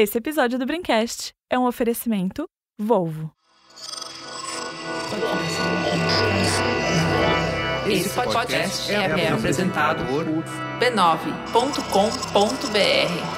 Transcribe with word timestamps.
Esse 0.00 0.18
episódio 0.18 0.60
do 0.60 0.64
Brincast 0.64 1.34
é 1.50 1.58
um 1.58 1.66
oferecimento 1.66 2.48
Volvo. 2.78 3.32
Esse 7.84 8.08
podcast 8.10 8.92
é 8.92 9.32
apresentado 9.32 10.06
por 10.06 10.24
b9.com.br. 10.78 13.37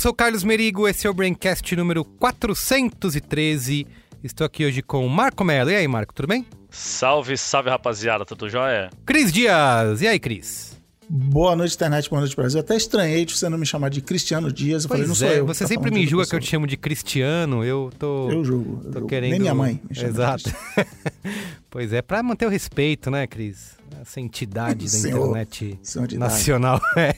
sou 0.00 0.12
o 0.12 0.14
Carlos 0.14 0.42
Merigo, 0.42 0.88
esse 0.88 1.06
é 1.06 1.10
o 1.10 1.12
Braincast 1.12 1.76
número 1.76 2.02
413. 2.06 3.86
Estou 4.24 4.46
aqui 4.46 4.64
hoje 4.64 4.80
com 4.80 5.04
o 5.04 5.10
Marco 5.10 5.44
Mello. 5.44 5.70
E 5.70 5.76
aí, 5.76 5.86
Marco, 5.86 6.14
tudo 6.14 6.26
bem? 6.26 6.46
Salve, 6.70 7.36
salve 7.36 7.68
rapaziada, 7.68 8.24
tudo 8.24 8.48
jóia? 8.48 8.88
Cris 9.04 9.30
Dias. 9.30 10.00
E 10.00 10.06
aí, 10.08 10.18
Cris? 10.18 10.70
Boa 11.06 11.54
noite, 11.54 11.74
internet, 11.74 12.08
boa 12.08 12.20
noite, 12.20 12.34
Brasil. 12.34 12.58
Eu 12.60 12.64
até 12.64 12.76
estranhei 12.76 13.26
de 13.26 13.36
você 13.36 13.46
não 13.50 13.58
me 13.58 13.66
chamar 13.66 13.90
de 13.90 14.00
Cristiano 14.00 14.50
Dias. 14.50 14.84
Eu 14.84 14.88
Pois 14.88 15.00
falei, 15.00 15.08
não 15.08 15.14
sou 15.14 15.28
é, 15.28 15.38
eu. 15.40 15.46
você 15.46 15.64
Tá 15.64 15.68
sempre 15.68 15.90
me 15.90 16.06
julga 16.06 16.26
que 16.26 16.34
eu 16.34 16.40
te 16.40 16.46
chamo 16.46 16.66
de 16.66 16.78
Cristiano, 16.78 17.62
eu 17.62 17.92
tô... 17.98 18.30
Eu 18.30 18.42
julgo. 18.42 18.80
eu 18.84 18.84
Tô 18.84 18.92
julgo. 19.00 19.06
querendo... 19.06 19.32
Nem 19.32 19.40
minha 19.40 19.54
mãe 19.54 19.82
me 19.86 19.94
chama 19.94 20.08
de 20.08 20.14
Exato. 20.14 20.50
Pois 21.68 21.92
é, 21.92 22.02
pra 22.02 22.20
manter 22.20 22.46
o 22.46 22.48
respeito, 22.48 23.12
né, 23.12 23.28
Cris? 23.28 23.76
Essa 24.00 24.20
entidade 24.20 24.86
da 24.86 24.90
Senhor. 24.90 25.18
internet 25.28 25.78
Senhor 25.82 26.10
nacional. 26.14 26.80
É. 26.96 27.14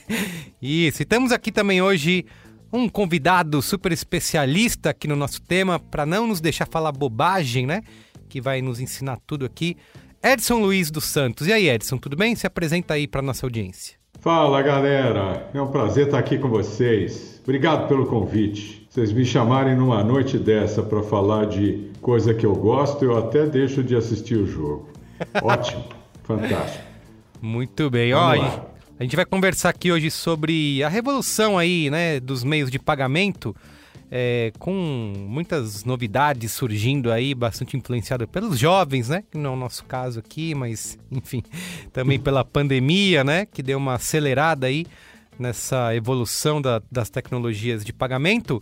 Isso, 0.61 1.01
e 1.01 1.05
temos 1.05 1.31
aqui 1.31 1.51
também 1.51 1.81
hoje 1.81 2.25
um 2.73 2.89
convidado 2.89 3.61
super 3.61 3.91
especialista 3.91 4.89
aqui 4.89 5.07
no 5.07 5.15
nosso 5.15 5.39
tema, 5.39 5.79
para 5.79 6.07
não 6.07 6.25
nos 6.25 6.41
deixar 6.41 6.67
falar 6.67 6.91
bobagem, 6.91 7.67
né? 7.67 7.83
Que 8.27 8.41
vai 8.41 8.63
nos 8.63 8.79
ensinar 8.79 9.19
tudo 9.27 9.45
aqui. 9.45 9.77
Edson 10.23 10.59
Luiz 10.59 10.89
dos 10.89 11.03
Santos. 11.03 11.45
E 11.45 11.53
aí, 11.53 11.69
Edson, 11.69 11.97
tudo 11.97 12.17
bem? 12.17 12.35
Se 12.35 12.47
apresenta 12.47 12.95
aí 12.95 13.07
para 13.07 13.21
nossa 13.21 13.45
audiência. 13.45 13.95
Fala 14.19 14.61
galera, 14.61 15.49
é 15.53 15.61
um 15.61 15.67
prazer 15.67 16.05
estar 16.05 16.17
aqui 16.17 16.37
com 16.37 16.49
vocês. 16.49 17.39
Obrigado 17.43 17.87
pelo 17.87 18.07
convite. 18.07 18.87
Vocês 18.89 19.11
me 19.11 19.25
chamarem 19.25 19.75
numa 19.75 20.03
noite 20.03 20.39
dessa 20.39 20.81
para 20.81 21.03
falar 21.03 21.45
de 21.45 21.91
coisa 22.01 22.33
que 22.33 22.45
eu 22.45 22.55
gosto, 22.55 23.03
eu 23.05 23.17
até 23.17 23.45
deixo 23.45 23.83
de 23.83 23.95
assistir 23.95 24.35
o 24.35 24.47
jogo. 24.47 24.89
Ótimo, 25.43 25.83
fantástico. 26.23 26.85
Muito 27.41 27.89
bem. 27.89 28.13
Lá. 28.13 28.72
A 28.99 29.03
gente 29.03 29.15
vai 29.15 29.25
conversar 29.25 29.69
aqui 29.69 29.91
hoje 29.91 30.09
sobre 30.11 30.83
a 30.83 30.89
revolução 30.89 31.57
aí, 31.57 31.89
né, 31.89 32.19
dos 32.19 32.43
meios 32.43 32.69
de 32.69 32.79
pagamento, 32.79 33.55
é, 34.11 34.51
com 34.59 34.71
muitas 35.27 35.83
novidades 35.83 36.51
surgindo 36.51 37.11
aí, 37.11 37.33
bastante 37.33 37.75
influenciada 37.75 38.27
pelos 38.27 38.59
jovens, 38.59 39.09
né, 39.09 39.23
que 39.31 39.37
não 39.37 39.51
é 39.51 39.53
o 39.53 39.57
nosso 39.57 39.83
caso 39.85 40.19
aqui, 40.19 40.53
mas 40.53 40.97
enfim, 41.11 41.41
também 41.91 42.19
pela 42.19 42.45
pandemia, 42.45 43.23
né, 43.23 43.45
que 43.45 43.63
deu 43.63 43.77
uma 43.77 43.95
acelerada 43.95 44.67
aí 44.67 44.85
nessa 45.39 45.95
evolução 45.95 46.61
da- 46.61 46.81
das 46.91 47.09
tecnologias 47.09 47.83
de 47.83 47.91
pagamento. 47.91 48.61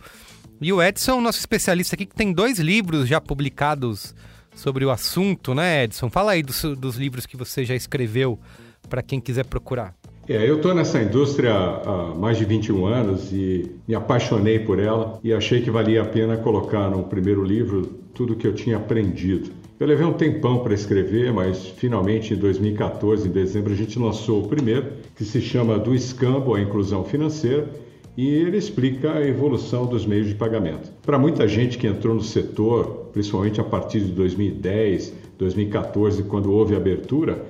E 0.60 0.72
o 0.72 0.82
Edson, 0.82 1.20
nosso 1.20 1.38
especialista 1.38 1.94
aqui, 1.94 2.06
que 2.06 2.14
tem 2.14 2.32
dois 2.32 2.58
livros 2.58 3.06
já 3.06 3.20
publicados 3.20 4.14
sobre 4.54 4.84
o 4.84 4.90
assunto, 4.90 5.54
né, 5.54 5.84
Edson? 5.84 6.08
Fala 6.08 6.32
aí 6.32 6.42
dos, 6.42 6.62
dos 6.78 6.96
livros 6.96 7.26
que 7.26 7.36
você 7.36 7.64
já 7.64 7.74
escreveu 7.74 8.40
para 8.88 9.02
quem 9.02 9.20
quiser 9.20 9.44
procurar. 9.44 9.94
É, 10.32 10.48
eu 10.48 10.56
estou 10.56 10.74
nessa 10.74 10.98
indústria 10.98 11.52
há 11.52 12.14
mais 12.14 12.38
de 12.38 12.46
21 12.46 12.86
anos 12.86 13.30
e 13.30 13.70
me 13.86 13.94
apaixonei 13.94 14.58
por 14.60 14.78
ela 14.78 15.20
e 15.22 15.30
achei 15.30 15.60
que 15.60 15.70
valia 15.70 16.00
a 16.00 16.06
pena 16.06 16.38
colocar 16.38 16.88
no 16.88 17.02
primeiro 17.02 17.44
livro 17.44 17.82
tudo 18.14 18.34
que 18.34 18.46
eu 18.46 18.54
tinha 18.54 18.78
aprendido. 18.78 19.50
Eu 19.78 19.86
levei 19.86 20.06
um 20.06 20.14
tempão 20.14 20.60
para 20.60 20.72
escrever, 20.72 21.34
mas 21.34 21.66
finalmente 21.76 22.32
em 22.32 22.38
2014, 22.38 23.28
em 23.28 23.30
dezembro, 23.30 23.74
a 23.74 23.76
gente 23.76 23.98
lançou 23.98 24.42
o 24.42 24.48
primeiro, 24.48 24.92
que 25.14 25.22
se 25.22 25.38
chama 25.38 25.78
Do 25.78 25.94
Escambo 25.94 26.54
à 26.54 26.62
Inclusão 26.62 27.04
Financeira, 27.04 27.68
e 28.16 28.26
ele 28.26 28.56
explica 28.56 29.12
a 29.12 29.28
evolução 29.28 29.84
dos 29.84 30.06
meios 30.06 30.28
de 30.28 30.34
pagamento. 30.34 30.90
Para 31.02 31.18
muita 31.18 31.46
gente 31.46 31.76
que 31.76 31.86
entrou 31.86 32.14
no 32.14 32.22
setor, 32.22 33.10
principalmente 33.12 33.60
a 33.60 33.64
partir 33.64 34.00
de 34.00 34.12
2010, 34.12 35.12
2014, 35.36 36.22
quando 36.22 36.50
houve 36.50 36.72
a 36.72 36.78
abertura, 36.78 37.44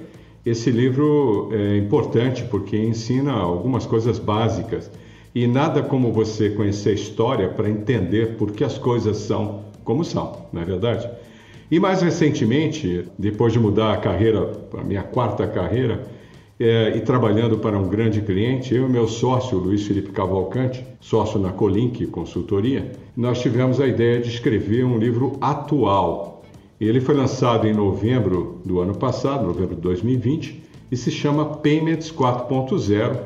esse 0.45 0.71
livro 0.71 1.51
é 1.53 1.77
importante 1.77 2.45
porque 2.45 2.77
ensina 2.77 3.33
algumas 3.33 3.87
coisas 3.87 4.19
básicas 4.19 4.91
e 5.35 5.47
nada 5.47 5.83
como 5.83 6.13
você 6.13 6.51
conhecer 6.51 6.91
a 6.91 6.95
história 6.95 7.49
para 7.49 7.71
entender 7.71 8.37
por 8.37 8.51
que 8.51 8.65
as 8.65 8.77
coisas 8.77 9.17
são 9.19 9.63
como 9.85 10.05
são, 10.05 10.47
não 10.53 10.63
é 10.63 10.65
verdade? 10.65 11.09
E 11.71 11.81
mais 11.81 12.03
recentemente, 12.03 13.05
depois 13.19 13.53
de 13.53 13.59
mudar 13.59 13.95
a 13.95 13.97
carreira, 13.97 14.53
a 14.77 14.85
minha 14.85 15.03
quarta 15.03 15.47
carreira, 15.47 16.07
é, 16.61 16.97
e 16.97 17.01
trabalhando 17.01 17.59
para 17.59 17.77
um 17.79 17.89
grande 17.89 18.21
cliente, 18.21 18.75
eu 18.75 18.87
e 18.87 18.91
meu 18.91 19.09
sócio, 19.09 19.59
Luiz 19.59 19.87
Felipe 19.87 20.13
Cavalcante, 20.13 20.85
sócio 21.01 21.41
na 21.41 21.51
Colink 21.51 22.07
Consultoria, 22.07 22.93
nós 23.17 23.41
tivemos 23.41 23.81
a 23.81 23.87
ideia 23.87 24.21
de 24.21 24.29
escrever 24.29 24.85
um 24.85 24.99
livro 24.99 25.37
atual. 25.41 26.32
Ele 26.89 27.01
foi 27.01 27.15
lançado 27.15 27.69
em 27.69 27.73
novembro 27.73 28.61
do 28.65 28.81
ano 28.81 28.93
passado, 28.93 29.47
novembro 29.47 29.77
de 29.77 29.81
2020, 29.83 30.61
e 30.91 30.97
se 30.97 31.13
chama 31.13 31.45
Payments 31.45 32.11
4.0 32.11 33.21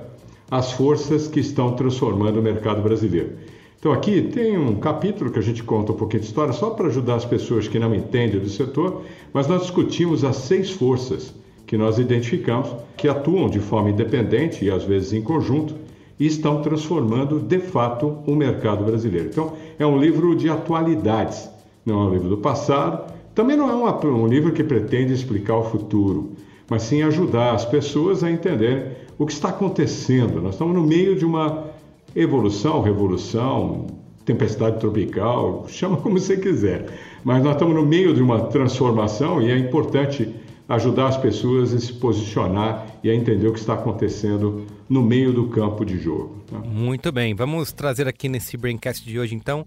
As 0.50 0.72
Forças 0.72 1.26
que 1.26 1.40
Estão 1.40 1.72
Transformando 1.72 2.38
o 2.38 2.42
Mercado 2.42 2.82
Brasileiro. 2.82 3.32
Então, 3.78 3.92
aqui 3.92 4.20
tem 4.20 4.58
um 4.58 4.76
capítulo 4.76 5.30
que 5.30 5.38
a 5.38 5.42
gente 5.42 5.62
conta 5.62 5.92
um 5.92 5.96
pouquinho 5.96 6.20
de 6.20 6.26
história, 6.26 6.52
só 6.52 6.68
para 6.68 6.88
ajudar 6.88 7.14
as 7.14 7.24
pessoas 7.24 7.66
que 7.66 7.78
não 7.78 7.94
entendem 7.94 8.38
do 8.38 8.48
setor, 8.50 9.04
mas 9.32 9.48
nós 9.48 9.62
discutimos 9.62 10.22
as 10.22 10.36
seis 10.36 10.70
forças 10.70 11.34
que 11.66 11.78
nós 11.78 11.98
identificamos 11.98 12.68
que 12.94 13.08
atuam 13.08 13.48
de 13.48 13.60
forma 13.60 13.88
independente 13.88 14.66
e 14.66 14.70
às 14.70 14.84
vezes 14.84 15.14
em 15.14 15.22
conjunto 15.22 15.74
e 16.20 16.26
estão 16.26 16.60
transformando 16.60 17.40
de 17.40 17.58
fato 17.58 18.18
o 18.26 18.36
mercado 18.36 18.84
brasileiro. 18.84 19.28
Então, 19.28 19.54
é 19.78 19.86
um 19.86 19.98
livro 19.98 20.36
de 20.36 20.50
atualidades, 20.50 21.48
não 21.86 22.02
é 22.02 22.04
um 22.08 22.12
livro 22.12 22.28
do 22.28 22.36
passado, 22.36 23.15
também 23.36 23.54
não 23.54 23.68
é 23.68 24.06
um 24.06 24.26
livro 24.26 24.50
que 24.50 24.64
pretende 24.64 25.12
explicar 25.12 25.58
o 25.58 25.62
futuro, 25.62 26.32
mas 26.70 26.84
sim 26.84 27.02
ajudar 27.02 27.54
as 27.54 27.66
pessoas 27.66 28.24
a 28.24 28.30
entenderem 28.30 28.92
o 29.18 29.26
que 29.26 29.32
está 29.32 29.50
acontecendo. 29.50 30.40
Nós 30.40 30.54
estamos 30.54 30.74
no 30.74 30.82
meio 30.82 31.14
de 31.14 31.26
uma 31.26 31.66
evolução, 32.14 32.80
revolução, 32.80 33.88
tempestade 34.24 34.80
tropical, 34.80 35.66
chama 35.68 35.98
como 35.98 36.18
você 36.18 36.38
quiser. 36.38 36.86
Mas 37.22 37.44
nós 37.44 37.52
estamos 37.52 37.74
no 37.74 37.84
meio 37.84 38.14
de 38.14 38.22
uma 38.22 38.46
transformação 38.46 39.42
e 39.42 39.50
é 39.50 39.58
importante 39.58 40.34
ajudar 40.66 41.08
as 41.08 41.18
pessoas 41.18 41.74
a 41.74 41.78
se 41.78 41.92
posicionar 41.92 42.86
e 43.04 43.10
a 43.10 43.14
entender 43.14 43.48
o 43.48 43.52
que 43.52 43.58
está 43.58 43.74
acontecendo 43.74 44.64
no 44.88 45.02
meio 45.02 45.30
do 45.34 45.48
campo 45.48 45.84
de 45.84 45.98
jogo. 45.98 46.42
tá? 46.50 46.58
Muito 46.60 47.12
bem, 47.12 47.34
vamos 47.34 47.70
trazer 47.70 48.08
aqui 48.08 48.30
nesse 48.30 48.56
Braincast 48.56 49.04
de 49.04 49.18
hoje, 49.18 49.34
então, 49.34 49.66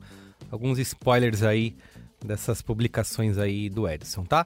alguns 0.52 0.80
spoilers 0.80 1.44
aí 1.44 1.76
dessas 2.24 2.62
publicações 2.62 3.38
aí 3.38 3.70
do 3.70 3.88
Edson, 3.88 4.24
tá? 4.24 4.46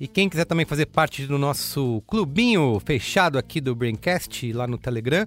E 0.00 0.08
quem 0.08 0.26
quiser 0.26 0.46
também 0.46 0.64
fazer 0.64 0.86
parte 0.86 1.26
do 1.26 1.36
nosso 1.36 2.02
clubinho 2.06 2.80
fechado 2.82 3.36
aqui 3.36 3.60
do 3.60 3.74
Braincast 3.74 4.50
lá 4.54 4.66
no 4.66 4.78
Telegram, 4.78 5.26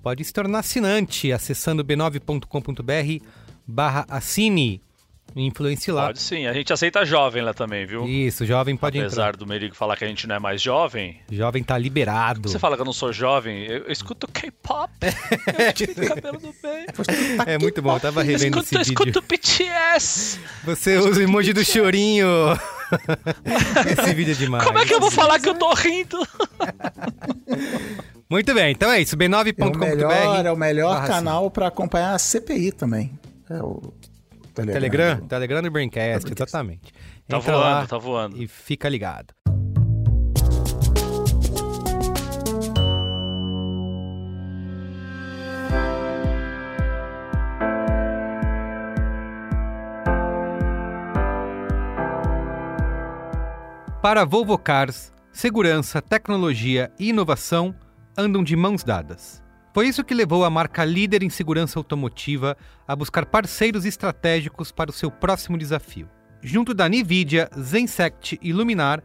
pode 0.00 0.24
se 0.24 0.32
tornar 0.32 0.60
assinante 0.60 1.32
acessando 1.32 1.84
b9.com.br 1.84 3.24
barra 3.66 4.06
assine. 4.08 4.80
Influencie 5.38 5.92
lá. 5.92 6.06
Pode 6.06 6.20
sim. 6.20 6.46
A 6.46 6.52
gente 6.54 6.72
aceita 6.72 7.04
jovem 7.04 7.42
lá 7.42 7.52
também, 7.52 7.84
viu? 7.84 8.06
Isso, 8.06 8.46
jovem 8.46 8.74
pode 8.74 8.98
Apesar 8.98 9.28
entrar. 9.28 9.36
do 9.36 9.46
Merigo 9.46 9.74
falar 9.74 9.94
que 9.94 10.04
a 10.04 10.08
gente 10.08 10.26
não 10.26 10.36
é 10.36 10.38
mais 10.38 10.62
jovem. 10.62 11.20
Jovem 11.30 11.62
tá 11.62 11.76
liberado. 11.76 12.48
Você 12.48 12.58
fala 12.58 12.74
que 12.74 12.80
eu 12.80 12.86
não 12.86 12.92
sou 12.94 13.12
jovem, 13.12 13.66
eu, 13.66 13.84
eu 13.84 13.92
escuto 13.92 14.26
K-pop. 14.26 14.90
eu 15.04 15.86
escuto 15.86 16.14
cabelo 16.14 16.38
do 16.38 16.54
bem. 16.62 16.86
É 17.46 17.58
muito 17.58 17.82
bom, 17.82 17.94
eu 17.96 18.00
tava 18.00 18.22
Eu 18.22 18.26
revendo 18.26 18.58
escuto, 18.60 18.76
eu 18.76 18.80
esse 18.80 18.90
vídeo. 18.94 19.10
escuto 19.10 19.26
BTS. 19.28 20.40
Você 20.64 20.96
usa 20.96 21.20
o 21.20 21.22
emoji 21.22 21.52
do 21.52 21.62
chorinho. 21.62 22.26
esse 24.00 24.14
vídeo 24.14 24.32
é 24.32 24.36
demais. 24.36 24.64
Como 24.64 24.78
é 24.78 24.86
que 24.86 24.94
eu 24.94 25.00
vou 25.00 25.10
falar 25.10 25.38
que 25.38 25.50
eu 25.50 25.54
tô 25.54 25.74
rindo? 25.74 26.16
Muito 28.28 28.54
bem, 28.54 28.72
então 28.72 28.90
é 28.90 29.02
isso. 29.02 29.14
É 29.14 29.16
o 29.16 29.18
melhor, 29.18 29.44
b9.com.br. 29.44 30.46
é 30.46 30.52
o 30.52 30.56
melhor 30.56 30.94
barra 30.94 31.06
canal 31.06 31.50
pra 31.50 31.68
acompanhar 31.68 32.14
a 32.14 32.18
CPI 32.18 32.72
também. 32.72 33.12
É 33.50 33.62
o 33.62 33.92
Telegram. 34.64 34.80
Telegram, 34.80 35.28
Telegram 35.28 35.62
do 35.62 35.70
Braincast, 35.70 36.32
exatamente. 36.32 36.92
Tá 37.28 37.36
Entra 37.36 37.52
voando, 37.52 37.64
lá 37.64 37.86
tá 37.86 37.98
voando. 37.98 38.42
E 38.42 38.48
fica 38.48 38.88
ligado. 38.88 39.34
Para 54.00 54.22
a 54.22 54.24
Volvo 54.24 54.56
Cars, 54.56 55.12
segurança, 55.32 56.00
tecnologia 56.00 56.92
e 56.98 57.08
inovação 57.08 57.74
andam 58.16 58.42
de 58.42 58.54
mãos 58.54 58.84
dadas. 58.84 59.42
Foi 59.76 59.88
isso 59.88 60.02
que 60.02 60.14
levou 60.14 60.42
a 60.42 60.48
marca 60.48 60.86
líder 60.86 61.22
em 61.22 61.28
segurança 61.28 61.78
automotiva 61.78 62.56
a 62.88 62.96
buscar 62.96 63.26
parceiros 63.26 63.84
estratégicos 63.84 64.72
para 64.72 64.88
o 64.88 64.92
seu 64.92 65.10
próximo 65.10 65.58
desafio. 65.58 66.08
Junto 66.40 66.72
da 66.72 66.88
Nvidia, 66.88 67.50
Zensect 67.60 68.38
e 68.40 68.54
Luminar, 68.54 69.02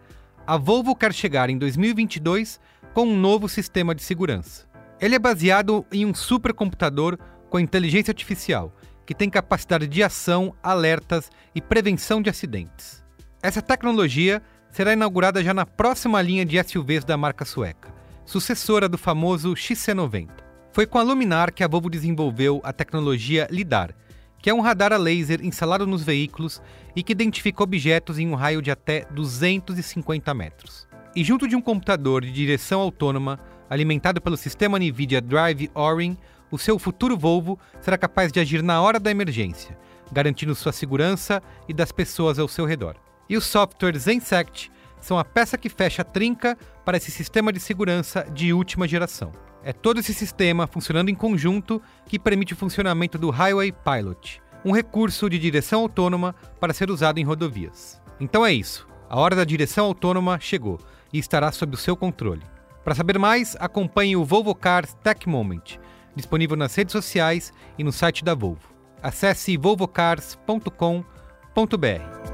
a 0.48 0.56
Volvo 0.56 0.96
quer 0.96 1.14
chegar 1.14 1.50
em 1.50 1.58
2022 1.58 2.58
com 2.94 3.04
um 3.04 3.20
novo 3.20 3.50
sistema 3.50 3.94
de 3.94 4.02
segurança. 4.02 4.66
Ele 5.02 5.14
é 5.14 5.20
baseado 5.20 5.86
em 5.92 6.06
um 6.06 6.14
supercomputador 6.14 7.18
com 7.50 7.60
inteligência 7.60 8.12
artificial, 8.14 8.74
que 9.06 9.14
tem 9.14 9.30
capacidade 9.30 9.90
de 9.90 10.02
ação, 10.02 10.56
alertas 10.64 11.30
e 11.54 11.60
prevenção 11.60 12.22
de 12.22 12.30
acidentes. 12.30 13.04
Essa 13.44 13.62
tecnologia 13.62 14.42
será 14.70 14.94
inaugurada 14.94 15.44
já 15.44 15.54
na 15.54 15.66
próxima 15.66 16.22
linha 16.22 16.46
de 16.46 16.64
SUVs 16.64 17.04
da 17.04 17.18
marca 17.18 17.44
sueca, 17.44 17.94
sucessora 18.24 18.88
do 18.88 18.98
famoso 18.98 19.52
XC90. 19.52 20.51
Foi 20.74 20.86
com 20.86 20.98
a 20.98 21.04
Luminar 21.04 21.52
que 21.52 21.66
a 21.66 21.68
Volvo 21.68 21.90
desenvolveu 21.90 22.62
a 22.64 22.72
tecnologia 22.72 23.46
LIDAR, 23.52 23.94
que 24.42 24.50
é 24.50 24.54
um 24.54 24.62
radar 24.62 24.94
a 24.94 24.98
laser 24.98 25.44
instalado 25.44 25.86
nos 25.86 26.02
veículos 26.02 26.62
e 26.96 27.04
que 27.04 27.12
identifica 27.12 27.62
objetos 27.62 28.18
em 28.18 28.30
um 28.30 28.36
raio 28.36 28.62
de 28.62 28.72
até 28.72 29.06
250 29.12 30.34
metros. 30.34 30.88
E 31.14 31.26
junto 31.26 31.46
de 31.46 31.58
um 31.58 31.62
computador 31.62 32.22
de 32.22 32.32
direção 32.32 32.80
autônoma, 32.80 33.38
alimentado 33.70 34.22
pelo 34.22 34.38
sistema 34.38 34.80
NVIDIA 34.80 35.20
Drive 35.20 35.70
Orin, 35.76 36.18
o 36.50 36.58
seu 36.58 36.80
futuro 36.80 37.18
Volvo 37.18 37.60
será 37.82 37.98
capaz 37.98 38.32
de 38.32 38.40
agir 38.40 38.64
na 38.64 38.82
hora 38.82 38.98
da 38.98 39.12
emergência, 39.12 39.78
garantindo 40.10 40.56
sua 40.56 40.72
segurança 40.72 41.44
e 41.68 41.74
das 41.74 41.92
pessoas 41.92 42.40
ao 42.40 42.48
seu 42.48 42.66
redor. 42.66 42.96
E 43.28 43.36
os 43.36 43.44
softwares 43.44 44.04
Zensect 44.04 44.72
são 45.02 45.20
a 45.20 45.26
peça 45.26 45.58
que 45.58 45.68
fecha 45.68 46.02
a 46.02 46.06
trinca 46.06 46.58
para 46.86 46.96
esse 46.96 47.12
sistema 47.12 47.52
de 47.52 47.60
segurança 47.60 48.26
de 48.34 48.54
última 48.54 48.88
geração. 48.88 49.51
É 49.64 49.72
todo 49.72 50.00
esse 50.00 50.14
sistema 50.14 50.66
funcionando 50.66 51.10
em 51.10 51.16
conjunto 51.16 51.82
que 52.06 52.18
permite 52.18 52.54
o 52.54 52.58
funcionamento 52.58 53.18
do 53.18 53.30
Highway 53.30 53.72
Pilot, 53.72 54.42
um 54.66 54.72
recurso 54.72 55.30
de 55.30 55.38
direção 55.38 55.82
autônoma 55.82 56.36
para 56.60 56.74
ser 56.74 56.90
usado 56.90 57.20
em 57.20 57.24
rodovias. 57.24 58.02
Então 58.20 58.46
é 58.46 58.52
isso. 58.52 58.88
A 59.10 59.20
hora 59.20 59.36
da 59.36 59.44
direção 59.44 59.86
autônoma 59.86 60.40
chegou 60.40 60.80
e 61.12 61.20
estará 61.20 61.52
sob 61.52 61.76
o 61.76 61.78
seu 61.78 61.96
controle. 61.96 62.44
Para 62.84 62.96
saber 62.96 63.20
mais, 63.20 63.56
acompanhe 63.60 64.16
o 64.16 64.26
Volvo 64.26 64.56
Cars 64.56 64.96
Tech 65.04 65.30
Moment, 65.30 65.78
disponível 66.16 66.58
nas 66.58 66.74
redes 66.74 66.94
sociais 66.94 67.54
e 67.78 67.84
no 67.84 67.92
site 67.92 68.24
da 68.24 68.34
Volvo. 68.34 68.72
Acesse 69.04 69.58
volvocars.com.br. 69.58 72.31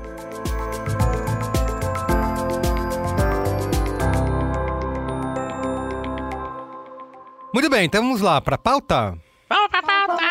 Muito 7.67 7.75
bem, 7.75 7.85
então 7.85 8.01
vamos 8.01 8.21
lá 8.21 8.39
para 8.39 8.55
a 8.55 8.57
pauta. 8.57 9.17
Vamos 9.49 9.69
pra 9.69 9.83
pauta! 9.83 10.23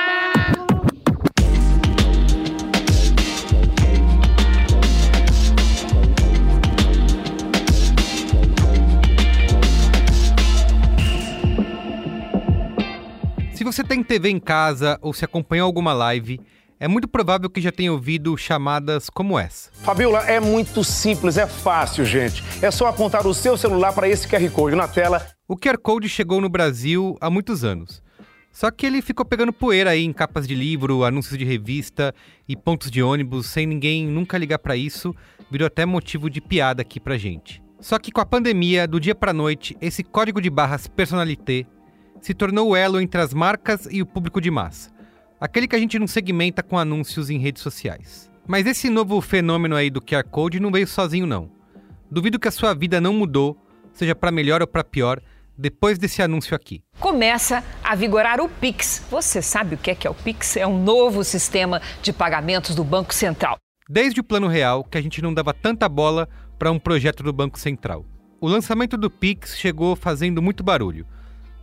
Se 13.53 13.63
você 13.63 13.85
tem 13.85 14.03
TV 14.03 14.31
em 14.31 14.41
casa 14.41 14.99
ou 15.03 15.13
se 15.13 15.23
acompanhou 15.23 15.67
alguma 15.67 15.93
live, 15.93 16.41
é 16.81 16.89
muito 16.89 17.07
provável 17.07 17.51
que 17.51 17.61
já 17.61 17.71
tenha 17.71 17.93
ouvido 17.93 18.35
chamadas 18.39 19.11
como 19.11 19.39
essa. 19.39 19.71
Fabiola, 19.83 20.21
é 20.21 20.41
muito 20.41 20.83
simples, 20.83 21.37
é 21.37 21.47
fácil, 21.47 22.07
gente. 22.07 22.43
É 22.63 22.71
só 22.71 22.87
apontar 22.87 23.27
o 23.27 23.35
seu 23.35 23.59
celular 23.59 23.93
para 23.93 24.09
esse 24.09 24.27
QR 24.27 24.51
Code 24.51 24.75
na 24.75 24.89
tela. 24.89 25.36
O 25.49 25.57
QR 25.57 25.79
Code 25.79 26.09
chegou 26.09 26.41
no 26.41 26.49
Brasil 26.49 27.17
há 27.21 27.31
muitos 27.31 27.63
anos. 27.63 28.03
Só 28.51 28.69
que 28.69 28.85
ele 28.85 29.01
ficou 29.01 29.25
pegando 29.25 29.53
poeira 29.53 29.91
aí 29.91 30.03
em 30.03 30.13
capas 30.13 30.45
de 30.45 30.57
livro, 30.57 31.05
anúncios 31.05 31.39
de 31.39 31.45
revista 31.45 32.13
e 32.49 32.57
pontos 32.57 32.91
de 32.91 33.01
ônibus, 33.01 33.47
sem 33.47 33.65
ninguém 33.65 34.09
nunca 34.09 34.37
ligar 34.39 34.59
para 34.59 34.77
isso, 34.77 35.15
virou 35.49 35.67
até 35.67 35.87
motivo 35.87 36.29
de 36.29 36.41
piada 36.41 36.83
aqui 36.83 36.99
pra 36.99 37.17
gente. 37.17 37.63
Só 37.79 37.97
que 37.97 38.11
com 38.11 38.21
a 38.21 38.27
pandemia, 38.27 38.89
do 38.89 38.99
dia 38.99 39.15
pra 39.15 39.33
noite, 39.33 39.77
esse 39.81 40.03
código 40.03 40.41
de 40.41 40.51
barras 40.51 40.89
personalité 40.89 41.65
se 42.21 42.35
tornou 42.35 42.71
o 42.71 42.77
elo 42.77 43.01
entre 43.01 43.21
as 43.21 43.33
marcas 43.33 43.87
e 43.89 44.03
o 44.03 44.07
público 44.07 44.41
de 44.41 44.51
massa. 44.51 44.91
Aquele 45.41 45.69
que 45.69 45.77
a 45.77 45.79
gente 45.79 45.97
não 45.97 46.09
segmenta 46.09 46.61
com 46.61 46.77
anúncios 46.77 47.31
em 47.31 47.39
redes 47.39 47.63
sociais. 47.63 48.29
Mas 48.49 48.67
esse 48.67 48.91
novo 48.91 49.21
fenômeno 49.21 49.77
aí 49.77 49.91
do 49.91 50.03
QR 50.03 50.25
Code 50.25 50.59
não 50.59 50.73
veio 50.73 50.89
sozinho 50.89 51.25
não. 51.25 51.49
Duvido 52.11 52.41
que 52.41 52.49
a 52.49 52.53
sua 52.53 52.75
vida 52.75 53.01
não 53.01 53.13
mudou, 53.13 53.57
seja 53.93 54.15
para 54.15 54.33
melhor 54.33 54.61
ou 54.61 54.67
para 54.67 54.83
pior, 54.83 55.21
depois 55.57 55.99
desse 55.99 56.23
anúncio 56.23 56.55
aqui. 56.55 56.83
Começa 57.01 57.65
a 57.83 57.95
vigorar 57.95 58.41
o 58.41 58.49
Pix. 58.49 59.05
Você 59.11 59.41
sabe 59.41 59.75
o 59.75 59.79
que 59.79 59.91
é 59.91 59.95
que 59.95 60.07
é 60.07 60.11
o 60.11 60.15
Pix? 60.15 60.57
É 60.57 60.67
um 60.67 60.83
novo 60.83 61.25
sistema 61.25 61.81
de 62.03 62.13
pagamentos 62.13 62.75
do 62.75 62.85
Banco 62.85 63.15
Central. 63.15 63.57
Desde 63.89 64.21
o 64.21 64.25
Plano 64.25 64.49
Real, 64.49 64.83
que 64.85 64.99
a 64.99 65.01
gente 65.01 65.23
não 65.23 65.33
dava 65.33 65.55
tanta 65.55 65.89
bola 65.89 66.29
para 66.59 66.73
um 66.73 66.79
projeto 66.79 67.23
do 67.23 67.33
Banco 67.33 67.59
Central. 67.59 68.05
O 68.41 68.49
lançamento 68.49 68.97
do 68.97 69.11
Pix 69.11 69.57
chegou 69.57 69.97
fazendo 69.97 70.43
muito 70.43 70.63
barulho. 70.63 71.07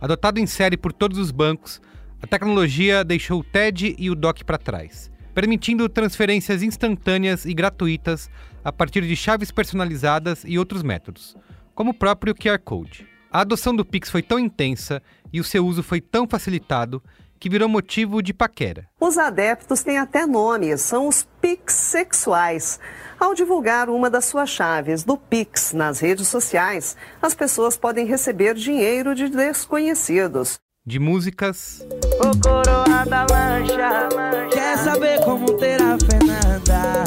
Adotado 0.00 0.40
em 0.40 0.46
série 0.46 0.76
por 0.76 0.92
todos 0.92 1.18
os 1.18 1.30
bancos, 1.30 1.80
a 2.22 2.26
tecnologia 2.26 3.04
deixou 3.04 3.40
o 3.40 3.44
TED 3.44 3.94
e 3.98 4.10
o 4.10 4.14
DOC 4.14 4.44
para 4.44 4.58
trás, 4.58 5.10
permitindo 5.34 5.88
transferências 5.88 6.62
instantâneas 6.62 7.44
e 7.44 7.52
gratuitas 7.52 8.30
a 8.64 8.72
partir 8.72 9.06
de 9.06 9.14
chaves 9.14 9.50
personalizadas 9.50 10.42
e 10.46 10.58
outros 10.58 10.82
métodos, 10.82 11.36
como 11.74 11.90
o 11.90 11.94
próprio 11.94 12.34
QR 12.34 12.58
Code. 12.58 13.13
A 13.34 13.40
adoção 13.40 13.74
do 13.74 13.84
Pix 13.84 14.10
foi 14.10 14.22
tão 14.22 14.38
intensa 14.38 15.02
e 15.32 15.40
o 15.40 15.44
seu 15.44 15.66
uso 15.66 15.82
foi 15.82 16.00
tão 16.00 16.24
facilitado 16.24 17.02
que 17.40 17.50
virou 17.50 17.68
motivo 17.68 18.22
de 18.22 18.32
paquera. 18.32 18.86
Os 19.00 19.18
adeptos 19.18 19.82
têm 19.82 19.98
até 19.98 20.24
nome, 20.24 20.78
são 20.78 21.08
os 21.08 21.26
Pix 21.40 21.74
sexuais. 21.74 22.78
Ao 23.18 23.34
divulgar 23.34 23.90
uma 23.90 24.08
das 24.08 24.26
suas 24.26 24.50
chaves 24.50 25.02
do 25.02 25.16
Pix 25.16 25.72
nas 25.72 25.98
redes 25.98 26.28
sociais, 26.28 26.96
as 27.20 27.34
pessoas 27.34 27.76
podem 27.76 28.06
receber 28.06 28.54
dinheiro 28.54 29.16
de 29.16 29.28
desconhecidos. 29.28 30.60
De 30.86 31.00
músicas, 31.00 31.84
O 32.20 32.40
coroa 32.40 33.04
da 33.04 33.26
lancha 33.28 34.08
Quer 34.52 34.78
saber 34.78 35.18
como 35.24 35.46
ter 35.54 35.82
a 35.82 35.98
Fernanda 35.98 37.04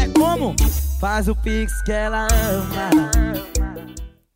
É 0.00 0.08
como? 0.18 0.54
Faz 0.98 1.28
o 1.28 1.34
pix 1.34 1.82
que 1.82 1.92
ela 1.92 2.28
ama 2.30 3.69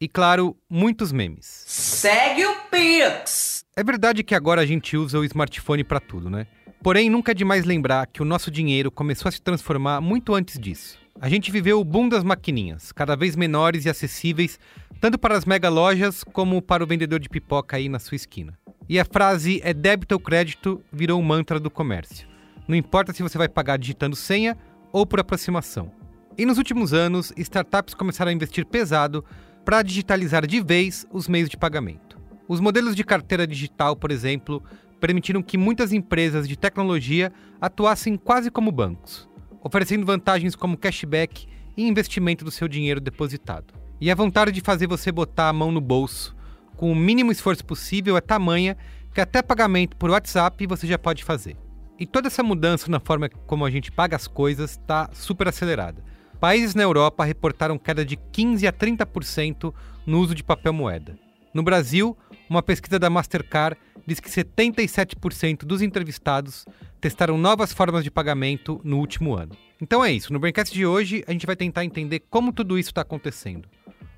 e 0.01 0.09
claro, 0.09 0.57
muitos 0.69 1.13
memes. 1.13 1.47
Segue 1.67 2.45
o 2.45 2.57
Pix! 2.71 3.65
É 3.77 3.83
verdade 3.83 4.23
que 4.23 4.35
agora 4.35 4.61
a 4.61 4.67
gente 4.67 4.97
usa 4.97 5.19
o 5.19 5.25
smartphone 5.25 5.85
para 5.85 6.01
tudo, 6.01 6.29
né? 6.29 6.47
Porém, 6.83 7.09
nunca 7.09 7.33
é 7.33 7.35
demais 7.35 7.65
lembrar 7.65 8.07
que 8.07 8.21
o 8.21 8.25
nosso 8.25 8.51
dinheiro 8.51 8.91
começou 8.91 9.29
a 9.29 9.33
se 9.33 9.41
transformar 9.41 10.01
muito 10.01 10.35
antes 10.35 10.59
disso. 10.59 10.99
A 11.21 11.29
gente 11.29 11.51
viveu 11.51 11.81
o 11.81 11.85
boom 11.85 12.09
das 12.09 12.23
maquininhas, 12.23 12.93
cada 12.93 13.17
vez 13.17 13.37
menores 13.37 13.85
e 13.85 13.89
acessíveis, 13.89 14.59
tanto 15.01 15.17
para 15.17 15.37
as 15.37 15.45
mega 15.45 15.69
lojas 15.69 16.23
como 16.25 16.61
para 16.61 16.85
o 16.85 16.87
vendedor 16.87 17.19
de 17.21 17.29
pipoca 17.29 17.77
aí 17.77 17.89
na 17.89 17.99
sua 17.99 18.17
esquina. 18.17 18.59
E 18.89 19.01
a 19.01 19.05
frase 19.05 19.61
é 19.65 19.73
débito 19.73 20.15
ou 20.15 20.21
crédito 20.21 20.83
virou 20.93 21.19
um 21.19 21.25
mantra 21.25 21.59
do 21.59 21.71
comércio. 21.71 22.29
Não 22.69 22.77
importa 22.77 23.13
se 23.13 23.23
você 23.23 23.39
vai 23.39 23.49
pagar 23.49 23.79
digitando 23.79 24.17
senha 24.17 24.57
ou 24.93 25.07
por 25.07 25.21
aproximação. 25.21 25.91
E 26.37 26.45
nos 26.45 26.59
últimos 26.59 26.93
anos, 26.93 27.33
startups 27.37 27.95
começaram 27.95 28.31
a 28.31 28.35
investir 28.35 28.67
pesado 28.67 29.25
para 29.65 29.83
digitalizar 29.83 30.47
de 30.47 30.61
vez 30.61 31.07
os 31.11 31.27
meios 31.27 31.49
de 31.49 31.57
pagamento. 31.57 32.19
Os 32.47 32.61
modelos 32.61 32.95
de 32.95 33.03
carteira 33.03 33.47
digital, 33.47 33.97
por 33.97 34.11
exemplo, 34.11 34.63
permitiram 35.01 35.43
que 35.43 35.57
muitas 35.57 35.93
empresas 35.93 36.47
de 36.47 36.57
tecnologia 36.57 37.33
atuassem 37.61 38.17
quase 38.17 38.51
como 38.51 38.71
bancos. 38.71 39.29
oferecendo 39.67 40.05
vantagens 40.05 40.55
como 40.55 40.77
cashback 40.77 41.49
e 41.75 41.89
investimento 41.89 42.45
do 42.45 42.51
seu 42.51 42.69
dinheiro 42.69 43.01
depositado. 43.01 43.73
E 43.99 44.11
a 44.11 44.15
vontade 44.15 44.53
de 44.53 44.61
fazer 44.61 44.87
você 44.87 45.11
botar 45.11 45.49
a 45.49 45.53
mão 45.55 45.73
no 45.73 45.81
bolso 45.81 46.37
com 46.77 46.93
o 46.93 46.95
mínimo 46.95 47.33
esforço 47.33 47.65
possível 47.65 48.15
é 48.15 48.21
tamanha 48.21 48.77
que 49.15 49.23
até 49.23 49.43
pagamento 49.43 49.97
por 49.97 50.11
WhatsApp 50.11 50.67
você 50.67 50.87
já 50.87 50.99
pode 50.99 51.25
fazer. 51.25 51.57
E 51.99 52.05
toda 52.05 52.27
essa 52.27 52.43
mudança 52.43 52.91
na 52.91 53.01
forma 53.01 53.31
como 53.47 53.65
a 53.65 53.71
gente 53.71 53.91
paga 53.91 54.17
as 54.17 54.27
coisas 54.27 54.73
está 54.73 55.09
super 55.13 55.49
acelerada. 55.49 56.05
Países 56.45 56.75
na 56.75 56.83
Europa 56.83 57.25
reportaram 57.25 57.79
queda 57.79 58.05
de 58.05 58.17
15 58.19 58.67
a 58.67 58.73
30% 58.73 59.73
no 60.05 60.21
uso 60.21 60.35
de 60.35 60.45
papel 60.45 60.75
moeda. 60.75 61.19
No 61.55 61.63
Brasil, 61.63 62.15
uma 62.51 62.63
pesquisa 62.63 62.99
da 62.99 63.09
Mastercard 63.09 63.79
diz 64.07 64.21
que 64.21 64.29
77% 64.29 65.65
dos 65.65 65.81
entrevistados 65.81 66.67
testaram 67.01 67.39
novas 67.39 67.73
formas 67.73 68.05
de 68.05 68.11
pagamento 68.11 68.79
no 68.85 68.99
último 68.99 69.35
ano. 69.35 69.57
Então 69.81 70.05
é 70.05 70.13
isso. 70.13 70.35
No 70.35 70.39
Braincast 70.39 70.75
de 70.75 70.85
hoje, 70.85 71.25
a 71.27 71.33
gente 71.33 71.47
vai 71.47 71.57
tentar 71.57 71.83
entender 71.83 72.21
como 72.29 72.53
tudo 72.53 72.79
isso 72.79 72.91
está 72.91 73.01
acontecendo. 73.01 73.67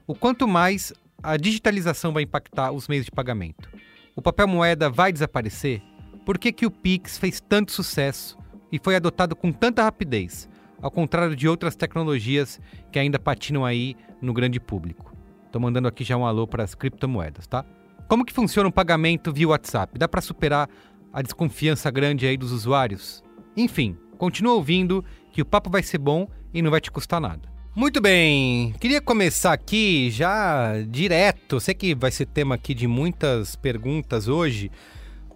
O 0.05 0.13
quanto 0.13 0.49
mais 0.49 0.93
a 1.23 1.37
digitalização 1.37 2.13
vai 2.13 2.25
impactar 2.25 2.73
os 2.73 2.89
meios 2.89 3.05
de 3.05 3.13
pagamento. 3.13 3.71
O 4.17 4.21
papel 4.21 4.49
moeda 4.49 4.91
vai 4.91 5.13
desaparecer? 5.13 5.81
Por 6.25 6.39
que, 6.39 6.51
que 6.51 6.67
o 6.67 6.73
Pix 6.73 7.19
fez 7.19 7.41
tanto 7.41 7.71
sucesso 7.71 8.37
e 8.73 8.81
foi 8.81 8.97
adotado 8.97 9.37
com 9.37 9.53
tanta 9.53 9.85
rapidez, 9.85 10.49
ao 10.81 10.91
contrário 10.91 11.35
de 11.35 11.49
outras 11.49 11.77
tecnologias 11.77 12.61
que 12.91 12.99
ainda 12.99 13.19
patinam 13.19 13.65
aí 13.65 13.97
no 14.21 14.33
grande 14.33 14.61
público? 14.61 15.15
Estou 15.47 15.61
mandando 15.61 15.89
aqui 15.89 16.05
já 16.05 16.17
um 16.17 16.27
alô 16.27 16.47
para 16.47 16.65
as 16.65 16.75
criptomoedas, 16.75 17.47
tá? 17.47 17.65
Como 18.09 18.25
que 18.25 18.33
funciona 18.33 18.69
o 18.69 18.73
pagamento 18.73 19.33
via 19.33 19.49
WhatsApp? 19.49 19.99
Dá 19.99 20.07
para 20.07 20.21
superar 20.21 20.69
a 21.13 21.23
desconfiança 21.23 21.91
grande 21.91 22.27
aí 22.27 22.37
dos 22.37 22.53
usuários? 22.53 23.23
Enfim, 23.57 23.97
continua 24.19 24.55
ouvindo 24.55 25.05
que 25.33 25.43
o 25.43 25.47
papo 25.47 25.71
vai 25.71 25.83
ser 25.83 25.99
bom 25.99 26.29
e 26.53 26.63
não 26.63 26.71
vai 26.71 26.81
te 26.81 26.91
custar 26.91 27.21
nada. 27.21 27.49
Muito 27.75 28.01
bem, 28.01 28.73
queria 28.81 29.03
começar 29.03 29.53
aqui 29.53 30.11
já 30.11 30.81
direto. 30.89 31.61
Sei 31.61 31.75
que 31.75 31.95
vai 31.95 32.11
ser 32.11 32.27
tema 32.27 32.55
aqui 32.55 32.73
de 32.73 32.87
muitas 32.87 33.55
perguntas 33.55 34.29
hoje, 34.29 34.71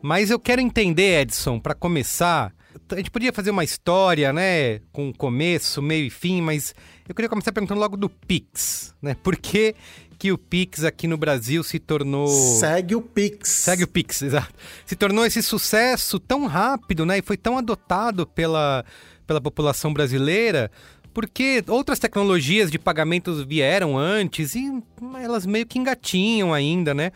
mas 0.00 0.30
eu 0.30 0.38
quero 0.40 0.60
entender, 0.60 1.20
Edson, 1.20 1.58
para 1.58 1.74
começar. 1.74 2.52
A 2.90 2.96
gente 2.96 3.10
podia 3.10 3.32
fazer 3.32 3.50
uma 3.50 3.64
história, 3.64 4.32
né, 4.32 4.80
com 4.92 5.12
começo, 5.12 5.80
meio 5.80 6.06
e 6.06 6.10
fim, 6.10 6.40
mas 6.40 6.74
eu 7.08 7.14
queria 7.14 7.28
começar 7.28 7.52
perguntando 7.52 7.80
logo 7.80 7.96
do 7.96 8.08
Pix, 8.08 8.94
né? 9.00 9.14
Por 9.14 9.36
que, 9.36 9.74
que 10.18 10.30
o 10.30 10.38
Pix 10.38 10.84
aqui 10.84 11.06
no 11.06 11.16
Brasil 11.16 11.62
se 11.62 11.78
tornou. 11.78 12.28
Segue 12.28 12.94
o 12.94 13.00
Pix. 13.00 13.48
Segue 13.48 13.84
o 13.84 13.88
Pix, 13.88 14.20
exato. 14.20 14.52
Se 14.84 14.94
tornou 14.94 15.24
esse 15.24 15.42
sucesso 15.42 16.20
tão 16.20 16.46
rápido, 16.46 17.06
né? 17.06 17.18
E 17.18 17.22
foi 17.22 17.38
tão 17.38 17.56
adotado 17.56 18.26
pela, 18.26 18.84
pela 19.26 19.40
população 19.40 19.92
brasileira 19.92 20.70
porque 21.12 21.64
outras 21.68 21.98
tecnologias 21.98 22.70
de 22.70 22.78
pagamentos 22.78 23.42
vieram 23.44 23.98
antes 23.98 24.54
e 24.54 24.70
elas 25.20 25.44
meio 25.44 25.66
que 25.66 25.78
engatinham 25.78 26.54
ainda, 26.54 26.94
né? 26.94 27.12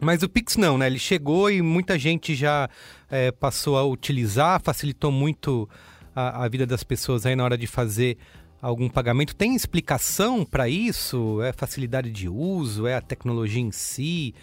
Mas 0.00 0.22
o 0.22 0.28
Pix 0.28 0.56
não, 0.56 0.76
né? 0.76 0.86
Ele 0.86 0.98
chegou 0.98 1.50
e 1.50 1.62
muita 1.62 1.98
gente 1.98 2.34
já 2.34 2.68
é, 3.10 3.30
passou 3.30 3.76
a 3.76 3.84
utilizar, 3.84 4.60
facilitou 4.60 5.10
muito 5.10 5.68
a, 6.14 6.44
a, 6.44 6.48
vida 6.48 6.66
das 6.66 6.82
pessoas 6.82 7.26
aí 7.26 7.36
na 7.36 7.44
hora 7.44 7.58
de 7.58 7.66
fazer 7.66 8.16
algum 8.60 8.88
pagamento. 8.88 9.34
Tem 9.34 9.54
explicação 9.54 10.44
para 10.44 10.68
isso? 10.68 11.40
É 11.42 11.52
facilidade 11.52 12.10
de 12.10 12.28
uso? 12.28 12.86
É 12.86 12.94
a 12.94 13.00
tecnologia 13.00 13.62
em 13.62 13.70
si? 13.70 14.34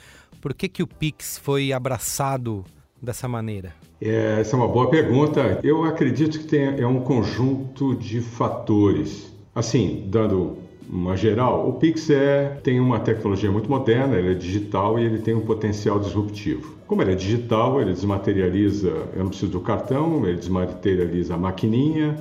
Por 0.41 0.53
que, 0.53 0.67
que 0.67 0.83
o 0.83 0.87
Pix 0.87 1.37
foi 1.37 1.73
abraçado 1.73 2.63
dessa 3.01 3.27
maneira? 3.27 3.73
É, 4.01 4.39
essa 4.41 4.55
é 4.55 4.59
uma 4.59 4.67
boa 4.67 4.89
pergunta. 4.89 5.59
Eu 5.63 5.83
acredito 5.85 6.39
que 6.39 6.45
tem, 6.45 6.79
é 6.79 6.85
um 6.85 7.01
conjunto 7.01 7.95
de 7.95 8.21
fatores. 8.21 9.31
Assim, 9.55 10.05
dando 10.07 10.57
uma 10.89 11.15
geral, 11.15 11.67
o 11.67 11.73
Pix 11.73 12.09
é, 12.09 12.59
tem 12.61 12.79
uma 12.79 12.99
tecnologia 12.99 13.51
muito 13.51 13.69
moderna, 13.69 14.17
ele 14.17 14.31
é 14.31 14.35
digital 14.35 14.99
e 14.99 15.03
ele 15.03 15.19
tem 15.19 15.33
um 15.33 15.41
potencial 15.41 15.99
disruptivo. 15.99 16.75
Como 16.93 17.01
ele 17.01 17.13
é 17.13 17.15
digital, 17.15 17.81
ele 17.81 17.91
desmaterializa, 17.91 18.87
eu 19.15 19.23
não 19.23 19.29
preciso 19.29 19.51
do 19.51 19.61
cartão, 19.61 20.27
ele 20.27 20.37
desmaterializa 20.37 21.33
a 21.33 21.37
maquininha, 21.39 22.15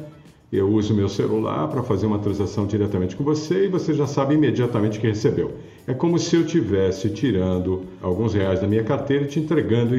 eu 0.51 0.67
uso 0.67 0.95
meu 0.95 1.11
celular 1.11 1.69
para 1.69 1.83
fazer 1.83 2.07
uma 2.07 2.19
transação 2.19 2.67
diretamente 2.67 3.15
com 3.15 3.23
você 3.23 3.67
e 3.67 3.69
você 3.69 3.93
já 3.93 4.07
sabe 4.07 4.33
imediatamente 4.33 4.99
que 4.99 5.07
recebeu. 5.07 5.57
É 5.87 5.93
como 5.93 6.19
se 6.19 6.37
eu 6.37 6.47
tivesse 6.47 7.11
tirando 7.11 7.83
alguns 8.01 8.33
reais 8.33 8.63
da 8.63 8.67
minha 8.67 8.83
carteira 8.83 9.25
e 9.25 9.29
te 9.29 9.39
entregando 9.39 9.95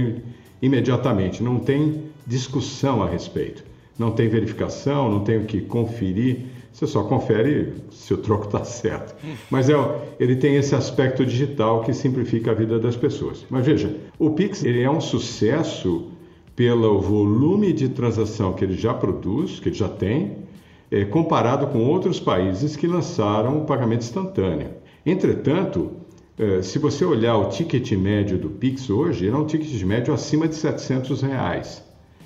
imediatamente, 0.60 1.44
não 1.44 1.60
tem 1.60 2.06
discussão 2.26 3.04
a 3.04 3.08
respeito, 3.08 3.64
não 3.96 4.10
tem 4.10 4.28
verificação, 4.28 5.08
não 5.08 5.20
tem 5.20 5.38
o 5.38 5.46
que 5.46 5.62
conferir, 5.62 6.48
você 6.74 6.88
só 6.88 7.04
confere 7.04 7.76
se 7.92 8.14
o 8.16 8.18
troco 8.18 8.46
está 8.48 8.66
certo. 8.66 9.16
Mas 9.50 9.70
é, 9.70 9.76
ele 10.20 10.36
tem 10.36 10.56
esse 10.56 10.74
aspecto 10.74 11.24
digital 11.24 11.82
que 11.82 11.94
simplifica 11.94 12.50
a 12.50 12.54
vida 12.56 12.80
das 12.80 12.96
pessoas. 12.96 13.46
Mas 13.48 13.64
veja, 13.64 13.96
o 14.18 14.32
Pix 14.32 14.64
ele 14.64 14.82
é 14.82 14.90
um 14.90 15.00
sucesso 15.00 16.10
pelo 16.56 17.00
volume 17.00 17.72
de 17.72 17.90
transação 17.90 18.54
que 18.54 18.66
ele 18.66 18.76
já 18.76 18.92
produz, 18.92 19.60
que 19.60 19.70
ele 19.70 19.76
já 19.76 19.88
tem, 19.88 20.38
é, 20.90 21.06
comparado 21.06 21.68
com 21.68 21.86
outros 21.86 22.20
países 22.20 22.76
que 22.76 22.88
lançaram 22.88 23.60
o 23.60 23.66
pagamento 23.66 24.02
instantâneo. 24.02 24.72
Entretanto, 25.06 25.92
é, 26.40 26.64
se 26.64 26.80
você 26.80 27.06
olhar 27.06 27.38
o 27.38 27.50
ticket 27.50 27.92
médio 27.92 28.40
do 28.40 28.50
Pix 28.50 28.90
hoje, 28.90 29.28
ele 29.28 29.36
é 29.36 29.38
um 29.38 29.46
ticket 29.46 29.80
médio 29.84 30.12
acima 30.12 30.48
de 30.48 30.56
700 30.56 31.22
reais. 31.22 31.84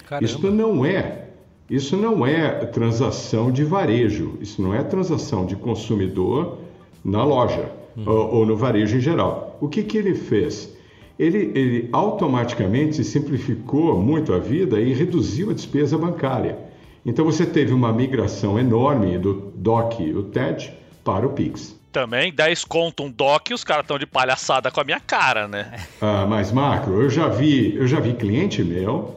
Caramba. 0.08 0.26
Isso 0.26 0.50
não 0.50 0.86
é 0.86 1.27
isso 1.70 1.98
não 1.98 2.26
é 2.26 2.50
transação 2.66 3.52
de 3.52 3.64
varejo, 3.64 4.38
isso 4.42 4.62
não 4.62 4.74
é 4.74 4.82
transação 4.84 5.46
de 5.46 5.56
consumidor 5.56 6.60
na 7.04 7.24
loja 7.24 7.72
hum. 7.98 8.04
ou, 8.06 8.36
ou, 8.36 8.46
no 8.46 8.56
varejo 8.56 8.98
em 8.98 9.02
geral. 9.02 9.58
O 9.60 9.68
que, 9.68 9.84
que 9.84 9.98
ele 9.98 10.16
fez? 10.16 10.76
Ele, 11.20 11.52
ele 11.56 11.90
automaticamente 11.92 13.04
simplificou 13.04 14.00
muito 14.00 14.34
a 14.34 14.40
vida 14.40 14.80
e 14.80 14.94
reduziu 14.94 15.50
a 15.50 15.54
despesa 15.54 15.98
bancária. 15.98 16.58
Então 17.06 17.26
você 17.26 17.46
teve 17.46 17.74
uma 17.74 17.92
migração 17.92 18.60
enorme 18.60 19.18
do 19.18 19.52
DOC, 19.56 20.14
o 20.14 20.24
TED, 20.24 20.74
para 21.04 21.26
o 21.26 21.30
Pix 21.30 21.78
também, 21.98 22.32
10 22.32 22.64
conto 22.66 23.04
um 23.04 23.10
DOC, 23.10 23.56
os 23.56 23.64
caras 23.64 23.84
estão 23.84 23.98
de 23.98 24.06
palhaçada 24.06 24.70
com 24.70 24.80
a 24.80 24.84
minha 24.84 25.00
cara, 25.00 25.48
né? 25.48 25.80
Ah, 26.00 26.28
mas 26.30 26.52
Macro, 26.52 27.02
eu 27.02 27.10
já 27.10 27.28
vi, 27.28 27.76
eu 27.76 27.88
já 27.88 28.00
vi 28.00 28.14
cliente 28.14 28.64
meu 28.64 29.16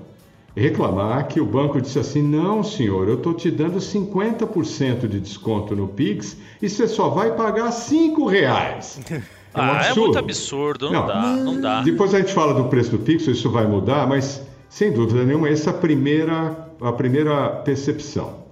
reclamar 0.57 1.28
que 1.28 1.40
o 1.40 1.47
banco 1.47 1.80
disse 1.80 1.99
assim: 1.99 2.23
"Não, 2.23 2.62
senhor, 2.62 3.09
eu 3.09 3.16
tô 3.16 3.33
te 3.33 3.50
dando 3.50 3.78
50% 3.78 5.07
de 5.07 5.21
desconto 5.21 5.76
no 5.76 5.88
Pix 5.88 6.37
e 6.61 6.69
você 6.69 6.88
só 6.88 7.09
vai 7.09 7.35
pagar 7.35 7.71
5 7.71 8.26
reais". 8.26 9.00
É, 9.52 9.59
um 9.59 9.62
ah, 9.64 9.83
é 9.85 9.95
muito 9.95 10.16
absurdo, 10.16 10.92
não, 10.92 11.00
não, 11.00 11.07
dá, 11.09 11.23
não 11.23 11.61
dá. 11.61 11.83
Depois 11.83 12.14
a 12.14 12.21
gente 12.21 12.33
fala 12.33 12.54
do 12.54 12.69
preço 12.69 12.92
do 12.92 13.00
Pix, 13.00 13.26
isso 13.26 13.50
vai 13.50 13.66
mudar, 13.66 14.07
mas 14.07 14.40
sem 14.69 14.92
dúvida 14.92 15.25
nenhuma 15.25 15.49
essa 15.49 15.71
é 15.71 15.73
a 15.73 15.76
primeira 15.76 16.69
a 16.80 16.92
primeira 16.92 17.49
percepção. 17.64 18.45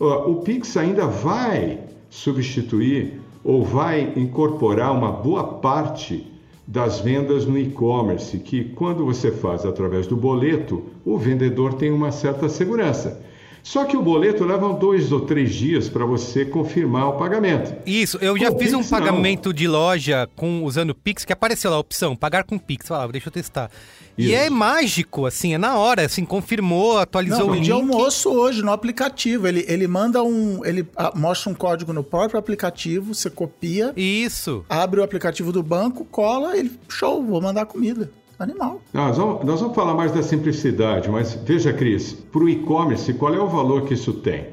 O 0.00 0.36
Pix 0.36 0.76
ainda 0.76 1.06
vai 1.06 1.78
substituir 2.08 3.20
ou 3.44 3.64
vai 3.64 4.12
incorporar 4.16 4.92
uma 4.92 5.12
boa 5.12 5.44
parte 5.44 6.29
das 6.70 7.00
vendas 7.00 7.46
no 7.46 7.58
e-commerce, 7.58 8.38
que 8.38 8.62
quando 8.62 9.04
você 9.04 9.32
faz 9.32 9.66
através 9.66 10.06
do 10.06 10.16
boleto, 10.16 10.84
o 11.04 11.18
vendedor 11.18 11.74
tem 11.74 11.90
uma 11.90 12.12
certa 12.12 12.48
segurança. 12.48 13.20
Só 13.62 13.84
que 13.84 13.96
o 13.96 14.02
boleto 14.02 14.44
leva 14.44 14.72
dois 14.72 15.12
ou 15.12 15.20
três 15.20 15.54
dias 15.54 15.88
para 15.88 16.04
você 16.04 16.44
confirmar 16.44 17.08
o 17.08 17.12
pagamento. 17.12 17.74
Isso, 17.86 18.18
eu 18.20 18.38
já 18.38 18.50
com 18.50 18.58
fiz 18.58 18.72
Pix, 18.72 18.86
um 18.86 18.88
pagamento 18.88 19.50
não. 19.50 19.52
de 19.52 19.68
loja 19.68 20.28
com 20.36 20.64
usando 20.64 20.94
Pix, 20.94 21.24
que 21.24 21.32
apareceu 21.32 21.70
lá 21.70 21.76
a 21.76 21.80
opção, 21.80 22.16
pagar 22.16 22.44
com 22.44 22.58
Pix. 22.58 22.88
Falava, 22.88 23.12
deixa 23.12 23.28
eu 23.28 23.32
testar. 23.32 23.70
Isso. 24.16 24.28
E 24.28 24.34
é 24.34 24.50
mágico, 24.50 25.24
assim, 25.24 25.54
é 25.54 25.58
na 25.58 25.78
hora, 25.78 26.04
assim, 26.04 26.24
confirmou, 26.24 26.98
atualizou 26.98 27.40
não, 27.40 27.48
o 27.48 27.54
link. 27.54 27.64
de 27.64 27.72
almoço 27.72 28.30
hoje 28.30 28.62
no 28.62 28.72
aplicativo. 28.72 29.46
Ele, 29.46 29.64
ele 29.68 29.86
manda 29.86 30.22
um. 30.22 30.64
Ele 30.64 30.86
ah, 30.96 31.12
mostra 31.14 31.50
um 31.50 31.54
código 31.54 31.92
no 31.92 32.02
próprio 32.02 32.38
aplicativo, 32.38 33.14
você 33.14 33.30
copia. 33.30 33.92
Isso. 33.96 34.64
Abre 34.68 35.00
o 35.00 35.02
aplicativo 35.02 35.52
do 35.52 35.62
banco, 35.62 36.04
cola, 36.04 36.56
ele. 36.56 36.70
Show, 36.88 37.24
vou 37.24 37.40
mandar 37.40 37.66
comida 37.66 38.10
animal. 38.42 38.80
Nós 38.92 39.16
vamos, 39.16 39.44
nós 39.44 39.60
vamos 39.60 39.74
falar 39.74 39.94
mais 39.94 40.12
da 40.12 40.22
simplicidade, 40.22 41.10
mas 41.10 41.34
veja, 41.34 41.72
Cris, 41.72 42.12
para 42.12 42.42
o 42.42 42.48
e-commerce, 42.48 43.12
qual 43.14 43.34
é 43.34 43.40
o 43.40 43.46
valor 43.46 43.82
que 43.82 43.94
isso 43.94 44.12
tem? 44.12 44.46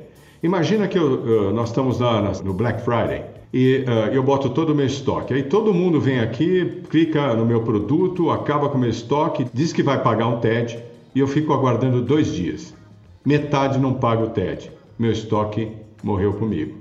Imagina 0.44 0.88
que 0.88 0.98
eu, 0.98 1.52
nós 1.54 1.70
estamos 1.70 2.00
lá 2.00 2.22
no 2.44 2.54
Black 2.54 2.82
Friday 2.82 3.24
e 3.52 3.86
uh, 3.88 4.14
eu 4.14 4.22
boto 4.22 4.50
todo 4.50 4.72
o 4.72 4.76
meu 4.76 4.86
estoque. 4.86 5.34
Aí 5.34 5.44
todo 5.44 5.74
mundo 5.74 6.00
vem 6.00 6.20
aqui, 6.20 6.84
clica 6.90 7.34
no 7.34 7.46
meu 7.46 7.64
produto, 7.64 8.30
acaba 8.30 8.70
com 8.70 8.78
o 8.78 8.82
meu 8.82 8.90
estoque, 8.90 9.48
diz 9.54 9.74
que 9.74 9.82
vai 9.82 10.02
pagar 10.02 10.28
um 10.28 10.40
TED 10.40 10.84
e 11.16 11.20
eu 11.20 11.28
fico 11.28 11.54
aguardando 11.54 12.02
dois 12.02 12.34
dias. 12.34 12.74
Metade 13.26 13.80
não 13.80 13.94
paga 13.94 14.24
o 14.24 14.30
TED. 14.30 14.72
Meu 15.00 15.12
estoque 15.12 15.72
morreu 16.04 16.34
comigo. 16.34 16.76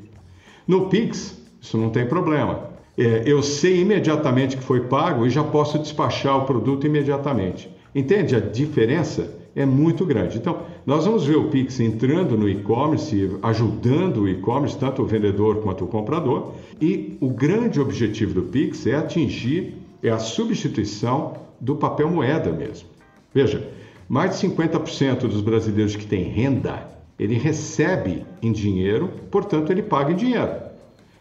No 0.66 0.88
Pix, 0.88 1.40
isso 1.60 1.78
não 1.78 1.90
tem 1.90 2.06
problema 2.06 2.75
é, 2.96 3.22
eu 3.26 3.42
sei 3.42 3.80
imediatamente 3.80 4.56
que 4.56 4.62
foi 4.62 4.80
pago 4.80 5.26
e 5.26 5.30
já 5.30 5.44
posso 5.44 5.78
despachar 5.78 6.38
o 6.38 6.44
produto 6.44 6.86
imediatamente. 6.86 7.68
Entende 7.94 8.36
a 8.36 8.40
diferença? 8.40 9.30
é 9.56 9.64
muito 9.64 10.04
grande. 10.04 10.36
Então, 10.36 10.64
nós 10.84 11.06
vamos 11.06 11.24
ver 11.24 11.36
o 11.36 11.48
Pix 11.48 11.80
entrando 11.80 12.36
no 12.36 12.46
e-commerce, 12.46 13.30
ajudando 13.42 14.20
o 14.20 14.28
e-commerce, 14.28 14.76
tanto 14.76 15.00
o 15.00 15.06
vendedor 15.06 15.62
quanto 15.62 15.84
o 15.84 15.88
comprador. 15.88 16.52
E 16.78 17.16
o 17.22 17.30
grande 17.30 17.80
objetivo 17.80 18.34
do 18.34 18.42
Pix 18.42 18.86
é 18.86 18.94
atingir 18.94 19.78
é 20.02 20.10
a 20.10 20.18
substituição 20.18 21.38
do 21.58 21.74
papel 21.74 22.10
moeda 22.10 22.52
mesmo. 22.52 22.86
Veja, 23.32 23.66
mais 24.06 24.38
de 24.38 24.46
50% 24.46 25.20
dos 25.20 25.40
brasileiros 25.40 25.96
que 25.96 26.06
têm 26.06 26.24
renda, 26.24 26.86
ele 27.18 27.34
recebe 27.34 28.24
em 28.42 28.52
dinheiro, 28.52 29.10
portanto 29.30 29.70
ele 29.72 29.82
paga 29.82 30.12
em 30.12 30.16
dinheiro. 30.16 30.65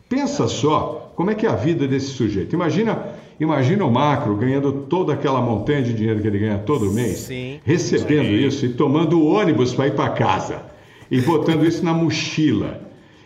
Pensa 0.08 0.48
só 0.48 1.12
como 1.16 1.32
é 1.32 1.36
que 1.36 1.46
é 1.46 1.50
a 1.50 1.56
vida 1.56 1.88
desse 1.88 2.08
sujeito. 2.08 2.54
Imagina 2.54 3.16
Imagina 3.40 3.84
o 3.84 3.92
macro 3.92 4.36
ganhando 4.36 4.72
toda 4.90 5.14
aquela 5.14 5.42
montanha 5.42 5.82
de 5.82 5.94
dinheiro 5.94 6.22
que 6.22 6.28
ele 6.28 6.40
ganha 6.40 6.58
todo 6.60 6.92
mês, 6.92 7.18
Sim. 7.18 7.60
recebendo 7.66 8.28
Sim. 8.28 8.48
isso 8.48 8.66
e 8.66 8.70
tomando 8.70 9.20
o 9.20 9.26
ônibus 9.26 9.74
para 9.74 9.88
ir 9.88 9.96
para 9.96 10.10
casa 10.12 10.64
e 11.12 11.20
botando 11.20 11.66
isso 11.66 11.84
na 11.84 11.94
mochila. 11.94 12.82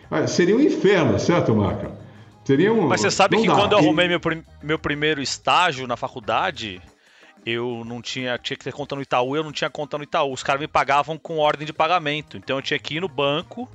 Ah, 0.10 0.26
Seria 0.26 0.56
um 0.56 0.60
inferno, 0.60 1.20
certo, 1.20 1.54
macro? 1.56 1.92
Seria 2.44 2.74
um. 2.74 2.88
Mas 2.88 3.02
você 3.02 3.12
sabe 3.12 3.36
não 3.36 3.44
que 3.44 3.48
dá. 3.48 3.56
quando 3.56 3.74
eu 3.74 3.78
arrumei 3.78 4.08
meu, 4.08 4.20
meu 4.64 4.80
primeiro 4.80 5.22
estágio 5.22 5.86
na 5.86 5.96
faculdade, 5.96 6.82
eu 7.46 7.84
não 7.86 8.02
tinha, 8.02 8.40
tinha 8.40 8.58
que 8.58 8.64
ter 8.64 8.74
conta 8.74 8.96
no 8.96 9.04
Itaú, 9.04 9.36
eu 9.36 9.44
não 9.44 9.52
tinha 9.52 9.70
conta 9.70 9.96
no 10.00 10.04
Itaú. 10.04 10.34
Os 10.34 10.42
caras 10.42 10.60
me 10.60 10.68
pagavam 10.68 11.20
com 11.20 11.38
ordem 11.38 11.68
de 11.68 11.74
pagamento. 11.74 12.36
Então 12.36 12.58
eu 12.58 12.62
tinha 12.64 12.80
que 12.80 12.96
ir 12.96 13.02
no 13.02 13.08
banco, 13.08 13.70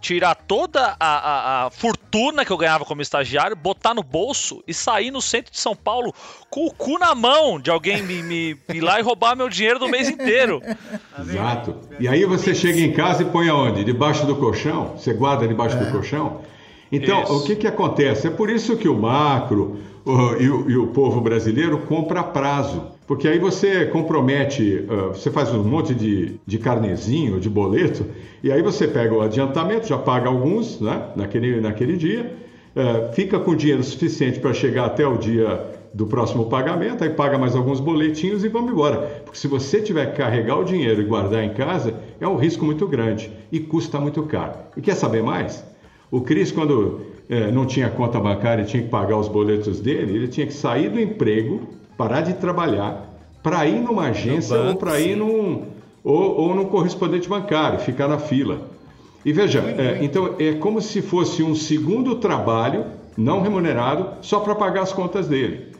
tirar 0.00 0.34
toda 0.34 0.96
a, 0.98 1.06
a- 1.06 1.66
a 1.66 1.70
fortuna 1.70 2.44
que 2.44 2.50
eu 2.50 2.56
ganhava 2.56 2.84
como 2.84 3.02
estagiário, 3.02 3.54
botar 3.54 3.92
no 3.94 4.02
bolso 4.02 4.62
e 4.66 4.72
sair 4.72 5.10
no 5.10 5.20
centro 5.20 5.52
de 5.52 5.60
São 5.60 5.76
Paulo 5.76 6.12
com 6.48 6.66
o 6.66 6.72
cu 6.72 6.98
na 6.98 7.14
mão 7.14 7.60
de 7.60 7.70
alguém 7.70 8.02
me, 8.02 8.22
me 8.22 8.56
ir 8.72 8.80
lá 8.80 8.98
e 8.98 9.02
roubar 9.02 9.36
meu 9.36 9.48
dinheiro 9.48 9.78
do 9.78 9.88
mês 9.88 10.08
inteiro. 10.08 10.62
Exato. 11.18 11.76
E 11.98 12.08
aí 12.08 12.24
você 12.24 12.54
chega 12.54 12.80
em 12.80 12.92
casa 12.92 13.22
e 13.22 13.26
põe 13.26 13.48
aonde? 13.48 13.84
Debaixo 13.84 14.24
do 14.26 14.36
colchão? 14.36 14.96
Você 14.96 15.12
guarda 15.12 15.46
debaixo 15.46 15.76
do 15.78 15.90
colchão? 15.90 16.40
Então, 16.92 17.22
Isso. 17.22 17.36
o 17.36 17.44
que, 17.44 17.54
que 17.56 17.66
acontece? 17.66 18.26
É 18.26 18.30
por 18.30 18.50
isso 18.50 18.76
que 18.76 18.88
o 18.88 18.98
macro 18.98 19.80
o- 20.04 20.34
e, 20.40 20.48
o, 20.50 20.70
e 20.70 20.76
o 20.76 20.88
povo 20.88 21.20
brasileiro 21.20 21.78
compra 21.86 22.22
prazo. 22.22 22.90
Porque 23.10 23.26
aí 23.26 23.40
você 23.40 23.86
compromete, 23.86 24.86
você 25.08 25.32
faz 25.32 25.52
um 25.52 25.64
monte 25.64 25.92
de, 25.92 26.36
de 26.46 26.58
carnezinho, 26.58 27.40
de 27.40 27.50
boleto, 27.50 28.06
e 28.40 28.52
aí 28.52 28.62
você 28.62 28.86
pega 28.86 29.12
o 29.12 29.20
adiantamento, 29.20 29.88
já 29.88 29.98
paga 29.98 30.28
alguns 30.28 30.80
né, 30.80 31.08
naquele, 31.16 31.60
naquele 31.60 31.96
dia, 31.96 32.32
fica 33.12 33.36
com 33.40 33.56
dinheiro 33.56 33.82
suficiente 33.82 34.38
para 34.38 34.52
chegar 34.52 34.84
até 34.84 35.04
o 35.08 35.16
dia 35.16 35.60
do 35.92 36.06
próximo 36.06 36.48
pagamento, 36.48 37.02
aí 37.02 37.10
paga 37.10 37.36
mais 37.36 37.56
alguns 37.56 37.80
boletinhos 37.80 38.44
e 38.44 38.48
vamos 38.48 38.70
embora. 38.70 38.98
Porque 39.24 39.40
se 39.40 39.48
você 39.48 39.80
tiver 39.80 40.12
que 40.12 40.18
carregar 40.18 40.60
o 40.60 40.62
dinheiro 40.62 41.02
e 41.02 41.04
guardar 41.04 41.42
em 41.42 41.52
casa, 41.52 41.92
é 42.20 42.28
um 42.28 42.36
risco 42.36 42.64
muito 42.64 42.86
grande 42.86 43.32
e 43.50 43.58
custa 43.58 43.98
muito 43.98 44.22
caro. 44.22 44.56
E 44.76 44.80
quer 44.80 44.94
saber 44.94 45.20
mais? 45.20 45.66
O 46.12 46.20
Cris, 46.20 46.52
quando 46.52 47.00
não 47.52 47.66
tinha 47.66 47.90
conta 47.90 48.20
bancária 48.20 48.62
e 48.62 48.66
tinha 48.66 48.84
que 48.84 48.88
pagar 48.88 49.16
os 49.16 49.26
boletos 49.26 49.80
dele, 49.80 50.14
ele 50.14 50.28
tinha 50.28 50.46
que 50.46 50.54
sair 50.54 50.88
do 50.88 51.00
emprego, 51.00 51.79
parar 52.00 52.22
de 52.22 52.32
trabalhar, 52.32 53.10
para 53.42 53.66
ir 53.66 53.78
numa 53.78 54.04
agência 54.04 54.56
banco, 54.56 54.70
ou 54.70 54.76
para 54.76 54.98
ir 54.98 55.14
num, 55.14 55.64
ou, 56.02 56.40
ou 56.40 56.54
num 56.54 56.64
correspondente 56.64 57.28
bancário, 57.28 57.78
ficar 57.78 58.08
na 58.08 58.18
fila. 58.18 58.62
E 59.22 59.34
veja, 59.34 59.58
é, 59.58 59.98
então 60.02 60.34
é 60.38 60.54
como 60.54 60.80
se 60.80 61.02
fosse 61.02 61.42
um 61.42 61.54
segundo 61.54 62.14
trabalho 62.14 62.86
não 63.18 63.42
remunerado 63.42 64.06
só 64.22 64.40
para 64.40 64.54
pagar 64.54 64.80
as 64.80 64.94
contas 64.94 65.28
dele. 65.28 65.74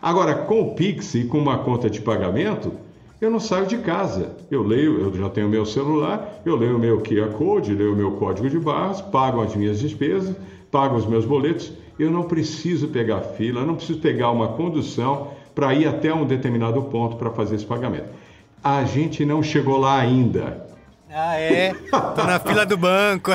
Agora, 0.00 0.34
com 0.34 0.62
o 0.62 0.74
Pix 0.74 1.14
e 1.14 1.24
com 1.24 1.36
uma 1.36 1.58
conta 1.58 1.90
de 1.90 2.00
pagamento, 2.00 2.72
eu 3.20 3.30
não 3.30 3.38
saio 3.38 3.66
de 3.66 3.76
casa. 3.76 4.34
Eu 4.50 4.62
leio, 4.62 4.98
eu 4.98 5.14
já 5.14 5.28
tenho 5.28 5.46
meu 5.46 5.66
celular, 5.66 6.40
eu 6.46 6.56
leio 6.56 6.76
o 6.76 6.78
meu 6.78 7.02
QR 7.02 7.32
Code, 7.36 7.74
leio 7.74 7.92
o 7.92 7.96
meu 7.96 8.12
código 8.12 8.48
de 8.48 8.58
barras, 8.58 9.02
pago 9.02 9.42
as 9.42 9.54
minhas 9.54 9.80
despesas, 9.80 10.34
pago 10.70 10.96
os 10.96 11.04
meus 11.04 11.26
boletos. 11.26 11.70
Eu 11.98 12.10
não 12.10 12.22
preciso 12.22 12.88
pegar 12.88 13.20
fila, 13.20 13.62
não 13.62 13.74
preciso 13.74 13.98
pegar 13.98 14.30
uma 14.30 14.48
condução 14.48 15.35
para 15.56 15.74
ir 15.74 15.88
até 15.88 16.12
um 16.12 16.26
determinado 16.26 16.82
ponto 16.82 17.16
para 17.16 17.30
fazer 17.30 17.56
esse 17.56 17.64
pagamento. 17.64 18.10
A 18.62 18.84
gente 18.84 19.24
não 19.24 19.42
chegou 19.42 19.78
lá 19.78 19.98
ainda. 19.98 20.66
Ah, 21.10 21.36
é? 21.40 21.72
Tô 21.90 22.24
na 22.24 22.38
fila 22.38 22.66
do 22.66 22.76
banco. 22.76 23.30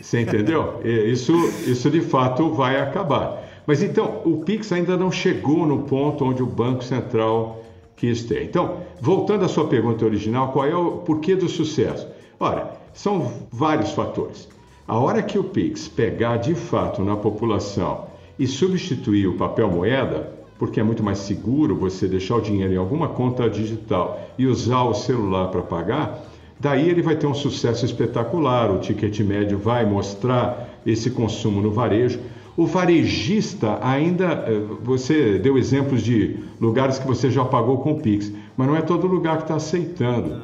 Você 0.00 0.22
entendeu? 0.22 0.80
É, 0.82 0.88
Isso, 0.88 1.34
isso 1.66 1.90
de 1.90 2.00
fato 2.00 2.50
vai 2.54 2.80
acabar. 2.80 3.42
Mas 3.66 3.82
então, 3.82 4.22
o 4.24 4.38
Pix 4.38 4.72
ainda 4.72 4.96
não 4.96 5.12
chegou 5.12 5.66
no 5.66 5.82
ponto 5.82 6.24
onde 6.24 6.42
o 6.42 6.46
Banco 6.46 6.82
Central 6.82 7.62
quis 7.94 8.24
ter. 8.24 8.42
Então, 8.44 8.78
voltando 9.00 9.44
à 9.44 9.48
sua 9.48 9.66
pergunta 9.66 10.04
original, 10.04 10.50
qual 10.50 10.66
é 10.66 10.74
o 10.74 10.98
porquê 10.98 11.36
do 11.36 11.48
sucesso? 11.48 12.08
Ora, 12.40 12.72
são 12.94 13.32
vários 13.52 13.92
fatores. 13.92 14.48
A 14.88 14.98
hora 14.98 15.22
que 15.22 15.38
o 15.38 15.44
Pix 15.44 15.88
pegar 15.88 16.38
de 16.38 16.54
fato 16.54 17.02
na 17.02 17.16
população 17.16 18.06
e 18.38 18.46
substituir 18.46 19.26
o 19.26 19.36
papel 19.36 19.70
moeda, 19.70 20.33
porque 20.58 20.80
é 20.80 20.82
muito 20.82 21.02
mais 21.02 21.18
seguro 21.18 21.76
você 21.76 22.06
deixar 22.06 22.36
o 22.36 22.40
dinheiro 22.40 22.72
em 22.72 22.76
alguma 22.76 23.08
conta 23.08 23.48
digital 23.48 24.20
e 24.38 24.46
usar 24.46 24.84
o 24.84 24.94
celular 24.94 25.48
para 25.48 25.62
pagar, 25.62 26.24
daí 26.58 26.88
ele 26.88 27.02
vai 27.02 27.16
ter 27.16 27.26
um 27.26 27.34
sucesso 27.34 27.84
espetacular. 27.84 28.70
O 28.70 28.78
ticket 28.78 29.20
médio 29.20 29.58
vai 29.58 29.84
mostrar 29.84 30.80
esse 30.86 31.10
consumo 31.10 31.60
no 31.60 31.70
varejo. 31.70 32.20
O 32.56 32.66
varejista 32.66 33.78
ainda, 33.82 34.44
eh, 34.46 34.60
você 34.82 35.38
deu 35.40 35.58
exemplos 35.58 36.02
de 36.02 36.36
lugares 36.60 36.98
que 36.98 37.06
você 37.06 37.28
já 37.28 37.44
pagou 37.44 37.78
com 37.78 37.94
o 37.94 38.00
Pix, 38.00 38.32
mas 38.56 38.68
não 38.68 38.76
é 38.76 38.80
todo 38.80 39.08
lugar 39.08 39.38
que 39.38 39.42
está 39.42 39.56
aceitando. 39.56 40.40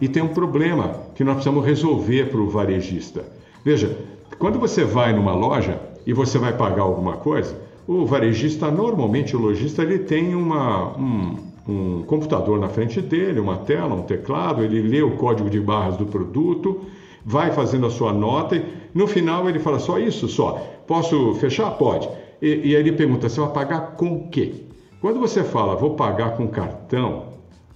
E 0.00 0.08
tem 0.08 0.22
um 0.22 0.28
problema 0.28 0.94
que 1.16 1.24
nós 1.24 1.34
precisamos 1.34 1.66
resolver 1.66 2.30
para 2.30 2.40
o 2.40 2.48
varejista. 2.48 3.24
Veja, 3.64 3.98
quando 4.38 4.60
você 4.60 4.84
vai 4.84 5.12
numa 5.12 5.34
loja 5.34 5.80
e 6.06 6.12
você 6.12 6.38
vai 6.38 6.56
pagar 6.56 6.82
alguma 6.82 7.16
coisa, 7.16 7.56
o 7.88 8.04
varejista, 8.04 8.70
normalmente 8.70 9.34
o 9.34 9.40
lojista, 9.40 9.82
ele 9.82 10.00
tem 10.00 10.34
uma, 10.34 10.94
um, 10.98 11.36
um 11.66 12.02
computador 12.02 12.60
na 12.60 12.68
frente 12.68 13.00
dele, 13.00 13.40
uma 13.40 13.56
tela, 13.56 13.94
um 13.94 14.02
teclado, 14.02 14.62
ele 14.62 14.82
lê 14.82 15.00
o 15.00 15.12
código 15.12 15.48
de 15.48 15.58
barras 15.58 15.96
do 15.96 16.04
produto, 16.04 16.82
vai 17.24 17.50
fazendo 17.50 17.86
a 17.86 17.90
sua 17.90 18.12
nota 18.12 18.56
e 18.56 18.64
no 18.94 19.06
final 19.06 19.48
ele 19.48 19.58
fala 19.58 19.78
só 19.78 19.98
isso, 19.98 20.28
só. 20.28 20.62
Posso 20.86 21.34
fechar? 21.36 21.70
Pode. 21.72 22.06
E, 22.42 22.48
e 22.68 22.76
aí 22.76 22.82
ele 22.82 22.92
pergunta, 22.92 23.26
você 23.26 23.40
vai 23.40 23.52
pagar 23.52 23.80
com 23.96 24.16
o 24.16 24.28
quê? 24.28 24.52
Quando 25.00 25.18
você 25.18 25.42
fala, 25.42 25.74
vou 25.74 25.94
pagar 25.94 26.36
com 26.36 26.46
cartão 26.46 27.28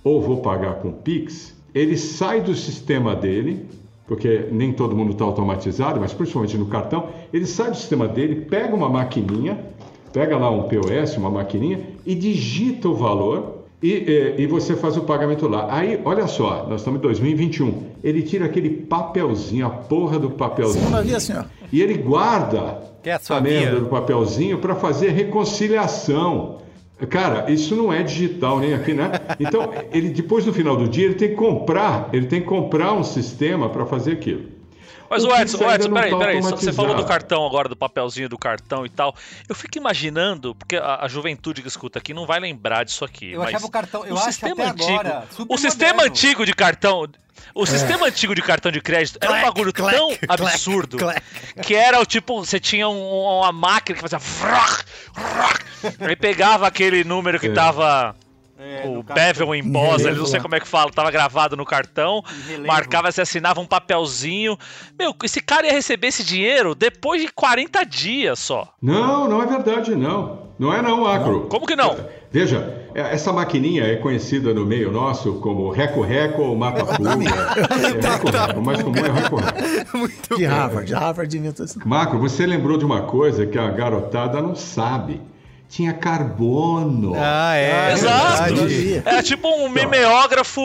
ou 0.04 0.20
vou 0.20 0.42
pagar 0.42 0.74
com 0.74 0.92
Pix, 0.92 1.56
ele 1.74 1.96
sai 1.96 2.42
do 2.42 2.54
sistema 2.54 3.16
dele, 3.16 3.66
porque 4.06 4.48
nem 4.52 4.74
todo 4.74 4.94
mundo 4.94 5.12
está 5.12 5.24
automatizado, 5.24 5.98
mas 5.98 6.12
principalmente 6.12 6.58
no 6.58 6.66
cartão, 6.66 7.08
ele 7.32 7.46
sai 7.46 7.70
do 7.70 7.76
sistema 7.78 8.06
dele, 8.06 8.42
pega 8.42 8.74
uma 8.74 8.90
maquininha, 8.90 9.72
pega 10.12 10.36
lá 10.36 10.50
um 10.50 10.64
POS, 10.64 11.16
uma 11.16 11.30
maquininha, 11.30 11.80
e 12.04 12.14
digita 12.14 12.88
o 12.88 12.94
valor 12.94 13.62
e, 13.82 13.92
eh, 13.92 14.34
e 14.38 14.46
você 14.46 14.76
faz 14.76 14.96
o 14.96 15.02
pagamento 15.02 15.48
lá. 15.48 15.66
Aí, 15.70 16.00
olha 16.04 16.26
só, 16.26 16.66
nós 16.68 16.80
estamos 16.80 17.00
em 17.00 17.02
2021, 17.02 17.82
ele 18.04 18.22
tira 18.22 18.46
aquele 18.46 18.70
papelzinho, 18.70 19.66
a 19.66 19.70
porra 19.70 20.18
do 20.18 20.30
papelzinho, 20.30 20.84
Segunda 20.84 21.02
via, 21.02 21.16
assim, 21.16 21.32
ó. 21.34 21.44
e 21.72 21.82
ele 21.82 21.94
guarda 21.94 22.92
é 23.02 23.12
a 23.12 23.18
sua 23.18 23.38
a 23.38 23.40
merda 23.40 23.80
do 23.80 23.86
papelzinho 23.86 24.58
para 24.58 24.76
fazer 24.76 25.10
reconciliação. 25.10 26.58
Cara, 27.10 27.50
isso 27.50 27.74
não 27.74 27.92
é 27.92 28.00
digital 28.04 28.60
nem 28.60 28.74
aqui, 28.74 28.94
né? 28.94 29.10
Então, 29.40 29.68
ele 29.92 30.10
depois 30.10 30.44
do 30.44 30.52
final 30.52 30.76
do 30.76 30.88
dia, 30.88 31.06
ele 31.06 31.14
tem 31.14 31.30
que 31.30 31.34
comprar, 31.34 32.08
ele 32.12 32.26
tem 32.26 32.40
que 32.40 32.46
comprar 32.46 32.92
um 32.92 33.02
sistema 33.02 33.68
para 33.68 33.84
fazer 33.84 34.12
aquilo. 34.12 34.61
Mas 35.12 35.24
O 35.24 35.36
Edson, 35.36 35.58
o 35.58 35.70
Edson, 35.70 35.92
peraí, 35.92 36.10
tá 36.10 36.16
peraí. 36.18 36.40
Você 36.40 36.72
falou 36.72 36.94
do 36.96 37.04
cartão 37.04 37.44
agora, 37.46 37.68
do 37.68 37.76
papelzinho 37.76 38.30
do 38.30 38.38
cartão 38.38 38.86
e 38.86 38.88
tal. 38.88 39.14
Eu 39.46 39.54
fico 39.54 39.76
imaginando, 39.76 40.54
porque 40.54 40.76
a, 40.76 41.04
a 41.04 41.08
juventude 41.08 41.60
que 41.60 41.68
escuta 41.68 41.98
aqui 41.98 42.14
não 42.14 42.24
vai 42.24 42.40
lembrar 42.40 42.82
disso 42.84 43.04
aqui. 43.04 43.32
Eu 43.32 43.40
mas 43.40 43.50
achava 43.50 43.66
o 43.66 43.70
cartão- 43.70 44.06
eu 44.06 44.14
o 44.14 44.16
acho 44.16 44.24
sistema 44.28 44.62
até 44.64 44.70
antigo, 44.70 45.00
agora 45.00 45.26
super 45.30 45.54
O 45.54 45.58
sistema 45.58 45.92
moderno. 45.92 46.10
antigo 46.10 46.46
de 46.46 46.54
cartão. 46.54 47.06
O 47.54 47.66
sistema 47.66 48.06
antigo 48.06 48.34
de 48.34 48.40
cartão 48.40 48.72
de 48.72 48.80
crédito 48.80 49.18
era 49.20 49.32
um 49.34 49.42
bagulho 49.42 49.72
clac, 49.74 49.94
tão 49.94 50.16
clac, 50.16 50.42
absurdo 50.42 50.96
que 51.62 51.74
era 51.74 52.00
o 52.00 52.06
tipo, 52.06 52.42
você 52.42 52.58
tinha 52.58 52.88
um- 52.88 53.10
uma 53.40 53.52
máquina 53.52 53.96
que 53.96 54.00
fazia. 54.08 54.18
aí 56.00 56.16
pegava 56.16 56.66
aquele 56.66 57.04
número 57.04 57.38
que 57.38 57.48
É. 57.48 57.52
tava. 57.52 58.16
É, 58.62 58.86
o. 58.86 59.02
Bevel 59.02 59.54
em 59.56 59.62
Bosa, 59.62 60.04
Relevo 60.04 60.20
não 60.20 60.26
sei 60.26 60.38
como 60.40 60.54
é 60.54 60.60
que 60.60 60.68
fala, 60.68 60.90
tava 60.92 61.10
gravado 61.10 61.56
no 61.56 61.64
cartão, 61.64 62.22
marcava, 62.64 63.10
você 63.10 63.22
assinava 63.22 63.60
um 63.60 63.66
papelzinho. 63.66 64.56
Meu, 64.96 65.12
esse 65.24 65.40
cara 65.40 65.66
ia 65.66 65.72
receber 65.72 66.06
esse 66.08 66.22
dinheiro 66.22 66.74
depois 66.74 67.20
de 67.20 67.28
40 67.32 67.84
dias 67.84 68.38
só. 68.38 68.72
Não, 68.80 69.28
não 69.28 69.42
é 69.42 69.46
verdade, 69.46 69.96
não. 69.96 70.52
Não 70.58 70.72
é 70.72 70.80
não, 70.80 71.04
Acro. 71.06 71.48
Como 71.48 71.66
que 71.66 71.74
não? 71.74 71.96
Veja, 72.30 72.86
é- 72.94 73.12
essa 73.12 73.32
maquininha 73.32 73.82
é 73.84 73.96
conhecida 73.96 74.54
no 74.54 74.64
meio 74.64 74.92
nosso 74.92 75.40
como 75.40 75.70
reco-reco 75.70 76.42
ou 76.42 76.54
mata-fuga. 76.54 77.10
É 77.82 78.08
reco-reco, 78.10 78.60
o 78.60 78.62
mais 78.62 78.80
comum 78.80 78.98
é 79.04 79.10
reco-reco. 79.10 79.98
Muito 79.98 80.36
De 80.36 80.42
bem. 80.42 80.46
Harvard. 80.46 80.94
Harvard 80.94 81.36
inventou 81.36 81.64
isso. 81.66 81.80
Marco, 81.84 82.16
você 82.18 82.46
lembrou 82.46 82.78
de 82.78 82.84
uma 82.84 83.02
coisa 83.02 83.44
que 83.44 83.58
a 83.58 83.68
garotada 83.70 84.40
não 84.40 84.54
sabe. 84.54 85.20
Tinha 85.72 85.94
carbono. 85.94 87.14
Ah, 87.16 87.56
é. 87.56 87.92
Exato. 87.94 88.54
verdade. 88.54 89.02
Era 89.06 89.22
tipo 89.22 89.48
um 89.48 89.70
mimeógrafo, 89.70 90.60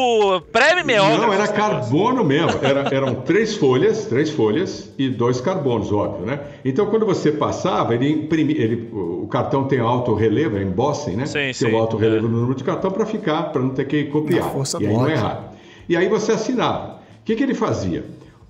pré-mimeógrafo. 0.51 1.21
Não, 1.21 1.33
era 1.33 1.47
carbono 1.47 2.25
mesmo. 2.25 2.59
Era- 2.61 2.93
eram 2.93 3.15
três 3.15 3.55
folhas, 3.55 4.03
três 4.05 4.29
folhas 4.29 4.91
e 4.97 5.07
dois 5.09 5.39
carbonos, 5.39 5.93
óbvio, 5.93 6.25
né? 6.25 6.41
Então, 6.65 6.87
quando 6.87 7.05
você 7.05 7.31
passava, 7.31 7.95
ele 7.95 8.11
imprimia. 8.11 8.61
Ele, 8.61 8.89
o 8.91 9.25
cartão 9.31 9.63
tem 9.63 9.79
alto 9.79 10.13
relevo, 10.13 10.57
é 10.57 10.61
embossing, 10.63 11.15
né? 11.15 11.25
Sim, 11.25 11.33
tem 11.39 11.53
sim, 11.53 11.71
o 11.71 11.77
alto 11.77 11.95
relevo 11.95 12.27
é. 12.27 12.29
no 12.29 12.39
número 12.39 12.55
de 12.55 12.65
cartão 12.65 12.91
para 12.91 13.05
ficar, 13.05 13.43
para 13.53 13.61
não 13.61 13.69
ter 13.69 13.87
que 13.87 14.03
copiar. 14.05 14.43
Na 14.43 14.49
força 14.51 14.77
e 14.81 14.87
aí 14.87 14.93
não 14.93 15.03
ódio. 15.03 15.13
errar. 15.15 15.53
E 15.87 15.95
aí 15.95 16.09
você 16.09 16.33
assinava. 16.33 16.97
O 17.21 17.23
que, 17.23 17.33
que 17.33 17.43
ele 17.43 17.53
fazia? 17.53 18.03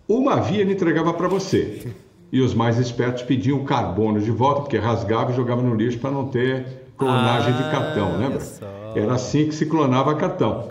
Uma 0.09 0.37
via 0.37 0.61
ele 0.61 0.73
entregava 0.73 1.13
para 1.13 1.27
você. 1.27 1.83
E 2.31 2.41
os 2.41 2.53
mais 2.53 2.77
espertos 2.77 3.23
pediam 3.23 3.59
o 3.59 3.63
carbono 3.63 4.19
de 4.19 4.31
volta, 4.31 4.61
porque 4.61 4.77
rasgava 4.77 5.31
e 5.31 5.35
jogava 5.35 5.61
no 5.61 5.73
lixo 5.75 5.97
para 5.99 6.11
não 6.11 6.27
ter 6.27 6.65
clonagem 6.97 7.53
de 7.53 7.63
cartão, 7.63 8.17
lembra? 8.17 8.41
Era 8.95 9.13
assim 9.13 9.45
que 9.47 9.55
se 9.55 9.65
clonava 9.67 10.15
cartão. 10.15 10.65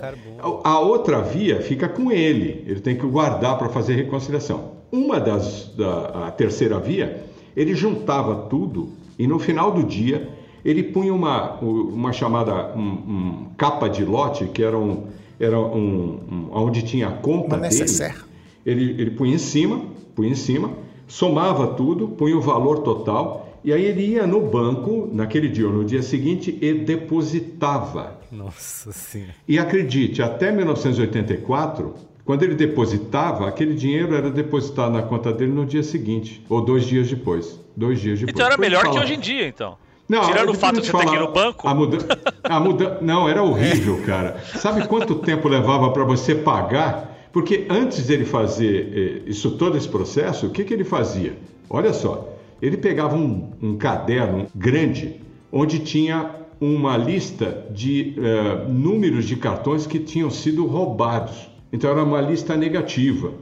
A 0.62 0.69
a 0.69 0.81
outra 0.81 1.21
via 1.23 1.61
fica 1.61 1.88
com 1.88 2.11
ele, 2.12 2.62
ele 2.66 2.81
tem 2.81 2.97
que 2.97 3.07
guardar 3.07 3.57
para 3.59 3.69
fazer 3.69 3.95
reconciliação. 3.95 4.73
Uma 4.92 5.19
das, 5.19 5.73
da 5.77 6.27
a 6.27 6.31
terceira 6.31 6.79
via, 6.79 7.25
ele 7.57 7.75
juntava 7.75 8.35
tudo 8.49 8.90
e 9.19 9.27
no 9.27 9.38
final 9.38 9.73
do 9.73 9.83
dia 9.83 10.29
ele 10.64 10.83
punha 10.83 11.14
uma, 11.14 11.55
uma 11.61 12.12
chamada 12.12 12.73
um, 12.77 12.81
um 12.81 13.47
capa 13.57 13.88
de 13.88 14.05
lote, 14.05 14.47
que 14.47 14.62
era 14.62 14.77
um, 14.77 15.05
era 15.38 15.59
um, 15.59 16.21
um 16.31 16.49
onde 16.53 16.83
tinha 16.83 17.09
a 17.09 17.12
conta 17.12 17.57
Uma 17.57 17.69
dele. 17.69 17.81
necessaire. 17.81 18.19
Ele, 18.64 19.01
ele 19.01 19.11
punha 19.12 19.35
em 19.35 19.38
cima, 19.38 19.81
punha 20.14 20.31
em 20.31 20.35
cima, 20.35 20.71
somava 21.07 21.69
tudo, 21.69 22.09
punha 22.09 22.37
o 22.37 22.40
valor 22.40 22.81
total 22.81 23.47
e 23.66 23.73
aí 23.73 23.85
ele 23.85 24.07
ia 24.07 24.27
no 24.27 24.40
banco 24.40 25.11
naquele 25.12 25.49
dia 25.49 25.66
ou 25.66 25.73
no 25.73 25.85
dia 25.85 26.01
seguinte 26.01 26.57
e 26.61 26.73
depositava. 26.73 28.21
Nossa 28.31 28.92
senhora. 28.92 29.35
E 29.49 29.59
acredite, 29.59 30.23
até 30.23 30.53
1984, 30.53 31.95
quando 32.25 32.45
ele 32.45 32.55
depositava, 32.55 33.49
aquele 33.49 33.75
dinheiro 33.75 34.14
era 34.14 34.31
depositado 34.31 34.92
na 34.92 35.03
conta 35.03 35.33
dele 35.33 35.51
no 35.51 35.66
dia 35.66 35.83
seguinte, 35.83 36.45
ou 36.49 36.61
dois 36.61 36.85
dias 36.85 37.09
depois. 37.09 37.59
Dois 37.77 38.01
dias 38.01 38.21
depois. 38.21 38.35
Então 38.35 38.47
era 38.47 38.57
melhor 38.57 38.88
que 38.88 38.99
hoje 38.99 39.14
em 39.14 39.19
dia, 39.19 39.49
então. 39.49 39.77
Não, 40.09 40.21
Tirando 40.21 40.51
o 40.51 40.55
fato 40.55 40.81
de 40.81 40.87
você 40.87 40.92
ter 40.92 40.99
que 40.99 41.05
ir 41.05 41.09
falar, 41.09 41.21
no 41.21 41.33
banco. 41.33 41.69
A 41.69 41.75
muda... 41.75 41.99
a 42.45 42.61
muda... 42.61 42.99
Não, 43.01 43.29
era 43.29 43.42
horrível, 43.42 44.01
cara. 44.07 44.38
Sabe 44.45 44.87
quanto 44.87 45.16
tempo 45.16 45.49
levava 45.49 45.90
para 45.90 46.05
você 46.05 46.37
pagar? 46.37 47.15
Porque 47.37 47.66
antes 47.68 48.07
dele 48.07 48.25
fazer 48.25 49.22
eh, 49.27 49.31
isso 49.31 49.59
todo 49.59 49.77
esse 49.77 49.87
processo, 49.87 50.46
o 50.46 50.51
que, 50.51 50.64
que 50.64 50.72
ele 50.72 50.85
fazia? 50.85 51.37
Olha 51.68 51.92
só, 51.92 52.35
ele 52.62 52.79
pegava 52.79 53.14
um, 53.14 53.51
um 53.62 53.77
caderno 53.77 54.46
grande 54.55 55.20
onde 55.53 55.81
tinha 55.81 56.31
uma 56.59 56.96
lista 56.96 57.66
de 57.70 58.14
eh, 58.16 58.64
números 58.70 59.27
de 59.27 59.37
cartões 59.37 59.87
que 59.87 59.99
tinham 59.99 60.31
sido 60.31 60.64
roubados. 60.64 61.51
Então 61.70 61.90
era 61.90 62.03
uma 62.03 62.22
lista 62.22 62.57
negativa. 62.57 63.35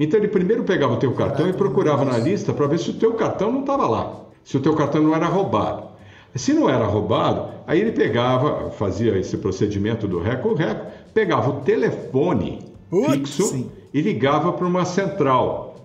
Então 0.00 0.18
ele 0.18 0.28
primeiro 0.28 0.64
pegava 0.64 0.94
o 0.94 0.96
teu 0.96 1.12
cartão 1.12 1.46
e 1.46 1.52
procurava 1.52 2.06
na 2.06 2.16
lista 2.16 2.54
para 2.54 2.66
ver 2.66 2.78
se 2.78 2.88
o 2.88 2.94
teu 2.94 3.12
cartão 3.12 3.52
não 3.52 3.60
estava 3.60 3.86
lá, 3.86 4.28
se 4.42 4.56
o 4.56 4.60
teu 4.60 4.74
cartão 4.74 5.02
não 5.02 5.14
era 5.14 5.26
roubado. 5.26 5.88
Se 6.34 6.54
não 6.54 6.70
era 6.70 6.86
roubado, 6.86 7.50
aí 7.66 7.82
ele 7.82 7.92
pegava, 7.92 8.70
fazia 8.70 9.18
esse 9.18 9.36
procedimento 9.36 10.08
do 10.08 10.20
reco-reco, 10.20 10.86
pegava 11.12 11.50
o 11.50 11.60
telefone 11.60 12.71
Putz, 12.92 13.12
fixo 13.14 13.42
sim. 13.44 13.70
e 13.94 14.00
ligava 14.02 14.52
para 14.52 14.66
uma 14.66 14.84
central. 14.84 15.76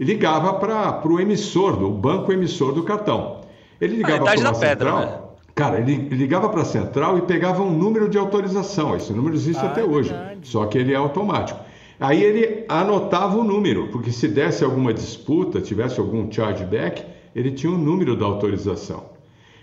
E 0.00 0.04
ligava 0.04 0.54
para 0.54 1.00
o 1.08 1.20
emissor, 1.20 1.76
do 1.76 1.86
o 1.88 1.92
banco 1.92 2.32
emissor 2.32 2.72
do 2.72 2.82
cartão. 2.82 3.42
Ele 3.80 3.96
ligava 3.96 4.22
idade 4.24 4.40
para 4.42 4.50
uma 4.50 4.52
da 4.52 4.58
pedra, 4.58 4.90
central. 4.90 5.00
né? 5.06 5.18
Cara, 5.54 5.78
ele 5.80 5.94
ligava 6.10 6.48
para 6.48 6.62
a 6.62 6.64
central 6.64 7.16
e 7.18 7.22
pegava 7.22 7.62
um 7.62 7.70
número 7.70 8.08
de 8.08 8.18
autorização. 8.18 8.94
Esse 8.96 9.12
número 9.12 9.34
existe 9.34 9.64
Ah, 9.64 9.66
até 9.70 9.80
é 9.80 9.84
hoje, 9.84 10.10
verdade. 10.10 10.40
só 10.48 10.66
que 10.66 10.78
ele 10.78 10.92
é 10.92 10.96
automático. 10.96 11.60
Aí 12.00 12.22
ele 12.22 12.64
anotava 12.68 13.36
o 13.38 13.42
número, 13.44 13.88
porque 13.88 14.12
se 14.12 14.28
desse 14.28 14.62
alguma 14.64 14.92
disputa, 14.94 15.60
tivesse 15.60 15.98
algum 15.98 16.30
chargeback, 16.30 17.04
ele 17.34 17.50
tinha 17.52 17.72
o 17.72 17.78
número 17.78 18.16
da 18.16 18.24
autorização. 18.26 19.04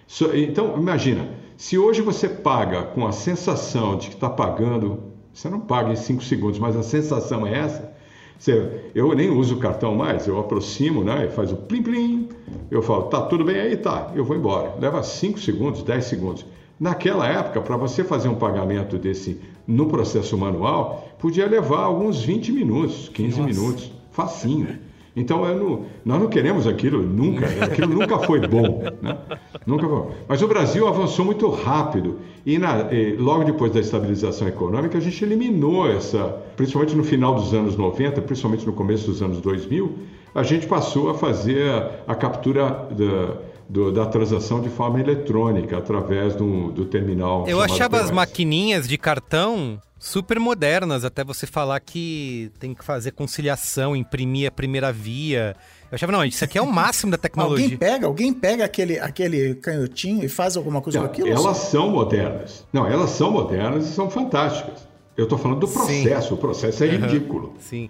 So- 0.08 0.36
Então, 0.36 0.75
imagina, 0.77 1.29
se 1.55 1.77
hoje 1.77 2.01
você 2.01 2.27
paga 2.27 2.84
com 2.84 3.08
a 3.08 3.12
sensação 3.13 3.97
de 3.97 4.10
que 4.10 4.15
está 4.15 4.29
pagando, 4.29 4.99
você 5.35 5.49
não 5.49 5.59
paga 5.59 5.91
em 5.91 5.95
5 5.95 6.23
segundos, 6.23 6.57
mas 6.57 6.75
a 6.75 6.81
sensação 6.81 7.45
é 7.45 7.59
essa. 7.59 7.93
Você- 8.39 8.91
eu 8.95 9.13
nem 9.13 9.29
uso 9.29 9.55
o 9.55 9.59
cartão 9.59 9.93
mais, 9.95 10.27
eu 10.27 10.39
aproximo, 10.39 11.03
né? 11.03 11.25
E 11.25 11.29
faz 11.29 11.51
o 11.51 11.55
plim 11.55 11.81
plim. 11.83 12.29
Eu 12.71 12.81
falo, 12.81 13.03
tá 13.03 13.21
tudo 13.21 13.43
bem 13.45 13.57
aí? 13.57 13.77
Tá, 13.77 14.11
eu 14.15 14.25
vou 14.25 14.35
embora. 14.35 14.73
Leva 14.79 15.03
5 15.03 15.39
segundos, 15.39 15.83
10 15.83 16.05
segundos. 16.05 16.45
Naquela 16.79 17.27
época, 17.27 17.61
para 17.61 17.77
você 17.77 18.03
fazer 18.03 18.27
um 18.27 18.35
pagamento 18.35 18.97
desse 18.97 19.39
no 19.67 19.85
processo 19.87 20.37
manual, 20.37 21.07
podia 21.19 21.47
levar 21.47 21.79
alguns 21.83 22.21
20 22.23 22.51
minutos, 22.51 23.09
15 23.09 23.39
minutos, 23.59 23.91
facinho. 24.11 24.67
Então, 25.15 25.45
não- 25.56 25.84
nós 26.04 26.19
não 26.19 26.28
queremos 26.28 26.67
aquilo 26.67 27.01
nunca, 27.01 27.45
aquilo 27.63 27.88
nunca 27.93 28.19
foi 28.19 28.45
bom. 28.47 28.84
Né? 29.01 29.17
Nunca 29.65 29.88
foi. 29.88 30.04
Mas 30.28 30.41
o 30.41 30.47
Brasil 30.47 30.88
avançou 30.88 31.23
muito 31.23 31.49
rápido 31.49 32.19
e, 32.45 32.58
na- 32.58 32.91
e 32.93 33.15
logo 33.15 33.43
depois 33.45 33.71
da 33.71 33.80
estabilização 33.80 34.47
econômica, 34.47 34.97
a 34.97 35.01
gente 35.01 35.23
eliminou 35.23 35.89
essa, 35.89 36.36
principalmente 36.58 36.95
no 36.95 37.04
final 37.04 37.34
dos 37.36 37.54
anos 37.54 37.78
90, 37.78 38.21
principalmente 38.21 38.65
no 38.65 38.73
começo 38.73 39.08
dos 39.10 39.21
anos 39.21 39.39
2000, 39.39 39.93
a 40.34 40.43
gente 40.43 40.67
passou 40.67 41.10
a 41.10 41.13
fazer 41.13 41.69
a, 41.69 42.12
a 42.12 42.15
captura 42.15 42.88
da, 42.91 43.38
do- 43.67 43.91
da 43.91 44.06
transação 44.06 44.62
de 44.62 44.69
forma 44.69 44.99
eletrônica, 44.99 45.78
através 45.78 46.36
do, 46.36 46.71
do 46.71 46.86
terminal. 46.86 47.47
Eu 47.47 47.62
achava 47.62 47.97
as 47.97 48.04
POS. 48.08 48.12
maquininhas 48.12 48.88
de 48.88 48.97
cartão 48.97 49.80
super 49.97 50.39
modernas, 50.39 51.04
até 51.04 51.23
você 51.23 51.47
falar 51.47 51.80
que 51.80 52.51
tem 52.60 52.73
que 52.75 52.84
fazer 52.86 53.12
conciliação, 53.12 53.95
imprimir 53.95 54.47
a 54.47 54.51
primeira 54.51 54.91
via. 54.91 55.56
Eu 55.91 55.95
achava, 55.95 56.12
não, 56.12 56.23
isso 56.23 56.43
aqui 56.43 56.58
é 56.58 56.62
o 56.62 56.71
máximo 56.71 57.12
da 57.12 57.17
tecnologia. 57.19 57.65
Alguém 57.65 57.78
pega, 57.78 58.06
alguém 58.06 58.34
pega 58.34 58.65
aquele, 58.65 58.99
aquele 58.99 59.56
canhotinho 59.56 60.23
e 60.23 60.30
faz 60.30 60.56
alguma 60.56 60.82
coisa 60.82 60.99
Não, 60.99 61.06
com 61.08 61.12
aquilo? 61.12 61.30
elas 61.30 61.58
são 61.58 61.89
modernas. 61.89 62.65
Não, 62.71 62.86
elas 62.86 63.10
são 63.12 63.32
modernas 63.32 63.86
e 63.89 63.93
são 63.93 64.10
fantásticas. 64.10 64.88
Eu 65.17 65.23
estou 65.23 65.38
falando 65.39 65.62
do 65.62 65.67
Sim. 65.67 65.73
processo. 65.73 66.34
O 66.34 66.38
processo 66.38 66.84
é 66.84 66.88
Aham, 66.89 67.08
ridículo. 67.08 67.54
Sim. 67.60 67.89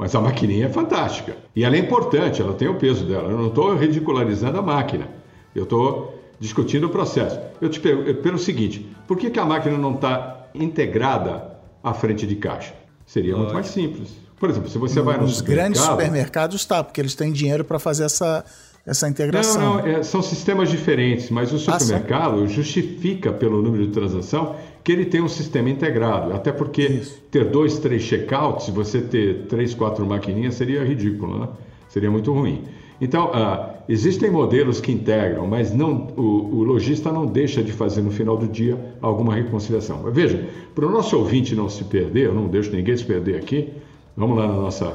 Mas 0.00 0.14
a 0.14 0.20
maquininha 0.20 0.64
é 0.64 0.68
fantástica. 0.70 1.36
E 1.54 1.62
ela 1.62 1.76
é 1.76 1.78
importante, 1.78 2.40
ela 2.40 2.54
tem 2.54 2.66
o 2.66 2.74
peso 2.76 3.04
dela. 3.04 3.30
Eu 3.30 3.36
não 3.36 3.48
estou 3.48 3.76
ridicularizando 3.76 4.58
a 4.58 4.62
máquina. 4.62 5.06
Eu 5.54 5.64
estou 5.64 6.18
discutindo 6.40 6.84
o 6.86 6.88
processo. 6.88 7.38
Eu 7.60 7.68
te 7.68 7.78
pergunto 7.78 8.14
pelo 8.22 8.38
seguinte: 8.38 8.90
por 9.06 9.18
que, 9.18 9.28
que 9.28 9.38
a 9.38 9.44
máquina 9.44 9.76
não 9.76 9.94
está 9.94 10.46
integrada 10.54 11.52
à 11.84 11.92
frente 11.92 12.26
de 12.26 12.34
caixa? 12.36 12.72
Seria 13.04 13.36
muito 13.36 13.52
mais 13.52 13.66
simples. 13.66 14.08
Por 14.38 14.48
exemplo, 14.48 14.70
se 14.70 14.78
você 14.78 15.02
vai 15.02 15.18
no 15.18 15.24
Nos 15.24 15.42
grandes 15.42 15.80
supermercado- 15.82 15.90
supermercados 15.90 16.64
tá, 16.64 16.82
porque 16.82 16.98
eles 16.98 17.14
têm 17.14 17.30
dinheiro 17.30 17.62
para 17.62 17.78
fazer 17.78 18.04
essa, 18.04 18.42
essa 18.86 19.06
integração. 19.06 19.60
Não, 19.60 19.74
não, 19.82 19.86
é, 19.86 20.02
são 20.02 20.22
sistemas 20.22 20.70
diferentes, 20.70 21.28
mas 21.28 21.52
o 21.52 21.56
Ah, 21.70 21.78
supermercado 21.78 22.46
justifica 22.48 23.32
pelo 23.32 23.60
número 23.60 23.86
de 23.86 23.92
transação 23.92 24.56
que 24.82 24.92
ele 24.92 25.04
tem 25.04 25.20
um 25.22 25.28
sistema 25.28 25.68
integrado. 25.68 26.32
Até 26.32 26.52
porque 26.52 26.82
Isso. 26.82 27.20
ter 27.30 27.44
dois, 27.46 27.78
três 27.78 28.02
checkouts, 28.02 28.66
se 28.66 28.70
você 28.70 29.00
ter 29.00 29.46
três, 29.46 29.74
quatro 29.74 30.06
maquininhas, 30.06 30.54
seria 30.54 30.84
ridículo, 30.84 31.38
né? 31.38 31.48
Seria 31.88 32.10
muito 32.10 32.32
ruim. 32.32 32.64
Então, 33.00 33.30
ah, 33.32 33.76
existem 33.88 34.30
modelos 34.30 34.80
que 34.80 34.92
integram, 34.92 35.46
mas 35.46 35.72
não, 35.72 36.08
o, 36.16 36.22
o 36.58 36.62
lojista 36.62 37.10
não 37.10 37.24
deixa 37.26 37.62
de 37.62 37.72
fazer 37.72 38.02
no 38.02 38.10
final 38.10 38.36
do 38.36 38.46
dia 38.46 38.78
alguma 39.00 39.34
reconciliação. 39.34 40.02
Veja, 40.12 40.48
para 40.74 40.86
o 40.86 40.90
nosso 40.90 41.16
ouvinte 41.16 41.54
não 41.54 41.68
se 41.68 41.84
perder, 41.84 42.26
eu 42.26 42.34
não 42.34 42.46
deixo 42.46 42.70
ninguém 42.70 42.96
se 42.96 43.04
perder 43.04 43.36
aqui, 43.36 43.70
vamos 44.16 44.36
lá 44.36 44.46
no 44.46 44.60
nosso 44.60 44.86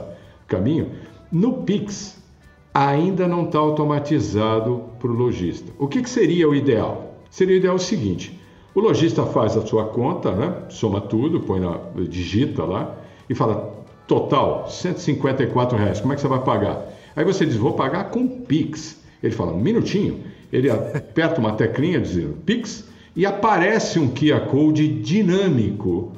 caminho. 0.47 0.91
No 1.31 1.63
Pix, 1.63 2.23
ainda 2.73 3.27
não 3.27 3.45
está 3.45 3.57
automatizado 3.57 4.83
para 4.99 5.09
o 5.09 5.13
lojista. 5.13 5.71
O 5.79 5.87
que, 5.87 6.03
que 6.03 6.09
seria 6.09 6.47
o 6.47 6.53
ideal? 6.53 7.15
Seria 7.29 7.55
o 7.55 7.57
ideal 7.57 7.75
o 7.75 7.79
seguinte: 7.79 8.39
o 8.75 8.81
lojista 8.81 9.25
faz 9.25 9.55
a 9.55 9.65
sua 9.65 9.85
conta, 9.85 10.31
né? 10.31 10.53
soma 10.67 10.99
tudo, 10.99 11.39
põe 11.39 11.61
na, 11.61 11.79
digita 12.09 12.65
lá 12.65 12.93
e 13.29 13.33
fala 13.33 13.73
total 14.05 14.67
154 14.69 15.77
reais. 15.77 16.01
Como 16.01 16.11
é 16.11 16.15
que 16.15 16.21
você 16.21 16.27
vai 16.27 16.43
pagar? 16.43 16.85
Aí 17.15 17.23
você 17.23 17.45
diz 17.45 17.55
vou 17.55 17.73
pagar 17.73 18.09
com 18.09 18.27
Pix. 18.27 19.01
Ele 19.23 19.33
fala 19.33 19.53
um 19.53 19.59
minutinho. 19.59 20.19
Ele 20.51 20.69
aperta 20.69 21.39
uma 21.39 21.53
teclinha 21.53 22.01
dizendo 22.01 22.35
Pix 22.45 22.87
e 23.15 23.25
aparece 23.25 23.97
um 23.97 24.09
QR 24.09 24.41
Code 24.47 24.87
dinâmico 24.87 26.11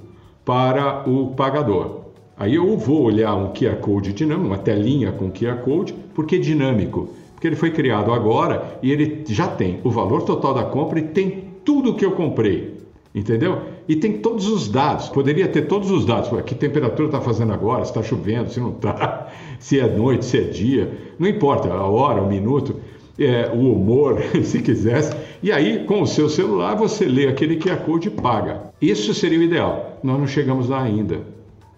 para 0.43 1.08
o 1.08 1.36
pagador. 1.36 2.08
Aí 2.36 2.56
eu 2.56 2.76
vou 2.76 3.04
olhar 3.04 3.36
um 3.36 3.54
QR 3.54 3.78
Code 3.78 4.13
dinâmico, 4.13 4.48
uma 4.48 4.58
telinha 4.58 5.12
com 5.12 5.32
QR 5.32 5.58
Code, 5.63 5.93
porque 6.15 6.39
dinâmico. 6.39 7.10
Porque 7.34 7.46
ele 7.46 7.56
foi 7.56 7.70
criado 7.70 8.12
agora 8.12 8.80
e 8.82 8.91
ele 8.91 9.24
já 9.28 9.48
tem 9.48 9.80
o 9.84 9.91
valor 9.91 10.24
total 10.24 10.56
da 10.56 10.63
compra 10.63 10.98
e 10.98 11.04
tem 11.04 11.46
tudo 11.67 11.93
que 11.93 12.06
eu 12.06 12.13
comprei. 12.13 12.77
Entendeu? 13.13 13.62
E 13.89 13.95
tem 13.97 14.19
todos 14.19 14.47
os 14.47 14.69
dados. 14.69 15.10
Poderia 15.10 15.49
ter 15.49 15.63
todos 15.63 15.91
os 15.91 16.06
dados. 16.06 16.30
Que 16.43 16.56
temperatura 16.56 17.10
está 17.10 17.19
fazendo 17.19 17.51
agora, 17.51 17.84
se 17.84 17.91
está 17.91 18.01
chovendo, 18.01 18.49
se 18.49 18.60
não 18.60 18.69
está, 18.69 19.27
se 19.60 19.77
é 19.77 19.86
noite, 19.86 20.23
se 20.23 20.38
é 20.38 20.41
dia. 20.41 20.97
Não 21.19 21.27
importa 21.27 21.67
a 21.67 21.84
hora, 21.84 22.21
o 22.21 22.27
minuto, 22.27 22.77
é, 23.19 23.51
o 23.53 23.73
humor, 23.73 24.21
se 24.43 24.62
quisesse. 24.62 25.12
E 25.43 25.51
aí, 25.51 25.84
com 25.84 26.03
o 26.03 26.08
seu 26.08 26.30
celular, 26.30 26.75
você 26.75 27.03
lê 27.06 27.27
aquele 27.27 27.58
QR 27.58 27.77
Code 27.77 28.08
e 28.08 28.12
paga. 28.12 28.71
Isso 28.82 29.13
seria 29.13 29.39
o 29.39 29.43
ideal. 29.43 29.99
Nós 30.01 30.17
não 30.17 30.27
chegamos 30.27 30.69
lá 30.69 30.82
ainda. 30.82 31.21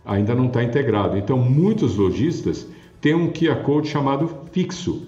Ainda 0.05 0.35
não 0.35 0.45
está 0.45 0.63
integrado. 0.63 1.17
Então, 1.17 1.37
muitos 1.39 1.95
lojistas 1.95 2.67
têm 3.01 3.15
um 3.15 3.31
QR 3.31 3.63
Code 3.63 3.87
chamado 3.87 4.29
fixo. 4.51 5.07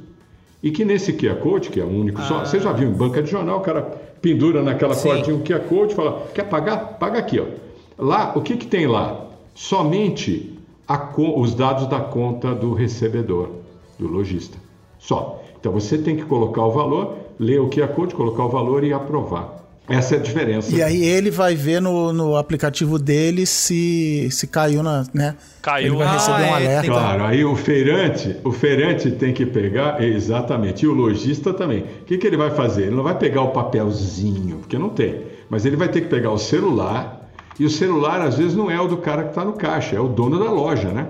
E 0.63 0.72
que 0.72 0.86
nesse 0.86 1.13
QR 1.13 1.36
Code, 1.36 1.70
que 1.70 1.80
é 1.80 1.84
o 1.84 1.89
único 1.89 2.22
só, 2.22 2.46
você 2.46 2.60
já 2.60 2.72
viu 2.72 2.89
em 2.89 2.94
banca 2.94 3.22
de 3.22 3.30
jornal, 3.30 3.60
o 3.60 3.62
cara 3.62 4.11
pendura 4.22 4.62
naquela 4.62 4.94
Sim. 4.94 5.10
cordinha 5.10 5.36
um 5.36 5.42
QR 5.42 5.62
Code 5.68 5.96
fala: 5.96 6.28
quer 6.34 6.44
pagar? 6.44 6.98
Paga 7.00 7.20
aqui. 7.20 7.40
Ó. 7.40 7.46
Lá, 7.98 8.34
o 8.36 8.42
que, 8.42 8.56
que 8.56 8.68
tem 8.68 8.88
lá? 8.88 9.26
Somente 9.54 10.58
a 10.88 11.10
os 11.18 11.56
dados 11.56 11.88
da 11.88 12.00
conta 12.00 12.54
do 12.54 12.74
recebedor, 12.74 13.50
do 13.98 14.08
lojista. 14.08 14.58
Só. 15.00 15.42
Então 15.60 15.72
você 15.72 15.98
tem 15.98 16.16
que 16.16 16.24
colocar 16.24 16.66
o 16.66 16.72
valor, 16.72 17.16
ler 17.40 17.62
o 17.62 17.70
QR 17.70 17.90
Code, 17.90 18.16
colocar 18.16 18.46
o 18.46 18.50
valor 18.50 18.84
e 18.84 18.92
aprovar. 18.92 19.61
Essa 19.91 20.15
é 20.15 20.17
a 20.17 20.21
diferença. 20.21 20.73
E 20.75 20.82
aí 20.82 21.04
ele 21.04 21.30
vai 21.30 21.56
ver 21.56 21.82
no, 21.82 22.12
no 22.13 22.36
aplicativo 22.38 22.97
dele 22.97 23.45
se, 23.45 24.30
se 24.32 24.47
caiu 24.47 24.82
na. 24.82 25.04
Né? 25.13 25.36
Caiu. 25.62 25.88
Ele 25.93 25.97
vai 25.97 26.08
Ah, 26.08 26.12
receber 26.13 26.41
um 26.41 26.45
é, 26.45 26.54
alerta. 26.54 26.82
tem- 26.82 26.89
Claro, 26.91 27.23
aí 27.25 27.43
o 27.45 27.56
feirante, 27.56 28.36
o 28.43 28.51
feirante 28.51 29.12
tem 29.12 29.34
que 29.34 29.45
pegar, 29.45 30.01
exatamente, 30.04 30.84
e 30.86 30.88
o 30.88 30.93
lojista 30.93 31.54
também. 31.54 31.82
O 32.01 32.06
que, 32.06 32.17
que 32.17 32.25
ele 32.25 32.38
vai 32.38 32.49
fazer? 32.51 32.84
Ele 32.84 32.95
não 32.95 33.04
vai 33.04 33.17
pegar 33.17 33.41
o 33.41 33.49
papelzinho, 33.49 34.58
porque 34.58 34.77
não 34.77 34.89
tem, 34.89 35.23
mas 35.49 35.65
ele 35.65 35.75
vai 35.75 35.88
ter 35.89 36.01
que 36.01 36.08
pegar 36.08 36.32
o 36.32 36.38
celular, 36.38 37.30
e 37.60 37.65
o 37.65 37.69
celular 37.69 38.21
às 38.21 38.38
vezes 38.38 38.56
não 38.56 38.71
é 38.71 38.80
o 38.80 38.88
do 38.88 38.97
cara 38.97 39.23
que 39.23 39.30
está 39.30 39.43
no 39.45 39.54
caixa, 39.54 39.95
é 39.95 39.99
o 39.99 40.08
dono 40.08 40.39
da 40.39 40.49
loja, 40.51 40.89
né? 40.89 41.08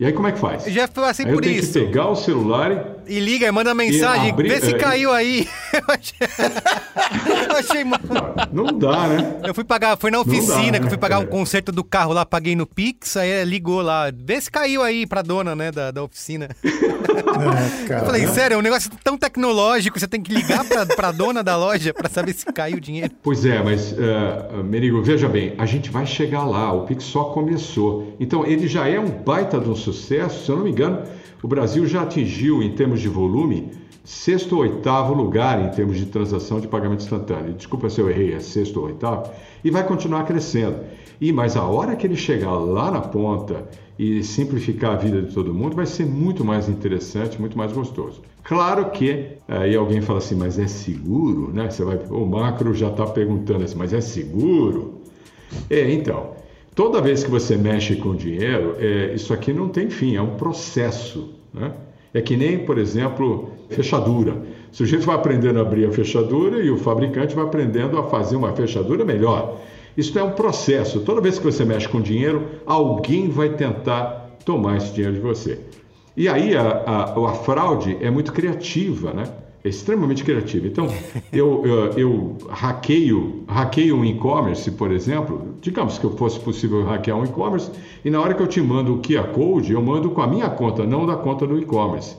E 0.00 0.06
aí 0.06 0.12
como 0.12 0.28
é 0.28 0.32
que 0.32 0.38
faz? 0.38 0.66
Eu 0.66 0.72
já 0.72 0.86
passei 0.88 1.24
aí 1.26 1.30
eu 1.32 1.36
por 1.36 1.42
tenho 1.42 1.58
isso. 1.58 1.72
que 1.72 1.80
pegar 1.86 2.08
o 2.08 2.14
celular 2.16 2.70
e 2.72 2.80
E 3.08 3.18
liga, 3.20 3.50
manda 3.50 3.74
mensagem, 3.74 4.30
abrir- 4.30 4.48
vê 4.48 4.60
se 4.60 4.74
é, 4.74 4.78
caiu 4.78 5.12
aí. 5.12 5.48
Eu 5.72 5.94
achei, 5.94 7.48
eu 7.50 7.56
achei 7.56 7.84
mal. 7.84 8.00
não 8.52 8.66
dá, 8.78 9.06
né? 9.06 9.40
Eu 9.44 9.54
fui 9.54 9.64
pagar, 9.64 9.96
foi 9.96 10.10
na 10.10 10.18
dá, 10.18 10.22
oficina 10.22 10.72
que 10.72 10.78
eu 10.78 10.82
né, 10.84 10.88
fui 10.88 10.98
pagar 10.98 11.18
um 11.18 11.24
cara? 11.24 11.30
conserto 11.30 11.70
do 11.72 11.84
carro 11.84 12.12
lá, 12.12 12.24
paguei 12.26 12.56
no 12.56 12.66
Pix, 12.66 13.16
aí 13.16 13.44
ligou 13.44 13.80
lá, 13.80 14.10
vê 14.14 14.40
se 14.40 14.50
caiu 14.50 14.82
aí 14.82 15.06
pra 15.06 15.22
dona, 15.22 15.54
né, 15.54 15.70
da, 15.70 15.90
da 15.90 16.02
oficina. 16.02 16.48
É. 17.88 17.94
Eu 18.00 18.04
falei, 18.06 18.26
sério, 18.28 18.54
é 18.54 18.58
um 18.58 18.62
negócio 18.62 18.90
tão 19.02 19.16
tecnológico, 19.16 19.98
você 19.98 20.06
tem 20.06 20.20
que 20.20 20.32
ligar 20.32 20.64
pra, 20.64 20.86
pra 20.86 21.12
dona 21.12 21.42
da 21.42 21.56
loja 21.56 21.92
pra 21.92 22.08
saber 22.08 22.32
se 22.32 22.46
caiu 22.46 22.76
o 22.76 22.80
dinheiro. 22.80 23.10
Pois 23.22 23.44
é, 23.44 23.62
mas, 23.62 23.92
uh, 23.92 24.62
Merigo, 24.64 25.02
veja 25.02 25.28
bem, 25.28 25.54
a 25.58 25.66
gente 25.66 25.90
vai 25.90 26.06
chegar 26.06 26.44
lá, 26.44 26.72
o 26.72 26.84
Pix 26.86 27.04
só 27.04 27.24
começou. 27.24 28.16
Então, 28.18 28.46
ele 28.46 28.66
já 28.66 28.88
é 28.88 28.98
um 28.98 29.08
baita 29.10 29.58
de 29.60 29.68
um 29.68 29.76
sucesso, 29.76 30.44
se 30.44 30.50
eu 30.50 30.56
não 30.56 30.64
me 30.64 30.70
engano, 30.70 31.02
o 31.42 31.48
Brasil 31.48 31.86
já 31.86 32.02
atingiu, 32.02 32.62
em 32.62 32.72
termos 32.72 33.00
de 33.00 33.08
volume, 33.08 33.70
sexto 34.04 34.56
ou 34.56 34.62
oitavo 34.62 35.12
lugar 35.12 35.64
em 35.64 35.70
termos 35.70 35.96
de 35.96 36.06
transação 36.06 36.60
de 36.60 36.66
pagamento 36.66 37.00
instantâneo. 37.00 37.52
Desculpa 37.52 37.90
se 37.90 38.00
eu 38.00 38.08
errei, 38.08 38.32
é 38.32 38.40
sexto 38.40 38.80
ou 38.80 38.86
oitavo, 38.86 39.30
e 39.62 39.70
vai 39.70 39.86
continuar 39.86 40.24
crescendo. 40.24 40.76
E 41.20 41.32
mas 41.32 41.56
a 41.56 41.64
hora 41.64 41.96
que 41.96 42.06
ele 42.06 42.16
chegar 42.16 42.52
lá 42.52 42.90
na 42.90 43.00
ponta 43.00 43.68
e 43.98 44.22
simplificar 44.22 44.92
a 44.92 44.96
vida 44.96 45.20
de 45.20 45.34
todo 45.34 45.52
mundo, 45.52 45.74
vai 45.74 45.84
ser 45.84 46.06
muito 46.06 46.44
mais 46.44 46.68
interessante, 46.68 47.40
muito 47.40 47.58
mais 47.58 47.72
gostoso. 47.72 48.22
Claro 48.44 48.90
que 48.90 49.32
aí 49.48 49.74
alguém 49.74 50.00
fala 50.00 50.20
assim, 50.20 50.36
mas 50.36 50.58
é 50.58 50.68
seguro, 50.68 51.52
né? 51.52 51.68
Você 51.68 51.84
vai, 51.84 51.98
o 52.08 52.24
macro 52.24 52.72
já 52.72 52.88
está 52.88 53.04
perguntando 53.04 53.64
assim, 53.64 53.76
mas 53.76 53.92
é 53.92 54.00
seguro? 54.00 55.02
É, 55.68 55.92
então, 55.92 56.30
toda 56.78 57.00
vez 57.00 57.24
que 57.24 57.30
você 57.30 57.56
mexe 57.56 57.96
com 57.96 58.14
dinheiro, 58.14 58.76
é, 58.78 59.12
isso 59.12 59.34
aqui 59.34 59.52
não 59.52 59.68
tem 59.68 59.90
fim, 59.90 60.14
é 60.14 60.22
um 60.22 60.36
processo, 60.36 61.34
né? 61.52 61.72
É 62.14 62.20
que 62.20 62.36
nem, 62.36 62.56
por 62.56 62.78
exemplo, 62.78 63.50
fechadura. 63.68 64.40
O 64.72 64.76
sujeito 64.76 65.04
vai 65.04 65.16
aprendendo 65.16 65.58
a 65.58 65.62
abrir 65.62 65.86
a 65.86 65.90
fechadura 65.90 66.62
e 66.62 66.70
o 66.70 66.76
fabricante 66.76 67.34
vai 67.34 67.44
aprendendo 67.44 67.98
a 67.98 68.04
fazer 68.04 68.36
uma 68.36 68.52
fechadura 68.52 69.04
melhor. 69.04 69.60
Isso 69.96 70.16
é 70.20 70.22
um 70.22 70.30
processo. 70.30 71.00
Toda 71.00 71.20
vez 71.20 71.36
que 71.36 71.44
você 71.44 71.64
mexe 71.64 71.88
com 71.88 72.00
dinheiro, 72.00 72.46
alguém 72.64 73.28
vai 73.28 73.48
tentar 73.48 74.36
tomar 74.44 74.76
esse 74.76 74.92
dinheiro 74.92 75.16
de 75.16 75.20
você. 75.20 75.58
E 76.16 76.28
aí 76.28 76.56
a, 76.56 76.62
a, 76.62 77.30
a 77.30 77.32
fraude 77.34 77.98
é 78.00 78.08
muito 78.08 78.32
criativa, 78.32 79.12
né? 79.12 79.24
É 79.64 79.68
extremamente 79.68 80.22
criativa. 80.22 80.66
Então, 80.66 80.86
eu, 81.32 81.66
eu, 81.66 81.92
eu 81.98 82.38
hackeio, 82.48 83.44
hackeio 83.48 83.96
um 83.96 84.04
e-commerce, 84.04 84.70
por 84.70 84.92
exemplo, 84.92 85.54
digamos 85.60 85.98
que 85.98 86.04
eu 86.04 86.16
fosse 86.16 86.38
possível 86.38 86.84
hackear 86.84 87.18
um 87.18 87.24
e-commerce, 87.24 87.70
e 88.04 88.10
na 88.10 88.20
hora 88.20 88.34
que 88.34 88.42
eu 88.42 88.46
te 88.46 88.60
mando 88.60 88.94
o 88.94 89.02
QR 89.02 89.32
Code, 89.32 89.72
eu 89.72 89.82
mando 89.82 90.10
com 90.10 90.22
a 90.22 90.26
minha 90.26 90.48
conta, 90.48 90.84
não 90.84 91.04
da 91.04 91.16
conta 91.16 91.46
do 91.46 91.58
e-commerce. 91.58 92.16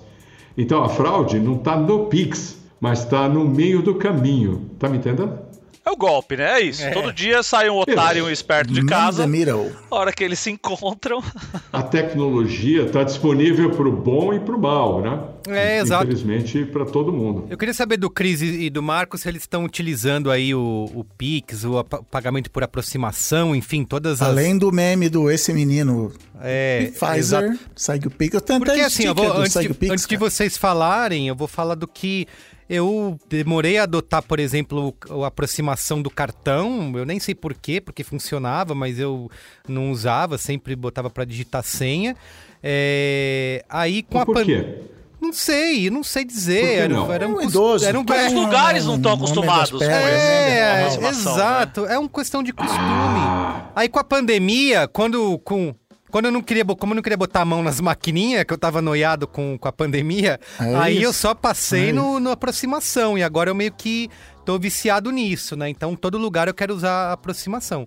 Então 0.57 0.83
a 0.83 0.89
fraude 0.89 1.39
não 1.39 1.55
está 1.55 1.77
no 1.77 2.07
Pix, 2.07 2.61
mas 2.81 3.03
está 3.03 3.29
no 3.29 3.45
meio 3.47 3.81
do 3.81 3.95
caminho. 3.95 4.69
Tá 4.77 4.89
me 4.89 4.97
entendendo? 4.97 5.48
É 5.85 5.91
o 5.91 5.95
golpe, 5.95 6.37
né? 6.37 6.59
É 6.59 6.61
isso. 6.61 6.83
Todo 6.91 7.11
dia 7.11 7.41
sai 7.41 7.69
um 7.69 7.77
otário 7.77 8.19
e 8.19 8.21
um 8.21 8.29
esperto 8.29 8.71
de 8.73 8.85
casa. 8.85 9.25
A 9.25 9.95
hora 9.95 10.11
que 10.11 10.23
eles 10.23 10.39
se 10.39 10.51
encontram. 10.51 11.23
A 11.71 11.81
tecnologia 11.81 12.83
está 12.83 13.03
disponível 13.03 13.71
para 13.71 13.87
o 13.87 13.91
bom 13.91 14.33
e 14.33 14.39
para 14.39 14.55
o 14.55 14.59
mal, 14.59 15.01
né? 15.01 15.19
É, 15.47 15.79
exato. 15.79 16.05
Infelizmente, 16.05 16.65
para 16.65 16.85
todo 16.85 17.11
mundo. 17.11 17.47
Eu 17.49 17.57
queria 17.57 17.73
saber 17.73 17.97
do 17.97 18.09
Cris 18.09 18.41
e 18.41 18.69
do 18.69 18.83
Marcos 18.83 19.21
se 19.21 19.29
eles 19.29 19.43
estão 19.43 19.63
utilizando 19.63 20.29
aí 20.29 20.53
o, 20.53 20.89
o 20.93 21.03
Pix, 21.03 21.63
o 21.63 21.83
pagamento 21.83 22.51
por 22.51 22.63
aproximação, 22.63 23.55
enfim, 23.55 23.83
todas 23.83 24.21
as... 24.21 24.27
Além 24.27 24.57
do 24.57 24.71
meme 24.71 25.09
do 25.09 25.29
esse 25.31 25.53
menino 25.53 26.11
É, 26.41 26.91
Pfizer, 26.93 27.57
segue 27.75 28.07
o 28.07 28.11
Pix. 28.11 28.33
Eu 28.35 28.41
tenho 28.41 28.59
Porque 28.59 28.71
até 28.71 28.85
assim, 28.85 29.05
eu 29.05 29.15
vou, 29.15 29.31
antes, 29.31 29.59
de, 29.59 29.73
Pix, 29.73 29.91
antes 29.91 30.05
de 30.05 30.17
vocês 30.17 30.57
falarem, 30.57 31.27
eu 31.27 31.35
vou 31.35 31.47
falar 31.47 31.75
do 31.75 31.87
que 31.87 32.27
eu 32.69 33.17
demorei 33.27 33.77
a 33.79 33.83
adotar, 33.83 34.21
por 34.21 34.39
exemplo, 34.39 34.93
a 35.23 35.27
aproximação 35.27 36.01
do 36.01 36.09
cartão. 36.09 36.91
Eu 36.95 37.05
nem 37.05 37.19
sei 37.19 37.33
por 37.33 37.53
quê, 37.55 37.81
porque 37.81 38.03
funcionava, 38.03 38.75
mas 38.75 38.99
eu 38.99 39.29
não 39.67 39.91
usava, 39.91 40.37
sempre 40.37 40.75
botava 40.75 41.09
para 41.09 41.25
digitar 41.25 41.63
senha. 41.63 42.15
É, 42.61 43.65
aí 43.69 44.03
com 44.03 44.15
Mas 44.15 44.23
a 44.23 44.25
por 44.25 44.35
pan- 44.35 44.45
quê? 44.45 44.81
Não 45.21 45.33
sei, 45.33 45.89
não 45.89 46.01
sei 46.01 46.23
dizer. 46.23 46.61
Por 46.61 46.67
que 46.69 46.75
era, 46.75 46.93
não? 46.93 47.11
era 47.13 47.27
um, 47.27 47.31
É 47.31 47.35
um 47.35 47.41
idoso. 47.41 47.85
Era 47.85 47.99
um, 47.99 48.03
os 48.03 48.33
lugares 48.33 48.85
não 48.85 48.95
estão 48.95 49.13
acostumados 49.13 49.71
com 49.71 49.83
é, 49.83 50.79
aproximação, 50.79 51.35
né? 51.35 51.39
exato. 51.41 51.85
É 51.87 51.99
uma 51.99 52.07
questão 52.07 52.41
de 52.41 52.53
costume. 52.53 52.79
Ah. 52.79 53.69
Aí 53.75 53.89
com 53.89 53.99
a 53.99 54.03
pandemia, 54.03 54.87
quando 54.87 55.37
com 55.39 55.75
quando 56.11 56.25
eu 56.25 56.31
não 56.31 56.41
queria, 56.41 56.65
como 56.65 56.93
eu 56.93 56.95
não 56.95 57.01
queria 57.03 57.17
botar 57.17 57.41
a 57.41 57.45
mão 57.45 57.61
nas 57.63 57.79
maquininhas, 57.79 58.43
que 58.43 58.53
eu 58.53 58.57
tava 58.57 58.81
noiado 58.81 59.27
com, 59.27 59.57
com 59.57 59.67
a 59.67 59.71
pandemia, 59.71 60.39
É 60.59 60.75
aí 60.75 60.95
isso. 60.97 61.03
eu 61.05 61.13
só 61.13 61.33
passei 61.33 61.89
É 61.89 61.93
no, 61.93 62.19
no 62.19 62.31
aproximação 62.31 63.17
e 63.17 63.23
agora 63.23 63.49
eu 63.49 63.55
meio 63.55 63.71
que 63.71 64.09
tô 64.45 64.57
viciado 64.59 65.11
nisso, 65.11 65.55
né? 65.55 65.69
Então 65.69 65.95
todo 65.95 66.17
lugar 66.17 66.47
eu 66.47 66.53
quero 66.53 66.73
usar 66.73 67.09
a 67.09 67.13
aproximação. 67.13 67.85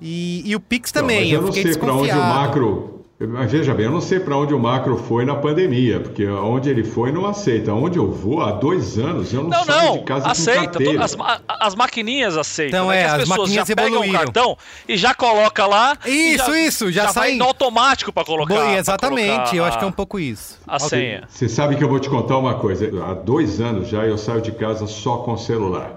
E, 0.00 0.42
e 0.44 0.56
o 0.56 0.60
Pix 0.60 0.92
Não, 0.92 1.02
também, 1.02 1.20
mas 1.20 1.32
eu, 1.32 1.40
eu 1.40 1.46
não 1.46 1.52
fiquei 1.52 1.72
sei 1.72 1.80
para 1.80 1.92
onde 1.92 2.02
o 2.02 2.06
desconfiado. 2.06 2.34
macro. 2.34 3.01
Mas 3.28 3.50
veja 3.52 3.74
bem, 3.74 3.86
eu 3.86 3.92
não 3.92 4.00
sei 4.00 4.18
para 4.20 4.36
onde 4.36 4.52
o 4.54 4.58
macro 4.58 4.96
foi 4.96 5.24
na 5.24 5.34
pandemia, 5.34 6.00
porque 6.00 6.26
onde 6.26 6.68
ele 6.70 6.82
foi 6.84 7.12
não 7.12 7.26
aceita. 7.26 7.72
Onde 7.72 7.98
eu 7.98 8.10
vou 8.10 8.40
há 8.40 8.52
dois 8.52 8.98
anos, 8.98 9.32
eu 9.32 9.42
não, 9.42 9.50
Não, 9.50 9.64
saio 9.64 9.86
não, 9.88 9.98
de 9.98 10.04
casa 10.04 10.24
com 10.24 10.30
aceita. 10.30 10.60
carteira. 10.64 11.08
to- 11.08 11.22
As, 11.22 11.42
as 11.60 11.74
maquininhas 11.74 12.36
aceitam. 12.36 12.80
Então, 12.80 12.92
é, 12.92 13.00
que 13.00 13.04
as, 13.06 13.12
as 13.14 13.28
pessoas 13.28 13.50
já 13.52 13.60
maquininhas 13.60 13.90
pegam 13.92 14.08
o 14.08 14.12
cartão 14.12 14.56
e 14.88 14.96
já 14.96 15.14
coloca 15.14 15.66
lá. 15.66 15.96
e 16.06 16.34
Isso, 16.34 16.54
isso, 16.54 16.92
já 16.92 17.04
vai 17.04 17.12
sai- 17.30 17.34
no 17.36 17.44
automático 17.44 18.12
para 18.12 18.24
colocar. 18.24 18.54
Boa, 18.54 18.66
pra 18.66 18.78
exatamente, 18.78 19.28
colocar 19.28 19.56
eu 19.56 19.64
acho 19.64 19.78
que 19.78 19.84
é 19.84 19.88
um 19.88 19.92
pouco 19.92 20.18
isso. 20.18 20.58
A 20.66 20.78
senha. 20.78 21.24
Você 21.28 21.48
sabe 21.48 21.76
que 21.76 21.84
eu 21.84 21.88
vou 21.88 22.00
te 22.00 22.08
contar 22.10 22.38
uma 22.38 22.54
coisa. 22.54 22.90
Há 23.04 23.14
dois 23.14 23.60
anos 23.60 23.88
já 23.88 24.04
eu 24.06 24.16
saio 24.18 24.40
de 24.40 24.52
casa 24.52 24.86
só 24.86 25.18
com 25.18 25.36
celular. 25.36 25.92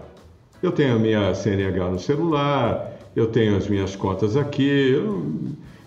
Eu 0.62 0.72
tenho 0.72 0.96
a 0.96 1.00
minha 1.00 1.34
CNH 1.34 1.90
no 1.90 2.00
celular, 2.00 2.92
eu 3.16 3.28
tenho 3.28 3.56
as 3.58 3.68
minhas 3.68 3.96
contas 3.96 4.36
aqui. 4.36 4.92
Eu, 4.96 5.32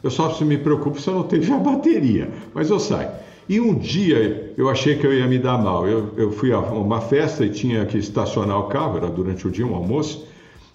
eu 0.02 0.10
só 0.10 0.36
me 0.44 0.58
preocupo 0.58 1.00
se 1.00 1.08
eu 1.08 1.14
não 1.14 1.22
tiver 1.24 1.58
bateria, 1.58 2.28
mas 2.54 2.70
eu 2.70 2.78
saio. 2.78 3.10
E 3.48 3.60
um 3.60 3.74
dia 3.74 4.52
eu 4.58 4.68
achei 4.68 4.96
que 4.96 5.06
eu 5.06 5.12
ia 5.12 5.26
me 5.26 5.38
dar 5.38 5.56
mal. 5.56 5.88
Eu, 5.88 6.12
eu 6.16 6.30
fui 6.30 6.52
a 6.52 6.58
uma 6.58 7.00
festa 7.00 7.44
e 7.44 7.48
tinha 7.48 7.86
que 7.86 7.96
estacionar 7.96 8.58
o 8.58 8.64
carro, 8.64 8.98
era 8.98 9.08
durante 9.08 9.46
o 9.46 9.50
dia, 9.50 9.66
um 9.66 9.74
almoço, 9.74 10.26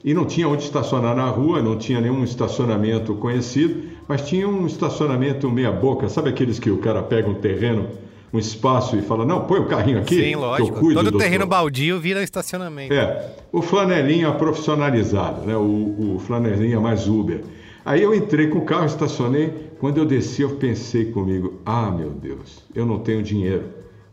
e 0.03 0.13
não 0.13 0.25
tinha 0.25 0.47
onde 0.47 0.63
estacionar 0.63 1.15
na 1.15 1.27
rua, 1.27 1.61
não 1.61 1.77
tinha 1.77 2.01
nenhum 2.01 2.23
estacionamento 2.23 3.13
conhecido, 3.15 3.83
mas 4.07 4.27
tinha 4.27 4.47
um 4.47 4.65
estacionamento 4.65 5.49
meia-boca. 5.49 6.09
Sabe 6.09 6.29
aqueles 6.29 6.57
que 6.57 6.71
o 6.71 6.77
cara 6.79 7.03
pega 7.03 7.29
um 7.29 7.35
terreno, 7.35 7.87
um 8.33 8.39
espaço 8.39 8.97
e 8.97 9.03
fala: 9.03 9.23
Não, 9.23 9.41
põe 9.41 9.59
o 9.59 9.65
carrinho 9.65 9.99
aqui. 9.99 10.15
Sim, 10.21 10.35
lógico. 10.35 10.79
cuido, 10.79 10.95
Todo 10.95 11.11
doutor." 11.11 11.21
terreno 11.23 11.45
baldio 11.45 11.99
vira 11.99 12.23
estacionamento. 12.23 12.91
É, 12.91 13.33
o 13.51 13.61
flanelinha 13.61 14.31
profissionalizado, 14.31 15.45
né? 15.45 15.55
o, 15.55 16.15
o 16.15 16.19
flanelinha 16.25 16.79
mais 16.79 17.07
Uber. 17.07 17.41
Aí 17.85 18.01
eu 18.01 18.15
entrei 18.15 18.47
com 18.47 18.59
o 18.59 18.65
carro, 18.65 18.85
estacionei. 18.85 19.71
Quando 19.79 19.97
eu 19.97 20.05
desci, 20.05 20.41
eu 20.41 20.51
pensei 20.57 21.11
comigo: 21.11 21.59
ah, 21.65 21.91
meu 21.91 22.09
Deus, 22.11 22.63
eu 22.73 22.85
não 22.85 22.99
tenho 22.99 23.21
dinheiro. 23.21 23.65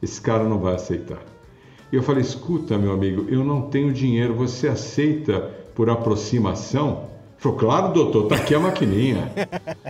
Esse 0.02 0.20
cara 0.20 0.44
não 0.44 0.58
vai 0.58 0.74
aceitar. 0.74 1.22
E 1.92 1.96
eu 1.96 2.02
falei: 2.02 2.22
escuta, 2.22 2.76
meu 2.76 2.92
amigo, 2.92 3.26
eu 3.28 3.44
não 3.44 3.62
tenho 3.62 3.92
dinheiro. 3.92 4.34
Você 4.34 4.66
aceita 4.66 5.40
por 5.74 5.88
aproximação? 5.88 7.09
Falou, 7.40 7.56
claro, 7.56 7.88
doutor, 7.94 8.28
tá 8.28 8.34
aqui 8.36 8.54
a 8.54 8.60
maquininha. 8.60 9.32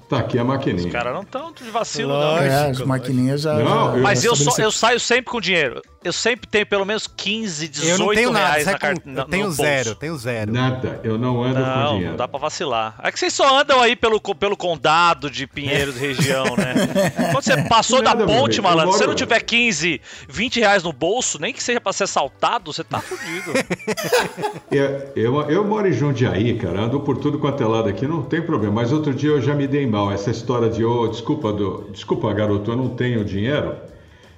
Tá 0.08 0.18
aqui 0.20 0.38
a 0.38 0.44
maquininha. 0.44 0.86
Os 0.86 0.92
caras 0.92 1.12
não 1.12 1.22
estão 1.22 1.50
de 1.52 1.64
vacilo, 1.64 2.10
Lógico, 2.12 2.44
não. 2.44 2.52
É, 2.52 2.70
as 2.70 2.78
maquininhas 2.82 3.40
já. 3.40 3.54
Não, 3.54 3.90
já 3.90 3.96
eu- 3.96 4.02
Mas 4.02 4.24
eu, 4.24 4.36
só, 4.36 4.56
eu 4.62 4.70
saio 4.70 5.00
sempre 5.00 5.24
com 5.32 5.40
dinheiro. 5.40 5.82
Eu 6.02 6.12
sempre 6.14 6.48
tenho 6.48 6.64
pelo 6.64 6.86
menos 6.86 7.06
15, 7.06 7.68
18 7.68 7.90
Eu 7.90 7.98
não 8.06 8.14
tenho 8.14 8.30
nada, 8.32 8.46
reais 8.46 8.64
sai 8.64 8.72
na 8.72 8.78
com- 8.78 8.86
carta. 8.86 9.02
eu 9.20 9.24
tenho 9.26 9.50
zero, 9.50 9.94
tenho 9.96 10.16
zero. 10.16 10.50
Nada, 10.52 11.00
eu 11.04 11.18
não 11.18 11.42
ando 11.42 11.56
com 11.56 11.60
Não, 11.60 11.88
dinheiro. 11.88 12.10
não 12.10 12.16
dá 12.16 12.26
pra 12.28 12.38
vacilar. 12.38 12.94
É 13.02 13.12
que 13.12 13.18
vocês 13.18 13.34
só 13.34 13.60
andam 13.60 13.82
aí 13.82 13.94
pelo, 13.94 14.18
pelo 14.34 14.56
condado 14.56 15.28
de 15.28 15.46
Pinheiros 15.46 15.96
região, 15.96 16.56
né? 16.56 16.72
Quando 17.32 17.42
você 17.44 17.62
passou 17.64 17.98
da 18.00 18.14
Nada, 18.14 18.24
meu 18.26 18.34
ponte, 18.34 18.62
malandro, 18.62 18.92
se 18.92 18.98
você 19.00 19.06
não 19.08 19.14
tiver 19.14 19.40
15, 19.40 20.00
20 20.26 20.60
reais 20.60 20.82
no 20.84 20.92
bolso, 20.92 21.38
nem 21.38 21.52
que 21.52 21.62
seja 21.62 21.80
pra 21.80 21.92
ser 21.92 22.04
assaltado, 22.04 22.72
você 22.72 22.82
tá 22.84 23.00
fudido. 23.00 23.52
Eu, 24.70 25.12
eu, 25.16 25.50
eu 25.50 25.64
moro 25.64 25.88
em 25.88 25.92
Jundiaí, 25.92 26.56
cara, 26.56 26.82
ando 26.82 27.00
por 27.00 27.16
tudo 27.18 27.39
quanto 27.40 27.62
é 27.62 27.66
lado 27.66 27.88
aqui, 27.88 28.06
não 28.06 28.22
tem 28.22 28.40
problema. 28.42 28.74
Mas 28.74 28.92
outro 28.92 29.12
dia 29.12 29.30
eu 29.30 29.40
já 29.40 29.54
me 29.54 29.66
dei 29.66 29.86
mal. 29.86 30.12
Essa 30.12 30.30
história 30.30 30.68
de, 30.68 30.84
ô, 30.84 31.08
desculpa, 31.08 31.52
do, 31.52 31.88
desculpa, 31.90 32.32
garoto, 32.32 32.70
eu 32.70 32.76
não 32.76 32.90
tenho 32.90 33.24
dinheiro. 33.24 33.74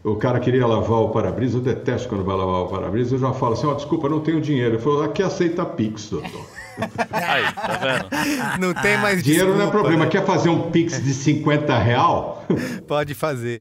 O 0.05 0.17
cara 0.17 0.41
queria 0.41 0.67
lavar 0.67 0.99
o 1.01 1.11
para-brisa, 1.11 1.59
eu 1.59 1.61
detesto 1.61 2.09
quando 2.09 2.25
vai 2.25 2.37
lavar 2.37 2.63
o 2.63 2.69
para-brisa. 2.69 3.15
Eu 3.15 3.21
já 3.21 3.33
falo 3.33 3.53
assim: 3.53 3.67
ó, 3.67 3.75
desculpa, 3.75 4.07
eu 4.07 4.11
não 4.11 4.21
tenho 4.21 4.41
dinheiro. 4.41 4.75
Ele 4.77 4.83
falou: 4.83 5.03
aqui 5.05 5.23
aceita 5.23 5.65
Pix, 5.65 6.09
doutor. 6.09 6.45
Aí, 7.13 7.53
tá 7.53 7.79
vendo? 7.83 8.61
Não 8.61 8.75
tem 8.75 8.97
mais 8.99 9.23
Dinheiro 9.25 9.49
não 9.49 9.55
é 9.55 9.59
desculpa, 9.59 9.79
problema. 9.79 10.05
né? 10.07 10.11
Quer 10.11 10.25
fazer 10.25 10.49
um 10.49 10.71
Pix 10.71 11.03
de 11.03 11.13
50 11.13 11.79
real? 11.79 12.45
Pode 12.89 13.15
fazer. 13.15 13.61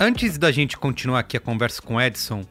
Antes 0.00 0.38
da 0.38 0.50
gente 0.50 0.78
continuar 0.78 1.18
aqui 1.20 1.36
a 1.36 1.40
conversa 1.40 1.82
com 1.82 1.96
o 1.96 2.00
Edson, 2.00 2.42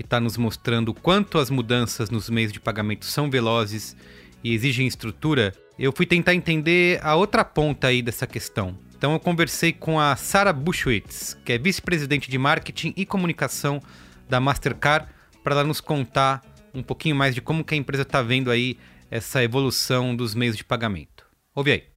que 0.00 0.06
está 0.06 0.18
nos 0.18 0.38
mostrando 0.38 0.94
quanto 0.94 1.36
as 1.36 1.50
mudanças 1.50 2.08
nos 2.08 2.30
meios 2.30 2.50
de 2.50 2.58
pagamento 2.58 3.04
são 3.04 3.30
velozes 3.30 3.94
e 4.42 4.54
exigem 4.54 4.86
estrutura, 4.86 5.52
eu 5.78 5.92
fui 5.92 6.06
tentar 6.06 6.34
entender 6.34 6.98
a 7.02 7.14
outra 7.16 7.44
ponta 7.44 7.88
aí 7.88 8.00
dessa 8.00 8.26
questão. 8.26 8.78
Então 8.96 9.12
eu 9.12 9.20
conversei 9.20 9.74
com 9.74 10.00
a 10.00 10.16
Sarah 10.16 10.54
Bushwitz, 10.54 11.36
que 11.44 11.52
é 11.52 11.58
vice-presidente 11.58 12.30
de 12.30 12.38
marketing 12.38 12.94
e 12.96 13.04
comunicação 13.04 13.78
da 14.26 14.40
Mastercard, 14.40 15.06
para 15.44 15.56
ela 15.56 15.64
nos 15.64 15.82
contar 15.82 16.42
um 16.72 16.82
pouquinho 16.82 17.14
mais 17.14 17.34
de 17.34 17.42
como 17.42 17.62
que 17.62 17.74
a 17.74 17.76
empresa 17.76 18.02
está 18.02 18.22
vendo 18.22 18.50
aí 18.50 18.78
essa 19.10 19.44
evolução 19.44 20.16
dos 20.16 20.34
meios 20.34 20.56
de 20.56 20.64
pagamento. 20.64 21.26
Ouve 21.54 21.72
aí. 21.72 21.89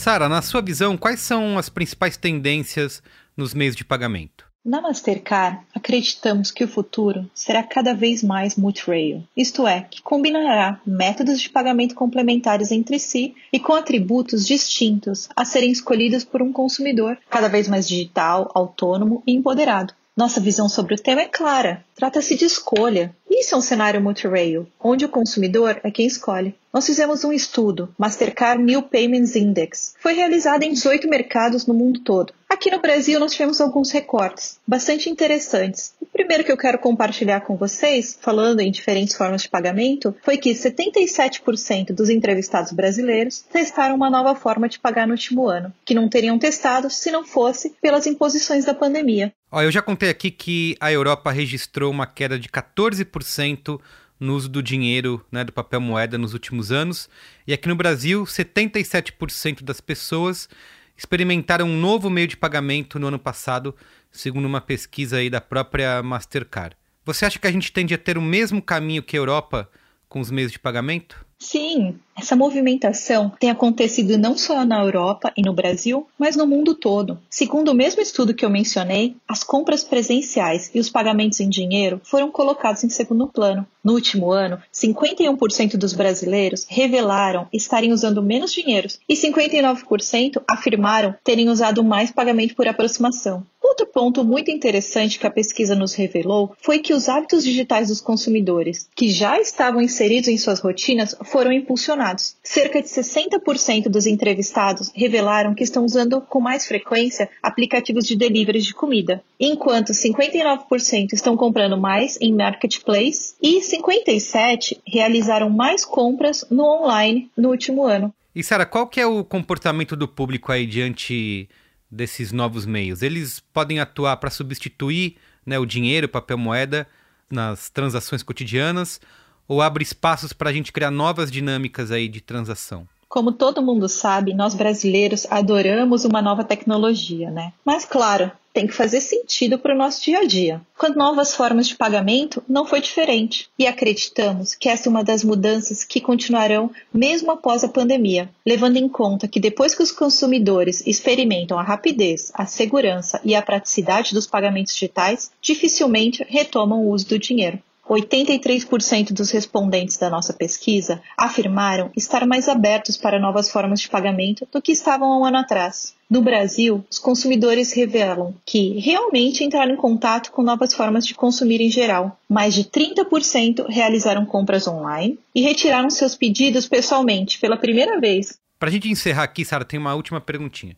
Sara, 0.00 0.30
na 0.30 0.40
sua 0.40 0.62
visão, 0.62 0.96
quais 0.96 1.20
são 1.20 1.58
as 1.58 1.68
principais 1.68 2.16
tendências 2.16 3.02
nos 3.36 3.52
meios 3.52 3.76
de 3.76 3.84
pagamento? 3.84 4.46
Na 4.64 4.80
Mastercard, 4.80 5.60
acreditamos 5.74 6.50
que 6.50 6.64
o 6.64 6.68
futuro 6.68 7.30
será 7.34 7.62
cada 7.62 7.92
vez 7.92 8.22
mais 8.22 8.56
multi-rail, 8.56 9.22
isto 9.36 9.66
é, 9.66 9.82
que 9.82 10.00
combinará 10.00 10.80
métodos 10.86 11.38
de 11.38 11.50
pagamento 11.50 11.94
complementares 11.94 12.72
entre 12.72 12.98
si 12.98 13.34
e 13.52 13.60
com 13.60 13.74
atributos 13.74 14.46
distintos 14.46 15.28
a 15.36 15.44
serem 15.44 15.70
escolhidos 15.70 16.24
por 16.24 16.40
um 16.40 16.50
consumidor 16.50 17.18
cada 17.28 17.48
vez 17.48 17.68
mais 17.68 17.86
digital, 17.86 18.50
autônomo 18.54 19.22
e 19.26 19.34
empoderado. 19.34 19.92
Nossa 20.16 20.40
visão 20.40 20.68
sobre 20.68 20.94
o 20.94 20.98
tema 20.98 21.22
é 21.22 21.26
clara. 21.26 21.84
Trata-se 21.94 22.36
de 22.36 22.44
escolha. 22.44 23.14
Isso 23.30 23.54
é 23.54 23.58
um 23.58 23.60
cenário 23.60 24.02
multi-rail, 24.02 24.66
onde 24.80 25.04
o 25.04 25.08
consumidor 25.08 25.80
é 25.84 25.90
quem 25.90 26.04
escolhe. 26.04 26.52
Nós 26.72 26.84
fizemos 26.84 27.22
um 27.22 27.32
estudo, 27.32 27.94
Mastercard 27.96 28.60
New 28.60 28.82
Payments 28.82 29.36
Index. 29.36 29.94
Foi 30.00 30.14
realizado 30.14 30.64
em 30.64 30.72
18 30.72 31.08
mercados 31.08 31.64
no 31.64 31.72
mundo 31.72 32.00
todo. 32.00 32.32
Aqui 32.48 32.72
no 32.72 32.80
Brasil 32.80 33.20
nós 33.20 33.32
tivemos 33.32 33.60
alguns 33.60 33.92
recortes 33.92 34.58
bastante 34.66 35.08
interessantes. 35.08 35.94
O 36.00 36.06
primeiro 36.06 36.42
que 36.42 36.50
eu 36.50 36.56
quero 36.56 36.80
compartilhar 36.80 37.42
com 37.42 37.56
vocês, 37.56 38.18
falando 38.20 38.60
em 38.60 38.72
diferentes 38.72 39.14
formas 39.14 39.42
de 39.42 39.48
pagamento, 39.48 40.14
foi 40.22 40.36
que 40.36 40.50
77% 40.50 41.92
dos 41.92 42.10
entrevistados 42.10 42.72
brasileiros 42.72 43.44
testaram 43.52 43.94
uma 43.94 44.10
nova 44.10 44.34
forma 44.34 44.68
de 44.68 44.80
pagar 44.80 45.06
no 45.06 45.14
último 45.14 45.48
ano, 45.48 45.72
que 45.84 45.94
não 45.94 46.08
teriam 46.08 46.38
testado 46.38 46.90
se 46.90 47.12
não 47.12 47.24
fosse 47.24 47.70
pelas 47.80 48.06
imposições 48.06 48.64
da 48.64 48.74
pandemia. 48.74 49.32
Ó, 49.52 49.60
eu 49.60 49.70
já 49.70 49.82
contei 49.82 50.08
aqui 50.08 50.30
que 50.30 50.76
a 50.78 50.92
Europa 50.92 51.30
registrou 51.32 51.90
uma 51.90 52.06
queda 52.06 52.38
de 52.38 52.48
14% 52.48 53.80
no 54.18 54.36
uso 54.36 54.48
do 54.48 54.62
dinheiro, 54.62 55.24
né, 55.32 55.42
do 55.42 55.52
papel 55.52 55.80
moeda 55.80 56.16
nos 56.16 56.34
últimos 56.34 56.70
anos, 56.70 57.08
e 57.46 57.52
aqui 57.52 57.66
no 57.66 57.74
Brasil, 57.74 58.22
77% 58.24 59.64
das 59.64 59.80
pessoas 59.80 60.48
experimentaram 60.96 61.66
um 61.66 61.80
novo 61.80 62.08
meio 62.10 62.28
de 62.28 62.36
pagamento 62.36 62.98
no 62.98 63.08
ano 63.08 63.18
passado, 63.18 63.74
segundo 64.12 64.44
uma 64.44 64.60
pesquisa 64.60 65.16
aí 65.16 65.28
da 65.30 65.40
própria 65.40 66.02
Mastercard. 66.02 66.76
Você 67.04 67.24
acha 67.24 67.38
que 67.38 67.46
a 67.46 67.52
gente 67.52 67.72
tende 67.72 67.94
a 67.94 67.98
ter 67.98 68.18
o 68.18 68.22
mesmo 68.22 68.62
caminho 68.62 69.02
que 69.02 69.16
a 69.16 69.18
Europa 69.18 69.68
com 70.08 70.20
os 70.20 70.30
meios 70.30 70.52
de 70.52 70.58
pagamento? 70.58 71.24
Sim, 71.42 71.98
essa 72.14 72.36
movimentação 72.36 73.32
tem 73.40 73.48
acontecido 73.48 74.18
não 74.18 74.36
só 74.36 74.62
na 74.62 74.78
Europa 74.84 75.32
e 75.34 75.40
no 75.40 75.54
Brasil, 75.54 76.06
mas 76.18 76.36
no 76.36 76.46
mundo 76.46 76.74
todo. 76.74 77.18
Segundo 77.30 77.70
o 77.70 77.74
mesmo 77.74 78.02
estudo 78.02 78.34
que 78.34 78.44
eu 78.44 78.50
mencionei, 78.50 79.16
as 79.26 79.42
compras 79.42 79.82
presenciais 79.82 80.70
e 80.74 80.78
os 80.78 80.90
pagamentos 80.90 81.40
em 81.40 81.48
dinheiro 81.48 81.98
foram 82.04 82.30
colocados 82.30 82.84
em 82.84 82.90
segundo 82.90 83.26
plano. 83.26 83.66
No 83.82 83.94
último 83.94 84.30
ano, 84.30 84.60
51% 84.70 85.78
dos 85.78 85.94
brasileiros 85.94 86.66
revelaram 86.68 87.48
estarem 87.50 87.90
usando 87.90 88.22
menos 88.22 88.52
dinheiro 88.52 88.88
e 89.08 89.14
59% 89.14 90.42
afirmaram 90.46 91.14
terem 91.24 91.48
usado 91.48 91.82
mais 91.82 92.10
pagamento 92.10 92.54
por 92.54 92.68
aproximação. 92.68 93.46
Outro 93.70 93.86
ponto 93.86 94.24
muito 94.24 94.50
interessante 94.50 95.16
que 95.16 95.26
a 95.28 95.30
pesquisa 95.30 95.76
nos 95.76 95.94
revelou 95.94 96.52
foi 96.60 96.80
que 96.80 96.92
os 96.92 97.08
hábitos 97.08 97.44
digitais 97.44 97.86
dos 97.86 98.00
consumidores, 98.00 98.90
que 98.96 99.08
já 99.08 99.40
estavam 99.40 99.80
inseridos 99.80 100.28
em 100.28 100.36
suas 100.36 100.58
rotinas, 100.58 101.14
foram 101.22 101.52
impulsionados. 101.52 102.34
Cerca 102.42 102.82
de 102.82 102.88
60% 102.88 103.84
dos 103.84 104.08
entrevistados 104.08 104.90
revelaram 104.92 105.54
que 105.54 105.62
estão 105.62 105.84
usando 105.84 106.20
com 106.20 106.40
mais 106.40 106.66
frequência 106.66 107.30
aplicativos 107.40 108.04
de 108.04 108.16
delivery 108.16 108.60
de 108.60 108.74
comida, 108.74 109.22
enquanto 109.38 109.92
59% 109.92 111.12
estão 111.12 111.36
comprando 111.36 111.78
mais 111.78 112.18
em 112.20 112.34
marketplace 112.34 113.34
e 113.40 113.60
57% 113.60 114.80
realizaram 114.84 115.48
mais 115.48 115.84
compras 115.84 116.44
no 116.50 116.64
online 116.64 117.30
no 117.36 117.50
último 117.50 117.84
ano. 117.84 118.12
E 118.34 118.42
Sara, 118.42 118.66
qual 118.66 118.88
que 118.88 119.00
é 119.00 119.06
o 119.06 119.24
comportamento 119.24 119.94
do 119.94 120.08
público 120.08 120.50
aí 120.50 120.66
diante 120.66 121.48
desses 121.90 122.32
novos 122.32 122.64
meios? 122.64 123.02
Eles 123.02 123.40
podem 123.52 123.80
atuar 123.80 124.16
para 124.18 124.30
substituir 124.30 125.16
né, 125.44 125.58
o 125.58 125.66
dinheiro, 125.66 126.08
papel 126.08 126.38
moeda 126.38 126.86
nas 127.30 127.70
transações 127.70 128.22
cotidianas 128.22 129.00
ou 129.46 129.60
abre 129.60 129.82
espaços 129.82 130.32
para 130.32 130.50
a 130.50 130.52
gente 130.52 130.72
criar 130.72 130.90
novas 130.90 131.30
dinâmicas 131.30 131.90
aí 131.90 132.08
de 132.08 132.20
transação? 132.20 132.86
Como 133.08 133.32
todo 133.32 133.60
mundo 133.60 133.88
sabe, 133.88 134.32
nós 134.32 134.54
brasileiros 134.54 135.26
adoramos 135.28 136.04
uma 136.04 136.22
nova 136.22 136.44
tecnologia, 136.44 137.28
né? 137.28 137.52
Mas 137.64 137.84
claro, 137.84 138.30
tem 138.52 138.66
que 138.66 138.74
fazer 138.74 139.00
sentido 139.00 139.58
para 139.58 139.74
o 139.74 139.78
nosso 139.78 140.02
dia 140.02 140.20
a 140.20 140.24
dia. 140.24 140.60
Com 140.76 140.88
novas 140.90 141.34
formas 141.34 141.68
de 141.68 141.76
pagamento, 141.76 142.42
não 142.48 142.66
foi 142.66 142.80
diferente. 142.80 143.48
E 143.58 143.66
acreditamos 143.66 144.54
que 144.54 144.68
essa 144.68 144.88
é 144.88 144.90
uma 144.90 145.04
das 145.04 145.22
mudanças 145.22 145.84
que 145.84 146.00
continuarão 146.00 146.70
mesmo 146.92 147.30
após 147.30 147.62
a 147.62 147.68
pandemia, 147.68 148.28
levando 148.46 148.76
em 148.76 148.88
conta 148.88 149.28
que 149.28 149.40
depois 149.40 149.74
que 149.74 149.82
os 149.82 149.92
consumidores 149.92 150.86
experimentam 150.86 151.58
a 151.58 151.62
rapidez, 151.62 152.30
a 152.34 152.46
segurança 152.46 153.20
e 153.24 153.34
a 153.34 153.42
praticidade 153.42 154.14
dos 154.14 154.26
pagamentos 154.26 154.74
digitais, 154.74 155.30
dificilmente 155.40 156.24
retomam 156.28 156.80
o 156.80 156.90
uso 156.90 157.08
do 157.08 157.18
dinheiro. 157.18 157.58
83% 157.88 159.12
dos 159.12 159.32
respondentes 159.32 159.96
da 159.96 160.08
nossa 160.08 160.32
pesquisa 160.32 161.02
afirmaram 161.18 161.90
estar 161.96 162.24
mais 162.24 162.48
abertos 162.48 162.96
para 162.96 163.18
novas 163.18 163.50
formas 163.50 163.80
de 163.80 163.88
pagamento 163.88 164.46
do 164.52 164.62
que 164.62 164.70
estavam 164.70 165.12
há 165.12 165.18
um 165.18 165.24
ano 165.24 165.38
atrás. 165.38 165.94
No 166.10 166.20
Brasil, 166.20 166.84
os 166.90 166.98
consumidores 166.98 167.72
revelam 167.72 168.34
que 168.44 168.80
realmente 168.80 169.44
entraram 169.44 169.74
em 169.74 169.76
contato 169.76 170.32
com 170.32 170.42
novas 170.42 170.74
formas 170.74 171.06
de 171.06 171.14
consumir 171.14 171.60
em 171.60 171.70
geral. 171.70 172.18
Mais 172.28 172.52
de 172.52 172.64
30% 172.64 173.66
realizaram 173.68 174.26
compras 174.26 174.66
online 174.66 175.20
e 175.32 175.40
retiraram 175.40 175.88
seus 175.88 176.16
pedidos 176.16 176.66
pessoalmente 176.66 177.38
pela 177.38 177.56
primeira 177.56 178.00
vez. 178.00 178.36
Para 178.58 178.68
a 178.68 178.72
gente 178.72 178.90
encerrar 178.90 179.22
aqui, 179.22 179.44
Sara, 179.44 179.64
tem 179.64 179.78
uma 179.78 179.94
última 179.94 180.20
perguntinha. 180.20 180.76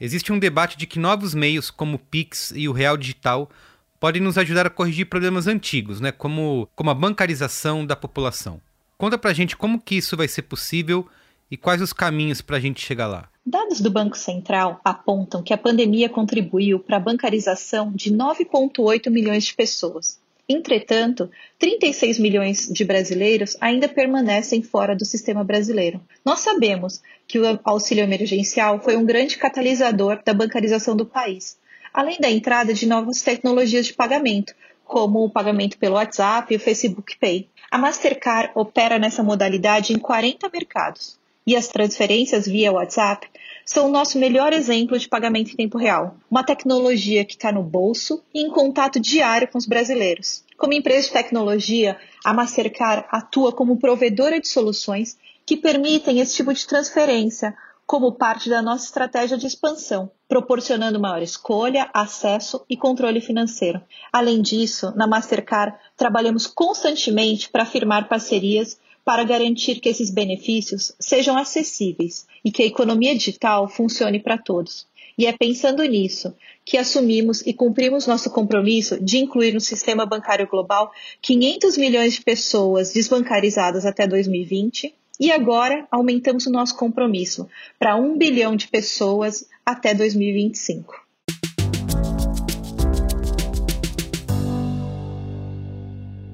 Existe 0.00 0.32
um 0.32 0.38
debate 0.38 0.78
de 0.78 0.86
que 0.86 1.00
novos 1.00 1.34
meios 1.34 1.72
como 1.72 1.96
o 1.96 1.98
Pix 1.98 2.52
e 2.54 2.68
o 2.68 2.72
Real 2.72 2.96
Digital 2.96 3.50
podem 3.98 4.22
nos 4.22 4.38
ajudar 4.38 4.64
a 4.64 4.70
corrigir 4.70 5.06
problemas 5.06 5.48
antigos, 5.48 6.00
né, 6.00 6.12
como, 6.12 6.68
como 6.76 6.90
a 6.90 6.94
bancarização 6.94 7.84
da 7.84 7.96
população. 7.96 8.60
Conta 8.96 9.18
pra 9.18 9.32
gente 9.32 9.56
como 9.56 9.80
que 9.80 9.96
isso 9.96 10.16
vai 10.16 10.28
ser 10.28 10.42
possível 10.42 11.08
e 11.50 11.56
quais 11.56 11.80
os 11.80 11.92
caminhos 11.92 12.40
para 12.40 12.56
a 12.56 12.60
gente 12.60 12.84
chegar 12.84 13.06
lá. 13.06 13.28
Dados 13.44 13.80
do 13.80 13.90
Banco 13.90 14.16
Central 14.16 14.80
apontam 14.84 15.42
que 15.42 15.54
a 15.54 15.58
pandemia 15.58 16.08
contribuiu 16.08 16.78
para 16.78 16.98
a 16.98 17.00
bancarização 17.00 17.90
de 17.92 18.12
9,8 18.12 19.10
milhões 19.10 19.44
de 19.44 19.54
pessoas. 19.54 20.20
Entretanto, 20.46 21.30
36 21.58 22.18
milhões 22.18 22.68
de 22.68 22.84
brasileiros 22.84 23.56
ainda 23.60 23.88
permanecem 23.88 24.62
fora 24.62 24.94
do 24.94 25.04
sistema 25.04 25.44
brasileiro. 25.44 26.00
Nós 26.24 26.40
sabemos 26.40 27.02
que 27.26 27.38
o 27.38 27.60
auxílio 27.64 28.04
emergencial 28.04 28.80
foi 28.80 28.96
um 28.96 29.04
grande 29.04 29.36
catalisador 29.36 30.20
da 30.24 30.34
bancarização 30.34 30.96
do 30.96 31.06
país. 31.06 31.58
além 31.90 32.18
da 32.20 32.30
entrada 32.30 32.74
de 32.74 32.86
novas 32.86 33.22
tecnologias 33.22 33.86
de 33.86 33.94
pagamento, 33.94 34.54
como 34.84 35.24
o 35.24 35.30
pagamento 35.30 35.78
pelo 35.78 35.94
WhatsApp 35.94 36.52
e 36.52 36.56
o 36.56 36.60
Facebook 36.60 37.16
Pay. 37.18 37.48
A 37.70 37.78
Mastercard 37.78 38.52
opera 38.54 38.98
nessa 38.98 39.22
modalidade 39.22 39.92
em 39.92 39.98
40 39.98 40.48
mercados 40.50 41.18
e 41.48 41.56
as 41.56 41.66
transferências 41.66 42.44
via 42.44 42.70
WhatsApp 42.70 43.26
são 43.64 43.86
o 43.86 43.90
nosso 43.90 44.18
melhor 44.18 44.52
exemplo 44.52 44.98
de 44.98 45.08
pagamento 45.08 45.50
em 45.50 45.56
tempo 45.56 45.78
real. 45.78 46.14
Uma 46.30 46.44
tecnologia 46.44 47.24
que 47.24 47.32
está 47.32 47.50
no 47.50 47.62
bolso 47.62 48.22
e 48.34 48.42
em 48.42 48.50
contato 48.50 49.00
diário 49.00 49.48
com 49.48 49.56
os 49.56 49.64
brasileiros. 49.64 50.44
Como 50.58 50.74
empresa 50.74 51.06
de 51.06 51.12
tecnologia, 51.14 51.96
a 52.22 52.34
Mastercard 52.34 53.06
atua 53.10 53.50
como 53.50 53.78
provedora 53.78 54.38
de 54.38 54.46
soluções 54.46 55.16
que 55.46 55.56
permitem 55.56 56.20
esse 56.20 56.36
tipo 56.36 56.52
de 56.52 56.66
transferência 56.66 57.56
como 57.86 58.12
parte 58.12 58.50
da 58.50 58.60
nossa 58.60 58.84
estratégia 58.84 59.38
de 59.38 59.46
expansão, 59.46 60.10
proporcionando 60.28 61.00
maior 61.00 61.22
escolha, 61.22 61.88
acesso 61.94 62.62
e 62.68 62.76
controle 62.76 63.22
financeiro. 63.22 63.80
Além 64.12 64.42
disso, 64.42 64.92
na 64.94 65.06
Mastercard, 65.06 65.74
trabalhamos 65.96 66.46
constantemente 66.46 67.48
para 67.48 67.64
firmar 67.64 68.06
parcerias 68.06 68.78
para 69.08 69.24
garantir 69.24 69.80
que 69.80 69.88
esses 69.88 70.10
benefícios 70.10 70.92
sejam 71.00 71.38
acessíveis 71.38 72.26
e 72.44 72.52
que 72.52 72.62
a 72.62 72.66
economia 72.66 73.14
digital 73.14 73.66
funcione 73.66 74.20
para 74.20 74.36
todos. 74.36 74.86
E 75.16 75.24
é 75.24 75.32
pensando 75.32 75.82
nisso 75.82 76.34
que 76.62 76.76
assumimos 76.76 77.40
e 77.46 77.54
cumprimos 77.54 78.06
nosso 78.06 78.28
compromisso 78.28 79.02
de 79.02 79.16
incluir 79.16 79.54
no 79.54 79.62
sistema 79.62 80.04
bancário 80.04 80.46
global 80.46 80.92
500 81.22 81.78
milhões 81.78 82.12
de 82.12 82.20
pessoas 82.20 82.92
desbancarizadas 82.92 83.86
até 83.86 84.06
2020 84.06 84.94
e 85.18 85.32
agora 85.32 85.88
aumentamos 85.90 86.44
o 86.44 86.52
nosso 86.52 86.76
compromisso 86.76 87.48
para 87.78 87.96
1 87.96 88.18
bilhão 88.18 88.54
de 88.54 88.68
pessoas 88.68 89.48
até 89.64 89.94
2025. 89.94 91.07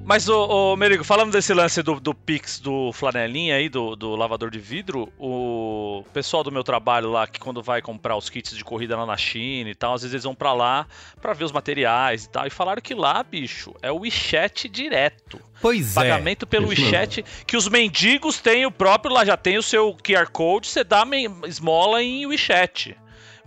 Mas, 0.05 0.29
ô, 0.29 0.73
ô 0.73 0.75
Merigo, 0.77 1.03
falando 1.03 1.31
desse 1.31 1.51
lance 1.51 1.81
do, 1.81 1.99
do 1.99 2.13
Pix 2.13 2.59
do 2.59 2.93
flanelinha 2.93 3.55
aí, 3.55 3.67
do, 3.67 3.95
do 3.95 4.15
lavador 4.15 4.51
de 4.51 4.59
vidro, 4.59 5.11
o 5.17 6.05
pessoal 6.13 6.43
do 6.43 6.51
meu 6.51 6.63
trabalho 6.63 7.09
lá, 7.09 7.25
que 7.25 7.39
quando 7.39 7.63
vai 7.63 7.81
comprar 7.81 8.15
os 8.15 8.29
kits 8.29 8.55
de 8.55 8.63
corrida 8.63 8.95
lá 8.95 9.03
na 9.03 9.17
China 9.17 9.67
e 9.67 9.73
tal, 9.73 9.95
às 9.95 10.03
vezes 10.03 10.13
eles 10.13 10.23
vão 10.23 10.35
pra 10.35 10.53
lá 10.53 10.85
pra 11.19 11.33
ver 11.33 11.43
os 11.43 11.51
materiais 11.51 12.25
e 12.25 12.29
tal, 12.29 12.45
e 12.45 12.51
falaram 12.51 12.83
que 12.83 12.93
lá, 12.93 13.23
bicho, 13.23 13.73
é 13.81 13.91
o 13.91 14.01
WeChat 14.01 14.69
direto. 14.69 15.41
Pois 15.59 15.95
Pagamento 15.95 15.97
é. 15.97 16.11
Pagamento 16.11 16.47
pelo 16.47 16.67
WeChat, 16.67 17.25
que 17.47 17.57
os 17.57 17.67
mendigos 17.67 18.39
têm 18.39 18.63
o 18.63 18.71
próprio, 18.71 19.11
lá 19.11 19.25
já 19.25 19.35
tem 19.35 19.57
o 19.57 19.63
seu 19.63 19.95
QR 19.95 20.29
Code, 20.29 20.67
você 20.67 20.83
dá 20.83 21.03
esmola 21.47 22.03
em 22.03 22.27
WeChat 22.27 22.95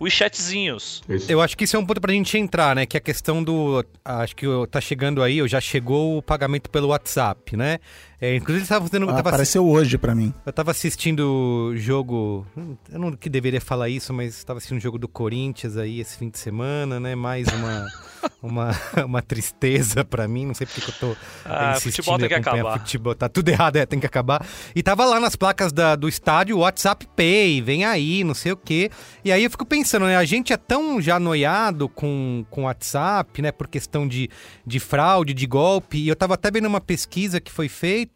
chatzinhos. 0.07 1.01
Eu 1.27 1.41
acho 1.41 1.57
que 1.57 1.63
isso 1.63 1.75
é 1.75 1.79
um 1.79 1.85
ponto 1.85 1.99
pra 1.99 2.13
gente 2.13 2.37
entrar, 2.37 2.75
né? 2.75 2.85
Que 2.85 2.95
é 2.95 2.99
a 2.99 3.01
questão 3.01 3.43
do. 3.43 3.83
Acho 4.05 4.35
que 4.35 4.45
tá 4.69 4.79
chegando 4.79 5.23
aí, 5.23 5.41
ou 5.41 5.47
já 5.47 5.59
chegou 5.59 6.17
o 6.17 6.21
pagamento 6.21 6.69
pelo 6.69 6.89
WhatsApp, 6.89 7.57
né? 7.57 7.79
É, 8.21 8.35
inclusive, 8.35 8.63
estava 8.63 8.85
fazendo. 8.85 9.05
Ah, 9.05 9.15
tava 9.15 9.29
apareceu 9.29 9.65
hoje 9.65 9.97
para 9.97 10.13
mim. 10.13 10.33
Eu 10.45 10.51
tava 10.51 10.71
assistindo 10.71 11.71
o 11.71 11.77
jogo. 11.77 12.45
Eu 12.91 12.99
não 12.99 13.13
que 13.13 13.29
deveria 13.29 13.61
falar 13.61 13.87
isso, 13.87 14.13
mas 14.13 14.35
estava 14.35 14.57
assistindo 14.57 14.77
o 14.77 14.81
jogo 14.81 14.97
do 14.97 15.07
Corinthians 15.07 15.77
aí 15.77 16.01
esse 16.01 16.17
fim 16.17 16.29
de 16.29 16.37
semana, 16.37 16.99
né? 16.99 17.15
Mais 17.15 17.47
uma, 17.47 17.87
uma, 18.43 18.71
uma 19.05 19.21
tristeza 19.21 20.03
para 20.03 20.27
mim. 20.27 20.45
Não 20.45 20.53
sei 20.53 20.67
porque 20.67 20.81
que 20.81 20.89
eu 20.89 20.95
tô. 20.95 21.15
Ah, 21.45 21.75
futebol 21.79 22.19
tem 22.19 22.27
que 22.27 22.33
acabar. 22.33 22.79
Futebol. 22.79 23.15
Tá 23.15 23.29
tudo 23.29 23.47
errado, 23.47 23.77
é, 23.77 23.85
tem 23.85 24.01
que 24.01 24.05
acabar. 24.05 24.45
E 24.75 24.83
tava 24.83 25.05
lá 25.05 25.17
nas 25.17 25.37
placas 25.37 25.71
da, 25.71 25.95
do 25.95 26.09
estádio 26.09 26.57
WhatsApp 26.57 27.07
Pay, 27.15 27.61
vem 27.61 27.85
aí, 27.85 28.25
não 28.25 28.33
sei 28.33 28.51
o 28.51 28.57
quê. 28.57 28.91
E 29.23 29.31
aí 29.31 29.45
eu 29.45 29.49
fico 29.49 29.65
pensando, 29.65 30.05
né? 30.05 30.17
A 30.17 30.25
gente 30.25 30.51
é 30.51 30.57
tão 30.57 31.01
já 31.01 31.17
noiado 31.21 31.87
com 31.87 32.45
o 32.51 32.61
WhatsApp, 32.63 33.41
né? 33.41 33.53
Por 33.53 33.69
questão 33.69 34.05
de, 34.05 34.29
de 34.65 34.77
fraude, 34.77 35.33
de 35.33 35.47
golpe. 35.47 35.99
E 35.99 36.09
eu 36.09 36.17
tava 36.17 36.33
até 36.33 36.51
vendo 36.51 36.65
uma 36.65 36.81
pesquisa 36.81 37.39
que 37.39 37.49
foi 37.49 37.69
feita 37.69 38.08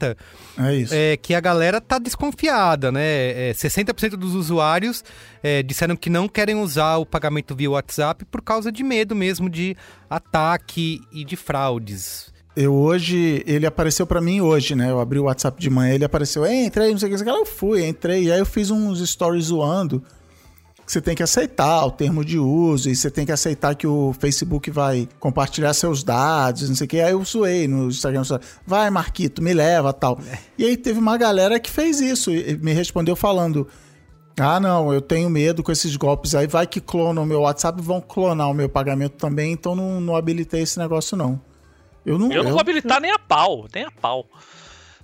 é 0.57 0.75
isso. 0.75 0.93
É, 0.93 1.17
que 1.17 1.33
a 1.33 1.39
galera 1.39 1.79
tá 1.79 1.97
desconfiada, 1.97 2.91
né? 2.91 3.49
É, 3.49 3.53
60% 3.53 4.11
dos 4.11 4.35
usuários 4.35 5.03
é, 5.41 5.63
disseram 5.63 5.95
que 5.95 6.09
não 6.09 6.27
querem 6.27 6.55
usar 6.55 6.97
o 6.97 7.05
pagamento 7.05 7.55
via 7.55 7.71
WhatsApp 7.71 8.25
por 8.25 8.41
causa 8.41 8.71
de 8.71 8.83
medo 8.83 9.15
mesmo 9.15 9.49
de 9.49 9.75
ataque 10.09 11.01
e 11.11 11.23
de 11.23 11.35
fraudes. 11.35 12.31
Eu 12.55 12.73
hoje, 12.73 13.43
ele 13.47 13.65
apareceu 13.65 14.05
para 14.05 14.21
mim 14.21 14.39
hoje, 14.41 14.75
né? 14.75 14.91
Eu 14.91 14.99
abri 14.99 15.17
o 15.17 15.23
WhatsApp 15.23 15.59
de 15.59 15.69
manhã, 15.71 15.95
ele 15.95 16.05
apareceu, 16.05 16.45
entrei, 16.45 16.91
não 16.91 16.99
sei 16.99 17.11
o 17.11 17.17
que, 17.17 17.29
eu 17.29 17.45
fui, 17.45 17.85
entrei, 17.87 18.25
e 18.25 18.31
aí 18.31 18.39
eu 18.39 18.45
fiz 18.45 18.69
uns 18.69 18.99
stories 19.09 19.45
zoando 19.45 20.03
você 20.85 21.01
tem 21.01 21.15
que 21.15 21.23
aceitar 21.23 21.85
o 21.85 21.91
termo 21.91 22.23
de 22.23 22.37
uso 22.37 22.89
e 22.89 22.95
você 22.95 23.09
tem 23.09 23.25
que 23.25 23.31
aceitar 23.31 23.75
que 23.75 23.87
o 23.87 24.13
Facebook 24.19 24.69
vai 24.69 25.07
compartilhar 25.19 25.73
seus 25.73 26.03
dados, 26.03 26.67
não 26.67 26.75
sei 26.75 26.85
o 26.85 26.87
que. 26.87 26.99
Aí 26.99 27.11
eu 27.11 27.23
zoei 27.23 27.67
no 27.67 27.87
Instagram, 27.87 28.23
vai 28.65 28.89
Marquito, 28.89 29.41
me 29.41 29.53
leva 29.53 29.93
tal. 29.93 30.19
É. 30.29 30.37
E 30.57 30.65
aí 30.65 30.77
teve 30.77 30.99
uma 30.99 31.17
galera 31.17 31.59
que 31.59 31.69
fez 31.69 32.01
isso 32.01 32.31
e 32.31 32.57
me 32.57 32.73
respondeu 32.73 33.15
falando: 33.15 33.67
ah, 34.39 34.59
não, 34.59 34.91
eu 34.93 35.01
tenho 35.01 35.29
medo 35.29 35.61
com 35.61 35.71
esses 35.71 35.95
golpes 35.95 36.33
aí, 36.33 36.47
vai 36.47 36.65
que 36.65 36.81
clonam 36.81 37.23
o 37.23 37.25
meu 37.25 37.41
WhatsApp 37.41 37.79
e 37.79 37.83
vão 37.83 38.01
clonar 38.01 38.49
o 38.49 38.53
meu 38.53 38.67
pagamento 38.67 39.13
também, 39.13 39.51
então 39.51 39.75
não, 39.75 40.01
não 40.01 40.15
habilitei 40.15 40.61
esse 40.61 40.79
negócio 40.79 41.15
não. 41.15 41.39
Eu 42.05 42.17
não, 42.17 42.31
eu 42.31 42.43
não 42.43 42.49
eu, 42.49 42.51
vou 42.51 42.59
habilitar 42.59 42.99
nem 42.99 43.11
a 43.11 43.19
pau, 43.19 43.67
nem 43.73 43.85
a 43.85 43.91
pau. 43.91 44.25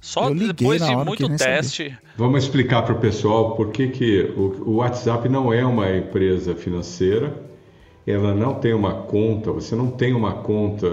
Só 0.02 0.30
depois 0.30 0.86
de 0.86 0.96
muito 0.96 1.28
teste. 1.38 1.84
Sabia. 1.84 2.00
Vamos 2.18 2.44
explicar 2.44 2.84
para 2.84 2.94
o 2.94 3.00
pessoal 3.00 3.56
por 3.56 3.72
que, 3.72 3.90
que 3.90 4.34
o, 4.36 4.70
o 4.70 4.76
WhatsApp 4.78 5.28
não 5.28 5.54
é 5.54 5.66
uma 5.66 5.96
empresa 5.96 6.56
financeira, 6.56 7.34
ela 8.08 8.34
não 8.34 8.56
tem 8.56 8.74
uma 8.74 8.94
conta, 8.94 9.52
você 9.52 9.76
não 9.76 9.92
tem 9.92 10.14
uma 10.14 10.34
conta 10.34 10.88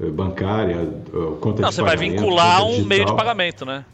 eh, 0.00 0.06
bancária, 0.06 0.76
eh, 0.76 1.36
conta 1.40 1.62
não, 1.62 1.68
de 1.68 1.74
você 1.74 1.82
vai 1.82 1.96
vincular 1.96 2.64
um 2.66 2.84
meio 2.84 3.04
de 3.04 3.14
pagamento, 3.14 3.64
né? 3.64 3.84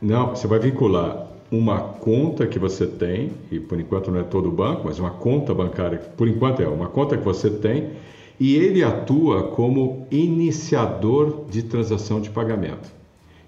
Não, 0.00 0.30
você 0.30 0.46
vai 0.46 0.58
vincular 0.58 1.26
uma 1.50 1.80
conta 1.80 2.46
que 2.46 2.58
você 2.58 2.86
tem, 2.86 3.32
e 3.50 3.58
por 3.58 3.78
enquanto 3.78 4.10
não 4.10 4.20
é 4.20 4.22
todo 4.22 4.48
o 4.48 4.52
banco, 4.52 4.82
mas 4.84 4.98
uma 4.98 5.10
conta 5.10 5.52
bancária, 5.52 5.98
por 5.98 6.28
enquanto 6.28 6.62
é 6.62 6.68
uma 6.68 6.88
conta 6.88 7.18
que 7.18 7.24
você 7.24 7.50
tem, 7.50 7.90
e 8.38 8.54
ele 8.54 8.82
atua 8.82 9.48
como 9.48 10.06
iniciador 10.10 11.44
de 11.50 11.62
transação 11.64 12.20
de 12.20 12.30
pagamento. 12.30 12.99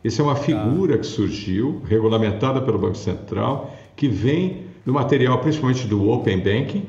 Isso 0.05 0.21
é 0.21 0.25
uma 0.25 0.37
figura 0.37 0.99
que 0.99 1.07
surgiu, 1.07 1.81
regulamentada 1.89 2.61
pelo 2.61 2.79
Banco 2.79 2.97
Central, 2.97 3.75
que 3.95 4.09
vem 4.09 4.65
do 4.85 4.93
material 4.93 5.39
principalmente 5.39 5.87
do 5.87 6.11
Open 6.11 6.39
Banking 6.39 6.85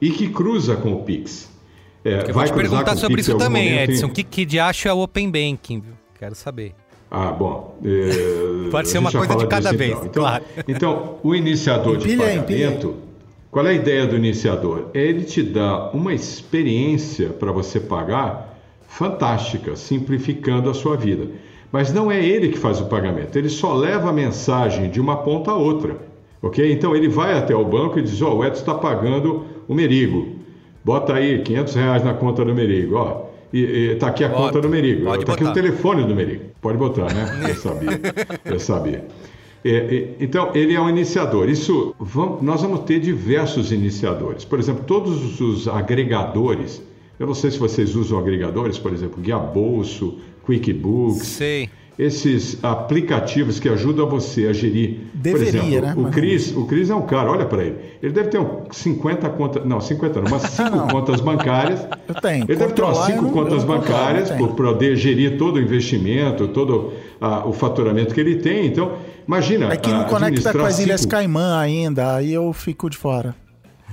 e 0.00 0.10
que 0.10 0.28
cruza 0.28 0.76
com 0.76 0.92
o 0.92 1.02
Pix. 1.02 1.50
É, 2.04 2.28
eu 2.28 2.34
vou 2.34 2.44
te 2.44 2.52
perguntar 2.52 2.96
sobre 2.96 3.20
isso 3.20 3.36
também, 3.36 3.78
Edson. 3.78 4.06
O 4.06 4.10
que, 4.10 4.22
que 4.22 4.44
de 4.44 4.60
acho 4.60 4.86
é 4.86 4.92
o 4.92 4.98
Open 4.98 5.30
Banking? 5.30 5.82
Quero 6.18 6.34
saber. 6.34 6.74
Ah, 7.10 7.30
bom. 7.30 7.78
É, 7.84 8.68
Pode 8.70 8.88
ser 8.88 8.98
uma 8.98 9.10
coisa 9.10 9.36
de 9.36 9.46
cada 9.46 9.72
vez, 9.72 9.96
então. 9.98 10.22
claro. 10.22 10.44
Então, 10.68 10.74
então, 10.74 11.18
o 11.22 11.34
iniciador 11.34 11.96
de 11.96 12.16
pagamento, 12.16 12.96
qual 13.50 13.66
é 13.66 13.70
a 13.70 13.72
ideia 13.72 14.06
do 14.06 14.16
iniciador? 14.16 14.90
É 14.92 15.00
ele 15.00 15.24
te 15.24 15.42
dar 15.42 15.90
uma 15.94 16.12
experiência 16.12 17.30
para 17.30 17.52
você 17.52 17.80
pagar 17.80 18.58
fantástica, 18.86 19.74
simplificando 19.74 20.68
a 20.68 20.74
sua 20.74 20.96
vida. 20.96 21.28
Mas 21.74 21.92
não 21.92 22.08
é 22.08 22.24
ele 22.24 22.50
que 22.50 22.56
faz 22.56 22.80
o 22.80 22.84
pagamento, 22.84 23.36
ele 23.36 23.48
só 23.48 23.74
leva 23.74 24.10
a 24.10 24.12
mensagem 24.12 24.88
de 24.88 25.00
uma 25.00 25.16
ponta 25.16 25.50
a 25.50 25.56
outra. 25.56 25.96
Ok? 26.40 26.72
Então 26.72 26.94
ele 26.94 27.08
vai 27.08 27.36
até 27.36 27.52
o 27.52 27.64
banco 27.64 27.98
e 27.98 28.02
diz: 28.02 28.22
Ó, 28.22 28.30
oh, 28.30 28.36
o 28.36 28.44
Edson 28.44 28.60
está 28.60 28.74
pagando 28.74 29.44
o 29.66 29.74
Merigo. 29.74 30.36
Bota 30.84 31.14
aí 31.14 31.42
500 31.42 31.74
reais 31.74 32.04
na 32.04 32.14
conta 32.14 32.44
do 32.44 32.54
Merigo. 32.54 32.94
Ó, 32.94 33.22
e, 33.52 33.90
está 33.94 34.06
aqui 34.06 34.22
a 34.22 34.28
conta 34.28 34.60
do 34.60 34.68
Merigo. 34.68 35.12
Está 35.16 35.32
aqui 35.32 35.42
o 35.42 35.52
telefone 35.52 36.04
do 36.04 36.14
Merigo. 36.14 36.44
Pode 36.60 36.78
botar, 36.78 37.12
né? 37.12 37.40
Eu 37.50 37.56
sabia. 37.56 38.00
Eu 38.44 38.60
sabia. 38.60 39.04
É, 39.64 39.70
é, 39.70 40.08
então, 40.20 40.52
ele 40.54 40.74
é 40.74 40.80
um 40.80 40.88
iniciador. 40.88 41.48
Isso, 41.48 41.92
vamos, 41.98 42.40
nós 42.40 42.62
vamos 42.62 42.82
ter 42.84 43.00
diversos 43.00 43.72
iniciadores. 43.72 44.44
Por 44.44 44.60
exemplo, 44.60 44.84
todos 44.86 45.40
os 45.40 45.66
agregadores. 45.66 46.80
Eu 47.18 47.26
não 47.26 47.34
sei 47.34 47.50
se 47.50 47.58
vocês 47.58 47.96
usam 47.96 48.18
agregadores, 48.18 48.78
por 48.78 48.92
exemplo, 48.92 49.20
Guia 49.20 49.38
Bolso, 49.38 50.18
QuickBooks. 50.46 51.26
Sei. 51.26 51.68
Esses 51.96 52.58
aplicativos 52.60 53.60
que 53.60 53.68
ajudam 53.68 54.08
você 54.08 54.48
a 54.48 54.52
gerir. 54.52 54.98
Deveria, 55.14 55.32
por 55.52 55.58
exemplo, 55.58 55.80
né? 55.80 55.94
O 55.96 56.10
Cris, 56.10 56.56
o 56.56 56.66
Cris 56.66 56.90
é 56.90 56.94
um 56.94 57.02
cara, 57.02 57.30
olha 57.30 57.46
para 57.46 57.62
ele. 57.62 57.76
Ele 58.02 58.12
deve 58.12 58.30
ter 58.30 58.40
um 58.40 58.64
50 58.68 59.28
contas. 59.30 59.64
Não, 59.64 59.80
50 59.80 60.20
não, 60.20 60.26
umas 60.26 60.42
5 60.50 60.88
contas 60.88 61.20
bancárias. 61.20 61.86
Eu 62.08 62.14
tenho. 62.16 62.44
Ele 62.48 62.56
deve 62.56 62.72
ter 62.72 62.82
umas 62.82 62.98
5 62.98 63.30
contas 63.30 63.62
bancárias 63.62 64.28
para 64.28 64.48
poder 64.48 64.96
gerir 64.96 65.38
todo 65.38 65.54
o 65.54 65.60
investimento, 65.60 66.48
todo 66.48 66.94
a, 67.20 67.46
o 67.46 67.52
faturamento 67.52 68.12
que 68.12 68.20
ele 68.20 68.38
tem. 68.38 68.66
Então, 68.66 68.94
imagina. 69.24 69.72
É 69.72 69.76
que 69.76 69.90
não 69.90 70.04
conecta 70.04 70.52
com 70.52 70.64
as 70.64 70.80
Ilhas. 70.80 71.06
Caimã 71.06 71.60
ainda, 71.60 72.16
aí 72.16 72.34
eu 72.34 72.52
fico 72.52 72.90
de 72.90 72.96
fora. 72.96 73.36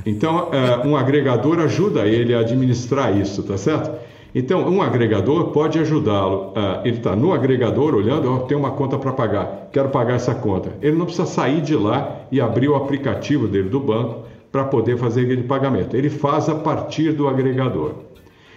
Então, 0.05 0.49
uh, 0.49 0.87
um 0.87 0.95
agregador 0.95 1.59
ajuda 1.59 2.07
ele 2.07 2.33
a 2.33 2.39
administrar 2.39 3.15
isso, 3.15 3.43
tá 3.43 3.57
certo? 3.57 3.91
Então, 4.33 4.67
um 4.69 4.81
agregador 4.81 5.49
pode 5.49 5.77
ajudá-lo. 5.77 6.51
Uh, 6.51 6.85
ele 6.85 6.97
está 6.97 7.15
no 7.15 7.33
agregador 7.33 7.93
olhando, 7.93 8.33
oh, 8.33 8.39
tem 8.39 8.57
uma 8.57 8.71
conta 8.71 8.97
para 8.97 9.11
pagar, 9.11 9.69
quero 9.71 9.89
pagar 9.89 10.15
essa 10.15 10.33
conta. 10.33 10.71
Ele 10.81 10.95
não 10.95 11.05
precisa 11.05 11.27
sair 11.27 11.61
de 11.61 11.75
lá 11.75 12.21
e 12.31 12.39
abrir 12.39 12.69
o 12.69 12.75
aplicativo 12.75 13.47
dele 13.47 13.67
do 13.69 13.79
banco 13.79 14.25
para 14.51 14.63
poder 14.63 14.97
fazer 14.97 15.23
aquele 15.23 15.43
pagamento. 15.43 15.95
Ele 15.95 16.09
faz 16.09 16.47
a 16.47 16.55
partir 16.55 17.11
do 17.11 17.27
agregador. 17.27 17.95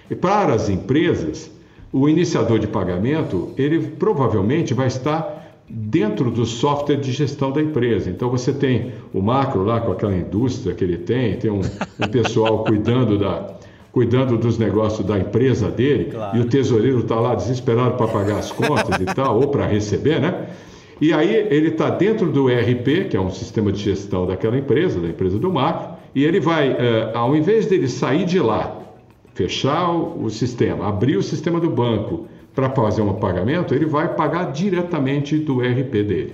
E 0.08 0.14
para 0.14 0.52
as 0.54 0.68
empresas, 0.68 1.50
o 1.92 2.08
iniciador 2.08 2.58
de 2.58 2.66
pagamento, 2.66 3.50
ele 3.56 3.80
provavelmente 3.80 4.74
vai 4.74 4.86
estar 4.86 5.42
dentro 5.68 6.30
do 6.30 6.44
software 6.44 6.96
de 6.96 7.10
gestão 7.10 7.50
da 7.50 7.60
empresa. 7.60 8.10
Então 8.10 8.30
você 8.30 8.52
tem 8.52 8.92
o 9.12 9.22
macro 9.22 9.64
lá 9.64 9.80
com 9.80 9.92
aquela 9.92 10.14
indústria 10.14 10.74
que 10.74 10.84
ele 10.84 10.98
tem, 10.98 11.36
tem 11.36 11.50
um, 11.50 11.60
um 11.60 12.08
pessoal 12.08 12.62
cuidando 12.64 13.18
da 13.18 13.54
cuidando 13.94 14.36
dos 14.36 14.58
negócios 14.58 15.06
da 15.06 15.16
empresa 15.16 15.70
dele 15.70 16.06
claro. 16.10 16.36
e 16.36 16.40
o 16.40 16.46
tesoureiro 16.46 16.98
está 16.98 17.14
lá 17.14 17.36
desesperado 17.36 17.94
para 17.96 18.08
pagar 18.08 18.38
as 18.38 18.50
contas 18.50 19.00
e 19.00 19.04
tal 19.14 19.40
ou 19.40 19.46
para 19.46 19.64
receber, 19.66 20.20
né? 20.20 20.48
E 21.00 21.12
aí 21.12 21.32
ele 21.32 21.68
está 21.68 21.90
dentro 21.90 22.28
do 22.28 22.50
ERP, 22.50 23.08
que 23.08 23.16
é 23.16 23.20
um 23.20 23.30
sistema 23.30 23.70
de 23.70 23.78
gestão 23.78 24.26
daquela 24.26 24.58
empresa, 24.58 25.00
da 25.00 25.06
empresa 25.06 25.38
do 25.38 25.52
macro, 25.52 25.96
e 26.12 26.24
ele 26.24 26.40
vai, 26.40 26.72
uh, 26.72 26.76
ao 27.16 27.36
invés 27.36 27.66
dele 27.66 27.88
sair 27.88 28.24
de 28.24 28.40
lá, 28.40 28.80
fechar 29.32 29.88
o, 29.90 30.24
o 30.24 30.30
sistema, 30.30 30.88
abrir 30.88 31.16
o 31.16 31.22
sistema 31.22 31.60
do 31.60 31.70
banco 31.70 32.26
para 32.52 32.70
fazer 32.70 33.02
um 33.02 33.14
pagamento, 33.14 33.74
ele 33.74 33.86
vai 33.86 34.12
pagar 34.14 34.50
diretamente 34.50 35.38
do 35.38 35.64
ERP 35.64 35.92
dele. 36.02 36.32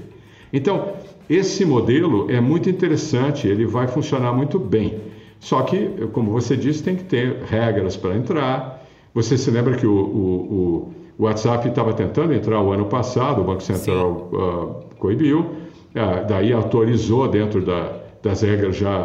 Então, 0.51 0.95
esse 1.29 1.67
modelo 1.67 2.31
é 2.31 2.41
muito 2.41 2.71
interessante, 2.71 3.47
ele 3.47 3.67
vai 3.67 3.87
funcionar 3.87 4.33
muito 4.33 4.59
bem. 4.59 5.10
Só 5.41 5.63
que, 5.63 5.89
como 6.13 6.31
você 6.31 6.57
disse, 6.57 6.83
tem 6.83 6.95
que 6.95 7.05
ter 7.05 7.43
regras 7.45 7.97
para 7.97 8.15
entrar. 8.15 8.87
Você 9.15 9.37
se 9.37 9.51
lembra 9.51 9.77
que 9.77 9.87
o, 9.87 9.93
o, 9.93 10.93
o 11.19 11.25
WhatsApp 11.25 11.69
estava 11.69 11.93
tentando 11.95 12.33
entrar 12.33 12.61
o 12.61 12.71
ano 12.71 12.85
passado, 12.85 13.41
o 13.41 13.45
Banco 13.45 13.63
Central 13.63 14.31
uh, 14.33 14.95
coibiu, 14.97 15.41
uh, 15.41 16.27
daí 16.29 16.53
autorizou 16.53 17.27
dentro 17.27 17.65
da, 17.65 17.93
das 18.23 18.43
regras 18.43 18.77
já 18.77 19.01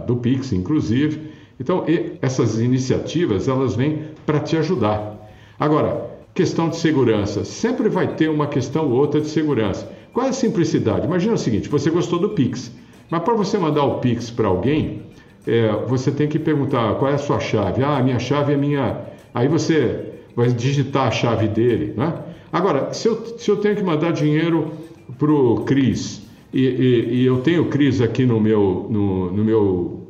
uh, 0.00 0.06
do 0.06 0.16
Pix, 0.16 0.52
inclusive. 0.52 1.32
Então, 1.58 1.84
essas 2.22 2.60
iniciativas, 2.60 3.48
elas 3.48 3.74
vêm 3.74 4.04
para 4.24 4.38
te 4.38 4.56
ajudar. 4.56 5.28
Agora, 5.58 6.08
questão 6.32 6.68
de 6.68 6.76
segurança. 6.76 7.44
Sempre 7.44 7.88
vai 7.88 8.14
ter 8.14 8.30
uma 8.30 8.46
questão 8.46 8.88
ou 8.88 8.92
outra 8.92 9.20
de 9.20 9.26
segurança. 9.26 9.90
Qual 10.12 10.24
é 10.24 10.28
a 10.28 10.32
simplicidade? 10.32 11.04
Imagina 11.04 11.34
o 11.34 11.38
seguinte: 11.38 11.68
você 11.68 11.90
gostou 11.90 12.18
do 12.20 12.28
Pix, 12.28 12.70
mas 13.10 13.22
para 13.22 13.34
você 13.34 13.58
mandar 13.58 13.82
o 13.82 13.98
Pix 13.98 14.30
para 14.30 14.46
alguém, 14.46 15.02
é, 15.48 15.72
você 15.86 16.10
tem 16.10 16.28
que 16.28 16.38
perguntar 16.38 16.94
qual 16.96 17.10
é 17.10 17.14
a 17.14 17.18
sua 17.18 17.40
chave. 17.40 17.82
Ah, 17.82 18.02
minha 18.02 18.18
chave 18.18 18.52
é 18.52 18.56
minha. 18.56 19.00
Aí 19.32 19.48
você 19.48 20.12
vai 20.36 20.48
digitar 20.52 21.08
a 21.08 21.10
chave 21.10 21.48
dele. 21.48 21.94
Né? 21.96 22.12
Agora, 22.52 22.92
se 22.92 23.08
eu, 23.08 23.38
se 23.38 23.50
eu 23.50 23.56
tenho 23.56 23.74
que 23.74 23.82
mandar 23.82 24.12
dinheiro 24.12 24.72
para 25.18 25.32
o 25.32 25.64
Cris 25.64 26.22
e, 26.52 26.60
e, 26.60 27.14
e, 27.14 27.24
eu 27.24 27.40
tenho 27.40 27.62
o 27.62 27.66
Cris 27.66 28.00
aqui 28.00 28.24
no 28.26 28.38
meu, 28.40 28.86
no, 28.90 29.32
no 29.32 29.44
meu, 29.44 30.08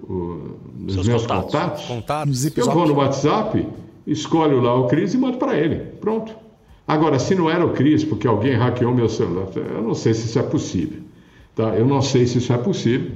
nos 0.79 0.95
Seus 0.95 1.09
meus 1.09 1.23
contatos, 1.23 1.85
contatos, 1.85 1.87
contatos. 1.87 2.57
eu 2.57 2.71
vou 2.71 2.87
no 2.87 2.95
WhatsApp 2.95 3.67
escolho 4.09 4.61
lá 4.61 4.75
o 4.75 4.87
Cris 4.87 5.15
e 5.15 5.19
mando 5.19 5.37
para 5.37 5.57
ele. 5.57 5.77
Pronto. 6.01 6.35
Agora, 6.87 7.19
se 7.19 7.35
não 7.35 7.51
era 7.51 7.65
o 7.65 7.71
Cris, 7.71 8.03
porque 8.03 8.27
alguém 8.27 8.55
hackeou 8.55 8.95
meu 8.95 9.09
celular, 9.09 9.49
eu 9.55 9.83
não 9.83 9.95
sei 9.95 10.15
se 10.15 10.27
isso 10.27 10.39
é 10.39 10.43
possível. 10.43 11.03
Tá? 11.55 11.77
Eu 11.77 11.87
não 11.87 12.01
sei 12.01 12.27
se 12.27 12.39
isso 12.39 12.53
é 12.53 12.57
possível. 12.57 13.11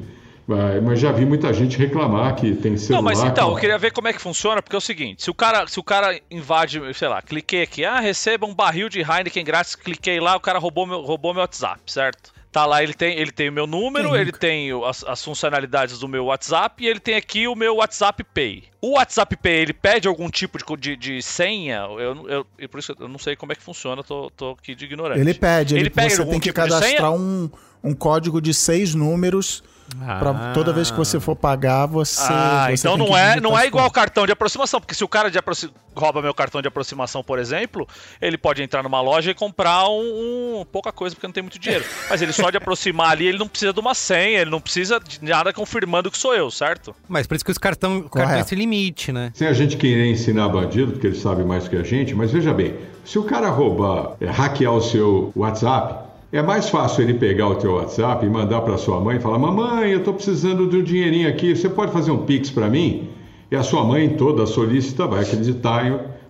Mas 0.82 1.00
já 1.00 1.12
vi 1.12 1.24
muita 1.24 1.52
gente 1.52 1.76
reclamar 1.78 2.34
que 2.36 2.54
tem 2.54 2.76
celular. 2.76 3.02
Não, 3.02 3.02
mas 3.02 3.22
então, 3.22 3.50
eu 3.50 3.56
queria 3.56 3.78
ver 3.78 3.92
como 3.92 4.08
é 4.08 4.12
que 4.12 4.20
funciona, 4.20 4.62
porque 4.62 4.76
é 4.76 4.78
o 4.78 4.80
seguinte: 4.80 5.22
se 5.22 5.30
o 5.30 5.34
cara, 5.34 5.66
se 5.66 5.78
o 5.78 5.82
cara 5.82 6.20
invade, 6.30 6.80
sei 6.94 7.08
lá, 7.08 7.20
cliquei 7.22 7.62
aqui, 7.62 7.84
ah, 7.84 8.00
receba 8.00 8.46
um 8.46 8.54
barril 8.54 8.88
de 8.88 9.00
Heineken 9.00 9.44
grátis, 9.44 9.74
cliquei 9.74 10.20
lá, 10.20 10.36
o 10.36 10.40
cara 10.40 10.58
roubou 10.58 10.86
meu, 10.86 11.00
roubou 11.00 11.32
meu 11.32 11.42
WhatsApp, 11.42 11.80
certo? 11.86 12.32
Tá 12.52 12.66
lá, 12.66 12.82
ele 12.82 12.92
tem, 12.92 13.18
ele 13.18 13.32
tem 13.32 13.48
o 13.48 13.52
meu 13.52 13.66
número, 13.66 14.10
Sim. 14.10 14.16
ele 14.16 14.30
tem 14.30 14.68
as, 14.86 15.02
as, 15.04 15.24
funcionalidades 15.24 15.98
do 15.98 16.06
meu 16.06 16.26
WhatsApp 16.26 16.84
e 16.84 16.86
ele 16.86 17.00
tem 17.00 17.14
aqui 17.14 17.48
o 17.48 17.54
meu 17.54 17.76
WhatsApp 17.76 18.22
Pay. 18.22 18.64
O 18.78 18.90
WhatsApp 18.90 19.34
Pay, 19.36 19.54
ele 19.54 19.72
pede 19.72 20.06
algum 20.06 20.28
tipo 20.28 20.58
de, 20.58 20.76
de, 20.76 20.96
de 20.96 21.22
senha? 21.22 21.86
Eu, 21.98 22.28
eu, 22.28 22.46
eu, 22.58 22.68
por 22.68 22.78
isso 22.78 22.94
eu 23.00 23.08
não 23.08 23.18
sei 23.18 23.36
como 23.36 23.52
é 23.52 23.54
que 23.54 23.62
funciona, 23.62 24.04
tô, 24.04 24.30
tô 24.36 24.50
aqui 24.50 24.74
de 24.74 24.84
ignorante. 24.84 25.18
Ele 25.18 25.32
pede, 25.32 25.74
ele, 25.76 25.84
ele 25.84 25.90
pede 25.90 26.14
você 26.14 26.26
tem 26.26 26.38
que 26.38 26.50
tipo 26.50 26.56
cadastrar 26.56 27.10
um, 27.10 27.48
um 27.82 27.94
código 27.94 28.38
de 28.38 28.52
seis 28.52 28.94
números 28.94 29.64
ah. 30.00 30.18
Pra 30.18 30.52
toda 30.52 30.72
vez 30.72 30.90
que 30.90 30.96
você 30.96 31.20
for 31.20 31.36
pagar, 31.36 31.86
você. 31.86 32.32
Ah, 32.32 32.68
você 32.68 32.86
então 32.86 32.96
não 32.96 33.16
é, 33.16 33.40
não 33.40 33.58
é 33.58 33.66
igual 33.66 33.90
cartão 33.90 34.26
de 34.26 34.32
aproximação, 34.32 34.80
porque 34.80 34.94
se 34.94 35.04
o 35.04 35.08
cara 35.08 35.30
de 35.30 35.38
aproxim... 35.38 35.70
rouba 35.94 36.22
meu 36.22 36.34
cartão 36.34 36.62
de 36.62 36.68
aproximação, 36.68 37.22
por 37.22 37.38
exemplo, 37.38 37.86
ele 38.20 38.38
pode 38.38 38.62
entrar 38.62 38.82
numa 38.82 39.00
loja 39.00 39.30
e 39.30 39.34
comprar 39.34 39.88
um, 39.88 40.60
um, 40.60 40.64
pouca 40.64 40.92
coisa 40.92 41.14
porque 41.14 41.26
não 41.26 41.32
tem 41.32 41.42
muito 41.42 41.58
dinheiro. 41.58 41.84
Mas 42.08 42.22
ele 42.22 42.32
só 42.32 42.50
de 42.50 42.56
aproximar 42.56 43.10
ali, 43.10 43.26
ele 43.26 43.38
não 43.38 43.48
precisa 43.48 43.72
de 43.72 43.80
uma 43.80 43.94
senha, 43.94 44.40
ele 44.40 44.50
não 44.50 44.60
precisa 44.60 45.00
de 45.00 45.22
nada 45.22 45.52
confirmando 45.52 46.10
que 46.10 46.18
sou 46.18 46.34
eu, 46.34 46.50
certo? 46.50 46.94
Mas 47.08 47.26
por 47.26 47.34
isso 47.34 47.44
que 47.44 47.50
os 47.50 47.58
cartão, 47.58 48.02
cartão 48.02 48.38
esse 48.38 48.54
limite, 48.54 49.12
né? 49.12 49.32
Sem 49.34 49.48
a 49.48 49.52
gente 49.52 49.76
querer 49.76 50.06
ensinar 50.10 50.48
bandido, 50.48 50.92
porque 50.92 51.08
ele 51.08 51.18
sabe 51.18 51.44
mais 51.44 51.68
que 51.68 51.76
a 51.76 51.82
gente, 51.82 52.14
mas 52.14 52.30
veja 52.30 52.52
bem, 52.52 52.76
se 53.04 53.18
o 53.18 53.24
cara 53.24 53.48
roubar, 53.48 54.16
é, 54.20 54.26
hackear 54.26 54.72
o 54.72 54.80
seu 54.80 55.32
WhatsApp, 55.34 56.11
é 56.32 56.42
mais 56.42 56.68
fácil 56.68 57.02
ele 57.02 57.14
pegar 57.14 57.48
o 57.48 57.56
teu 57.56 57.74
WhatsApp 57.74 58.24
e 58.24 58.28
mandar 58.28 58.62
para 58.62 58.78
sua 58.78 59.00
mãe 59.00 59.16
e 59.16 59.20
falar: 59.20 59.38
"Mamãe, 59.38 59.92
eu 59.92 59.98
estou 59.98 60.14
precisando 60.14 60.66
de 60.68 60.76
um 60.78 60.82
dinheirinho 60.82 61.28
aqui, 61.28 61.54
você 61.54 61.68
pode 61.68 61.92
fazer 61.92 62.10
um 62.10 62.24
pix 62.24 62.50
para 62.50 62.68
mim?" 62.68 63.08
E 63.50 63.56
a 63.56 63.62
sua 63.62 63.84
mãe 63.84 64.08
toda 64.08 64.46
solícita 64.46 65.06
vai 65.06 65.22
acreditar 65.22 65.84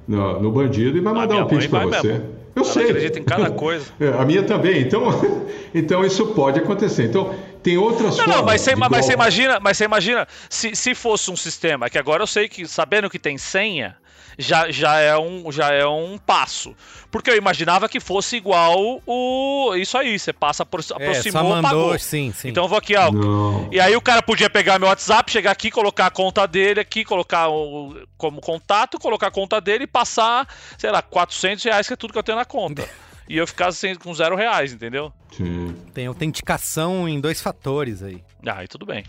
no, 0.07 0.41
no 0.41 0.51
bandido 0.51 0.99
e 0.99 1.01
vai 1.01 1.15
mandar 1.15 1.45
um 1.45 1.47
pix 1.47 1.67
para 1.69 1.87
você. 1.87 2.15
Mesmo. 2.15 2.43
Eu 2.55 2.63
Ela 2.63 2.73
sei. 2.73 2.85
acredita 2.85 3.19
em 3.19 3.25
cada 3.25 3.51
coisa. 3.51 3.87
É, 3.99 4.09
a 4.09 4.25
minha 4.25 4.43
também. 4.43 4.83
Então, 4.83 5.05
então 5.75 6.05
isso 6.05 6.27
pode 6.29 6.59
acontecer. 6.59 7.05
Então 7.05 7.35
tem 7.63 7.79
outras 7.79 8.17
não, 8.17 8.25
formas. 8.25 8.37
Não, 8.37 8.45
mas 8.45 8.61
você, 8.61 8.77
mas 8.77 9.07
você 9.07 9.13
imagina, 9.13 9.61
mas 9.61 9.77
você 9.77 9.85
imagina 9.85 10.29
se, 10.51 10.75
se 10.75 10.95
fosse 10.95 11.31
um 11.31 11.37
sistema 11.37 11.89
que 11.89 11.99
agora 11.99 12.23
eu 12.23 12.27
sei 12.27 12.49
que 12.49 12.67
sabendo 12.67 13.09
que 13.09 13.19
tem 13.19 13.39
senha 13.39 13.97
já, 14.39 14.71
já, 14.71 14.99
é 14.99 15.17
um, 15.17 15.51
já 15.51 15.73
é 15.73 15.87
um 15.87 16.19
passo. 16.19 16.75
Porque 17.11 17.31
eu 17.31 17.37
imaginava 17.37 17.89
que 17.89 18.01
fosse 18.01 18.37
igual 18.37 19.03
o. 19.07 19.75
Isso 19.77 19.99
aí, 19.99 20.19
você 20.19 20.33
passa, 20.33 20.63
apro 20.63 20.81
é, 20.81 20.95
aproximou, 20.95 21.43
mandou, 21.45 21.63
pagou. 21.63 21.99
Sim, 21.99 22.33
sim. 22.35 22.49
Então 22.49 22.65
eu 22.65 22.69
vou 22.69 22.79
aqui, 22.79 22.97
ó. 22.97 23.11
Não. 23.11 23.69
E 23.71 23.79
aí 23.79 23.95
o 23.95 24.01
cara 24.01 24.23
podia 24.23 24.49
pegar 24.49 24.79
meu 24.79 24.89
WhatsApp, 24.89 25.31
chegar 25.31 25.51
aqui, 25.51 25.71
colocar 25.71 26.07
a 26.07 26.11
conta 26.11 26.47
dele 26.47 26.81
aqui, 26.81 27.05
colocar 27.05 27.49
o, 27.49 27.97
como 28.17 28.41
contato, 28.41 28.99
colocar 28.99 29.29
a 29.29 29.31
conta 29.31 29.61
dele 29.61 29.85
e 29.85 29.87
passar, 29.87 30.49
sei 30.79 30.91
lá, 30.91 31.03
400 31.03 31.65
reais, 31.65 31.87
que 31.87 31.93
é 31.93 31.97
tudo 31.97 32.13
que 32.13 32.19
eu 32.19 32.23
tenho 32.23 32.39
na 32.39 32.45
conta. 32.45 32.89
e 33.29 33.37
eu 33.37 33.47
ficar 33.47 33.69
assim, 33.69 33.95
com 33.95 34.13
zero 34.15 34.37
reais, 34.37 34.73
entendeu? 34.73 35.13
Sim. 35.37 35.77
Tem 35.95 36.07
autenticação 36.07 37.09
em 37.09 37.21
dois 37.21 37.41
fatores 37.41 38.03
aí. 38.03 38.23
Ah, 38.47 38.59
aí 38.59 38.69
tudo 38.69 38.85
bem. 38.85 39.05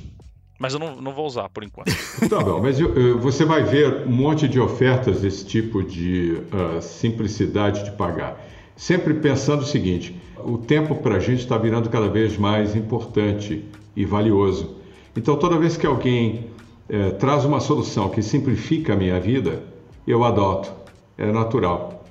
Mas 0.64 0.74
eu 0.74 0.80
não, 0.80 0.96
não 0.96 1.12
vou 1.12 1.26
usar 1.26 1.50
por 1.50 1.62
enquanto. 1.62 1.92
Tá 2.30 2.40
bom, 2.40 2.62
mas 2.62 2.80
eu, 2.80 3.20
você 3.20 3.44
vai 3.44 3.64
ver 3.64 4.08
um 4.08 4.12
monte 4.14 4.48
de 4.48 4.62
ofertas 4.62 5.20
desse 5.20 5.46
tipo 5.46 5.84
de 5.84 6.42
uh, 6.54 6.82
simplicidade 6.82 7.84
de 7.84 7.92
pagar. 7.92 8.42
Sempre 8.74 9.16
pensando 9.16 9.64
o 9.64 9.66
seguinte: 9.66 10.16
o 10.38 10.58
tempo 10.58 10.96
para 10.96 11.18
a 11.18 11.20
gente 11.20 11.42
está 11.42 11.58
virando 11.58 11.90
cada 11.90 12.08
vez 12.08 12.38
mais 12.38 12.78
importante 12.78 13.66
e 13.94 14.06
valioso. 14.06 14.78
Então, 15.18 15.36
toda 15.36 15.60
vez 15.60 15.76
que 15.76 15.86
alguém 15.86 16.48
eh, 16.90 17.12
traz 17.12 17.44
uma 17.44 17.60
solução 17.60 18.10
que 18.10 18.22
simplifica 18.24 18.94
a 18.94 18.96
minha 18.96 19.20
vida, 19.20 19.62
eu 20.08 20.24
adoto. 20.24 20.72
É 21.18 21.30
natural. 21.30 22.03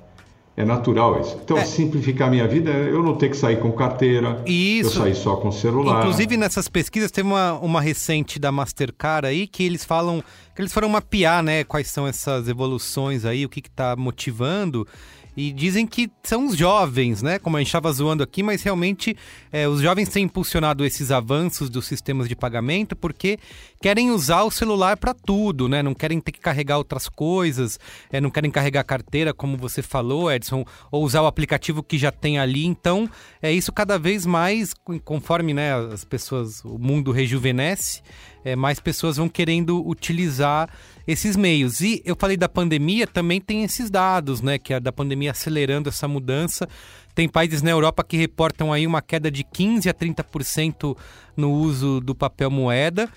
É 0.55 0.63
natural 0.63 1.19
isso. 1.19 1.39
Então, 1.43 1.57
é. 1.57 1.65
simplificar 1.65 2.27
a 2.27 2.31
minha 2.31 2.47
vida 2.47 2.69
eu 2.69 3.01
não 3.01 3.15
ter 3.15 3.29
que 3.29 3.35
sair 3.37 3.59
com 3.59 3.71
carteira, 3.71 4.39
isso. 4.45 4.97
eu 4.97 5.01
sair 5.01 5.15
só 5.15 5.35
com 5.35 5.51
celular. 5.51 6.01
Inclusive, 6.01 6.37
nessas 6.37 6.67
pesquisas, 6.67 7.09
teve 7.09 7.27
uma, 7.27 7.53
uma 7.53 7.81
recente 7.81 8.37
da 8.37 8.51
Mastercard 8.51 9.27
aí 9.27 9.47
que 9.47 9.63
eles 9.63 9.83
falam 9.83 10.23
que 10.55 10.61
eles 10.61 10.71
foram 10.71 10.87
mapear 10.89 11.41
né, 11.41 11.63
quais 11.63 11.87
são 11.87 12.05
essas 12.05 12.47
evoluções 12.47 13.25
aí, 13.25 13.43
o 13.43 13.49
que 13.49 13.59
está 13.59 13.95
motivando. 13.95 14.87
E 15.35 15.51
dizem 15.51 15.87
que 15.87 16.11
são 16.21 16.47
os 16.47 16.55
jovens, 16.55 17.21
né? 17.21 17.39
Como 17.39 17.57
a 17.57 17.59
gente 17.59 17.67
estava 17.67 17.91
zoando 17.91 18.23
aqui, 18.23 18.43
mas 18.43 18.61
realmente 18.61 19.15
é, 19.51 19.67
os 19.67 19.81
jovens 19.81 20.09
têm 20.09 20.25
impulsionado 20.25 20.85
esses 20.85 21.11
avanços 21.11 21.69
dos 21.69 21.85
sistemas 21.85 22.29
de 22.29 22.35
pagamento 22.35 22.95
porque 22.95 23.39
querem 23.81 24.11
usar 24.11 24.43
o 24.43 24.51
celular 24.51 24.97
para 24.97 25.13
tudo, 25.13 25.67
né? 25.67 25.81
Não 25.81 25.93
querem 25.93 26.21
ter 26.21 26.31
que 26.31 26.39
carregar 26.39 26.77
outras 26.77 27.09
coisas, 27.09 27.79
é, 28.11 28.21
não 28.21 28.29
querem 28.29 28.51
carregar 28.51 28.83
carteira, 28.83 29.33
como 29.33 29.57
você 29.57 29.81
falou, 29.81 30.31
Edson, 30.31 30.63
ou 30.91 31.03
usar 31.03 31.21
o 31.21 31.27
aplicativo 31.27 31.81
que 31.81 31.97
já 31.97 32.11
tem 32.11 32.39
ali. 32.39 32.65
Então, 32.65 33.09
é 33.41 33.51
isso 33.51 33.71
cada 33.71 33.97
vez 33.97 34.25
mais, 34.25 34.73
conforme 35.03 35.53
né, 35.53 35.73
as 35.91 36.05
pessoas, 36.05 36.63
o 36.63 36.77
mundo 36.77 37.11
rejuvenesce, 37.11 38.01
é, 38.43 38.55
mais 38.55 38.79
pessoas 38.79 39.17
vão 39.17 39.29
querendo 39.29 39.85
utilizar 39.87 40.69
esses 41.07 41.35
meios. 41.35 41.81
E 41.81 42.01
eu 42.05 42.15
falei 42.15 42.37
da 42.37 42.49
pandemia, 42.49 43.07
também 43.07 43.39
tem 43.39 43.63
esses 43.63 43.89
dados, 43.89 44.41
né? 44.41 44.57
Que 44.57 44.73
é 44.73 44.79
da 44.79 44.91
pandemia 44.91 45.31
acelerando 45.31 45.89
essa 45.89 46.07
mudança. 46.07 46.67
Tem 47.15 47.27
países 47.29 47.61
na 47.61 47.71
Europa 47.71 48.03
que 48.03 48.17
reportam 48.17 48.73
aí 48.73 48.87
uma 48.87 49.01
queda 49.01 49.29
de 49.29 49.43
15 49.43 49.89
a 49.89 49.93
30% 49.93 50.97
no 51.35 51.51
uso 51.51 51.99
do 51.99 52.15
papel 52.15 52.49
moeda. 52.49 53.09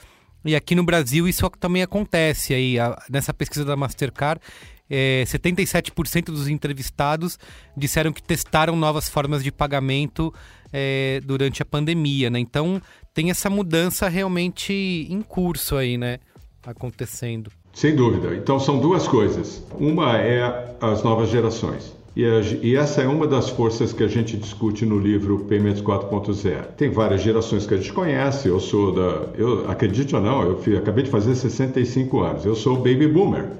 E 0.44 0.54
aqui 0.54 0.74
no 0.74 0.84
Brasil 0.84 1.26
isso 1.26 1.48
também 1.58 1.82
acontece 1.82 2.54
aí. 2.54 2.78
A, 2.78 2.96
nessa 3.10 3.34
pesquisa 3.34 3.64
da 3.64 3.76
Mastercard, 3.76 4.40
é, 4.88 5.24
77% 5.26 6.26
dos 6.26 6.48
entrevistados 6.48 7.38
disseram 7.76 8.12
que 8.12 8.22
testaram 8.22 8.76
novas 8.76 9.08
formas 9.08 9.42
de 9.42 9.50
pagamento 9.50 10.32
é, 10.72 11.20
durante 11.24 11.62
a 11.62 11.64
pandemia, 11.64 12.30
né? 12.30 12.38
Então 12.38 12.80
tem 13.14 13.30
essa 13.30 13.48
mudança 13.48 14.08
realmente 14.08 14.72
em 15.10 15.22
curso 15.22 15.76
aí, 15.76 15.96
né? 15.96 16.18
Acontecendo. 16.64 17.50
Sem 17.72 17.94
dúvida. 17.94 18.34
Então 18.34 18.58
são 18.58 18.78
duas 18.78 19.06
coisas. 19.06 19.62
Uma 19.78 20.18
é 20.18 20.74
as 20.80 21.02
novas 21.02 21.30
gerações. 21.30 21.94
E, 22.16 22.24
a, 22.24 22.40
e, 22.62 22.74
essa 22.74 23.02
é 23.02 23.06
uma 23.06 23.26
das 23.26 23.50
forças 23.50 23.92
que 23.92 24.02
a 24.02 24.08
gente 24.08 24.38
discute 24.38 24.86
no 24.86 24.98
livro 24.98 25.40
Payments 25.40 25.82
4.0. 25.82 26.68
Tem 26.74 26.88
várias 26.88 27.20
gerações 27.20 27.66
que 27.66 27.74
a 27.74 27.76
gente 27.76 27.92
conhece. 27.92 28.48
Eu 28.48 28.58
sou 28.58 28.90
da. 28.90 29.26
Eu, 29.36 29.70
acredite 29.70 30.16
ou 30.16 30.22
não, 30.22 30.42
eu 30.42 30.58
fui, 30.58 30.78
acabei 30.78 31.04
de 31.04 31.10
fazer 31.10 31.34
65 31.34 32.20
anos. 32.20 32.46
Eu 32.46 32.54
sou 32.54 32.76
baby 32.76 33.06
boomer. 33.06 33.50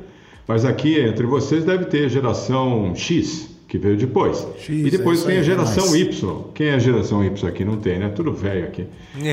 Mas 0.49 0.65
aqui 0.65 0.99
entre 0.99 1.27
vocês 1.27 1.65
deve 1.65 1.85
ter 1.85 2.09
geração 2.09 2.95
X, 2.95 3.56
que 3.69 3.79
veio 3.79 3.97
depois. 3.97 4.47
X, 4.59 4.69
e 4.69 4.91
depois 4.91 5.25
é 5.25 5.27
tem 5.27 5.39
a 5.39 5.43
geração 5.43 5.97
Y. 5.97 6.45
Quem 6.55 6.69
é 6.69 6.75
a 6.75 6.79
geração 6.79 7.25
Y 7.25 7.49
aqui? 7.49 7.65
Não 7.65 7.77
tem, 7.77 7.99
né? 7.99 8.09
Tudo 8.09 8.33
velho 8.33 8.65
aqui. 8.65 8.87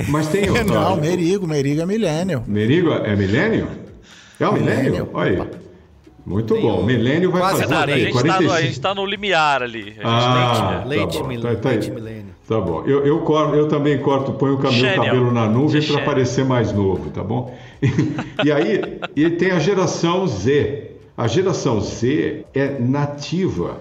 Mas 0.09 0.27
tem. 0.27 0.47
não, 0.65 0.95
Merigo. 0.97 1.47
Merigo 1.47 1.81
é 1.81 1.85
milênio. 1.85 2.43
Merigo 2.47 2.91
é 2.91 3.15
milênio? 3.15 3.67
É 4.39 4.47
o 4.47 4.53
milênio? 4.53 5.09
Olha 5.13 5.43
aí. 5.43 5.63
Muito 6.25 6.53
Tem 6.53 6.63
bom. 6.63 6.79
Um... 6.79 6.85
Milênio 6.85 7.31
vai 7.31 7.41
Quase 7.41 7.61
fazer. 7.63 7.73
Nada. 7.73 7.93
A, 7.93 7.99
gente 7.99 8.11
45... 8.13 8.23
tá 8.33 8.41
no, 8.41 8.51
a 8.51 8.61
gente 8.61 8.79
tá 8.79 8.95
no 8.95 9.05
limiar 9.05 9.61
ali. 9.61 9.95
ah, 10.01 10.79
tá 10.81 10.87
leite. 10.87 11.17
Tá, 11.41 11.55
tá 11.55 11.93
milênio. 11.93 12.33
Tá 12.47 12.61
bom. 12.61 12.83
Eu, 12.85 13.05
eu, 13.05 13.19
corto, 13.19 13.55
eu 13.55 13.67
também 13.67 13.97
corto, 13.97 14.33
ponho 14.33 14.55
o 14.55 14.57
cabelo, 14.57 15.03
cabelo 15.03 15.31
na 15.31 15.47
nuvem 15.47 15.81
para 15.81 16.01
parecer 16.01 16.45
mais 16.45 16.71
novo, 16.71 17.09
tá 17.09 17.23
bom? 17.23 17.57
e 18.43 18.51
aí 18.51 18.99
e 19.15 19.29
tem 19.31 19.51
a 19.51 19.59
geração 19.59 20.25
Z. 20.27 20.91
A 21.15 21.27
geração 21.27 21.79
Z 21.79 22.45
é 22.53 22.79
nativa 22.79 23.77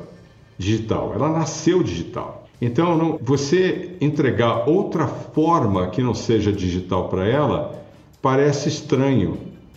digital. 0.63 1.13
Ela 1.15 1.29
nasceu 1.29 1.83
digital. 1.83 2.47
Então, 2.61 2.97
não, 2.97 3.19
você 3.21 3.97
entregar 4.01 4.69
outra 4.69 5.07
forma 5.07 5.89
que 5.89 6.01
não 6.01 6.15
seja 6.15 6.53
digital 6.53 7.09
para 7.09 7.27
ela 7.27 7.85
parece 8.23 8.69
estranho. 8.69 9.37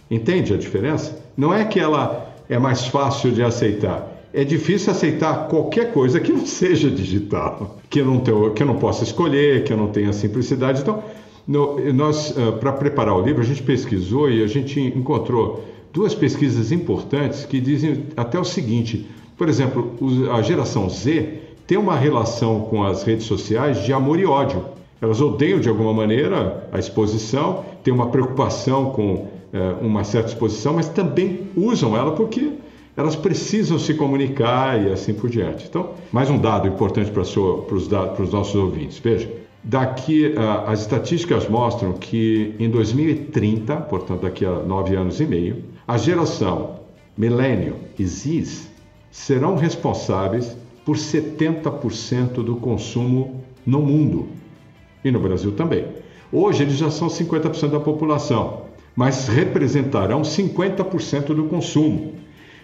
Entende 0.10 0.54
a 0.54 0.58
diferença? 0.58 1.20
Não 1.36 1.52
é 1.52 1.66
que 1.66 1.80
ela 1.80 2.36
é 2.48 2.60
mais 2.60 2.86
fácil 2.86 3.32
de 3.32 3.42
aceitar. 3.42 4.14
É 4.32 4.44
difícil 4.44 4.92
aceitar 4.92 5.48
qualquer 5.48 5.92
coisa 5.94 6.20
que 6.20 6.32
não 6.32 6.46
seja 6.48 6.90
digital, 6.92 7.80
que 7.90 8.02
eu 8.02 8.06
não, 8.06 8.20
tenho, 8.20 8.52
que 8.52 8.62
eu 8.62 8.68
não 8.68 8.76
possa 8.76 9.04
escolher, 9.04 9.64
que 9.64 9.74
eu 9.74 9.78
não 9.78 9.88
tenha 9.88 10.14
simplicidade. 10.14 10.82
Então, 10.82 11.04
no, 11.48 11.92
nós, 11.92 12.32
uh, 12.32 12.54
para 12.60 12.72
preparar 12.74 13.16
o 13.16 13.22
livro, 13.22 13.42
a 13.42 13.46
gente 13.46 13.64
pesquisou 13.64 14.30
e 14.30 14.44
a 14.44 14.48
gente 14.48 14.80
encontrou 14.80 15.66
duas 15.92 16.14
pesquisas 16.14 16.72
importantes 16.72 17.46
que 17.46 17.60
dizem 17.60 18.04
até 18.16 18.40
o 18.40 18.44
seguinte: 18.44 19.08
por 19.38 19.50
exemplo, 19.50 19.96
a 20.34 20.42
geração 20.42 20.90
Z 20.90 21.42
tem 21.68 21.78
uma 21.78 21.96
relação 21.96 22.62
com 22.62 22.84
as 22.84 23.04
redes 23.04 23.26
sociais 23.26 23.84
de 23.84 23.92
amor 23.92 24.20
e 24.20 24.26
ódio. 24.26 24.64
Elas 25.02 25.20
odeiam 25.20 25.60
de 25.60 25.68
alguma 25.68 25.94
maneira 25.94 26.70
a 26.72 26.80
exposição, 26.80 27.66
têm 27.84 27.94
uma 27.94 28.08
preocupação 28.08 28.92
com 28.92 29.28
é, 29.52 29.76
uma 29.82 30.04
certa 30.04 30.30
exposição, 30.30 30.74
mas 30.74 30.88
também 30.90 31.48
usam 31.56 31.96
ela 31.96 32.12
porque 32.12 32.54
elas 32.96 33.16
precisam 33.16 33.78
se 33.78 33.94
comunicar 33.94 34.82
e 34.82 34.92
assim 34.92 35.14
por 35.14 35.30
diante. 35.30 35.66
Então, 35.68 35.92
mais 36.12 36.30
um 36.30 36.38
dado 36.38 36.68
importante 36.68 37.12
para, 37.12 37.22
os, 37.22 37.34
para 37.34 38.24
os 38.24 38.32
nossos 38.32 38.56
ouvintes. 38.56 39.00
Veja, 39.00 39.30
daqui 39.64 40.28
uh, 40.28 40.70
as 40.70 40.82
estatísticas 40.82 41.50
mostram 41.50 41.94
que 41.94 42.56
em 42.58 42.70
2030, 42.70 43.76
portanto 43.78 44.22
daqui 44.22 44.46
a 44.46 44.60
nove 44.60 44.96
anos 44.96 45.20
e 45.20 45.26
meio, 45.26 45.64
a 45.88 45.98
geração 45.98 46.80
Millennium 47.18 47.76
e 47.98 48.06
Z 48.06 48.75
serão 49.16 49.56
responsáveis 49.56 50.58
por 50.86 50.98
70% 50.98 52.44
do 52.44 52.58
consumo 52.58 53.44
no 53.66 53.82
mundo 53.82 54.28
e 55.04 55.12
no 55.12 55.20
Brasil 55.20 55.52
também. 55.54 55.86
Hoje 56.32 56.64
eles 56.64 56.76
já 56.76 56.92
são 56.92 57.08
50% 57.08 57.70
da 57.70 57.80
população 57.80 58.66
mas 58.96 59.28
representarão 59.28 60.22
50% 60.22 61.34
do 61.34 61.44
consumo. 61.46 62.14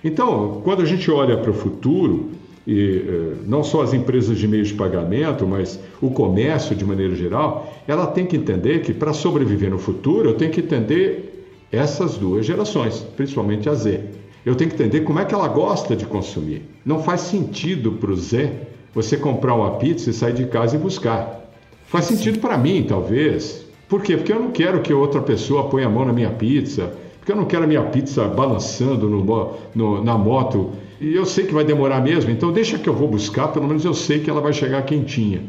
Então, 0.03 0.61
quando 0.63 0.81
a 0.81 0.85
gente 0.85 1.11
olha 1.11 1.37
para 1.37 1.51
o 1.51 1.53
futuro, 1.53 2.29
e 2.65 3.03
eh, 3.07 3.33
não 3.45 3.63
só 3.63 3.81
as 3.81 3.93
empresas 3.93 4.37
de 4.37 4.47
meios 4.47 4.69
de 4.69 4.75
pagamento, 4.75 5.45
mas 5.45 5.79
o 6.01 6.09
comércio 6.09 6.75
de 6.75 6.85
maneira 6.85 7.15
geral, 7.15 7.73
ela 7.87 8.07
tem 8.07 8.25
que 8.25 8.37
entender 8.37 8.81
que 8.81 8.93
para 8.93 9.13
sobreviver 9.13 9.69
no 9.69 9.77
futuro, 9.77 10.29
eu 10.29 10.33
tenho 10.35 10.51
que 10.51 10.61
entender 10.61 11.45
essas 11.71 12.17
duas 12.17 12.45
gerações, 12.45 13.05
principalmente 13.15 13.67
a 13.67 13.73
Z. 13.73 14.20
Eu 14.45 14.55
tenho 14.55 14.69
que 14.69 14.75
entender 14.75 15.01
como 15.01 15.19
é 15.19 15.25
que 15.25 15.33
ela 15.33 15.47
gosta 15.47 15.95
de 15.95 16.05
consumir. 16.05 16.63
Não 16.85 17.03
faz 17.03 17.21
sentido 17.21 17.93
para 17.93 18.11
o 18.11 18.15
Z 18.15 18.51
você 18.93 19.15
comprar 19.15 19.53
uma 19.53 19.71
pizza 19.71 20.09
e 20.09 20.13
sair 20.13 20.33
de 20.33 20.45
casa 20.45 20.75
e 20.75 20.79
buscar. 20.79 21.41
Faz 21.85 22.05
sentido 22.05 22.39
para 22.39 22.57
mim, 22.57 22.83
talvez, 22.87 23.65
por 23.87 24.01
quê? 24.01 24.15
Porque 24.15 24.31
eu 24.31 24.39
não 24.39 24.51
quero 24.51 24.81
que 24.81 24.93
outra 24.93 25.21
pessoa 25.21 25.67
ponha 25.67 25.85
a 25.85 25.89
mão 25.89 26.05
na 26.05 26.13
minha 26.13 26.29
pizza, 26.29 26.93
porque 27.19 27.31
eu 27.31 27.35
não 27.35 27.43
quero 27.43 27.65
a 27.65 27.67
minha 27.67 27.83
pizza 27.83 28.25
balançando 28.25 29.09
no, 29.09 29.53
no, 29.75 30.03
na 30.03 30.17
moto. 30.17 30.71
E 30.99 31.13
eu 31.13 31.25
sei 31.25 31.45
que 31.45 31.53
vai 31.53 31.65
demorar 31.65 32.01
mesmo, 32.01 32.31
então 32.31 32.51
deixa 32.51 32.79
que 32.79 32.87
eu 32.87 32.93
vou 32.93 33.09
buscar, 33.09 33.49
pelo 33.49 33.67
menos 33.67 33.83
eu 33.83 33.93
sei 33.93 34.19
que 34.19 34.29
ela 34.29 34.39
vai 34.39 34.53
chegar 34.53 34.81
quentinha. 34.83 35.43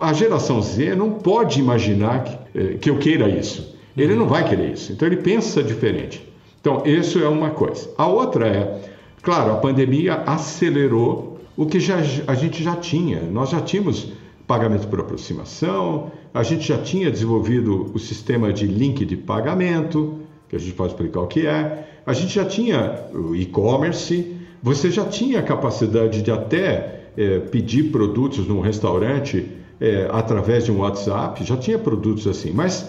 A 0.00 0.12
geração 0.12 0.60
Z 0.60 0.94
não 0.96 1.12
pode 1.12 1.60
imaginar 1.60 2.24
que, 2.24 2.58
eh, 2.58 2.74
que 2.80 2.90
eu 2.90 2.98
queira 2.98 3.28
isso. 3.28 3.76
Ele 3.96 4.14
não 4.14 4.26
vai 4.26 4.48
querer 4.48 4.72
isso. 4.72 4.92
Então 4.92 5.06
ele 5.06 5.18
pensa 5.18 5.62
diferente. 5.62 6.27
Então, 6.60 6.82
isso 6.84 7.18
é 7.18 7.28
uma 7.28 7.50
coisa. 7.50 7.90
A 7.96 8.06
outra 8.06 8.48
é, 8.48 8.80
claro, 9.22 9.52
a 9.52 9.56
pandemia 9.56 10.22
acelerou 10.26 11.38
o 11.56 11.66
que 11.66 11.80
já, 11.80 11.98
a 12.26 12.34
gente 12.34 12.62
já 12.62 12.76
tinha. 12.76 13.20
Nós 13.22 13.50
já 13.50 13.60
tínhamos 13.60 14.12
pagamento 14.46 14.88
por 14.88 15.00
aproximação, 15.00 16.10
a 16.32 16.42
gente 16.42 16.66
já 16.66 16.78
tinha 16.78 17.10
desenvolvido 17.10 17.90
o 17.94 17.98
sistema 17.98 18.52
de 18.52 18.66
link 18.66 19.04
de 19.04 19.16
pagamento, 19.16 20.20
que 20.48 20.56
a 20.56 20.58
gente 20.58 20.72
pode 20.72 20.92
explicar 20.92 21.20
o 21.20 21.26
que 21.26 21.46
é, 21.46 21.86
a 22.06 22.12
gente 22.14 22.34
já 22.34 22.44
tinha 22.44 23.08
o 23.12 23.36
e-commerce, 23.36 24.34
você 24.62 24.90
já 24.90 25.04
tinha 25.04 25.40
a 25.40 25.42
capacidade 25.42 26.22
de 26.22 26.30
até 26.30 27.10
é, 27.16 27.38
pedir 27.40 27.90
produtos 27.92 28.48
num 28.48 28.60
restaurante 28.60 29.46
é, 29.78 30.08
através 30.10 30.64
de 30.64 30.72
um 30.72 30.78
WhatsApp, 30.78 31.44
já 31.44 31.56
tinha 31.56 31.78
produtos 31.78 32.26
assim, 32.26 32.50
mas 32.50 32.88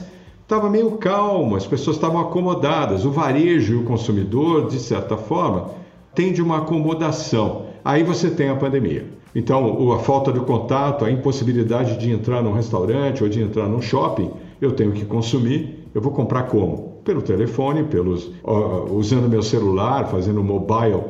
estava 0.50 0.68
meio 0.68 0.94
calmo, 0.94 1.56
as 1.56 1.68
pessoas 1.68 1.96
estavam 1.96 2.20
acomodadas, 2.20 3.06
o 3.06 3.12
varejo 3.12 3.74
e 3.74 3.76
o 3.76 3.84
consumidor, 3.84 4.68
de 4.68 4.80
certa 4.80 5.16
forma, 5.16 5.70
tende 6.16 6.42
uma 6.42 6.58
acomodação. 6.58 7.68
Aí 7.86 8.02
você 8.02 8.32
tem 8.32 8.50
a 8.50 8.56
pandemia. 8.56 9.06
Então, 9.36 9.94
a 9.94 10.00
falta 10.00 10.34
de 10.34 10.40
contato, 10.40 11.06
a 11.06 11.12
impossibilidade 11.12 12.00
de 12.00 12.10
entrar 12.10 12.42
num 12.42 12.52
restaurante 12.52 13.24
ou 13.24 13.30
de 13.30 13.40
entrar 13.40 13.68
num 13.68 13.80
shopping, 13.80 14.32
eu 14.60 14.72
tenho 14.72 14.92
que 14.92 15.06
consumir. 15.06 15.88
Eu 15.94 16.02
vou 16.02 16.12
comprar 16.12 16.44
como? 16.44 17.00
Pelo 17.06 17.22
telefone, 17.22 17.84
pelos, 17.84 18.26
uh, 18.44 18.92
usando 18.92 19.30
meu 19.30 19.44
celular, 19.44 20.08
fazendo 20.08 20.44
mobile 20.44 20.96
uh, 20.96 21.04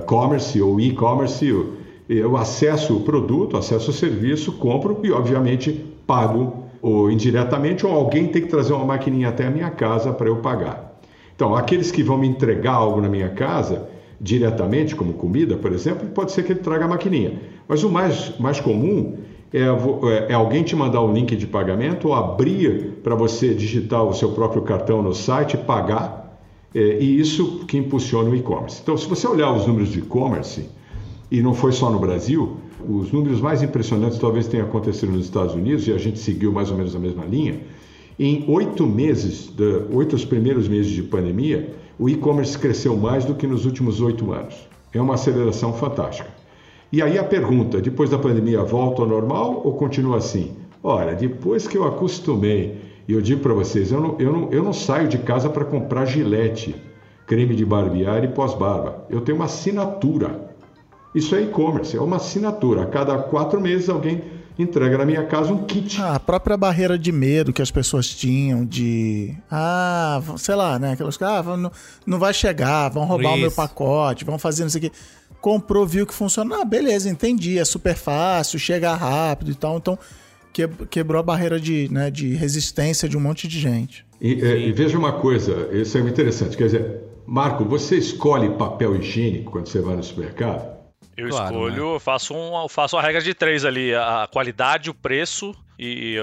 uh, 0.00 0.04
commerce 0.06 0.60
ou 0.60 0.80
e-commerce. 0.80 1.46
Eu, 1.46 1.74
eu 2.08 2.36
acesso 2.36 2.96
o 2.96 3.00
produto, 3.02 3.56
acesso 3.56 3.90
o 3.90 3.94
serviço, 3.94 4.50
compro 4.54 4.98
e, 5.04 5.12
obviamente, 5.12 5.70
pago 6.04 6.63
ou 6.84 7.10
indiretamente, 7.10 7.86
ou 7.86 7.92
alguém 7.92 8.26
tem 8.26 8.42
que 8.42 8.48
trazer 8.48 8.74
uma 8.74 8.84
maquininha 8.84 9.30
até 9.30 9.46
a 9.46 9.50
minha 9.50 9.70
casa 9.70 10.12
para 10.12 10.28
eu 10.28 10.36
pagar. 10.36 11.00
Então, 11.34 11.56
aqueles 11.56 11.90
que 11.90 12.02
vão 12.02 12.18
me 12.18 12.28
entregar 12.28 12.74
algo 12.74 13.00
na 13.00 13.08
minha 13.08 13.30
casa, 13.30 13.88
diretamente, 14.20 14.94
como 14.94 15.14
comida, 15.14 15.56
por 15.56 15.72
exemplo, 15.72 16.06
pode 16.10 16.32
ser 16.32 16.42
que 16.42 16.52
ele 16.52 16.60
traga 16.60 16.84
a 16.84 16.88
maquininha. 16.88 17.40
Mas 17.66 17.82
o 17.82 17.88
mais, 17.88 18.38
mais 18.38 18.60
comum 18.60 19.16
é, 19.50 19.60
é, 19.60 20.32
é 20.32 20.34
alguém 20.34 20.62
te 20.62 20.76
mandar 20.76 21.00
um 21.00 21.14
link 21.14 21.34
de 21.34 21.46
pagamento 21.46 22.08
ou 22.08 22.14
abrir 22.14 22.98
para 23.02 23.14
você 23.14 23.54
digitar 23.54 24.04
o 24.04 24.12
seu 24.12 24.32
próprio 24.32 24.60
cartão 24.60 25.00
no 25.00 25.14
site, 25.14 25.56
pagar, 25.56 26.38
é, 26.74 26.98
e 27.00 27.18
isso 27.18 27.64
que 27.66 27.78
impulsiona 27.78 28.28
o 28.28 28.36
e-commerce. 28.36 28.80
Então, 28.82 28.94
se 28.94 29.08
você 29.08 29.26
olhar 29.26 29.50
os 29.52 29.66
números 29.66 29.88
de 29.88 30.00
e-commerce, 30.00 30.68
e 31.30 31.40
não 31.40 31.54
foi 31.54 31.72
só 31.72 31.90
no 31.90 31.98
Brasil, 31.98 32.56
os 32.86 33.10
números 33.12 33.40
mais 33.40 33.62
impressionantes 33.62 34.18
talvez 34.18 34.46
tenham 34.46 34.66
acontecido 34.66 35.12
nos 35.12 35.24
Estados 35.24 35.54
Unidos, 35.54 35.86
e 35.88 35.92
a 35.92 35.98
gente 35.98 36.18
seguiu 36.18 36.52
mais 36.52 36.70
ou 36.70 36.76
menos 36.76 36.94
a 36.94 36.98
mesma 36.98 37.24
linha. 37.24 37.60
Em 38.18 38.44
oito 38.48 38.86
meses, 38.86 39.52
oito 39.92 40.16
primeiros 40.26 40.68
meses 40.68 40.92
de 40.92 41.02
pandemia, 41.02 41.74
o 41.98 42.08
e-commerce 42.08 42.56
cresceu 42.58 42.96
mais 42.96 43.24
do 43.24 43.34
que 43.34 43.46
nos 43.46 43.64
últimos 43.64 44.00
oito 44.00 44.32
anos. 44.32 44.54
É 44.92 45.00
uma 45.00 45.14
aceleração 45.14 45.72
fantástica. 45.72 46.28
E 46.92 47.02
aí 47.02 47.18
a 47.18 47.24
pergunta: 47.24 47.80
depois 47.80 48.10
da 48.10 48.18
pandemia 48.18 48.62
volta 48.62 49.02
ao 49.02 49.08
normal 49.08 49.62
ou 49.64 49.74
continua 49.74 50.18
assim? 50.18 50.52
Olha, 50.82 51.14
depois 51.14 51.66
que 51.66 51.76
eu 51.76 51.84
acostumei, 51.84 52.76
e 53.08 53.12
eu 53.12 53.20
digo 53.20 53.40
para 53.40 53.52
vocês, 53.52 53.90
eu 53.90 54.00
não, 54.00 54.16
eu, 54.20 54.32
não, 54.32 54.52
eu 54.52 54.62
não 54.62 54.72
saio 54.72 55.08
de 55.08 55.18
casa 55.18 55.48
para 55.48 55.64
comprar 55.64 56.04
gilete, 56.04 56.74
creme 57.26 57.54
de 57.54 57.64
barbear 57.64 58.22
e 58.22 58.28
pós-barba. 58.28 59.06
Eu 59.10 59.20
tenho 59.22 59.36
uma 59.36 59.46
assinatura. 59.46 60.54
Isso 61.14 61.34
é 61.34 61.42
e-commerce, 61.42 61.96
é 61.96 62.00
uma 62.00 62.16
assinatura. 62.16 62.82
A 62.82 62.86
cada 62.86 63.16
quatro 63.18 63.60
meses 63.60 63.88
alguém 63.88 64.22
entrega 64.58 64.98
na 64.98 65.06
minha 65.06 65.24
casa 65.24 65.52
um 65.52 65.64
kit. 65.64 66.00
Ah, 66.00 66.14
a 66.14 66.20
própria 66.20 66.56
barreira 66.56 66.98
de 66.98 67.12
medo 67.12 67.52
que 67.52 67.62
as 67.62 67.70
pessoas 67.70 68.08
tinham 68.08 68.64
de. 68.64 69.34
Ah, 69.50 70.20
sei 70.36 70.54
lá, 70.54 70.78
né? 70.78 70.92
Aquelas 70.92 71.20
ah, 71.22 71.42
não, 71.56 71.72
não 72.06 72.18
vai 72.18 72.32
chegar, 72.32 72.88
vão 72.88 73.04
roubar 73.04 73.30
Isso. 73.30 73.36
o 73.36 73.40
meu 73.40 73.50
pacote, 73.52 74.24
vão 74.24 74.38
fazer 74.38 74.62
não 74.62 74.70
sei 74.70 74.78
o 74.80 74.82
quê. 74.82 74.92
Comprou, 75.40 75.86
viu 75.86 76.06
que 76.06 76.14
funciona. 76.14 76.62
Ah, 76.62 76.64
beleza, 76.64 77.08
entendi. 77.08 77.58
É 77.58 77.64
super 77.64 77.94
fácil, 77.94 78.58
chega 78.58 78.94
rápido 78.94 79.50
e 79.50 79.54
tal. 79.54 79.76
Então, 79.76 79.98
quebrou 80.88 81.20
a 81.20 81.22
barreira 81.22 81.60
de, 81.60 81.88
né, 81.92 82.10
de 82.10 82.34
resistência 82.34 83.08
de 83.08 83.16
um 83.16 83.20
monte 83.20 83.46
de 83.46 83.60
gente. 83.60 84.06
E, 84.20 84.40
é, 84.40 84.58
e 84.58 84.72
veja 84.72 84.96
uma 84.96 85.12
coisa, 85.12 85.68
isso 85.72 85.98
é 85.98 86.00
interessante. 86.00 86.56
Quer 86.56 86.64
dizer, 86.64 87.00
Marco, 87.26 87.64
você 87.64 87.96
escolhe 87.96 88.50
papel 88.50 88.96
higiênico 88.96 89.50
quando 89.50 89.66
você 89.66 89.80
vai 89.80 89.96
no 89.96 90.02
supermercado? 90.02 90.73
Eu 91.16 91.28
claro, 91.28 91.44
escolho, 91.46 91.92
né? 91.94 91.98
faço, 92.00 92.34
um, 92.34 92.68
faço 92.68 92.96
uma 92.96 93.02
regra 93.02 93.20
de 93.20 93.34
três 93.34 93.64
ali: 93.64 93.94
a 93.94 94.28
qualidade, 94.30 94.90
o 94.90 94.94
preço 94.94 95.54
e 95.78 96.16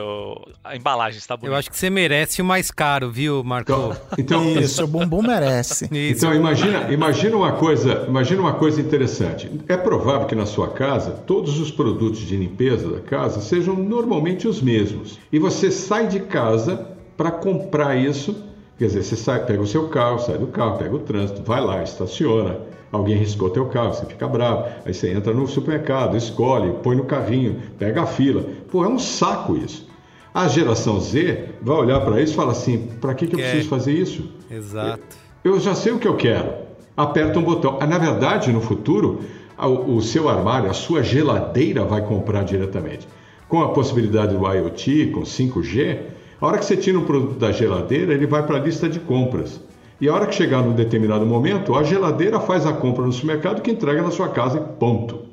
a 0.63 0.75
embalagem 0.75 1.17
está 1.17 1.35
bonita. 1.35 1.53
Eu 1.53 1.57
acho 1.57 1.69
que 1.69 1.77
você 1.77 1.89
merece 1.89 2.41
o 2.41 2.45
mais 2.45 2.71
caro, 2.71 3.11
viu, 3.11 3.43
Marco? 3.43 3.71
Então, 3.71 3.97
então 4.17 4.49
isso, 4.59 4.83
o 4.83 4.87
bumbum 4.87 5.21
merece. 5.21 5.85
Isso. 5.85 6.25
Então 6.25 6.33
imagina, 6.33 6.91
imagina 6.91 7.35
uma 7.35 7.53
coisa, 7.53 8.05
imagina 8.07 8.41
uma 8.41 8.53
coisa 8.53 8.79
interessante. 8.79 9.51
É 9.67 9.75
provável 9.75 10.27
que 10.27 10.35
na 10.35 10.45
sua 10.45 10.69
casa 10.69 11.11
todos 11.11 11.59
os 11.59 11.69
produtos 11.69 12.19
de 12.19 12.35
limpeza 12.37 12.89
da 12.89 13.01
casa 13.01 13.41
sejam 13.41 13.75
normalmente 13.75 14.47
os 14.47 14.61
mesmos. 14.61 15.19
E 15.31 15.39
você 15.39 15.69
sai 15.69 16.07
de 16.07 16.21
casa 16.21 16.87
para 17.17 17.31
comprar 17.31 17.95
isso, 17.95 18.43
quer 18.77 18.85
dizer, 18.85 19.03
você 19.03 19.15
sai, 19.15 19.45
pega 19.45 19.61
o 19.61 19.67
seu 19.67 19.89
carro, 19.89 20.19
sai 20.19 20.37
do 20.37 20.47
carro, 20.47 20.77
pega 20.77 20.95
o 20.95 20.99
trânsito, 20.99 21.43
vai 21.43 21.61
lá, 21.61 21.83
estaciona 21.83 22.70
alguém 22.91 23.15
riscou 23.15 23.49
teu 23.49 23.65
carro, 23.67 23.93
você 23.93 24.05
fica 24.05 24.27
bravo. 24.27 24.65
Aí 24.85 24.93
você 24.93 25.11
entra 25.11 25.33
no 25.33 25.47
supermercado, 25.47 26.17
escolhe, 26.17 26.73
põe 26.83 26.95
no 26.95 27.05
carrinho, 27.05 27.61
pega 27.79 28.03
a 28.03 28.05
fila. 28.05 28.45
Pô, 28.69 28.83
é 28.83 28.87
um 28.87 28.99
saco 28.99 29.55
isso. 29.55 29.89
A 30.33 30.47
geração 30.47 30.99
Z 30.99 31.49
vai 31.61 31.75
olhar 31.75 31.99
para 32.01 32.21
isso 32.21 32.33
e 32.33 32.35
fala 32.35 32.51
assim: 32.51 32.89
para 32.99 33.13
que, 33.13 33.27
que 33.27 33.35
eu 33.35 33.39
preciso 33.39 33.69
fazer 33.69 33.93
isso? 33.93 34.29
Exato. 34.49 35.01
Eu, 35.43 35.55
eu, 35.55 35.59
já 35.59 35.75
sei 35.75 35.91
o 35.91 35.99
que 35.99 36.07
eu 36.07 36.15
quero. 36.15 36.53
Aperta 36.95 37.39
um 37.39 37.43
botão. 37.43 37.77
Ah, 37.81 37.87
na 37.87 37.97
verdade, 37.97 38.51
no 38.51 38.61
futuro, 38.61 39.21
o, 39.57 39.95
o 39.95 40.01
seu 40.01 40.29
armário, 40.29 40.69
a 40.69 40.73
sua 40.73 41.03
geladeira 41.03 41.83
vai 41.83 42.01
comprar 42.05 42.43
diretamente. 42.43 43.07
Com 43.47 43.61
a 43.61 43.69
possibilidade 43.69 44.35
do 44.35 44.45
IoT, 44.45 45.07
com 45.07 45.21
5G, 45.21 45.99
a 46.39 46.47
hora 46.47 46.57
que 46.57 46.65
você 46.65 46.77
tira 46.77 46.97
um 46.97 47.05
produto 47.05 47.37
da 47.37 47.51
geladeira, 47.51 48.13
ele 48.13 48.25
vai 48.25 48.45
para 48.45 48.57
a 48.57 48.59
lista 48.59 48.87
de 48.87 48.99
compras. 48.99 49.59
E 50.01 50.09
a 50.09 50.13
hora 50.15 50.25
que 50.25 50.33
chegar 50.33 50.63
num 50.63 50.73
determinado 50.73 51.23
momento, 51.27 51.75
a 51.75 51.83
geladeira 51.83 52.39
faz 52.39 52.65
a 52.65 52.73
compra 52.73 53.05
no 53.05 53.13
supermercado 53.13 53.61
que 53.61 53.69
entrega 53.69 54.01
na 54.01 54.09
sua 54.09 54.29
casa 54.29 54.57
e 54.57 54.79
ponto. 54.79 55.25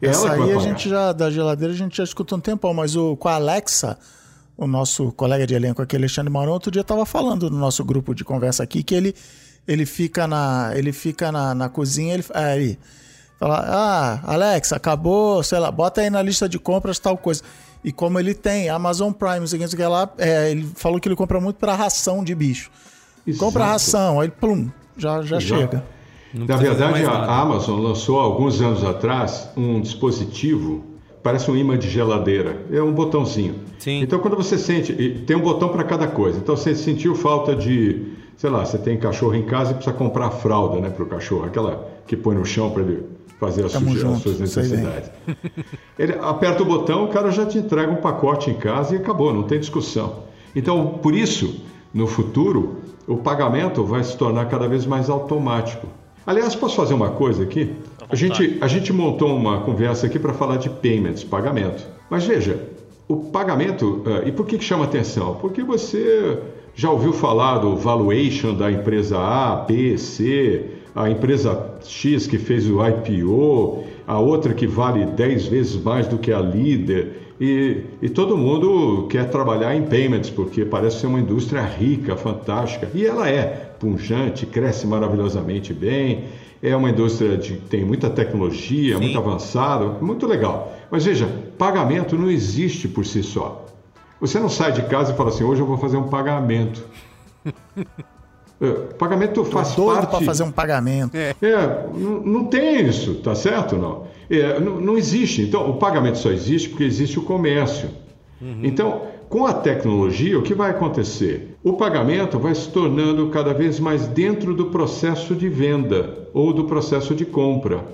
É 0.00 0.08
Essa 0.08 0.32
aí 0.32 0.50
a 0.50 0.58
gente 0.58 0.88
já, 0.88 1.12
da 1.12 1.30
geladeira, 1.30 1.74
a 1.74 1.76
gente 1.76 1.98
já 1.98 2.04
escuta 2.04 2.34
um 2.34 2.40
tempão, 2.40 2.72
mas 2.72 2.96
o, 2.96 3.16
com 3.18 3.28
a 3.28 3.34
Alexa, 3.34 3.98
o 4.56 4.66
nosso 4.66 5.12
colega 5.12 5.46
de 5.46 5.54
elenco 5.54 5.82
aqui, 5.82 5.94
Alexandre 5.94 6.32
Maurão, 6.32 6.54
outro 6.54 6.70
dia 6.70 6.80
estava 6.80 7.04
falando 7.04 7.50
no 7.50 7.58
nosso 7.58 7.84
grupo 7.84 8.14
de 8.14 8.24
conversa 8.24 8.62
aqui 8.62 8.82
que 8.82 8.94
ele, 8.94 9.14
ele 9.66 9.84
fica 9.84 10.26
na, 10.26 10.72
ele 10.74 10.90
fica 10.90 11.30
na, 11.30 11.54
na 11.54 11.68
cozinha, 11.68 12.14
ele, 12.14 12.24
é, 12.32 12.56
ele 12.56 12.78
fala, 13.38 13.58
ah, 13.68 14.20
Alexa, 14.32 14.76
acabou, 14.76 15.42
sei 15.42 15.58
lá, 15.58 15.70
bota 15.70 16.00
aí 16.00 16.08
na 16.08 16.22
lista 16.22 16.48
de 16.48 16.58
compras 16.58 16.98
tal 16.98 17.18
coisa. 17.18 17.42
E 17.84 17.92
como 17.92 18.18
ele 18.18 18.32
tem 18.32 18.70
Amazon 18.70 19.12
Prime, 19.12 19.40
não 19.40 19.46
sei 19.46 19.62
o 19.62 19.68
que 19.68 19.84
lá, 19.84 20.10
é, 20.16 20.50
ele 20.50 20.66
falou 20.76 20.98
que 20.98 21.06
ele 21.06 21.14
compra 21.14 21.38
muito 21.38 21.56
para 21.56 21.74
ração 21.74 22.24
de 22.24 22.34
bicho. 22.34 22.70
Exato. 23.28 23.44
Compra 23.44 23.66
ração, 23.66 24.20
aí 24.20 24.28
plum, 24.30 24.70
já, 24.96 25.22
já 25.22 25.38
chega. 25.38 25.84
Não 26.32 26.46
Na 26.46 26.56
verdade, 26.56 27.04
a 27.04 27.40
Amazon 27.40 27.80
lançou 27.80 28.18
alguns 28.18 28.60
anos 28.60 28.84
atrás 28.84 29.50
um 29.56 29.80
dispositivo, 29.80 30.84
parece 31.22 31.50
um 31.50 31.56
imã 31.56 31.78
de 31.78 31.88
geladeira, 31.88 32.64
é 32.70 32.82
um 32.82 32.92
botãozinho. 32.92 33.56
Sim. 33.78 34.02
Então, 34.02 34.18
quando 34.18 34.36
você 34.36 34.58
sente, 34.58 34.92
tem 35.26 35.36
um 35.36 35.40
botão 35.40 35.68
para 35.68 35.84
cada 35.84 36.06
coisa. 36.06 36.38
Então, 36.38 36.56
você 36.56 36.74
sentiu 36.74 37.14
falta 37.14 37.54
de, 37.54 38.12
sei 38.36 38.50
lá, 38.50 38.64
você 38.64 38.78
tem 38.78 38.98
cachorro 38.98 39.34
em 39.34 39.44
casa 39.44 39.72
e 39.72 39.74
precisa 39.74 39.94
comprar 39.94 40.30
fralda, 40.30 40.80
né, 40.80 40.90
para 40.90 41.02
o 41.02 41.06
cachorro, 41.06 41.44
aquela 41.44 41.88
que 42.06 42.16
põe 42.16 42.34
no 42.34 42.44
chão 42.44 42.70
para 42.70 42.82
ele 42.82 43.04
fazer 43.38 43.64
as, 43.64 43.72
suje... 43.72 44.06
as 44.06 44.18
suas 44.18 44.40
necessidades. 44.40 45.10
Ele 45.98 46.14
aperta 46.20 46.62
o 46.62 46.66
botão, 46.66 47.04
o 47.04 47.08
cara 47.08 47.30
já 47.30 47.46
te 47.46 47.56
entrega 47.58 47.90
um 47.90 47.96
pacote 47.96 48.50
em 48.50 48.54
casa 48.54 48.94
e 48.94 48.98
acabou, 48.98 49.32
não 49.32 49.44
tem 49.44 49.60
discussão. 49.60 50.24
Então, 50.56 50.98
por 51.00 51.14
isso, 51.14 51.62
no 51.94 52.06
futuro, 52.06 52.78
o 53.08 53.16
pagamento 53.16 53.82
vai 53.82 54.04
se 54.04 54.16
tornar 54.16 54.46
cada 54.46 54.68
vez 54.68 54.84
mais 54.84 55.08
automático. 55.08 55.86
Aliás, 56.26 56.54
posso 56.54 56.76
fazer 56.76 56.92
uma 56.92 57.08
coisa 57.10 57.42
aqui? 57.42 57.74
A 58.10 58.14
gente, 58.14 58.58
a 58.60 58.68
gente 58.68 58.92
montou 58.92 59.34
uma 59.34 59.62
conversa 59.62 60.06
aqui 60.06 60.18
para 60.18 60.34
falar 60.34 60.58
de 60.58 60.68
payments, 60.68 61.24
pagamento. 61.24 61.82
Mas 62.10 62.26
veja, 62.26 62.68
o 63.08 63.16
pagamento, 63.16 64.02
uh, 64.04 64.28
e 64.28 64.30
por 64.30 64.46
que, 64.46 64.58
que 64.58 64.64
chama 64.64 64.84
atenção? 64.84 65.36
Porque 65.40 65.62
você 65.62 66.38
já 66.74 66.90
ouviu 66.90 67.14
falar 67.14 67.58
do 67.58 67.76
valuation 67.76 68.54
da 68.54 68.70
empresa 68.70 69.18
A, 69.18 69.56
B, 69.56 69.96
C, 69.96 70.66
a 70.94 71.08
empresa 71.08 71.76
X 71.82 72.26
que 72.26 72.36
fez 72.36 72.68
o 72.68 72.78
IPO, 72.86 73.84
a 74.08 74.18
outra 74.18 74.54
que 74.54 74.66
vale 74.66 75.04
10 75.04 75.48
vezes 75.48 75.82
mais 75.82 76.08
do 76.08 76.16
que 76.16 76.32
a 76.32 76.40
líder. 76.40 77.34
E, 77.38 77.82
e, 78.00 78.08
todo 78.08 78.38
mundo 78.38 79.06
quer 79.08 79.28
trabalhar 79.28 79.76
em 79.76 79.82
payments, 79.82 80.30
porque 80.30 80.64
parece 80.64 81.00
ser 81.00 81.08
uma 81.08 81.20
indústria 81.20 81.60
rica, 81.60 82.16
fantástica. 82.16 82.90
E 82.94 83.04
ela 83.04 83.28
é 83.28 83.42
punjante, 83.78 84.46
cresce 84.46 84.86
maravilhosamente 84.86 85.74
bem, 85.74 86.24
é 86.62 86.74
uma 86.74 86.88
indústria 86.88 87.36
que 87.36 87.52
tem 87.58 87.84
muita 87.84 88.08
tecnologia, 88.08 88.96
Sim. 88.96 89.02
muito 89.02 89.18
avançada, 89.18 89.84
muito 90.00 90.26
legal. 90.26 90.74
Mas 90.90 91.04
veja, 91.04 91.28
pagamento 91.58 92.16
não 92.16 92.30
existe 92.30 92.88
por 92.88 93.04
si 93.04 93.22
só. 93.22 93.66
Você 94.22 94.40
não 94.40 94.48
sai 94.48 94.72
de 94.72 94.82
casa 94.82 95.12
e 95.12 95.16
fala 95.16 95.28
assim, 95.28 95.44
hoje 95.44 95.60
eu 95.60 95.66
vou 95.66 95.76
fazer 95.76 95.98
um 95.98 96.08
pagamento. 96.08 96.82
É, 98.60 98.70
pagamento 98.98 99.44
faz 99.44 99.74
Tô 99.74 99.86
parte. 99.86 100.10
para 100.10 100.20
fazer 100.20 100.42
um 100.42 100.50
pagamento. 100.50 101.16
É, 101.16 101.34
é 101.40 101.86
não, 101.94 102.20
não, 102.20 102.44
tem 102.44 102.86
isso, 102.86 103.14
tá 103.16 103.34
certo 103.34 103.76
não? 103.76 104.04
É, 104.28 104.58
não? 104.58 104.80
Não 104.80 104.98
existe. 104.98 105.42
Então, 105.42 105.70
o 105.70 105.76
pagamento 105.76 106.18
só 106.18 106.30
existe 106.30 106.68
porque 106.68 106.84
existe 106.84 107.18
o 107.18 107.22
comércio. 107.22 107.88
Uhum. 108.40 108.60
Então, 108.64 109.02
com 109.28 109.46
a 109.46 109.52
tecnologia, 109.52 110.38
o 110.38 110.42
que 110.42 110.54
vai 110.54 110.70
acontecer? 110.70 111.56
O 111.62 111.74
pagamento 111.74 112.38
vai 112.38 112.54
se 112.54 112.68
tornando 112.70 113.28
cada 113.28 113.52
vez 113.52 113.78
mais 113.78 114.06
dentro 114.06 114.54
do 114.54 114.66
processo 114.66 115.34
de 115.34 115.48
venda 115.48 116.28
ou 116.32 116.52
do 116.52 116.64
processo 116.64 117.14
de 117.14 117.24
compra. 117.24 117.84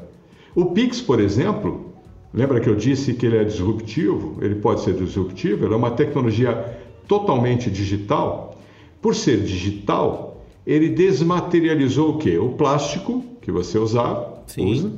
O 0.55 0.67
Pix, 0.67 1.01
por 1.01 1.21
exemplo, 1.21 1.93
lembra 2.33 2.61
que 2.61 2.69
eu 2.69 2.77
disse 2.77 3.15
que 3.15 3.27
ele 3.27 3.37
é 3.37 3.45
disruptivo? 3.45 4.39
Ele 4.41 4.55
pode 4.55 4.83
ser 4.83 4.95
disruptivo, 4.95 5.67
ele 5.67 5.75
é 5.75 5.77
uma 5.77 5.91
tecnologia 5.91 6.79
totalmente 7.09 7.71
digital. 7.71 8.57
Por 9.03 9.15
ser 9.15 9.43
digital, 9.43 10.34
ele 10.67 10.89
desmaterializou 10.89 12.11
o 12.11 12.19
quê? 12.19 12.39
O 12.39 12.51
plástico 12.51 13.25
que 13.41 13.53
você 13.53 13.79
usava, 13.79 14.43
Sim. 14.47 14.73
usa, 14.73 14.93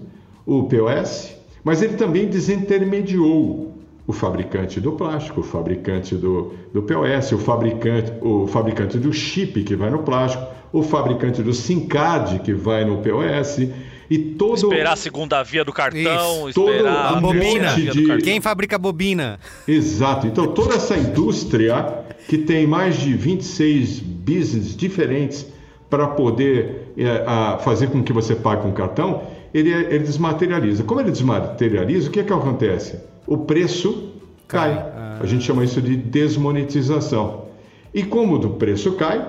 o 0.45 0.65
POS, 0.65 1.35
mas 1.65 1.83
ele 1.83 1.95
também 1.95 2.27
desintermediou 2.27 3.75
o 4.07 4.13
fabricante 4.13 4.81
do 4.81 4.93
plástico, 4.93 5.41
o 5.41 5.43
fabricante 5.43 6.15
do, 6.15 6.55
do 6.73 6.83
POS, 6.83 7.33
o 7.33 7.39
fabricante, 7.39 8.13
o 8.21 8.47
fabricante 8.47 8.99
do 8.99 9.13
chip 9.13 9.65
que 9.65 9.75
vai 9.75 9.91
no 9.91 9.99
plástico, 9.99 10.47
o 10.73 10.83
fabricante 10.83 11.43
do 11.43 11.53
SIM 11.53 11.87
card 11.87 12.39
que 12.41 12.53
vai 12.53 12.85
no 12.85 12.99
POS 12.99 13.69
e 14.09 14.19
todo 14.19 14.55
esperar 14.55 14.93
a 14.93 14.97
segunda 14.97 15.43
via 15.43 15.65
do 15.65 15.73
cartão, 15.73 16.49
Isso, 16.49 16.61
esperar 16.61 17.17
a 17.17 17.21
bobina. 17.21 17.75
De... 17.75 18.19
Quem 18.19 18.41
fabrica 18.41 18.79
bobina? 18.79 19.41
Exato. 19.67 20.29
Então 20.29 20.47
toda 20.47 20.77
essa 20.77 20.97
indústria 20.97 22.05
que 22.29 22.39
tem 22.39 22.67
mais 22.67 23.01
de 23.01 23.13
26 23.15 23.99
business 23.99 24.77
diferentes 24.77 25.47
para 25.89 26.09
poder 26.09 26.93
é, 26.97 27.25
a, 27.27 27.59
fazer 27.59 27.89
com 27.89 28.03
que 28.03 28.13
você 28.13 28.35
pague 28.35 28.63
com 28.63 28.73
cartão, 28.73 29.23
ele, 29.55 29.71
ele 29.71 30.01
desmaterializa. 30.01 30.85
Como 30.85 31.01
ele 31.01 31.11
desmaterializa, 31.11 32.09
o 32.09 32.13
que, 32.13 32.21
é 32.21 32.25
que 32.25 32.33
acontece? 32.33 33.01
O 33.27 33.39
preço 33.39 34.13
cai. 34.49 34.73
Ah. 34.73 35.19
A 35.21 35.27
gente 35.27 35.45
chama 35.45 35.65
isso 35.65 35.81
de 35.81 35.97
desmonetização. 35.97 37.47
E 37.95 38.03
como 38.03 38.37
o 38.37 38.51
preço 38.51 38.93
cai, 38.93 39.27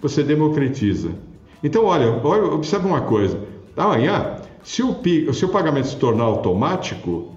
você 0.00 0.22
democratiza. 0.22 1.10
Então, 1.62 1.84
olha, 1.84 2.20
olha 2.24 2.44
observa 2.44 2.86
uma 2.86 3.02
coisa. 3.02 3.38
Amanhã, 3.76 4.36
se 4.62 4.82
o, 4.82 4.94
se 5.32 5.44
o 5.44 5.48
pagamento 5.48 5.88
se 5.88 5.96
tornar 5.96 6.24
automático, 6.24 7.32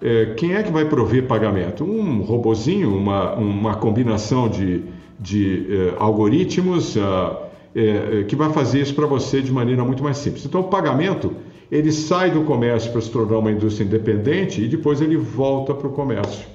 é, 0.00 0.34
quem 0.36 0.54
é 0.54 0.62
que 0.62 0.72
vai 0.72 0.84
prover 0.84 1.26
pagamento? 1.26 1.84
Um 1.84 2.22
robozinho, 2.22 2.96
uma, 2.96 3.34
uma 3.34 3.74
combinação 3.74 4.48
de, 4.48 4.84
de 5.18 5.66
é, 5.70 5.94
algoritmos. 5.98 6.96
Uh, 6.96 7.41
é, 7.74 8.20
é, 8.20 8.24
que 8.24 8.36
vai 8.36 8.52
fazer 8.52 8.80
isso 8.80 8.94
para 8.94 9.06
você 9.06 9.40
de 9.40 9.50
maneira 9.50 9.84
muito 9.84 10.02
mais 10.02 10.18
simples. 10.18 10.44
Então, 10.44 10.60
o 10.60 10.64
pagamento 10.64 11.34
ele 11.70 11.90
sai 11.90 12.30
do 12.30 12.42
comércio 12.42 12.92
para 12.92 13.00
se 13.00 13.10
tornar 13.10 13.38
uma 13.38 13.50
indústria 13.50 13.84
independente 13.84 14.60
e 14.60 14.68
depois 14.68 15.00
ele 15.00 15.16
volta 15.16 15.72
para 15.72 15.88
o 15.88 15.90
comércio. 15.90 16.46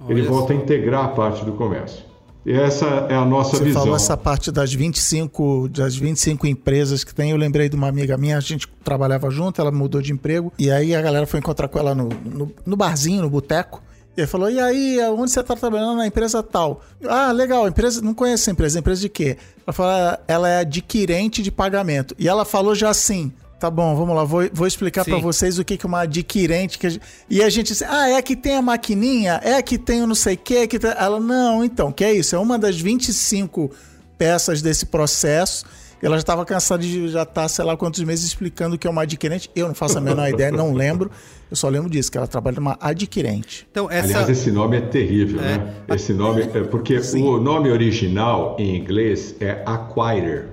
Olha 0.00 0.12
ele 0.12 0.22
volta 0.22 0.52
a 0.52 0.56
integrar 0.56 1.04
a 1.04 1.08
parte 1.08 1.44
do 1.44 1.52
comércio. 1.52 2.04
E 2.46 2.52
essa 2.52 2.86
é 3.10 3.14
a 3.14 3.24
nossa 3.24 3.56
Você 3.56 3.64
visão. 3.64 3.82
Você 3.82 3.84
falou 3.86 3.96
essa 3.96 4.16
parte 4.16 4.52
das 4.52 4.72
25, 4.72 5.68
das 5.68 5.96
25 5.96 6.46
empresas 6.46 7.02
que 7.02 7.12
tem. 7.12 7.32
Eu 7.32 7.36
lembrei 7.36 7.68
de 7.68 7.74
uma 7.74 7.88
amiga 7.88 8.16
minha, 8.16 8.38
a 8.38 8.40
gente 8.40 8.68
trabalhava 8.84 9.28
junto, 9.30 9.60
ela 9.60 9.72
mudou 9.72 10.00
de 10.00 10.12
emprego. 10.12 10.52
E 10.56 10.70
aí 10.70 10.94
a 10.94 11.02
galera 11.02 11.26
foi 11.26 11.40
encontrar 11.40 11.66
com 11.66 11.76
ela 11.76 11.92
no, 11.92 12.08
no, 12.24 12.50
no 12.64 12.76
barzinho, 12.76 13.20
no 13.20 13.28
boteco. 13.28 13.82
E 14.16 14.20
ele 14.20 14.26
falou: 14.26 14.50
E 14.50 14.58
aí, 14.58 14.98
onde 15.10 15.30
você 15.30 15.42
tá 15.42 15.54
trabalhando? 15.54 15.96
Na 15.98 16.06
empresa 16.06 16.42
tal. 16.42 16.80
Ah, 17.06 17.32
legal, 17.32 17.68
empresa. 17.68 18.00
Não 18.00 18.14
conheço 18.14 18.44
essa 18.44 18.50
empresa. 18.50 18.78
Empresa 18.78 19.00
de 19.02 19.08
quê? 19.08 19.36
Ela 19.66 19.72
falou: 19.72 19.92
"Ah, 19.92 20.18
ela 20.26 20.48
é 20.48 20.58
adquirente 20.60 21.42
de 21.42 21.50
pagamento. 21.50 22.14
E 22.18 22.28
ela 22.28 22.44
falou 22.44 22.74
já 22.74 22.88
assim. 22.90 23.32
Tá 23.58 23.70
bom, 23.70 23.96
vamos 23.96 24.14
lá, 24.14 24.22
vou, 24.22 24.46
vou 24.52 24.66
explicar 24.66 25.02
pra 25.02 25.16
vocês 25.18 25.58
o 25.58 25.64
que 25.64 25.78
que 25.78 25.86
é 25.86 25.88
uma 25.88 26.02
adquirente. 26.02 26.78
Que 26.78 26.86
a 26.86 26.90
gente- 26.90 27.02
E 27.30 27.42
a 27.42 27.48
gente 27.48 27.68
disse, 27.68 27.84
ah, 27.84 28.06
é 28.06 28.16
a 28.18 28.22
que 28.22 28.36
tem 28.36 28.54
a 28.54 28.60
maquininha? 28.60 29.40
É 29.42 29.54
a 29.54 29.62
que 29.62 29.78
tem 29.78 30.02
o 30.02 30.06
não 30.06 30.14
sei 30.14 30.34
o 30.34 30.36
quê? 30.36 30.66
Que 30.66 30.78
tem... 30.78 30.90
Ela, 30.90 31.18
não, 31.18 31.64
então, 31.64 31.90
que 31.90 32.04
é 32.04 32.12
isso? 32.12 32.36
É 32.36 32.38
uma 32.38 32.58
das 32.58 32.78
25 32.78 33.70
peças 34.18 34.60
desse 34.60 34.84
processo. 34.84 35.64
Ela 36.02 36.16
já 36.16 36.20
estava 36.20 36.44
cansada 36.44 36.82
de 36.82 37.08
já 37.08 37.22
estar, 37.22 37.48
sei 37.48 37.64
lá 37.64 37.74
quantos 37.78 38.02
meses, 38.04 38.26
explicando 38.26 38.76
o 38.76 38.78
que 38.78 38.86
é 38.86 38.90
uma 38.90 39.02
adquirente. 39.02 39.50
Eu 39.56 39.68
não 39.68 39.74
faço 39.74 39.96
a 39.96 40.02
menor 40.02 40.28
ideia, 40.30 40.52
não 40.52 40.74
lembro. 40.74 41.10
Eu 41.50 41.56
só 41.56 41.68
lembro 41.68 41.88
disso, 41.88 42.10
que 42.10 42.18
ela 42.18 42.26
trabalha 42.26 42.56
numa 42.56 42.76
adquirente. 42.80 43.66
Então, 43.70 43.90
essa. 43.90 44.08
Aliás, 44.08 44.28
esse 44.28 44.50
nome 44.50 44.78
é 44.78 44.80
terrível, 44.80 45.40
né? 45.40 45.74
Esse 45.88 46.12
nome 46.12 46.42
é 46.42 46.62
porque 46.64 46.98
o 47.14 47.38
nome 47.38 47.70
original 47.70 48.56
em 48.58 48.76
inglês 48.76 49.36
é 49.40 49.62
acquirer. 49.64 50.48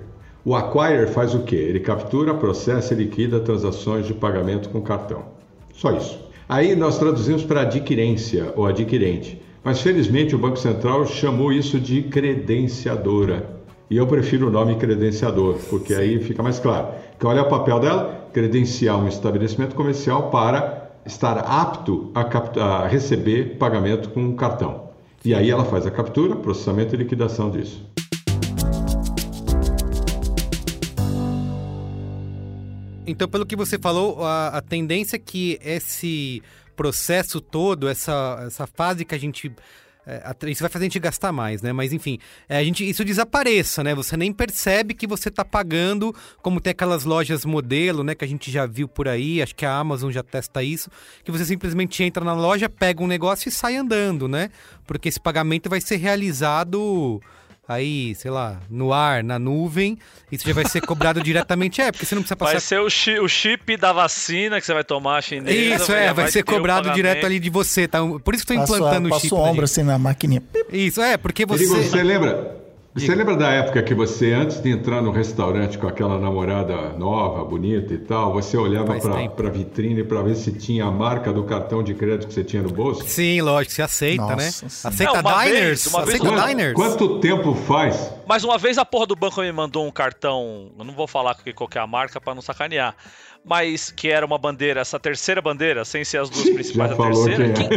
O 0.45 0.55
acquirer 0.55 1.07
faz 1.07 1.33
o 1.33 1.39
quê? 1.43 1.55
Ele 1.55 1.79
captura, 1.79 2.33
processa 2.33 2.93
e 2.93 2.97
liquida 2.97 3.39
transações 3.39 4.05
de 4.05 4.13
pagamento 4.13 4.69
com 4.69 4.81
cartão. 4.81 5.23
Só 5.73 5.91
isso. 5.91 6.19
Aí 6.47 6.75
nós 6.75 6.99
traduzimos 6.99 7.43
para 7.43 7.61
adquirência 7.61 8.53
ou 8.55 8.67
adquirente. 8.67 9.41
Mas 9.63 9.81
felizmente 9.81 10.35
o 10.35 10.37
Banco 10.37 10.57
Central 10.57 11.07
chamou 11.07 11.51
isso 11.51 11.79
de 11.79 12.03
credenciadora. 12.03 13.49
E 13.89 13.95
eu 13.95 14.05
prefiro 14.05 14.47
o 14.47 14.51
nome 14.51 14.75
credenciador, 14.75 15.55
porque 15.69 15.93
aí 15.93 16.19
fica 16.19 16.43
mais 16.43 16.59
claro. 16.59 16.89
Qual 17.19 17.35
é 17.35 17.41
o 17.41 17.47
papel 17.47 17.79
dela? 17.79 18.27
Credenciar 18.33 18.97
um 19.01 19.07
estabelecimento 19.07 19.75
comercial 19.75 20.29
para 20.29 20.82
estar 21.05 21.37
apto 21.39 22.11
a, 22.13 22.21
a 22.61 22.87
receber 22.87 23.57
pagamento 23.57 24.09
com 24.09 24.35
cartão. 24.35 24.89
E 25.25 25.33
aí 25.33 25.49
ela 25.49 25.65
faz 25.65 25.85
a 25.85 25.91
captura, 25.91 26.35
processamento 26.35 26.95
e 26.95 26.97
liquidação 26.97 27.49
disso. 27.49 27.81
Então, 33.05 33.27
pelo 33.27 33.45
que 33.45 33.55
você 33.55 33.77
falou, 33.77 34.23
a, 34.23 34.47
a 34.49 34.61
tendência 34.61 35.17
é 35.17 35.19
que 35.19 35.59
esse 35.61 36.41
processo 36.75 37.39
todo, 37.39 37.87
essa, 37.87 38.43
essa 38.45 38.67
fase 38.67 39.05
que 39.05 39.13
a 39.13 39.17
gente. 39.17 39.51
É, 40.05 40.35
isso 40.47 40.61
vai 40.61 40.69
fazer 40.69 40.85
a 40.85 40.87
gente 40.87 40.99
gastar 40.99 41.31
mais, 41.31 41.61
né? 41.61 41.71
Mas 41.71 41.93
enfim, 41.93 42.19
é, 42.49 42.57
a 42.57 42.63
gente, 42.63 42.87
isso 42.87 43.05
desapareça, 43.05 43.83
né? 43.83 43.95
Você 43.95 44.17
nem 44.17 44.33
percebe 44.33 44.93
que 44.93 45.07
você 45.07 45.29
está 45.29 45.45
pagando, 45.45 46.13
como 46.41 46.59
tem 46.59 46.71
aquelas 46.71 47.05
lojas 47.05 47.45
modelo, 47.45 48.03
né? 48.03 48.13
Que 48.13 48.25
a 48.25 48.27
gente 48.27 48.51
já 48.51 48.65
viu 48.65 48.87
por 48.87 49.07
aí, 49.07 49.41
acho 49.41 49.55
que 49.55 49.65
a 49.65 49.73
Amazon 49.73 50.11
já 50.11 50.21
testa 50.21 50.61
isso, 50.61 50.89
que 51.23 51.31
você 51.31 51.45
simplesmente 51.45 52.03
entra 52.03 52.23
na 52.23 52.33
loja, 52.33 52.67
pega 52.67 53.01
um 53.01 53.07
negócio 53.07 53.47
e 53.47 53.51
sai 53.51 53.77
andando, 53.77 54.27
né? 54.27 54.49
Porque 54.85 55.07
esse 55.07 55.19
pagamento 55.19 55.69
vai 55.69 55.79
ser 55.79 55.95
realizado 55.95 57.21
aí, 57.67 58.13
sei 58.15 58.29
lá, 58.31 58.59
no 58.69 58.91
ar, 58.93 59.23
na 59.23 59.39
nuvem, 59.39 59.97
isso 60.31 60.47
já 60.47 60.53
vai 60.53 60.65
ser 60.65 60.81
cobrado 60.81 61.21
diretamente. 61.23 61.81
É, 61.81 61.91
porque 61.91 62.05
você 62.05 62.15
não 62.15 62.21
precisa 62.21 62.35
passar 62.35 62.51
Vai 62.53 62.61
ser 62.61 62.79
o 62.79 62.89
chi- 62.89 63.19
o 63.19 63.27
chip 63.27 63.75
da 63.77 63.91
vacina 63.93 64.59
que 64.59 64.65
você 64.65 64.73
vai 64.73 64.83
tomar 64.83 65.21
chinesa. 65.21 65.51
isso, 65.83 65.91
é, 65.91 66.13
vai, 66.13 66.27
ser 66.31 66.43
ter 66.43 66.51
o 66.51 66.55
cobrado 66.55 66.83
pagamento. 66.89 66.95
direto 66.95 67.25
ali 67.25 67.39
de 67.39 67.49
você, 67.49 67.87
tá? 67.87 67.99
Por 68.23 68.33
isso 68.35 68.45
que 68.45 68.53
estou 68.53 68.57
Passa, 68.57 68.75
implantando 68.77 69.07
o 69.07 69.09
passa 69.11 69.21
chip. 69.21 69.33
o 69.33 69.37
na 69.37 69.43
ombro 69.43 69.53
gente. 69.55 69.63
assim 69.79 69.83
na 69.83 69.97
maquininha. 69.97 70.43
Isso, 70.71 71.01
é, 71.01 71.17
porque 71.17 71.45
você. 71.45 71.65
Perigo, 71.67 71.83
você 71.89 72.03
lembra? 72.03 72.62
Você 72.95 73.15
lembra 73.15 73.35
da 73.35 73.49
época 73.49 73.81
que 73.81 73.95
você, 73.95 74.33
antes 74.33 74.61
de 74.61 74.69
entrar 74.69 75.01
no 75.01 75.09
restaurante 75.09 75.79
com 75.79 75.87
aquela 75.87 76.19
namorada 76.19 76.89
nova, 76.89 77.43
bonita 77.43 77.91
e 77.91 77.97
tal, 77.97 78.31
você 78.31 78.55
olhava 78.55 78.93
para 79.35 79.47
a 79.47 79.51
vitrine 79.51 80.03
para 80.03 80.21
ver 80.21 80.35
se 80.35 80.51
tinha 80.51 80.85
a 80.85 80.91
marca 80.91 81.33
do 81.33 81.43
cartão 81.43 81.81
de 81.81 81.95
crédito 81.95 82.27
que 82.27 82.33
você 82.35 82.43
tinha 82.43 82.61
no 82.61 82.69
bolso? 82.69 83.03
Sim, 83.07 83.41
lógico, 83.41 83.73
você 83.73 83.81
aceita, 83.81 84.21
Nossa 84.21 84.35
né? 84.35 84.51
Senhora. 84.51 84.73
Aceita 84.83 85.13
Não, 85.13 85.21
uma 85.21 85.43
diners? 85.43 85.65
vez, 85.65 85.85
uma 85.87 86.05
vez 86.05 86.21
aceita 86.21 86.35
não. 86.37 86.47
diners? 86.47 86.73
Quanto 86.75 87.19
tempo 87.19 87.55
faz? 87.55 88.11
Mas 88.27 88.43
uma 88.43 88.57
vez 88.57 88.77
a 88.77 88.85
porra 88.85 89.05
do 89.05 89.15
banco 89.15 89.41
me 89.41 89.51
mandou 89.51 89.85
um 89.85 89.91
cartão, 89.91 90.71
eu 90.77 90.85
não 90.85 90.93
vou 90.93 91.07
falar 91.07 91.35
qual 91.55 91.67
que 91.67 91.77
é 91.77 91.81
a 91.81 91.87
marca 91.87 92.21
pra 92.21 92.33
não 92.33 92.41
sacanear, 92.41 92.95
mas 93.45 93.91
que 93.91 94.09
era 94.09 94.25
uma 94.25 94.37
bandeira, 94.37 94.79
essa 94.79 94.97
terceira 94.97 95.41
bandeira, 95.41 95.83
sem 95.83 96.05
ser 96.05 96.19
as 96.19 96.29
duas 96.29 96.49
principais 96.49 96.91
Já 96.91 96.95
da 96.97 97.03
terceira, 97.03 97.47
é. 97.47 97.51
que, 97.51 97.67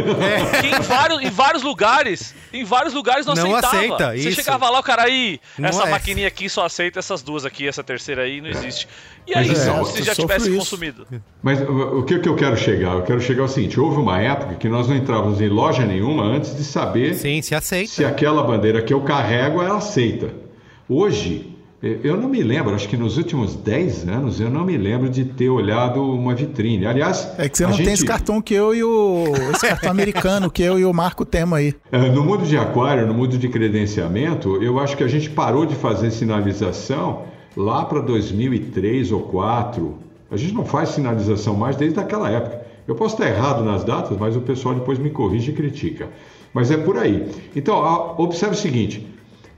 que 0.61 0.67
em, 0.75 0.79
vários, 0.81 1.21
em 1.21 1.29
vários 1.29 1.63
lugares, 1.63 2.33
em 2.53 2.63
vários 2.63 2.93
lugares 2.93 3.25
não, 3.25 3.35
Não 3.35 3.53
aceitava. 3.55 3.75
aceita, 3.95 4.11
Você 4.11 4.29
isso. 4.29 4.41
chegava 4.41 4.69
lá, 4.69 4.79
o 4.79 4.83
cara 4.83 5.03
aí, 5.03 5.41
Não 5.57 5.67
essa 5.67 5.83
é. 5.83 5.89
maquininha 5.89 6.27
aqui 6.29 6.47
só 6.49 6.65
aceita 6.65 6.99
essas 6.99 7.21
duas 7.21 7.43
aqui, 7.45 7.67
essa 7.67 7.83
terceira 7.83 8.21
aí 8.23 8.39
não 8.39 8.49
existe. 8.49 8.87
E 9.27 9.35
aí, 9.37 9.45
Mas 9.49 9.57
se 9.57 9.69
é, 9.69 9.73
você 9.73 9.99
eu 9.99 10.05
já 10.05 10.15
tivesse 10.15 10.47
isso. 10.49 10.57
consumido? 10.57 11.05
Mas 11.43 11.59
o 11.61 11.99
o 11.99 12.03
que, 12.05 12.17
que 12.19 12.29
eu 12.29 12.35
quero 12.37 12.55
chegar? 12.55 12.93
Eu 12.93 13.03
quero 13.03 13.19
chegar 13.19 13.41
ao 13.41 13.49
seguinte: 13.49 13.77
houve 13.77 13.97
uma 13.99 14.21
época 14.21 14.55
que 14.55 14.69
nós 14.69 14.87
não 14.87 14.95
entrávamos 14.95 15.41
em 15.41 15.49
loja 15.49 15.85
nenhuma 15.85 16.23
antes 16.23 16.55
de 16.55 16.63
saber 16.63 17.13
Sim, 17.15 17.41
se 17.41 17.53
aceita. 17.53 17.91
se 17.91 18.05
aquela 18.05 18.41
bandeira 18.43 18.81
que 18.81 18.93
eu 18.93 19.01
carrego 19.01 19.61
é 19.61 19.69
aceita. 19.69 20.46
Hoje, 20.89 21.53
eh, 21.83 21.97
eu 22.03 22.15
não 22.17 22.29
me 22.29 22.41
lembro, 22.41 22.73
acho 22.73 22.87
que 22.87 22.95
nos 22.95 23.17
últimos 23.17 23.55
10 23.55 24.07
anos, 24.07 24.39
eu 24.39 24.49
não 24.49 24.65
me 24.65 24.77
lembro 24.77 25.09
de 25.09 25.25
ter 25.25 25.49
olhado 25.49 26.01
uma 26.01 26.33
vitrine. 26.33 26.85
Aliás, 26.85 27.29
É 27.37 27.49
que 27.49 27.57
você 27.57 27.63
não 27.63 27.71
tem 27.71 27.79
gente- 27.85 27.93
esse 27.93 28.05
cartão 28.05 28.41
que 28.41 28.53
eu 28.53 28.73
e 28.73 28.83
o. 28.83 29.25
Esse 29.53 29.67
cartão 29.67 29.91
americano 29.91 30.49
que 30.49 30.63
eu 30.63 30.79
e 30.79 30.85
o 30.85 30.93
Marco 30.93 31.25
temos 31.25 31.57
aí. 31.57 31.75
É, 31.91 31.97
No 32.11 32.23
mundo 32.23 32.45
de 32.45 32.57
aquário, 32.57 33.05
no 33.05 33.13
mundo 33.13 33.37
de 33.37 33.47
credenciamento, 33.49 34.61
eu 34.63 34.79
acho 34.79 34.95
que 34.95 35.03
a 35.03 35.07
gente 35.07 35.29
parou 35.29 35.65
de 35.65 35.75
fazer 35.75 36.09
sinalização 36.11 37.23
lá 37.55 37.83
para 37.85 37.99
2003 38.01 39.11
ou 39.11 39.19
2004. 39.19 39.95
A 40.31 40.37
gente 40.37 40.53
não 40.53 40.65
faz 40.65 40.89
sinalização 40.89 41.55
mais 41.55 41.75
desde 41.75 41.99
aquela 41.99 42.29
época. 42.29 42.61
Eu 42.87 42.95
posso 42.95 43.15
estar 43.15 43.27
errado 43.29 43.63
nas 43.63 43.83
datas, 43.83 44.17
mas 44.17 44.35
o 44.37 44.41
pessoal 44.41 44.73
depois 44.75 44.97
me 44.99 45.09
corrige 45.09 45.51
e 45.51 45.53
critica. 45.53 46.07
Mas 46.53 46.71
é 46.71 46.77
por 46.77 46.97
aí. 46.97 47.27
Então, 47.55 48.15
observe 48.17 48.55
o 48.55 48.57
seguinte: 48.57 49.05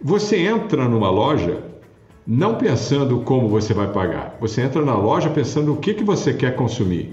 você 0.02 0.38
entra 0.38 0.88
numa 0.88 1.10
loja 1.10 1.64
não 2.26 2.56
pensando 2.56 3.22
como 3.22 3.50
você 3.50 3.74
vai 3.74 3.91
pagar. 3.91 4.38
Você 4.39 4.62
entra 4.62 4.84
na 4.86 4.95
loja 4.95 5.30
pensando 5.30 5.74
o 5.74 5.78
que, 5.78 5.93
que 5.93 6.04
você 6.04 6.34
quer 6.34 6.56
consumir. 6.56 7.12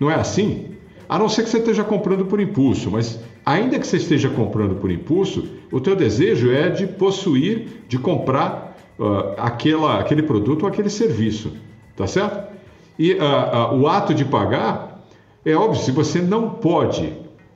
Não 0.00 0.10
é 0.10 0.14
assim? 0.14 0.70
A 1.08 1.18
não 1.18 1.28
ser 1.28 1.42
que 1.42 1.50
você 1.50 1.58
esteja 1.58 1.84
comprando 1.84 2.24
por 2.24 2.40
impulso, 2.40 2.90
mas 2.90 3.20
ainda 3.44 3.78
que 3.78 3.86
você 3.86 3.98
esteja 3.98 4.30
comprando 4.30 4.76
por 4.76 4.90
impulso, 4.90 5.46
o 5.70 5.80
teu 5.80 5.94
desejo 5.94 6.50
é 6.50 6.70
de 6.70 6.86
possuir, 6.86 7.84
de 7.86 7.98
comprar 7.98 8.76
ah, 8.98 9.34
aquela, 9.36 10.00
aquele 10.00 10.22
produto 10.22 10.62
ou 10.62 10.68
aquele 10.68 10.88
serviço, 10.88 11.52
tá 11.94 12.06
certo? 12.06 12.52
E 12.98 13.18
ah, 13.20 13.50
ah, 13.52 13.74
o 13.74 13.86
ato 13.86 14.14
de 14.14 14.24
pagar, 14.24 15.06
é 15.44 15.54
óbvio, 15.54 15.82
se 15.82 15.92
você 15.92 16.22
não 16.22 16.48
pode 16.48 17.12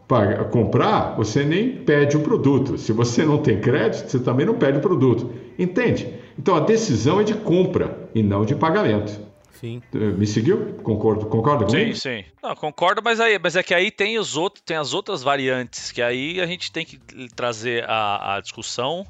pagar- 0.09 0.45
comprar, 0.47 1.15
você 1.15 1.45
nem 1.45 1.71
pede 1.77 2.17
o 2.17 2.21
produto. 2.21 2.79
Se 2.79 2.93
você 2.93 3.25
não 3.25 3.39
tem 3.39 3.61
crédito, 3.61 4.11
você 4.11 4.19
também 4.19 4.47
não 4.47 4.55
pede 4.55 4.79
o 4.79 4.81
produto. 4.81 5.31
Entende? 5.59 6.13
Então 6.39 6.57
a 6.57 6.61
decisão 6.61 7.21
é 7.21 7.25
de 7.25 7.35
compra 7.35 8.09
e 8.15 8.23
não 8.23 8.45
de 8.45 8.55
pagamento. 8.57 9.29
Sim. 9.61 9.83
Me 9.93 10.25
seguiu? 10.25 10.79
Concordo, 10.85 11.27
concorda 11.27 11.67
comigo? 11.67 11.95
Sim, 11.97 12.23
sim. 12.23 12.25
Não, 12.41 12.55
concordo, 12.55 13.03
mas 13.05 13.19
aí, 13.19 13.39
mas 13.43 13.57
é 13.57 13.63
que 13.63 13.75
aí 13.75 13.91
tem 13.91 14.17
os 14.17 14.37
outros, 14.37 14.63
tem 14.65 14.77
as 14.77 14.95
outras 14.95 15.21
variantes 15.23 15.91
que 15.91 16.01
aí 16.01 16.41
a 16.41 16.47
gente 16.47 16.71
tem 16.71 16.85
que 16.87 16.99
trazer 17.35 17.85
a, 17.89 18.37
a 18.37 18.41
discussão 18.41 19.05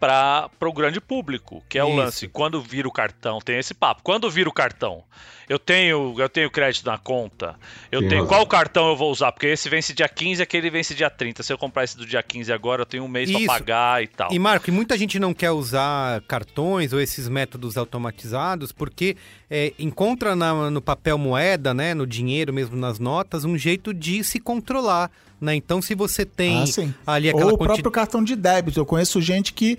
para 0.00 0.48
o 0.62 0.72
grande 0.72 1.02
público, 1.02 1.62
que 1.68 1.78
é 1.78 1.84
o 1.84 1.88
Isso. 1.88 1.96
lance. 1.98 2.28
Quando 2.28 2.62
vira 2.62 2.88
o 2.88 2.90
cartão, 2.90 3.38
tem 3.38 3.58
esse 3.58 3.74
papo. 3.74 4.00
Quando 4.02 4.30
vira 4.30 4.48
o 4.48 4.52
cartão, 4.52 5.04
eu 5.50 5.58
tenho, 5.58 6.14
eu 6.16 6.28
tenho 6.28 6.48
crédito 6.48 6.86
na 6.86 6.96
conta. 6.96 7.56
Eu 7.90 7.98
Tem 8.00 8.08
tenho 8.10 8.26
qual 8.26 8.46
cartão 8.46 8.88
eu 8.88 8.96
vou 8.96 9.10
usar? 9.10 9.32
Porque 9.32 9.48
esse 9.48 9.68
vence 9.68 9.92
dia 9.92 10.08
15, 10.08 10.40
aquele 10.40 10.70
vence 10.70 10.94
dia 10.94 11.10
30. 11.10 11.42
Se 11.42 11.52
eu 11.52 11.58
comprar 11.58 11.82
esse 11.82 11.96
do 11.96 12.06
dia 12.06 12.22
15 12.22 12.52
agora, 12.52 12.82
eu 12.82 12.86
tenho 12.86 13.02
um 13.02 13.08
mês 13.08 13.28
para 13.30 13.44
pagar 13.46 14.02
e 14.02 14.06
tal. 14.06 14.32
E 14.32 14.38
Marco, 14.38 14.70
e 14.70 14.72
muita 14.72 14.96
gente 14.96 15.18
não 15.18 15.34
quer 15.34 15.50
usar 15.50 16.20
cartões 16.28 16.92
ou 16.92 17.00
esses 17.00 17.28
métodos 17.28 17.76
automatizados 17.76 18.70
porque 18.72 19.16
é, 19.50 19.72
encontra 19.78 20.36
na- 20.36 20.70
no 20.70 20.80
papel 20.80 21.18
moeda, 21.18 21.74
né, 21.74 21.92
no 21.94 22.06
dinheiro 22.06 22.52
mesmo 22.52 22.76
nas 22.76 23.00
notas, 23.00 23.44
um 23.44 23.58
jeito 23.58 23.92
de 23.92 24.22
se 24.22 24.38
controlar, 24.38 25.10
né? 25.40 25.54
Então, 25.56 25.82
se 25.82 25.94
você 25.96 26.24
tem 26.24 26.62
Ah, 26.62 26.66
sim. 26.66 26.94
ali 27.04 27.28
aquela 27.28 27.46
Ou 27.46 27.54
o 27.54 27.58
quanti- 27.58 27.66
próprio 27.82 27.90
cartão 27.90 28.22
de 28.22 28.36
débito. 28.36 28.78
Eu 28.78 28.86
conheço 28.86 29.20
gente 29.20 29.52
que, 29.52 29.76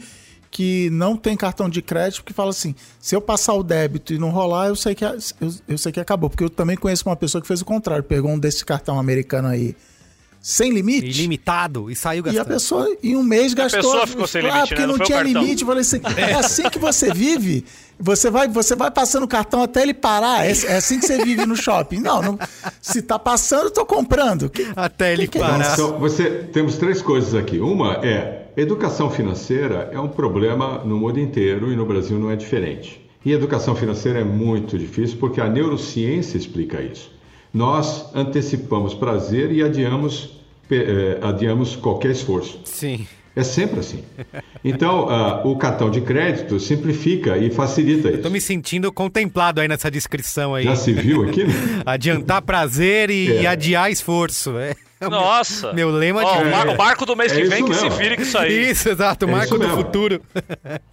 que 0.52 0.90
não 0.92 1.16
tem 1.16 1.36
cartão 1.38 1.70
de 1.70 1.82
crédito 1.82 2.24
que 2.26 2.34
fala 2.34 2.50
assim: 2.50 2.76
se 3.00 3.16
eu 3.16 3.22
passar 3.22 3.54
o 3.54 3.64
débito 3.64 4.14
e 4.14 4.20
não 4.20 4.30
rolar, 4.30 4.68
eu 4.68 4.76
sei 4.76 4.94
que, 4.94 5.06
eu, 5.06 5.18
eu 5.68 5.78
sei 5.78 5.92
que 5.94 6.00
acabou. 6.00 6.30
Porque 6.30 6.44
eu 6.44 6.50
também 6.50 6.76
conheço 6.76 7.08
uma 7.08 7.16
pessoa 7.16 7.42
que 7.42 7.48
fez 7.48 7.62
o 7.62 7.66
contrário, 7.66 8.04
pegou 8.04 8.30
um 8.30 8.38
desse 8.38 8.66
cartão 8.66 9.00
americano 9.00 9.48
aí 9.48 9.76
sem 10.42 10.72
limite. 10.74 11.08
ilimitado 11.08 11.90
e 11.90 11.96
saiu 11.96 12.26
E 12.26 12.30
a 12.30 12.34
gastando. 12.34 12.48
pessoa, 12.54 12.98
em 13.04 13.16
um 13.16 13.22
mês, 13.24 13.54
gastou. 13.54 13.80
pessoa 13.82 14.08
ficou 14.08 14.26
sem 14.28 14.42
ah, 14.42 14.46
limite, 14.56 14.68
porque 14.70 14.82
né? 14.82 14.88
Não 14.88 14.98
não 14.98 15.06
tinha 15.06 15.20
cartão. 15.24 15.42
limite. 15.42 15.64
Falei 15.64 15.82
assim: 15.82 16.02
é 16.18 16.34
assim 16.34 16.64
que 16.70 16.80
você 16.80 17.14
vive. 17.14 17.64
Você 17.98 18.32
vai, 18.32 18.48
você 18.48 18.76
vai 18.76 18.90
passando 18.90 19.24
o 19.24 19.28
cartão 19.28 19.62
até 19.62 19.84
ele 19.84 19.94
parar. 19.94 20.44
É, 20.46 20.50
é 20.50 20.76
assim 20.78 21.00
que 21.00 21.06
você 21.06 21.24
vive 21.24 21.46
no 21.46 21.56
shopping. 21.56 22.00
Não, 22.00 22.22
não 22.22 22.40
se 22.82 23.02
tá 23.04 23.20
passando, 23.20 23.66
eu 23.66 23.72
tô 23.72 23.86
comprando. 23.86 24.50
Que- 24.50 24.68
Até 24.76 25.14
ele 25.14 25.28
que 25.28 25.38
é 25.38 25.42
parar. 25.42 25.74
Então, 25.74 26.00
você, 26.00 26.30
temos 26.52 26.78
três 26.78 27.00
coisas 27.02 27.36
aqui. 27.36 27.60
Uma 27.60 28.04
é, 28.04 28.41
educação 28.58 29.10
financeira 29.10 29.90
é 29.94 30.00
um 30.00 30.08
problema 30.08 30.80
no 30.86 30.98
mundo 30.98 31.20
inteiro 31.20 31.72
e 31.72 31.76
no 31.76 31.86
Brasil 31.86 32.18
não 32.20 32.30
é 32.32 32.36
diferente. 32.36 33.00
E 33.24 33.32
educação 33.32 33.76
financeira 33.76 34.20
é 34.20 34.24
muito 34.24 34.78
difícil 34.78 35.18
porque 35.20 35.40
a 35.40 35.48
neurociência 35.48 36.38
explica 36.38 36.82
isso. 36.82 37.12
Nós 37.54 38.10
antecipamos 38.16 38.94
prazer 38.94 39.52
e 39.52 39.62
adiamos 39.62 40.40
eh, 40.72 41.18
adiamos 41.22 41.76
qualquer 41.76 42.12
esforço. 42.12 42.62
Sim. 42.64 43.06
É 43.36 43.44
sempre 43.44 43.80
assim. 43.80 44.04
Então, 44.64 45.10
ah, 45.10 45.42
o 45.46 45.56
cartão 45.56 45.90
de 45.90 46.02
crédito 46.02 46.60
simplifica 46.60 47.38
e 47.38 47.50
facilita 47.50 48.10
isso. 48.10 48.30
me 48.30 48.42
sentindo 48.42 48.92
contemplado 48.92 49.62
aí 49.62 49.68
nessa 49.70 49.90
descrição 49.90 50.54
aí. 50.54 50.66
Já 50.66 50.76
se 50.76 50.92
viu 50.92 51.24
aqui? 51.24 51.46
Adiantar 51.86 52.42
prazer 52.42 53.10
e, 53.10 53.32
É. 53.32 53.42
e 53.44 53.48
adiar 53.48 53.90
esforço. 53.90 54.58
É. 54.58 54.76
Nossa. 55.10 55.74
Meu 55.74 55.90
lema 55.90 56.24
Ó, 56.24 56.38
de 56.38 56.44
o, 56.44 56.52
mar- 56.52 56.68
o 56.70 56.76
barco 56.76 57.06
do 57.06 57.16
mês 57.16 57.32
É 57.32 57.36
que 57.42 57.44
vem 57.46 57.66
que 57.66 57.74
se 57.74 57.90
vire 57.90 58.16
com 58.16 58.22
isso 58.22 58.38
aí. 58.38 58.70
Isso, 58.72 58.90
exato, 58.90 59.26
o 59.26 59.30
É 59.30 59.32
marco 59.32 59.54
do 59.58 59.60
mesmo. 59.60 59.76
futuro. 59.78 60.22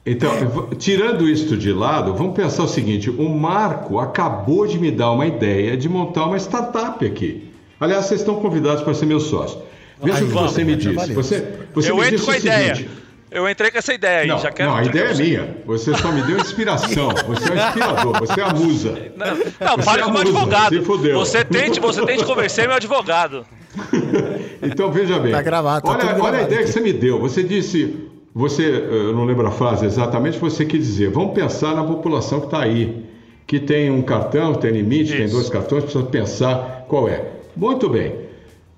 Então, 0.07 0.71
tirando 0.79 1.29
isso 1.29 1.57
de 1.57 1.73
lado, 1.73 2.15
vamos 2.15 2.35
pensar 2.35 2.63
o 2.63 2.69
seguinte: 2.69 3.11
o 3.11 3.29
Marco 3.29 3.99
acabou 3.99 4.67
de 4.67 4.79
me 4.79 4.91
dar 4.91 5.11
uma 5.11 5.27
ideia 5.27 5.77
de 5.77 5.89
montar 5.89 6.25
uma 6.27 6.37
startup 6.39 7.05
aqui. 7.05 7.51
Aliás, 7.81 8.07
vocês 8.07 8.21
estão 8.21 8.37
convidados 8.37 8.83
para 8.83 8.95
ser 8.95 9.07
meu 9.07 9.21
sócio. 9.21 9.61
Veja 10.03 10.25
o 10.25 10.27
que 10.29 10.33
você 10.33 10.65
me 10.65 10.77
disse. 10.77 11.13
Você, 11.13 11.59
você 11.75 11.91
eu 11.91 11.97
me 11.97 12.03
entro 12.03 12.13
disse 12.17 12.25
com 12.25 12.31
a 12.33 12.39
ideia. 12.39 12.75
seguinte. 12.75 12.99
Eu 13.31 13.47
entrei 13.47 13.71
com 13.71 13.77
essa 13.77 13.93
ideia 13.93 14.21
aí, 14.21 14.27
Não, 14.27 14.39
já 14.39 14.51
quero. 14.51 14.71
não, 14.71 14.77
a 14.79 14.85
ideia 14.85 15.09
é 15.11 15.15
minha. 15.15 15.57
Você 15.67 15.95
só 15.99 16.11
me 16.11 16.23
deu 16.23 16.39
inspiração. 16.39 17.11
Você 17.27 17.49
é 17.51 17.53
o 17.53 17.59
inspirador, 17.59 18.19
você 18.21 18.41
é 18.41 18.43
a 18.43 18.55
musa. 18.55 19.13
Não, 19.15 19.77
não 19.77 19.83
fale 19.83 20.01
é 20.01 20.05
com 20.05 20.11
o 20.11 20.13
meu 20.15 20.23
advogado. 20.23 20.83
Você 21.13 21.45
tente, 21.45 21.79
você 21.79 22.07
tente 22.07 22.25
convencer 22.25 22.67
meu 22.67 22.77
advogado. 22.77 23.45
Então 24.61 24.91
veja 24.91 25.19
bem. 25.19 25.33
Tá 25.33 25.41
gravado, 25.41 25.85
tá 25.85 25.93
olha, 25.93 26.07
tudo 26.15 26.25
olha 26.25 26.39
a 26.39 26.43
ideia 26.43 26.61
aqui. 26.61 26.67
que 26.69 26.73
você 26.73 26.81
me 26.81 26.93
deu. 26.93 27.21
Você 27.21 27.45
disse, 27.45 28.09
você, 28.35 28.65
eu 28.65 29.13
não 29.13 29.25
lembro 29.25 29.47
a 29.47 29.51
frase 29.51 29.87
exatamente, 29.87 30.39
você 30.39 30.65
quis 30.65 30.85
dizer, 30.85 31.11
vamos 31.11 31.33
pensar 31.33 31.75
na 31.75 31.85
população 31.85 32.41
que 32.41 32.47
está 32.47 32.63
aí, 32.63 33.05
que 33.47 33.61
tem 33.61 33.91
um 33.91 34.03
cartão, 34.03 34.55
tem 34.55 34.73
limite, 34.73 35.13
tem 35.13 35.25
Isso. 35.25 35.35
dois 35.35 35.49
cartões, 35.49 35.85
precisa 35.85 36.05
pensar 36.05 36.87
qual 36.89 37.09
é. 37.09 37.25
Muito 37.57 37.89
bem. 37.89 38.15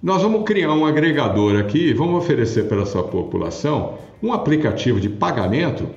Nós 0.03 0.23
vamos 0.23 0.45
criar 0.45 0.73
um 0.73 0.87
agregador 0.87 1.59
aqui, 1.59 1.93
vamos 1.93 2.23
oferecer 2.23 2.65
para 2.69 2.83
essa 2.83 3.03
população 3.03 3.99
um 4.23 4.33
aplicativo 4.33 5.01
de 5.01 5.09
pagamento 5.09 5.89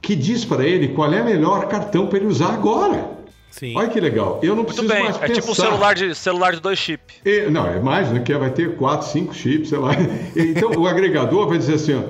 que 0.00 0.14
diz 0.14 0.44
para 0.44 0.64
ele 0.64 0.88
qual 0.88 1.12
é 1.12 1.20
o 1.20 1.24
melhor 1.24 1.66
cartão 1.68 2.06
para 2.06 2.18
ele 2.18 2.26
usar 2.26 2.54
agora. 2.54 3.19
Sim. 3.50 3.74
Olha 3.76 3.88
que 3.88 4.00
legal. 4.00 4.38
Eu 4.42 4.50
não 4.50 4.56
Muito 4.62 4.68
preciso 4.68 4.88
bem. 4.88 5.02
mais 5.04 5.16
É 5.16 5.18
pensar. 5.20 5.34
tipo 5.40 5.52
um 5.52 5.54
celular 5.54 5.94
de, 5.94 6.14
celular 6.14 6.52
de 6.54 6.60
dois 6.60 6.78
chips. 6.78 7.16
Não, 7.50 7.66
é 7.66 7.80
mais, 7.80 8.10
né? 8.10 8.20
Que 8.20 8.34
vai 8.36 8.50
ter 8.50 8.76
quatro, 8.76 9.06
cinco 9.08 9.34
chips, 9.34 9.68
sei 9.70 9.78
lá. 9.78 9.90
Então 10.36 10.70
o 10.72 10.86
agregador 10.86 11.48
vai 11.48 11.58
dizer 11.58 11.74
assim, 11.74 11.94
ó, 11.94 12.02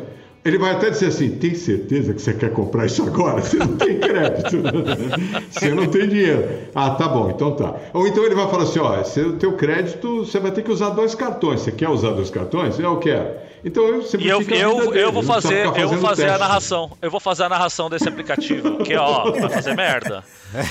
ele 0.45 0.57
vai 0.59 0.72
até 0.72 0.88
dizer 0.91 1.07
assim, 1.07 1.30
tem 1.36 1.55
certeza 1.55 2.14
que 2.14 2.20
você 2.22 2.32
quer 2.32 2.53
comprar 2.53 2.86
isso 2.86 3.03
agora? 3.03 3.41
Você 3.43 3.57
não 3.59 3.76
tem 3.76 3.99
crédito. 3.99 4.62
você 5.51 5.70
não 5.74 5.86
tem 5.86 6.09
dinheiro. 6.09 6.49
Ah, 6.74 6.91
tá 6.91 7.09
bom, 7.09 7.30
então 7.30 7.53
tá. 7.57 7.74
Ou 7.93 8.07
então 8.07 8.24
ele 8.24 8.34
vai 8.34 8.49
falar 8.49 8.62
assim, 8.64 8.78
ó, 8.78 9.03
se 9.03 9.20
o 9.20 9.36
teu 9.36 9.53
crédito, 9.53 10.24
você 10.24 10.38
vai 10.38 10.51
ter 10.51 10.62
que 10.62 10.70
usar 10.70 10.91
dois 10.91 11.14
cartões. 11.14 11.61
Você 11.61 11.72
quer 11.72 11.88
usar 11.88 12.11
dois 12.12 12.30
cartões? 12.30 12.78
Eu 12.78 12.97
quero. 12.99 13.28
Então 13.62 13.84
eu 13.86 14.03
E 14.18 14.28
eu, 14.28 14.38
a 14.38 14.43
eu, 14.43 14.95
eu 14.95 15.12
vou 15.12 15.22
fazer, 15.22 15.66
eu 15.66 15.88
vou 15.88 15.99
fazer 15.99 16.24
a 16.24 16.26
teste. 16.28 16.41
narração. 16.41 16.91
Eu 17.03 17.11
vou 17.11 17.20
fazer 17.20 17.43
a 17.45 17.49
narração 17.51 17.91
desse 17.91 18.09
aplicativo. 18.09 18.78
Que 18.78 18.97
ó, 18.97 19.30
vai 19.32 19.51
fazer 19.51 19.74
merda. 19.74 20.24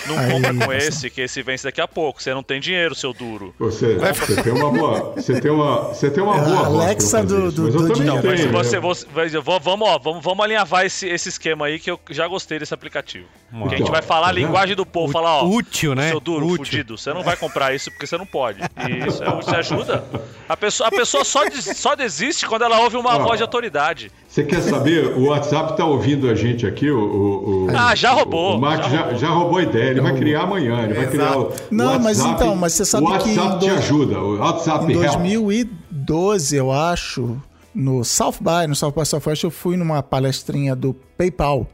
Não 0.08 0.18
Aí, 0.20 0.32
compra 0.32 0.50
com 0.54 0.60
nossa. 0.60 0.76
esse, 0.76 1.10
que 1.10 1.22
esse 1.22 1.42
vence 1.42 1.64
daqui 1.64 1.80
a 1.82 1.88
pouco. 1.88 2.22
Você 2.22 2.34
não 2.34 2.44
tem 2.44 2.60
dinheiro, 2.60 2.94
seu 2.96 3.14
duro. 3.14 3.54
Você, 3.60 3.96
você 3.96 4.42
tem 4.44 4.52
uma 4.54 4.72
boa, 4.72 5.14
você 5.16 5.40
tem 5.40 5.52
uma, 5.52 5.80
você 5.90 6.10
tem 6.10 6.24
uma 6.24 6.38
É 6.38 6.42
boa 6.42 6.66
Alexa 6.66 7.24
do- 7.24 7.52
do- 7.52 7.64
mas 7.64 7.76
eu 7.76 7.82
do 7.88 7.94
dinheiro. 7.94 8.52
Mas 8.54 8.68
você, 8.68 8.80
você 8.80 9.06
vai- 9.14 9.30
eu 9.34 9.42
vou- 9.42 9.60
vamos, 9.60 9.88
ó, 9.88 9.98
vamos, 9.98 10.24
vamos 10.24 10.44
alinhavar 10.44 10.86
esse, 10.86 11.08
esse 11.08 11.30
esquema 11.30 11.68
aí 11.68 11.80
que 11.80 11.90
eu 11.92 12.00
já 12.10 12.28
gostei 12.28 12.60
desse 12.60 12.74
aplicativo. 12.74 13.26
Porque 13.50 13.76
a 13.76 13.78
gente 13.78 13.82
Então, 13.82 13.92
vai 13.92 14.02
falar 14.02 14.28
a 14.28 14.30
tá 14.30 14.34
linguagem 14.34 14.76
do 14.76 14.86
povo, 14.86 15.12
falar, 15.12 15.42
ó, 15.44 15.46
Útil, 15.48 15.96
né? 15.96 16.10
seu 16.10 16.20
duro, 16.20 16.46
Útil. 16.46 16.66
fudido, 16.66 16.98
você 16.98 17.14
não 17.14 17.24
vai 17.24 17.36
comprar 17.36 17.74
isso 17.74 17.90
porque 17.92 18.06
você 18.06 18.18
não 18.18 18.26
pode. 18.26 18.60
Isso, 19.08 19.24
é, 19.24 19.40
isso 19.40 19.56
ajuda. 19.56 20.04
A 20.48 20.58
pessoa, 20.58 20.88
a 20.90 20.92
pessoa 20.92 21.24
só, 21.24 21.48
des- 21.48 21.78
só 21.78 21.96
desiste 21.96 22.46
quando 22.48 22.64
ela 22.64 22.80
ouve 22.82 22.98
uma 22.98 23.16
Ó. 23.16 23.20
voz 23.24 23.38
de 23.38 23.44
autoridade. 23.44 24.12
Você 24.30 24.44
quer 24.44 24.62
saber? 24.62 25.18
O 25.18 25.26
WhatsApp 25.30 25.72
está 25.72 25.84
ouvindo 25.84 26.30
a 26.30 26.36
gente 26.36 26.66
aqui. 26.68 26.90
O, 26.90 27.00
o, 27.00 27.66
o- 27.66 27.68
Ah, 27.76 27.96
já 27.96 28.12
roubou, 28.12 28.54
O, 28.54 28.58
o 28.58 28.62
Mark 28.62 28.84
já 28.84 28.90
já, 28.90 29.02
roubou. 29.02 29.18
já 29.20 29.28
roubou 29.30 29.58
a 29.58 29.64
ideia. 29.64 29.90
Ele 29.90 30.02
vai 30.02 30.16
criar 30.16 30.42
amanhã. 30.44 30.84
Ele 30.84 30.94
vai 30.94 31.08
criar 31.08 31.36
o, 31.38 31.42
o 31.48 31.54
Não, 31.72 32.00
mas 32.00 32.20
WhatsApp. 32.20 32.44
então, 32.44 32.56
mas 32.56 32.74
você 32.74 32.86
sabe 32.86 33.06
o 33.08 33.18
que 33.18 33.30
em 33.32 33.38
WhatsApp 33.40 33.60
te 33.66 33.70
ajuda. 33.72 34.20
O 34.20 34.38
WhatsApp 34.38 34.86
Em 34.86 34.92
help. 35.02 35.14
2012, 35.16 36.56
eu 36.56 36.72
acho, 36.72 37.38
no 37.74 38.04
South 38.04 38.36
by, 38.40 38.68
no 38.68 38.76
South 38.76 38.92
by 38.96 39.06
Southwest, 39.06 39.44
eu 39.44 39.52
fui 39.52 39.76
numa 39.76 40.04
palestrinha 40.04 40.76
do 40.76 40.94
PayPal. 41.18 41.66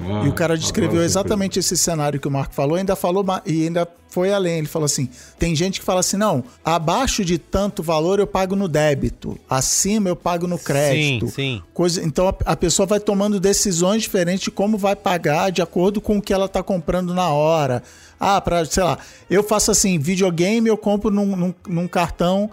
Ah, 0.00 0.24
E 0.24 0.28
o 0.28 0.32
cara 0.32 0.56
descreveu 0.56 1.02
exatamente 1.04 1.58
esse 1.58 1.76
cenário 1.76 2.18
que 2.20 2.26
o 2.28 2.30
Marco 2.30 2.54
falou, 2.54 2.76
ainda 2.76 2.94
falou 2.96 3.24
e 3.46 3.64
ainda 3.64 3.86
foi 4.08 4.32
além. 4.32 4.58
Ele 4.58 4.66
falou 4.66 4.86
assim: 4.86 5.08
tem 5.38 5.54
gente 5.54 5.80
que 5.80 5.86
fala 5.86 6.00
assim, 6.00 6.16
não, 6.16 6.42
abaixo 6.64 7.24
de 7.24 7.38
tanto 7.38 7.82
valor 7.82 8.18
eu 8.18 8.26
pago 8.26 8.56
no 8.56 8.66
débito, 8.68 9.38
acima 9.48 10.08
eu 10.08 10.16
pago 10.16 10.46
no 10.46 10.58
crédito. 10.58 11.26
Sim, 11.28 11.32
sim. 11.34 11.62
Coisa, 11.74 12.02
então 12.04 12.28
a, 12.28 12.34
a 12.52 12.56
pessoa 12.56 12.86
vai 12.86 13.00
tomando 13.00 13.38
decisões 13.40 14.02
diferentes 14.02 14.44
de 14.44 14.50
como 14.50 14.76
vai 14.78 14.96
pagar 14.96 15.50
de 15.50 15.60
acordo 15.62 16.00
com 16.00 16.18
o 16.18 16.22
que 16.22 16.32
ela 16.32 16.46
está 16.46 16.62
comprando 16.62 17.12
na 17.14 17.28
hora. 17.28 17.82
Ah, 18.20 18.40
para, 18.40 18.64
sei 18.64 18.82
lá, 18.82 18.98
eu 19.30 19.42
faço 19.44 19.70
assim, 19.70 19.98
videogame 19.98 20.68
eu 20.68 20.76
compro 20.76 21.10
num, 21.10 21.36
num- 21.36 21.54
num 21.68 21.86
cartão 21.88 22.50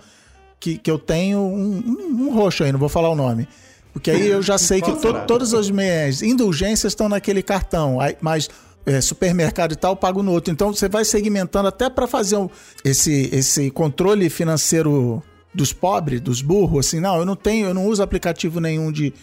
que, 0.59 0.77
que 0.77 0.89
eu 0.91 0.97
tenho, 0.99 1.39
um, 1.39 1.77
um- 1.77 2.23
um 2.27 2.33
roxo 2.35 2.63
aí, 2.63 2.71
não 2.71 2.79
vou 2.79 2.89
falar 2.89 3.09
o 3.09 3.15
nome. 3.15 3.47
Porque 3.95 4.11
aí 4.11 4.27
eu 4.27 4.41
já 4.41 4.57
sei 4.57 4.81
que 4.81 4.91
to, 4.91 5.25
todas 5.25 5.53
as 5.53 5.71
minhas 5.71 6.21
indulgências 6.21 6.91
estão 6.91 7.07
naquele 7.07 7.41
cartão, 7.41 7.97
mas 8.19 8.49
é, 8.85 8.99
supermercado 8.99 9.71
e 9.71 9.75
tal, 9.77 9.93
eu 9.93 9.95
pago 9.95 10.21
no 10.21 10.33
outro. 10.33 10.51
Então 10.51 10.73
você 10.73 10.89
vai 10.89 11.05
segmentando 11.05 11.69
até 11.69 11.89
para 11.89 12.05
fazer 12.05 12.35
um- 12.35 12.49
esse, 12.83 13.29
esse 13.33 13.71
controle 13.71 14.29
financeiro 14.29 15.23
dos 15.53 15.71
pobres, 15.71 16.19
dos 16.19 16.41
burros, 16.41 16.87
assim, 16.87 16.99
não, 16.99 17.17
eu 17.17 17.25
não 17.25 17.37
tenho, 17.37 17.67
eu 17.67 17.73
não 17.73 17.85
uso 17.87 18.03
aplicativo 18.03 18.59
nenhum 18.59 18.91
de, 18.91 19.13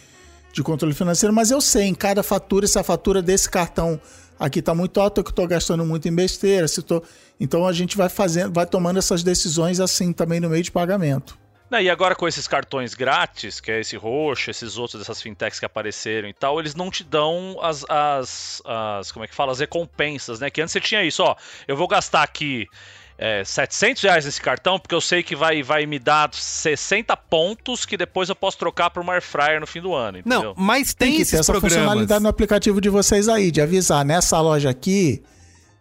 de 0.55 0.62
controle 0.62 0.95
financeiro, 0.95 1.35
mas 1.35 1.51
eu 1.51 1.61
sei 1.61 1.85
em 1.85 1.95
cada 1.95 2.23
fatura, 2.23 2.66
se 2.66 2.79
a 2.79 2.83
fatura 2.83 3.20
desse 3.20 3.51
cartão 3.51 4.01
aqui 4.41 4.61
está 4.61 4.75
muito 4.75 4.99
alta, 4.99 5.20
eu 5.20 5.25
que 5.25 5.31
estou 5.31 5.47
gastando 5.47 5.85
muito 5.85 6.09
em 6.09 6.14
besteira, 6.14 6.66
se 6.66 6.81
tô... 6.81 7.03
então 7.39 7.66
a 7.66 7.73
gente 7.75 7.95
vai 7.95 8.09
fazendo, 8.09 8.55
vai 8.55 8.64
tomando 8.64 8.99
essas 8.99 9.23
decisões 9.23 9.79
assim 9.81 10.14
também 10.14 10.41
no 10.41 10.49
meio 10.49 10.62
de 10.62 10.73
pagamento. 10.73 11.39
Não, 11.73 11.81
e 11.81 11.89
agora 11.89 12.14
com 12.14 12.29
esses 12.29 12.47
cartões 12.47 12.93
grátis, 12.93 13.59
que 13.59 13.70
é 13.73 13.81
esse 13.81 13.97
roxo, 13.97 14.51
esses 14.51 14.77
outros 14.77 15.01
dessas 15.01 15.23
fintechs 15.23 15.59
que 15.59 15.64
apareceram 15.64 16.29
e 16.29 16.35
tal, 16.35 16.61
eles 16.61 16.75
não 16.75 16.91
te 16.91 17.03
dão 17.03 17.57
as, 17.62 17.83
as, 17.89 18.61
as 18.62 19.11
como 19.11 19.25
é 19.25 19.29
que 19.29 19.35
fala, 19.35 19.53
as 19.53 19.61
recompensas, 19.61 20.39
né? 20.39 20.51
Que 20.51 20.61
antes 20.61 20.70
você 20.70 20.81
tinha 20.83 21.03
isso, 21.03 21.23
ó, 21.23 21.35
eu 21.66 21.75
vou 21.75 21.89
gastar 21.89 22.25
aqui 22.25 22.68
é, 23.16 23.43
700 23.43 24.03
reais 24.03 24.27
nesse 24.27 24.39
cartão 24.39 24.79
porque 24.79 24.95
eu 24.95 25.01
sei 25.01 25.23
que 25.23 25.35
vai, 25.35 25.62
vai 25.62 25.87
me 25.87 25.99
dar 25.99 26.29
60 26.31 27.16
pontos 27.16 27.87
que 27.87 27.97
depois 27.97 28.29
eu 28.29 28.37
posso 28.37 28.59
trocar 28.59 28.91
por 28.91 29.01
uma 29.01 29.14
air 29.14 29.23
fryer 29.23 29.59
no 29.59 29.66
fim 29.66 29.81
do 29.81 29.95
ano, 29.95 30.18
entendeu? 30.18 30.43
Não, 30.43 30.55
mas 30.55 30.93
tem, 30.93 31.09
Tem, 31.09 31.16
que 31.16 31.23
esses 31.23 31.33
ter 31.33 31.41
essa 31.41 31.53
programas. 31.53 31.73
funcionalidade 31.73 32.23
no 32.23 32.29
aplicativo 32.29 32.83
de 32.83 32.91
vocês 32.91 33.31
aí, 33.31 33.51
de 33.51 33.62
avisar, 33.62 34.05
nessa 34.05 34.39
loja 34.43 34.68
aqui, 34.68 35.23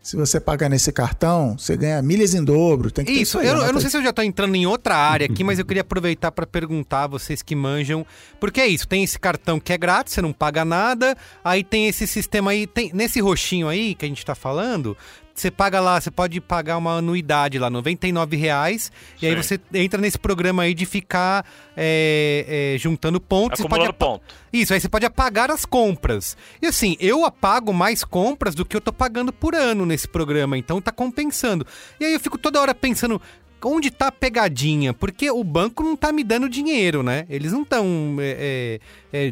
se 0.02 0.18
você 0.18 0.40
pagar 0.40 0.68
nesse 0.68 0.92
cartão, 0.92 1.56
você 1.58 1.78
ganha 1.78 2.02
milhas 2.02 2.34
em 2.34 2.44
dobro. 2.44 2.90
Tem 2.90 3.06
que 3.06 3.14
ter 3.14 3.22
Isso, 3.22 3.38
aí, 3.38 3.46
eu, 3.46 3.52
eu 3.52 3.58
anota 3.60 3.74
não 3.74 3.80
sei 3.80 3.90
se 3.90 3.98
eu 3.98 4.02
já 4.02 4.12
tô 4.12 4.24
entrando 4.24 4.56
em 4.56 4.66
outra 4.66 4.96
área 4.98 5.28
aqui, 5.28 5.44
mas 5.44 5.60
eu 5.60 5.66
queria 5.66 5.82
aproveitar 5.82 6.32
para 6.32 6.48
perguntar 6.48 7.04
a 7.04 7.08
vocês 7.08 7.44
que 7.44 7.56
manjam. 7.56 8.04
Porque 8.40 8.60
é 8.60 8.68
isso, 8.68 8.88
tem 8.88 9.04
esse 9.04 9.20
cartão 9.20 9.60
que 9.60 9.72
é 9.72 9.78
grátis, 9.78 10.14
você 10.14 10.22
não 10.22 10.34
paga 10.34 10.66
nada. 10.66 11.16
Aí 11.44 11.64
tem 11.64 11.88
esse 11.88 12.08
sistema 12.08 12.50
aí, 12.50 12.66
tem, 12.66 12.92
nesse 12.94 13.20
roxinho 13.20 13.68
aí 13.68 13.94
que 13.94 14.04
a 14.04 14.08
gente 14.08 14.26
tá 14.26 14.34
falando, 14.34 14.98
você 15.42 15.50
paga 15.50 15.80
lá, 15.80 16.00
você 16.00 16.12
pode 16.12 16.40
pagar 16.40 16.78
uma 16.78 16.98
anuidade 16.98 17.58
lá, 17.58 17.70
99 17.70 18.38
reais. 18.38 18.92
E 19.22 19.26
aí 19.26 19.36
você 19.36 19.60
entra 19.74 20.00
nesse 20.00 20.20
programa 20.20 20.64
aí 20.64 20.74
de 20.74 20.86
ficar 20.86 21.46
é, 21.76 22.74
é, 22.76 22.78
juntando 22.78 23.20
pontos. 23.20 23.60
Você 23.60 23.66
Acumulando 23.66 23.94
ponto. 23.94 24.24
Isso, 24.54 24.74
aí 24.74 24.80
você 24.80 24.88
pode 24.88 25.06
apagar 25.06 25.50
as 25.50 25.66
compras. 25.66 26.38
E 26.62 26.68
assim, 26.68 26.96
eu 27.00 27.26
apago 27.26 27.74
mais 27.74 28.04
compras 28.04 28.54
do 28.54 28.64
que 28.64 28.76
eu 28.76 28.82
tô 28.82 28.94
pagando 28.94 29.34
por 29.34 29.56
ano 29.56 29.86
nesse 29.86 30.08
programa, 30.08 30.58
então 30.58 30.80
tá 30.80 30.92
compensando. 30.92 31.66
E 32.00 32.06
aí 32.06 32.14
eu 32.14 32.20
fico 32.20 32.38
toda 32.38 32.62
hora 32.62 32.76
pensando. 32.76 33.20
Onde 33.64 33.92
tá 33.92 34.08
a 34.08 34.12
pegadinha? 34.12 34.94
Porque 34.94 35.30
o 35.30 35.44
banco 35.44 35.84
não 35.84 35.96
tá 35.96 36.12
me 36.12 36.24
dando 36.24 36.50
dinheiro, 36.50 37.04
né? 37.04 37.26
Eles 37.30 37.52
não 37.52 37.62
estão 37.64 38.16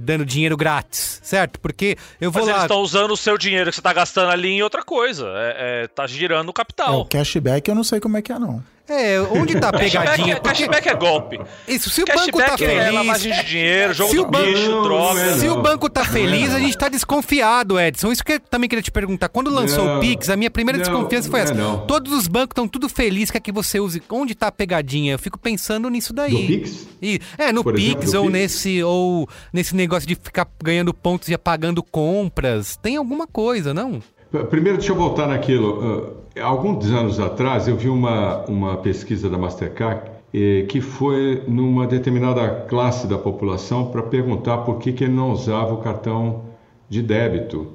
dando 0.01 0.25
dinheiro 0.25 0.55
grátis, 0.57 1.19
certo? 1.23 1.59
Porque 1.59 1.97
eu 2.19 2.32
vou 2.32 2.41
Mas 2.41 2.47
eles 2.49 2.59
lá. 2.59 2.65
estão 2.65 2.82
usando 2.82 3.11
o 3.11 3.17
seu 3.17 3.38
dinheiro 3.38 3.69
que 3.69 3.75
você 3.75 3.82
tá 3.82 3.93
gastando 3.93 4.30
ali 4.32 4.49
em 4.49 4.61
outra 4.61 4.84
coisa. 4.84 5.27
É, 5.36 5.84
é, 5.84 5.88
tá 5.88 6.05
girando 6.07 6.47
o 6.49 6.51
É, 6.51 6.53
capital. 6.53 6.99
o 7.01 7.05
cashback 7.05 7.67
eu 7.69 7.75
não 7.75 7.84
sei 7.84 7.99
como 7.99 8.17
é 8.17 8.21
que 8.21 8.32
é, 8.32 8.39
não. 8.39 8.63
É, 8.89 9.21
onde 9.21 9.59
tá 9.59 9.69
a 9.69 9.71
Cashback, 9.71 9.91
pegadinha? 9.91 10.35
é, 10.35 10.39
cashback 10.39 10.89
é 10.89 10.95
golpe. 10.95 11.39
Isso, 11.67 11.89
se 11.89 12.01
o 12.01 12.05
banco 12.05 12.37
tá 12.39 12.45
Cashback 12.49 12.63
é 12.63 12.67
feliz. 12.79 12.93
lavagem 12.93 13.33
de 13.33 13.43
dinheiro, 13.45 13.93
jogo 13.93 14.09
Se 14.09 14.15
do 14.17 14.23
o 14.23 14.25
banco- 14.31 14.45
bicho, 14.51 14.71
Não, 14.71 14.83
droga. 14.83 15.21
é 15.21 15.33
Se 15.37 15.45
não. 15.47 15.59
o 15.59 15.61
banco 15.61 15.89
tá 15.89 16.01
é 16.01 16.05
feliz, 16.05 16.53
a 16.53 16.59
gente 16.59 16.77
tá 16.77 16.89
desconfiado, 16.89 17.79
Edson. 17.79 18.11
Isso 18.11 18.23
que 18.23 18.33
eu 18.33 18.39
também 18.39 18.67
queria 18.69 18.81
te 18.81 18.91
perguntar. 18.91 19.29
Quando 19.29 19.49
lançou 19.51 19.85
Não, 19.85 19.97
o 19.97 19.99
Pix, 19.99 20.29
a 20.29 20.35
minha 20.35 20.49
primeira 20.49 20.77
não, 20.79 20.83
desconfiança 20.85 21.29
foi 21.29 21.39
é 21.39 21.43
essa. 21.43 21.53
não. 21.53 21.85
Todos 21.85 22.11
os 22.13 22.27
bancos 22.27 22.51
estão 22.53 22.67
tudo 22.67 22.89
felizes, 22.89 23.31
quer 23.31 23.39
que 23.39 23.51
você 23.51 23.79
use. 23.79 24.01
Onde 24.09 24.33
tá 24.33 24.47
a 24.47 24.51
pegadinha? 24.51 25.13
Eu 25.13 25.19
fico 25.19 25.37
pensando 25.37 25.89
nisso 25.89 26.11
daí. 26.13 26.31
Do 26.31 26.47
Pix? 26.47 26.87
E- 27.01 27.19
é, 27.37 27.51
no 27.51 27.63
Por 27.63 27.75
Pix 27.75 28.03
exemplo, 28.03 28.19
ou 28.19 28.25
Pix? 28.25 28.33
nesse 28.33 28.83
ou 28.83 29.29
nesse 29.53 29.75
negócio 29.75 30.07
de 30.07 30.15
ficar 30.15 30.47
ganhando 30.63 30.93
pontos 30.93 31.29
e 31.29 31.33
apagando 31.33 31.83
compras. 31.83 32.75
Tem 32.81 32.95
alguma 32.97 33.27
coisa, 33.27 33.73
não? 33.73 34.01
Primeiro, 34.49 34.77
deixa 34.77 34.91
eu 34.91 34.95
voltar 34.95 35.27
naquilo. 35.27 36.13
Ah, 36.38 36.43
alguns 36.43 36.91
anos 36.91 37.19
atrás, 37.19 37.67
eu 37.67 37.75
vi 37.75 37.89
uma, 37.89 38.45
uma 38.45 38.77
pesquisa 38.77 39.27
da 39.30 39.38
Mastercard 39.38 40.03
eh, 40.32 40.65
que 40.69 40.80
foi 40.82 41.43
numa 41.47 41.88
determinada 41.88 42.65
classe 42.67 43.07
da 43.07 43.17
população 43.17 43.88
para 43.88 44.03
perguntar 44.03 44.59
por 44.59 44.77
que, 44.77 44.93
que 44.93 45.03
ele 45.03 45.13
não 45.13 45.32
usava 45.32 45.73
o 45.73 45.77
cartão 45.77 46.43
de 46.88 47.01
débito 47.01 47.73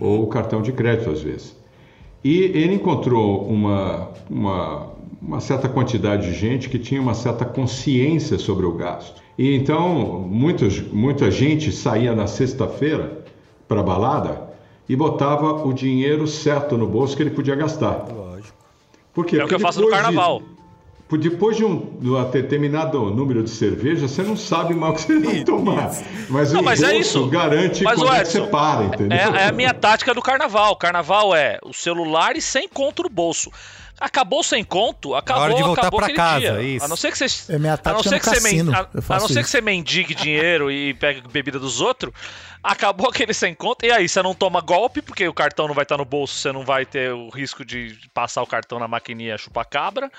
ou 0.00 0.24
o 0.24 0.26
cartão 0.26 0.60
de 0.60 0.72
crédito 0.72 1.10
às 1.10 1.22
vezes. 1.22 1.56
E 2.24 2.40
ele 2.40 2.74
encontrou 2.74 3.46
uma, 3.46 4.08
uma, 4.28 4.88
uma 5.22 5.38
certa 5.38 5.68
quantidade 5.68 6.26
de 6.26 6.36
gente 6.36 6.68
que 6.68 6.80
tinha 6.80 7.00
uma 7.00 7.14
certa 7.14 7.44
consciência 7.44 8.36
sobre 8.38 8.66
o 8.66 8.72
gasto. 8.72 9.22
E 9.38 9.54
então 9.54 10.20
muitos, 10.20 10.80
muita 10.92 11.30
gente 11.30 11.70
saía 11.70 12.12
na 12.12 12.26
sexta-feira 12.26 13.24
para 13.68 13.80
a 13.80 13.84
balada 13.84 14.45
e 14.88 14.94
botava 14.96 15.52
o 15.66 15.72
dinheiro 15.72 16.26
certo 16.26 16.76
no 16.76 16.86
bolso 16.86 17.16
que 17.16 17.22
ele 17.22 17.30
podia 17.30 17.54
gastar. 17.54 18.06
Lógico. 18.12 18.56
Por 19.12 19.24
quê? 19.26 19.36
É 19.38 19.44
o 19.44 19.48
que 19.48 19.54
eu 19.54 19.58
Porque 19.58 19.62
faço 19.62 19.80
no 19.80 19.86
de- 19.86 19.92
carnaval. 19.92 20.42
por 21.08 21.18
depois 21.18 21.56
de 21.56 21.64
um 21.64 21.98
de 22.00 22.10
um 22.10 22.22
determinado 22.30 22.98
número 23.10 23.42
de 23.42 23.50
cerveja, 23.50 24.06
você 24.08 24.22
não 24.22 24.36
sabe 24.36 24.74
mal 24.74 24.90
o 24.90 24.94
que 24.94 25.00
você 25.02 25.18
vai 25.18 25.42
tomar. 25.44 25.90
Mas 26.28 26.52
Não, 26.52 26.60
o 26.60 26.64
mas 26.64 26.80
bolso 26.80 26.94
é 26.94 26.98
isso. 26.98 27.26
garante 27.28 27.82
Mas, 27.84 27.98
quando 27.98 28.08
o 28.08 28.12
é 28.14 28.20
que 28.20 28.26
você 28.26 28.38
Edson, 28.38 28.50
para, 28.50 28.84
entendeu? 28.84 29.16
É, 29.18 29.42
é 29.44 29.48
a 29.48 29.52
minha 29.52 29.72
tática 29.72 30.12
do 30.12 30.20
carnaval. 30.22 30.76
Carnaval 30.76 31.34
é 31.34 31.58
o 31.64 31.72
celular 31.72 32.36
e 32.36 32.42
sem 32.42 32.68
conto 32.68 33.02
no 33.04 33.08
bolso. 33.08 33.50
Acabou 34.00 34.42
sem 34.42 34.62
conto, 34.62 35.14
acabou, 35.14 35.42
hora 35.44 35.54
de 35.54 35.62
voltar 35.62 35.82
acabou 35.82 35.98
pra 35.98 36.06
aquele 36.06 36.18
casa, 36.18 36.38
dia. 36.40 36.62
isso. 36.62 36.84
A 36.84 36.88
não 36.88 36.96
ser 36.96 37.10
que 37.12 37.18
você, 37.18 37.52
É 37.52 37.58
minha 37.58 37.78
a 37.82 37.92
não 37.92 38.02
ser 38.02 38.18
que 38.20 38.24
você, 38.26 38.30
men- 38.40 38.42
cassino, 38.42 38.72
a, 38.74 38.88
eu 38.92 38.98
a 38.98 39.02
faço 39.02 39.20
não 39.28 39.28
ser 39.34 39.42
que 39.42 39.48
você 39.50 39.60
mendigue 39.60 40.14
dinheiro 40.14 40.70
e 40.70 40.92
pegue 40.94 41.22
bebida 41.32 41.58
dos 41.58 41.80
outros, 41.80 42.12
acabou 42.62 43.08
aquele 43.10 43.32
sem 43.32 43.54
conto. 43.54 43.86
E 43.86 43.90
aí, 43.90 44.06
você 44.08 44.20
não 44.22 44.34
toma 44.34 44.60
golpe, 44.60 45.00
porque 45.00 45.26
o 45.26 45.32
cartão 45.32 45.66
não 45.66 45.74
vai 45.74 45.84
estar 45.84 45.96
no 45.96 46.04
bolso, 46.04 46.34
você 46.34 46.52
não 46.52 46.64
vai 46.64 46.84
ter 46.84 47.12
o 47.12 47.30
risco 47.30 47.64
de 47.64 47.96
passar 48.12 48.42
o 48.42 48.46
cartão 48.46 48.78
na 48.78 48.86
maquininha 48.86 49.38
chupar 49.38 49.64
cabra. 49.66 50.10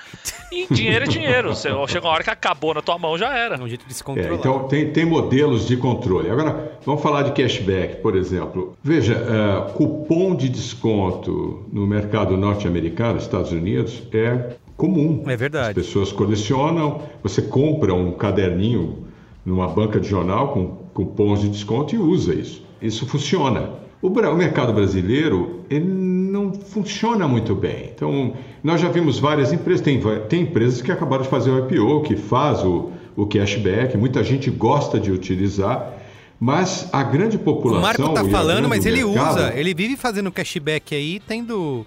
E 0.52 0.66
dinheiro 0.74 1.06
é 1.06 1.08
dinheiro. 1.08 1.50
Você, 1.56 1.70
chega 1.88 2.06
uma 2.08 2.14
hora 2.14 2.24
que 2.24 2.30
acabou 2.32 2.74
na 2.74 2.82
tua 2.82 2.98
mão, 2.98 3.18
já 3.18 3.36
era. 3.38 3.56
É 3.58 3.60
um 3.62 3.68
jeito 3.68 3.86
de 3.86 3.94
se 3.94 4.02
É, 4.02 4.06
controlar. 4.06 4.34
então 4.36 4.68
tem, 4.68 4.92
tem 4.92 5.06
modelos 5.06 5.68
de 5.68 5.78
controle. 5.78 6.30
Agora, 6.32 6.80
vamos 6.86 7.02
falar 7.04 7.24
de 7.24 7.32
cashback, 7.32 7.98
por 8.02 8.16
exemplo. 8.16 8.76
Veja, 8.84 9.14
eh, 9.14 9.72
cupom 9.74 10.36
de 10.36 10.50
desconto 10.50 11.68
no 11.72 11.86
mercado 11.86 12.36
norte-americano, 12.38 13.20
Estados 13.20 13.52
Unidos, 13.52 13.67
é 14.14 14.56
comum. 14.76 15.24
É 15.28 15.36
verdade. 15.36 15.80
As 15.80 15.86
pessoas 15.86 16.12
colecionam, 16.12 17.02
você 17.24 17.42
compra 17.42 17.94
um 17.94 18.12
caderninho 18.12 19.00
numa 19.46 19.68
banca 19.68 20.00
de 20.00 20.08
jornal 20.08 20.50
com 20.50 20.68
cupons 20.94 21.42
de 21.42 21.50
desconto 21.50 21.96
e 21.96 21.98
usa 21.98 22.34
isso. 22.34 22.64
Isso 22.82 23.06
funciona. 23.08 23.72
O, 24.02 24.08
o 24.10 24.36
mercado 24.36 24.74
brasileiro 24.74 25.62
ele 25.70 25.86
não 25.86 26.54
funciona 26.54 27.28
muito 27.28 27.56
bem. 27.56 27.90
Então, 27.96 28.34
nós 28.64 28.80
já 28.80 28.90
vimos 28.90 29.18
várias 29.18 29.52
empresas, 29.52 29.82
tem, 29.82 30.00
tem 30.30 30.42
empresas 30.44 30.82
que 30.82 30.92
acabaram 30.92 31.24
de 31.24 31.30
fazer 31.30 31.50
o 31.50 31.60
IPO, 31.68 32.02
que 32.04 32.16
faz 32.16 32.64
o, 32.64 32.92
o 33.16 33.26
cashback, 33.26 33.98
muita 33.98 34.24
gente 34.24 34.52
gosta 34.52 35.00
de 35.00 35.12
utilizar, 35.12 35.94
mas 36.40 36.88
a 36.94 37.02
grande 37.02 37.38
O 37.38 37.40
população... 37.40 37.82
Marco 37.82 38.14
tá 38.14 38.24
e 38.24 38.28
a 38.28 38.32
falando, 38.32 38.70
mas 38.70 38.86
ele 38.86 39.04
mercado- 39.04 39.32
usa. 39.32 39.54
Ele 39.56 39.74
vive 39.74 39.96
fazendo 39.98 40.32
cashback 40.32 40.94
aí, 40.94 41.20
tendo. 41.28 41.84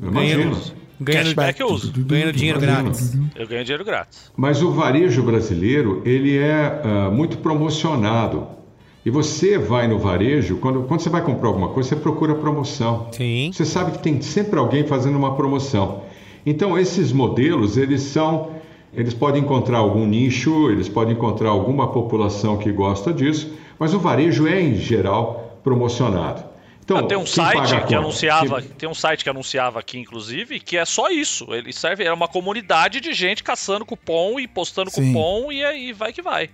Eu 0.00 0.08
imagino. 0.08 0.56
Ganhando, 1.02 1.24
Cashback 1.24 1.60
eu 1.60 1.68
uso. 1.68 1.92
ganhando 1.96 2.32
dinheiro 2.32 2.60
grátis. 2.60 3.16
Eu 3.34 3.46
ganho 3.46 3.64
dinheiro 3.64 3.84
grátis. 3.84 4.30
Mas 4.36 4.62
o 4.62 4.70
varejo 4.70 5.22
brasileiro, 5.22 6.02
ele 6.04 6.36
é 6.36 6.80
ah, 6.84 7.10
muito 7.10 7.38
promocionado. 7.38 8.46
E 9.04 9.10
você 9.10 9.58
vai 9.58 9.88
no 9.88 9.98
varejo, 9.98 10.58
quando, 10.58 10.84
quando 10.84 11.00
você 11.00 11.10
vai 11.10 11.22
comprar 11.22 11.48
alguma 11.48 11.68
coisa, 11.68 11.88
você 11.88 11.96
procura 11.96 12.34
promoção. 12.36 13.08
Sim. 13.10 13.50
Você 13.52 13.64
sabe 13.64 13.92
que 13.92 13.98
tem 13.98 14.20
sempre 14.22 14.58
alguém 14.58 14.86
fazendo 14.86 15.16
uma 15.16 15.34
promoção. 15.34 16.02
Então, 16.46 16.78
esses 16.78 17.12
modelos, 17.12 17.76
eles 17.76 18.02
são... 18.02 18.50
Eles 18.94 19.14
podem 19.14 19.40
encontrar 19.42 19.78
algum 19.78 20.06
nicho, 20.06 20.70
eles 20.70 20.86
podem 20.86 21.14
encontrar 21.14 21.48
alguma 21.48 21.88
população 21.88 22.58
que 22.58 22.70
gosta 22.70 23.10
disso, 23.10 23.50
mas 23.78 23.94
o 23.94 23.98
varejo 23.98 24.46
é, 24.46 24.60
em 24.60 24.74
geral, 24.74 25.58
promocionado. 25.64 26.51
Então, 26.84 26.96
Ah, 26.98 27.02
tem 27.04 27.16
um 27.16 27.26
site 27.26 27.86
que 27.86 27.94
anunciava, 27.94 28.60
Quem- 28.60 28.70
tem 28.72 28.88
um 28.88 28.94
site 28.94 29.22
que 29.22 29.30
anunciava 29.30 29.78
aqui, 29.78 29.98
inclusive, 29.98 30.58
que 30.58 30.76
é 30.76 30.84
só 30.84 31.08
isso. 31.10 31.46
Ele 31.54 31.72
serve, 31.72 32.02
é 32.04 32.12
uma 32.12 32.26
comunidade 32.26 33.00
de 33.00 33.12
gente 33.14 33.42
caçando 33.42 33.84
cupom 33.86 34.38
e 34.40 34.48
postando 34.48 34.90
Sim. 34.90 35.12
cupom 35.12 35.52
e 35.52 35.64
aí 35.64 35.92
vai 35.92 36.12
que 36.12 36.20
vai. 36.20 36.50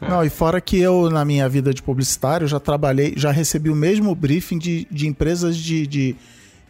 Não, 0.00 0.24
e 0.24 0.30
fora 0.30 0.60
que 0.60 0.78
eu, 0.78 1.08
na 1.10 1.24
minha 1.24 1.48
vida 1.48 1.72
de 1.72 1.82
publicitário, 1.82 2.46
já 2.46 2.60
trabalhei, 2.60 3.14
já 3.16 3.30
recebi 3.32 3.70
o 3.70 3.74
mesmo 3.74 4.14
briefing 4.14 4.58
de, 4.58 4.86
de 4.90 5.06
empresas 5.08 5.56
de, 5.56 5.86
de 5.86 6.16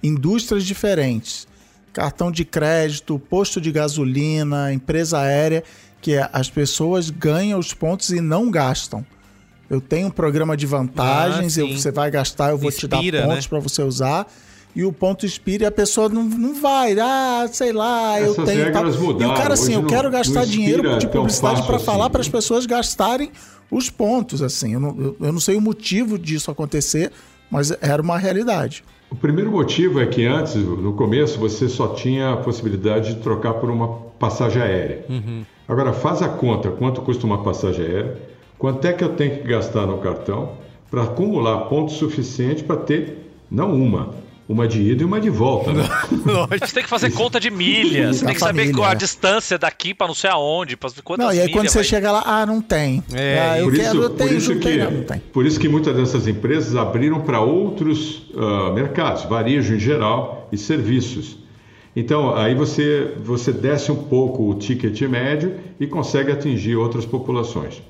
indústrias 0.02 0.64
diferentes. 0.64 1.46
Cartão 1.92 2.30
de 2.30 2.44
crédito, 2.44 3.18
posto 3.18 3.61
de 3.61 3.72
gasolina, 3.72 4.72
empresa 4.72 5.18
aérea, 5.20 5.64
que 6.00 6.14
é, 6.14 6.28
as 6.32 6.48
pessoas 6.48 7.11
ganham 7.11 7.59
os 7.59 7.74
pontos 7.74 8.11
e 8.11 8.20
não 8.20 8.50
gastam. 8.50 9.04
Eu 9.70 9.80
tenho 9.80 10.08
um 10.08 10.10
programa 10.10 10.56
de 10.56 10.66
vantagens, 10.66 11.58
Ah, 11.58 11.60
eu- 11.60 11.68
você 11.76 11.90
vai 11.90 12.10
gastar, 12.10 12.50
eu 12.50 12.58
vou 12.58 12.70
te 12.70 12.84
Expira, 12.86 13.20
dar 13.20 13.26
pontos 13.28 13.44
né? 13.44 13.48
para 13.50 13.58
você 13.60 13.82
usar. 13.82 14.26
E 14.76 14.84
o 14.84 14.92
ponto 14.92 15.26
expira 15.26 15.64
e 15.64 15.66
a 15.66 15.70
pessoa 15.70 16.08
não, 16.08 16.22
não 16.24 16.54
vai. 16.60 16.96
Ah, 17.00 17.48
sei 17.50 17.72
lá, 17.72 18.20
eu 18.20 18.32
Essas 18.32 18.44
tenho. 18.44 18.72
tal. 18.72 18.84
regras 18.84 18.94
E 18.96 19.24
o 19.24 19.34
cara 19.34 19.54
assim, 19.54 19.62
hoje 19.64 19.72
eu 19.74 19.80
não- 19.82 19.88
quero 19.88 20.02
não 20.04 20.10
gastar 20.10 20.44
dinheiro 20.46 20.98
de 20.98 21.08
publicidade 21.08 21.62
para 21.64 21.78
falar 21.78 22.04
assim, 22.04 22.12
para 22.12 22.20
as 22.20 22.26
né? 22.28 22.32
pessoas 22.32 22.66
gastarem 22.66 23.30
os 23.70 23.90
pontos, 23.90 24.40
assim. 24.42 24.74
Eu 24.74 24.80
não, 24.80 24.96
eu, 25.00 25.16
eu 25.20 25.32
não 25.32 25.40
sei 25.40 25.56
o 25.56 25.60
motivo 25.60 26.18
disso 26.18 26.50
acontecer, 26.50 27.10
mas 27.50 27.72
era 27.80 28.00
uma 28.00 28.18
realidade. 28.18 28.84
O 29.10 29.16
primeiro 29.16 29.50
motivo 29.50 30.00
é 30.00 30.06
que 30.06 30.24
antes, 30.26 30.54
no 30.54 30.92
começo, 30.92 31.38
você 31.38 31.66
só 31.68 31.88
tinha 31.88 32.34
a 32.34 32.36
possibilidade 32.36 33.14
de 33.14 33.20
trocar 33.20 33.54
por 33.54 33.70
uma 33.70 33.88
passagem 34.18 34.60
aérea. 34.62 35.04
Agora, 35.66 35.92
faz 35.92 36.22
a 36.22 36.28
conta 36.28 36.70
quanto 36.70 37.00
custa 37.00 37.26
uma 37.26 37.42
passagem 37.42 37.84
aérea, 37.84 38.16
quanto 38.59 38.86
é 38.86 38.92
que 38.92 39.04
eu 39.04 39.11
tenho 39.11 39.38
que 39.38 39.48
gastar 39.48 39.86
no 39.86 39.98
cartão 39.98 40.52
para 40.90 41.02
acumular 41.04 41.59
pontos 41.66 41.96
suficientes 41.96 42.62
para 42.62 42.76
ter, 42.76 43.18
não 43.50 43.74
uma, 43.74 44.14
uma 44.48 44.66
de 44.66 44.80
ida 44.80 45.02
e 45.02 45.04
uma 45.04 45.20
de 45.20 45.28
volta. 45.28 45.72
Né? 45.72 45.86
Você 46.61 46.74
tem 46.74 46.82
que 46.82 46.88
fazer 46.88 47.11
conta 47.12 47.38
de 47.38 47.50
milhas, 47.50 48.16
você 48.20 48.24
tem 48.24 48.34
que 48.34 48.40
saber 48.40 48.61
família, 48.61 48.74
qual 48.74 48.86
a 48.86 48.92
né? 48.92 48.96
distância 48.96 49.59
daqui 49.59 49.92
pra 49.92 50.06
não 50.06 50.14
sei 50.14 50.30
aonde, 50.30 50.76
pra 50.76 50.90
quantas 51.04 51.26
não, 51.26 51.32
e 51.32 51.38
aí 51.38 51.46
milhas 51.46 51.52
quando 51.61 51.68
você 51.68 51.78
vai- 51.78 51.84
chega 51.84 52.11
lá, 52.11 52.22
ah, 52.24 52.46
não 52.46 52.61
tem. 52.62 53.02
É, 53.12 53.38
ah, 53.38 53.59
eu 53.59 53.64
por, 53.66 53.74
quero, 53.74 53.88
isso, 53.88 53.96
eu 53.96 54.11
por, 54.11 54.16
tenho, 54.16 54.38
isso 54.38 54.52
não 54.54 54.61
que, 54.61 54.68
tem, 54.68 54.78
não, 54.78 54.90
não 54.90 55.02
tem. 55.02 55.18
por 55.32 55.44
isso 55.46 55.61
que 55.61 55.68
muitas 55.68 55.94
dessas 55.94 56.26
empresas 56.26 56.74
abriram 56.74 57.20
para 57.20 57.40
outros 57.40 58.22
ah, 58.36 58.72
mercados, 58.72 59.24
varejo 59.24 59.74
em 59.74 59.78
geral 59.78 60.48
e 60.50 60.56
serviços. 60.56 61.36
Então, 61.94 62.34
aí 62.36 62.54
você, 62.54 63.12
você 63.22 63.52
desce 63.52 63.90
um 63.90 64.04
pouco 64.04 64.48
o 64.48 64.54
ticket 64.54 65.00
médio 65.02 65.56
e 65.80 65.86
consegue 65.86 66.30
atingir 66.30 66.76
outras 66.76 67.04
populações. 67.04 67.82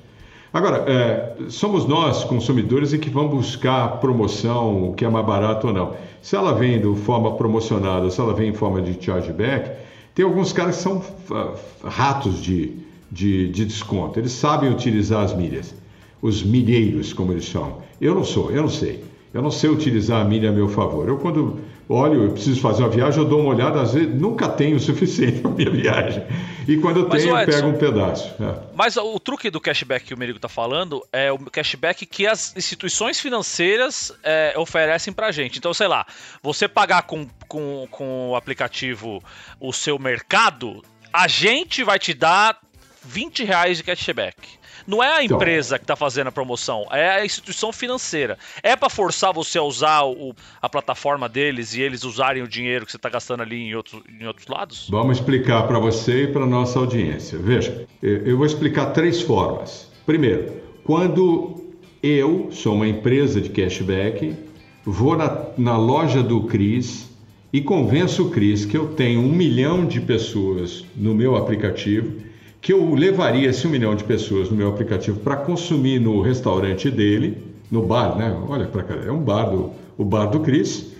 Agora, 0.51 0.83
é, 0.87 1.35
somos 1.49 1.85
nós, 1.85 2.23
consumidores, 2.23 2.91
e 2.91 2.97
que 2.97 3.09
vamos 3.09 3.31
buscar 3.31 3.99
promoção, 3.99 4.89
o 4.89 4.93
que 4.93 5.05
é 5.05 5.09
mais 5.09 5.25
barato 5.25 5.67
ou 5.67 5.73
não. 5.73 5.93
Se 6.23 6.35
ela 6.35 6.53
vem 6.53 6.81
de 6.81 7.01
forma 7.01 7.35
promocionada, 7.35 8.09
se 8.09 8.19
ela 8.19 8.33
vem 8.33 8.49
em 8.49 8.53
forma 8.53 8.81
de 8.81 8.97
chargeback, 9.03 9.71
tem 10.15 10.25
alguns 10.25 10.51
caras 10.51 10.77
que 10.77 10.81
são 10.81 11.03
ah, 11.31 11.53
ratos 11.83 12.41
de, 12.41 12.73
de, 13.11 13.49
de 13.49 13.63
desconto. 13.63 14.19
Eles 14.19 14.31
sabem 14.31 14.71
utilizar 14.71 15.23
as 15.23 15.35
milhas. 15.35 15.75
Os 16.21 16.43
milheiros, 16.43 17.13
como 17.13 17.31
eles 17.31 17.45
chamam. 17.45 17.77
Eu 18.01 18.15
não 18.15 18.23
sou, 18.23 18.51
eu 18.51 18.63
não 18.63 18.69
sei. 18.69 19.03
Eu 19.31 19.43
não 19.43 19.51
sei 19.51 19.69
utilizar 19.69 20.21
a 20.21 20.25
milha 20.25 20.49
a 20.49 20.51
meu 20.51 20.67
favor. 20.67 21.07
Eu, 21.07 21.17
quando 21.17 21.59
olho, 21.87 22.23
eu 22.23 22.31
preciso 22.31 22.59
fazer 22.59 22.81
uma 22.81 22.89
viagem, 22.89 23.21
eu 23.21 23.29
dou 23.29 23.39
uma 23.41 23.49
olhada, 23.49 23.81
às 23.81 23.93
vezes 23.93 24.19
nunca 24.19 24.49
tenho 24.49 24.77
o 24.77 24.79
suficiente 24.79 25.39
para 25.41 25.51
minha 25.51 25.69
viagem. 25.69 26.23
E 26.69 26.77
quando 26.77 26.99
eu 26.99 27.09
tenho, 27.09 27.33
ô, 27.33 27.37
eu 27.37 27.41
Edson, 27.41 27.57
pego 27.57 27.67
um 27.69 27.77
pedaço. 27.79 28.35
É. 28.39 28.75
Mas 28.75 28.95
o 28.95 29.19
truque 29.19 29.49
do 29.49 29.59
cashback 29.59 30.05
que 30.05 30.13
o 30.13 30.17
Merigo 30.17 30.37
tá 30.37 30.47
falando 30.47 31.03
é 31.11 31.31
o 31.31 31.39
cashback 31.39 32.05
que 32.05 32.27
as 32.27 32.55
instituições 32.55 33.19
financeiras 33.19 34.11
é, 34.21 34.53
oferecem 34.55 35.11
pra 35.11 35.31
gente. 35.31 35.57
Então, 35.57 35.73
sei 35.73 35.87
lá, 35.87 36.05
você 36.43 36.67
pagar 36.67 37.01
com, 37.01 37.27
com, 37.47 37.87
com 37.89 38.29
o 38.29 38.35
aplicativo 38.35 39.19
o 39.59 39.73
seu 39.73 39.97
mercado, 39.97 40.83
a 41.11 41.27
gente 41.27 41.83
vai 41.83 41.97
te 41.97 42.13
dar 42.13 42.59
20 43.03 43.43
reais 43.45 43.77
de 43.77 43.83
cashback. 43.83 44.58
Não 44.89 45.03
é 45.03 45.17
a 45.19 45.23
Então. 45.23 45.37
empresa 45.37 45.77
que 45.77 45.85
tá 45.85 45.95
fazendo 45.95 46.27
a 46.27 46.31
promoção, 46.31 46.87
é 46.91 47.11
a 47.11 47.23
instituição 47.23 47.71
financeira. 47.71 48.39
É 48.63 48.75
pra 48.75 48.89
forçar 48.89 49.31
você 49.31 49.59
a 49.59 49.61
usar 49.61 50.01
o- 50.03 50.33
a 50.59 50.67
plataforma 50.67 51.29
deles 51.29 51.75
e 51.75 51.81
eles 51.81 52.03
usarem 52.03 52.41
o 52.41 52.47
dinheiro 52.47 52.87
que 52.87 52.91
você 52.91 52.97
tá 52.97 53.07
gastando 53.07 53.41
ali 53.43 53.57
em, 53.57 53.75
outro, 53.75 54.03
em 54.19 54.25
outros 54.25 54.47
lados? 54.47 54.87
Vamos 54.89 55.17
explicar 55.19 55.67
para 55.67 55.77
você 55.77 56.23
e 56.23 56.27
para 56.27 56.43
nossa 56.43 56.79
audiência. 56.79 57.37
Veja, 57.37 57.85
eu 58.01 58.25
eu 58.29 58.35
vou 58.37 58.47
explicar 58.47 58.87
três 58.87 59.21
formas. 59.21 59.91
Primeiro, 60.07 60.53
quando 60.83 61.63
eu 62.01 62.49
sou 62.51 62.73
uma 62.73 62.87
empresa 62.87 63.39
de 63.39 63.49
cashback, 63.49 64.35
vou 64.83 65.15
na, 65.15 65.45
na 65.55 65.77
loja 65.77 66.23
do 66.23 66.41
Cris 66.45 67.07
e 67.53 67.61
convenço 67.61 68.25
o 68.25 68.29
Cris 68.31 68.65
que 68.65 68.75
eu 68.75 68.87
tenho 68.95 69.19
um 69.21 69.31
milhão 69.31 69.85
de 69.85 70.01
pessoas 70.01 70.83
no 70.95 71.13
meu 71.13 71.35
aplicativo, 71.35 72.11
que 72.61 72.73
eu 72.73 72.93
levaria 72.93 73.49
esse 73.49 73.65
um 73.65 73.69
milhão 73.69 73.95
de 73.95 74.03
pessoas 74.03 74.49
no 74.49 74.57
meu 74.57 74.69
aplicativo 74.69 75.19
para 75.19 75.35
consumir 75.37 75.99
no 75.99 76.21
restaurante 76.21 76.89
dele, 76.89 77.37
no 77.71 77.83
bar, 77.83 78.17
né? 78.17 78.35
Olha 78.47 78.65
para 78.65 78.83
cá, 78.83 78.95
é 79.05 79.11
um 79.11 79.21
bar 79.21 79.49
do, 79.49 79.71
o 79.97 80.03
bar 80.03 80.25
do 80.25 80.39
Cris. 80.41 80.93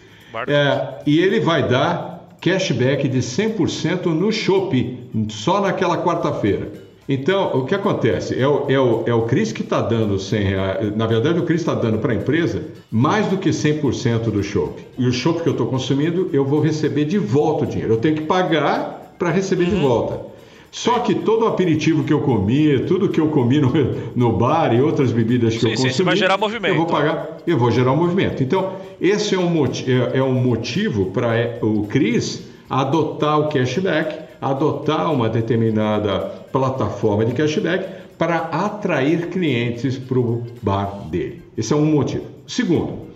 É, 0.47 1.01
e 1.05 1.19
ele 1.19 1.39
vai 1.39 1.67
dar 1.67 2.37
cashback 2.39 3.07
de 3.07 3.19
100% 3.19 4.05
no 4.05 4.31
Shop, 4.31 4.99
só 5.29 5.59
naquela 5.59 6.01
quarta-feira. 6.03 6.71
Então, 7.11 7.57
o 7.57 7.65
que 7.65 7.73
acontece? 7.73 8.39
É 8.39 8.47
o, 8.47 8.69
é 8.69 8.79
o, 8.79 9.03
é 9.07 9.13
o 9.13 9.23
Cris 9.23 9.51
que 9.51 9.63
está 9.63 9.81
dando 9.81 10.19
100 10.19 10.43
reais. 10.43 10.95
Na 10.95 11.07
verdade, 11.07 11.39
o 11.39 11.43
Cris 11.43 11.61
está 11.61 11.73
dando 11.73 11.97
para 11.97 12.13
a 12.13 12.15
empresa 12.15 12.61
mais 12.91 13.25
do 13.25 13.37
que 13.37 13.49
100% 13.49 14.29
do 14.29 14.43
Shop. 14.43 14.79
E 14.95 15.07
o 15.07 15.11
Shop 15.11 15.41
que 15.41 15.49
eu 15.49 15.53
estou 15.53 15.65
consumindo, 15.65 16.29
eu 16.31 16.45
vou 16.45 16.61
receber 16.61 17.05
de 17.05 17.17
volta 17.17 17.63
o 17.63 17.67
dinheiro. 17.67 17.93
Eu 17.93 17.97
tenho 17.97 18.15
que 18.15 18.21
pagar 18.21 19.15
para 19.17 19.31
receber 19.31 19.65
de 19.65 19.75
volta. 19.75 20.28
Só 20.71 20.99
que 20.99 21.15
todo 21.15 21.45
o 21.45 21.47
aperitivo 21.47 22.03
que 22.03 22.13
eu 22.13 22.21
comi, 22.21 22.79
tudo 22.87 23.09
que 23.09 23.19
eu 23.19 23.27
comi 23.29 23.59
no, 23.59 23.71
no 24.15 24.31
bar 24.33 24.73
e 24.73 24.81
outras 24.81 25.11
bebidas 25.11 25.55
que 25.55 25.59
Sim, 25.61 25.69
eu 25.71 25.77
sim, 25.77 25.83
consumi, 25.83 25.93
você 25.93 26.03
vai 26.03 26.15
gerar 26.15 26.37
movimento. 26.37 26.71
eu 26.73 26.77
vou 26.77 26.85
pagar, 26.85 27.37
eu 27.47 27.57
vou 27.57 27.71
gerar 27.71 27.91
um 27.91 27.97
movimento. 27.97 28.43
Então, 28.43 28.73
esse 29.01 29.33
é 29.33 29.39
um, 29.39 29.49
moti- 29.49 29.85
é, 29.91 30.17
é 30.19 30.23
um 30.23 30.33
motivo 30.33 31.07
para 31.07 31.57
o 31.61 31.87
Cris 31.87 32.43
adotar 32.69 33.39
o 33.39 33.47
cashback, 33.49 34.15
adotar 34.39 35.11
uma 35.11 35.27
determinada 35.27 36.19
plataforma 36.51 37.25
de 37.25 37.33
cashback 37.33 37.85
para 38.17 38.35
atrair 38.37 39.27
clientes 39.29 39.97
para 39.97 40.19
o 40.19 40.43
bar 40.61 41.07
dele. 41.09 41.41
Esse 41.57 41.73
é 41.73 41.75
um 41.75 41.85
motivo. 41.85 42.25
Segundo, 42.45 43.08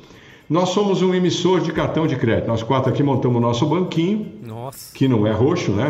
nós 0.49 0.69
somos 0.69 1.01
um 1.01 1.13
emissor 1.13 1.61
de 1.61 1.71
cartão 1.71 2.05
de 2.05 2.15
crédito. 2.15 2.47
Nós 2.47 2.61
quatro 2.63 2.91
aqui 2.91 3.01
montamos 3.01 3.37
o 3.37 3.41
nosso 3.41 3.65
banquinho, 3.65 4.27
Nossa. 4.45 4.93
que 4.93 5.07
não 5.07 5.25
é 5.25 5.31
roxo, 5.31 5.71
né, 5.71 5.87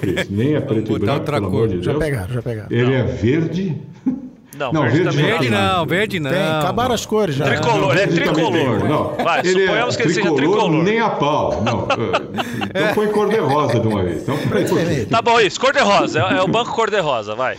Cris? 0.00 0.28
Nem 0.30 0.54
é 0.54 0.60
preto 0.60 0.92
e 0.96 0.98
branco, 0.98 1.14
outra 1.18 1.36
pelo 1.40 1.50
cor. 1.50 1.56
amor 1.64 1.68
de 1.68 1.82
Já 1.82 1.90
Deus. 1.92 2.04
pegaram, 2.04 2.32
já 2.34 2.42
pegaram. 2.42 2.68
Ele 2.70 2.94
é 2.94 3.02
verde. 3.02 3.76
Não, 4.58 4.72
Não, 4.72 4.82
verde, 4.82 4.98
verde. 5.02 5.22
Verde 5.22 5.50
Não. 5.50 5.76
não, 5.78 5.86
verde 5.86 6.18
não. 6.18 6.30
Tem, 6.32 6.40
acabaram 6.42 6.92
as 6.92 7.06
cores 7.06 7.36
já. 7.36 7.44
Tricolor, 7.44 7.96
é 7.96 8.08
tricolor. 8.08 8.50
cor, 8.80 8.88
Não, 8.88 9.14
Vai, 9.24 9.38
ele 9.46 9.50
suponhamos 9.66 9.94
é 9.94 9.96
que 9.98 10.02
ele 10.08 10.14
seja 10.14 10.34
tricolor. 10.34 10.82
Nem 10.82 10.98
a 10.98 11.10
pau. 11.10 11.62
Não, 11.62 11.86
eh, 11.94 12.68
então 12.74 12.94
põe 12.94 13.06
cor 13.06 13.28
de 13.28 13.36
rosa 13.36 13.78
de 13.78 13.86
uma 13.86 14.02
vez. 14.02 14.22
Então, 14.22 14.36
cor- 14.36 15.06
Tá 15.08 15.22
bom, 15.22 15.38
isso, 15.38 15.60
cor-de-rosa. 15.60 16.18
É, 16.18 16.38
é 16.38 16.42
o 16.42 16.48
banco 16.48 16.72
cor-de-rosa, 16.74 17.36
vai. 17.36 17.56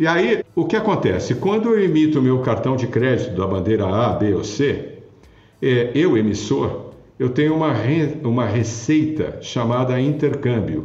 E 0.00 0.06
aí, 0.06 0.42
o 0.56 0.64
que 0.64 0.74
acontece? 0.74 1.36
Quando 1.36 1.68
eu 1.68 1.80
emito 1.84 2.18
o 2.18 2.22
meu 2.22 2.40
cartão 2.40 2.74
de 2.74 2.88
crédito 2.88 3.36
da 3.36 3.46
bandeira 3.46 3.86
A, 3.86 4.08
B 4.14 4.34
ou 4.34 4.42
C, 4.42 4.99
é, 5.62 5.90
eu, 5.94 6.16
emissor, 6.16 6.90
eu 7.18 7.28
tenho 7.28 7.54
uma, 7.54 7.72
re- 7.72 8.16
uma 8.24 8.46
receita 8.46 9.38
chamada 9.42 10.00
intercâmbio. 10.00 10.80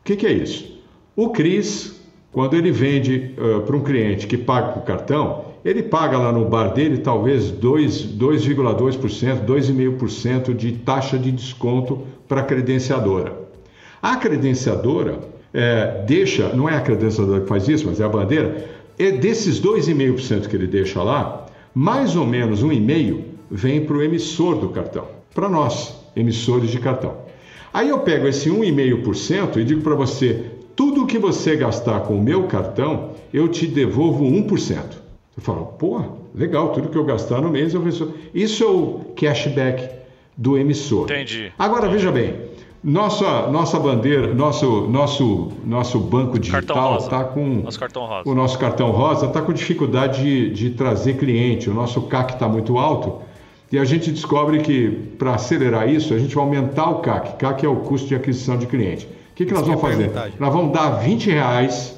O 0.00 0.04
que, 0.04 0.16
que 0.16 0.26
é 0.26 0.32
isso? 0.32 0.78
O 1.16 1.30
CRIS, 1.30 2.00
quando 2.32 2.54
ele 2.54 2.70
vende 2.70 3.34
para 3.66 3.76
um 3.76 3.80
cliente 3.82 4.26
que 4.26 4.36
paga 4.36 4.72
com 4.72 4.80
cartão, 4.80 5.44
ele 5.64 5.82
paga 5.82 6.18
lá 6.18 6.32
no 6.32 6.44
bar 6.44 6.68
dele 6.72 6.98
talvez 6.98 7.50
2 7.50 8.16
2,2%, 8.16 9.44
2,5% 9.44 10.54
de 10.54 10.72
taxa 10.72 11.18
de 11.18 11.32
desconto 11.32 12.02
para 12.28 12.40
a 12.40 12.44
credenciadora. 12.44 13.36
A 14.00 14.16
credenciadora 14.16 15.18
é, 15.52 16.04
deixa, 16.06 16.50
não 16.54 16.68
é 16.68 16.76
a 16.76 16.80
credenciadora 16.80 17.40
que 17.40 17.48
faz 17.48 17.68
isso, 17.68 17.86
mas 17.86 18.00
é 18.00 18.04
a 18.04 18.08
bandeira, 18.08 18.66
é 18.98 19.10
desses 19.10 19.60
2,5% 19.60 20.46
que 20.46 20.54
ele 20.56 20.66
deixa 20.66 21.02
lá, 21.02 21.46
mais 21.74 22.14
ou 22.14 22.26
menos 22.26 22.62
um 22.62 22.70
e 22.72 22.80
meio 22.80 23.24
vem 23.50 23.84
para 23.84 23.96
o 23.96 24.02
emissor 24.02 24.56
do 24.56 24.68
cartão, 24.68 25.06
para 25.34 25.48
nós, 25.48 25.94
emissores 26.14 26.70
de 26.70 26.78
cartão. 26.78 27.14
Aí 27.72 27.88
eu 27.88 28.00
pego 28.00 28.26
esse 28.26 28.50
1,5% 28.50 29.56
e 29.56 29.64
digo 29.64 29.82
para 29.82 29.94
você, 29.94 30.44
tudo 30.74 31.06
que 31.06 31.18
você 31.18 31.56
gastar 31.56 32.00
com 32.00 32.14
o 32.16 32.22
meu 32.22 32.44
cartão, 32.44 33.10
eu 33.32 33.48
te 33.48 33.66
devolvo 33.66 34.24
1%. 34.24 34.48
Você 34.48 35.40
fala, 35.40 35.64
pô, 35.64 36.02
legal, 36.34 36.70
tudo 36.70 36.88
que 36.88 36.96
eu 36.96 37.04
gastar 37.04 37.40
no 37.40 37.50
mês 37.50 37.74
eu 37.74 37.82
recebo. 37.82 38.14
Isso 38.34 38.64
é 38.64 38.66
o 38.66 39.00
cashback 39.16 39.88
do 40.36 40.56
emissor. 40.56 41.04
Entendi. 41.04 41.52
Agora 41.58 41.88
veja 41.88 42.10
bem, 42.10 42.34
nossa, 42.82 43.48
nossa 43.48 43.78
bandeira, 43.78 44.32
nosso, 44.32 44.86
nosso, 44.88 45.52
nosso 45.64 45.98
banco 45.98 46.38
digital 46.38 46.96
está 46.98 47.24
com 47.24 47.62
Nosso 47.62 47.78
cartão 47.78 48.06
rosa. 48.06 48.28
o 48.28 48.34
nosso 48.34 48.58
cartão 48.58 48.90
rosa 48.90 49.26
está 49.26 49.42
com 49.42 49.52
dificuldade 49.52 50.22
de, 50.22 50.50
de 50.50 50.70
trazer 50.70 51.16
cliente. 51.16 51.68
O 51.68 51.74
nosso 51.74 52.02
CAC 52.02 52.34
está 52.34 52.48
muito 52.48 52.78
alto 52.78 53.27
e 53.70 53.78
a 53.78 53.84
gente 53.84 54.10
descobre 54.10 54.60
que 54.60 54.90
para 55.18 55.34
acelerar 55.34 55.88
isso 55.88 56.14
a 56.14 56.18
gente 56.18 56.34
vai 56.34 56.44
aumentar 56.44 56.88
o 56.90 57.00
CAC. 57.00 57.36
CAC 57.38 57.66
é 57.66 57.68
o 57.68 57.76
custo 57.76 58.08
de 58.08 58.14
aquisição 58.14 58.56
de 58.56 58.66
cliente. 58.66 59.06
O 59.06 59.34
que, 59.34 59.44
que 59.44 59.52
nós 59.52 59.66
vamos 59.66 59.82
ia 59.82 59.88
fazer? 59.88 60.32
Nós 60.38 60.52
vamos 60.52 60.72
dar 60.72 60.90
20 60.90 61.30
reais 61.30 61.94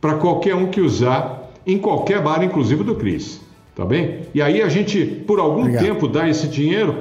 para 0.00 0.14
qualquer 0.14 0.54
um 0.54 0.68
que 0.68 0.80
usar 0.80 1.50
em 1.66 1.78
qualquer 1.78 2.22
bar, 2.22 2.42
inclusive 2.42 2.84
do 2.84 2.94
Cris. 2.94 3.40
Tá 3.74 3.84
bem? 3.84 4.20
E 4.34 4.42
aí 4.42 4.62
a 4.62 4.68
gente, 4.68 5.04
por 5.04 5.38
algum 5.38 5.60
Obrigado. 5.60 5.84
tempo, 5.84 6.08
dá 6.08 6.28
esse 6.28 6.48
dinheiro 6.48 6.94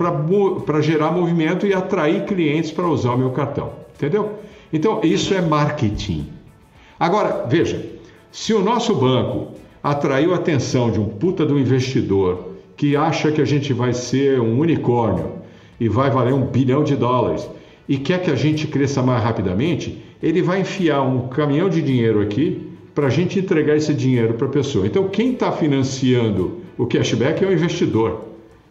para 0.66 0.82
gerar 0.82 1.12
movimento 1.12 1.66
e 1.66 1.74
atrair 1.74 2.26
clientes 2.26 2.72
para 2.72 2.88
usar 2.88 3.14
o 3.14 3.18
meu 3.18 3.32
cartão. 3.32 3.72
Entendeu? 3.96 4.40
Então, 4.72 5.02
isso 5.04 5.34
é 5.34 5.42
marketing. 5.42 6.28
Agora, 7.00 7.46
veja, 7.48 7.86
se 8.32 8.54
o 8.54 8.62
nosso 8.62 8.96
banco 8.96 9.54
atraiu 9.84 10.34
a 10.34 10.38
atenção 10.38 10.92
de 10.92 11.00
um 11.00 11.06
puta 11.06 11.46
do 11.46 11.60
investidor 11.60 12.49
que 12.80 12.96
acha 12.96 13.30
que 13.30 13.42
a 13.42 13.46
gente 13.46 13.74
vai 13.74 13.92
ser 13.92 14.40
um 14.40 14.58
unicórnio 14.58 15.34
e 15.78 15.90
vai 15.90 16.10
valer 16.10 16.34
um 16.34 16.46
bilhão 16.46 16.82
de 16.82 16.96
dólares 16.96 17.46
e 17.90 17.98
quer 17.98 18.22
que 18.22 18.32
a 18.32 18.36
gente 18.36 18.68
cresça 18.68 19.04
mais 19.04 19.22
rapidamente, 19.22 20.02
ele 20.24 20.42
vai 20.42 20.62
enfiar 20.62 21.02
um 21.02 21.28
caminhão 21.28 21.68
de 21.68 21.82
dinheiro 21.82 22.22
aqui 22.22 22.70
para 22.96 23.08
a 23.08 23.10
gente 23.10 23.38
entregar 23.38 23.76
esse 23.76 23.94
dinheiro 23.94 24.36
para 24.36 24.48
a 24.48 24.50
pessoa. 24.50 24.88
Então, 24.88 25.10
quem 25.10 25.34
está 25.34 25.52
financiando 25.52 26.60
o 26.78 26.86
cashback 26.88 27.44
é 27.44 27.48
o 27.50 27.52
investidor, 27.52 28.22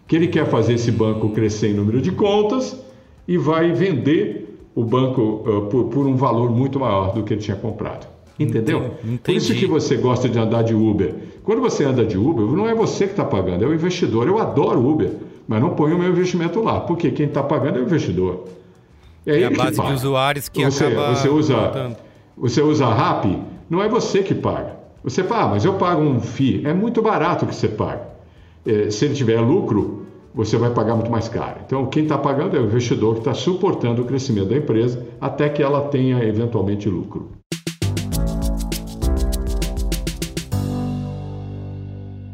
que 0.07 0.17
ele 0.17 0.29
quer 0.29 0.47
fazer 0.47 0.73
esse 0.73 0.91
banco 0.91 1.29
crescer 1.29 1.69
em 1.69 1.75
número 1.75 2.01
de 2.01 2.11
contas 2.11 2.83
e 3.27 3.37
vai 3.37 3.73
vender 3.73 4.59
o 4.75 4.85
banco 4.85 5.21
uh, 5.21 5.67
por, 5.67 5.85
por 5.89 6.07
um 6.07 6.17
valor 6.17 6.51
muito 6.51 6.81
maior 6.81 7.13
do 7.13 7.25
que 7.25 7.35
ele 7.35 7.43
tinha 7.43 7.59
comprado. 7.59 8.09
Entendeu? 8.39 8.95
Entendi. 9.05 9.19
Por 9.19 9.33
isso 9.35 9.55
que 9.55 9.67
você 9.67 9.97
gosta 9.97 10.29
de 10.29 10.39
andar 10.39 10.63
de 10.63 10.75
Uber. 10.75 11.15
Quando 11.43 11.61
você 11.61 11.85
anda 11.85 12.05
de 12.05 12.17
Uber, 12.17 12.45
não 12.47 12.69
é 12.69 12.75
você 12.75 13.07
que 13.07 13.13
está 13.13 13.25
pagando, 13.25 13.65
é 13.65 13.67
o 13.67 13.75
investidor. 13.75 14.29
Eu 14.29 14.39
adoro 14.39 14.87
Uber, 14.87 15.11
mas 15.47 15.61
não 15.61 15.71
ponho 15.71 15.97
o 15.97 15.99
meu 15.99 16.11
investimento 16.11 16.61
lá, 16.63 16.81
porque 16.81 17.11
quem 17.11 17.27
está 17.27 17.43
pagando 17.43 17.79
é 17.79 17.83
o 17.83 17.85
investidor. 17.85 18.45
É, 19.27 19.41
É 19.41 19.45
a 19.47 19.51
que 19.51 19.57
base 19.57 19.71
de 19.73 19.77
paga. 19.77 19.95
usuários 19.95 20.49
que 20.49 20.65
você, 20.65 20.85
acaba 20.85 21.15
você 21.15 21.29
usa 21.29 21.55
voltando. 21.57 21.97
Você 22.37 22.63
usa 22.63 22.87
a 22.87 22.95
RAP, 22.95 23.25
não 23.69 23.83
é 23.83 23.89
você 23.89 24.23
que 24.23 24.35
paga. 24.35 24.77
Você 25.03 25.25
fala, 25.25 25.45
ah, 25.45 25.49
mas 25.49 25.65
eu 25.65 25.75
pago 25.75 26.03
um 26.03 26.21
FII. 26.21 26.63
É 26.67 26.73
muito 26.73 27.03
barato 27.03 27.47
que 27.47 27.55
você 27.55 27.69
paga. 27.69 28.09
É, 28.67 28.91
se 28.91 29.05
ele 29.05 29.15
tiver 29.15 29.41
lucro, 29.41 30.07
você 30.35 30.57
vai 30.57 30.71
pagar 30.71 30.95
muito 30.95 31.11
mais 31.11 31.29
caro. 31.29 31.57
Então, 31.67 31.87
quem 31.87 32.03
está 32.05 32.17
pagando 32.19 32.57
é 32.57 32.61
o 32.61 32.65
investidor 32.65 33.15
que 33.15 33.21
está 33.21 33.35
suportando 33.35 34.03
o 34.03 34.05
crescimento 34.05 34.49
da 34.51 34.57
empresa 34.57 35.05
até 35.21 35.49
que 35.49 35.63
ela 35.63 35.81
tenha 35.89 36.23
eventualmente 36.23 36.89
lucro. 36.89 37.31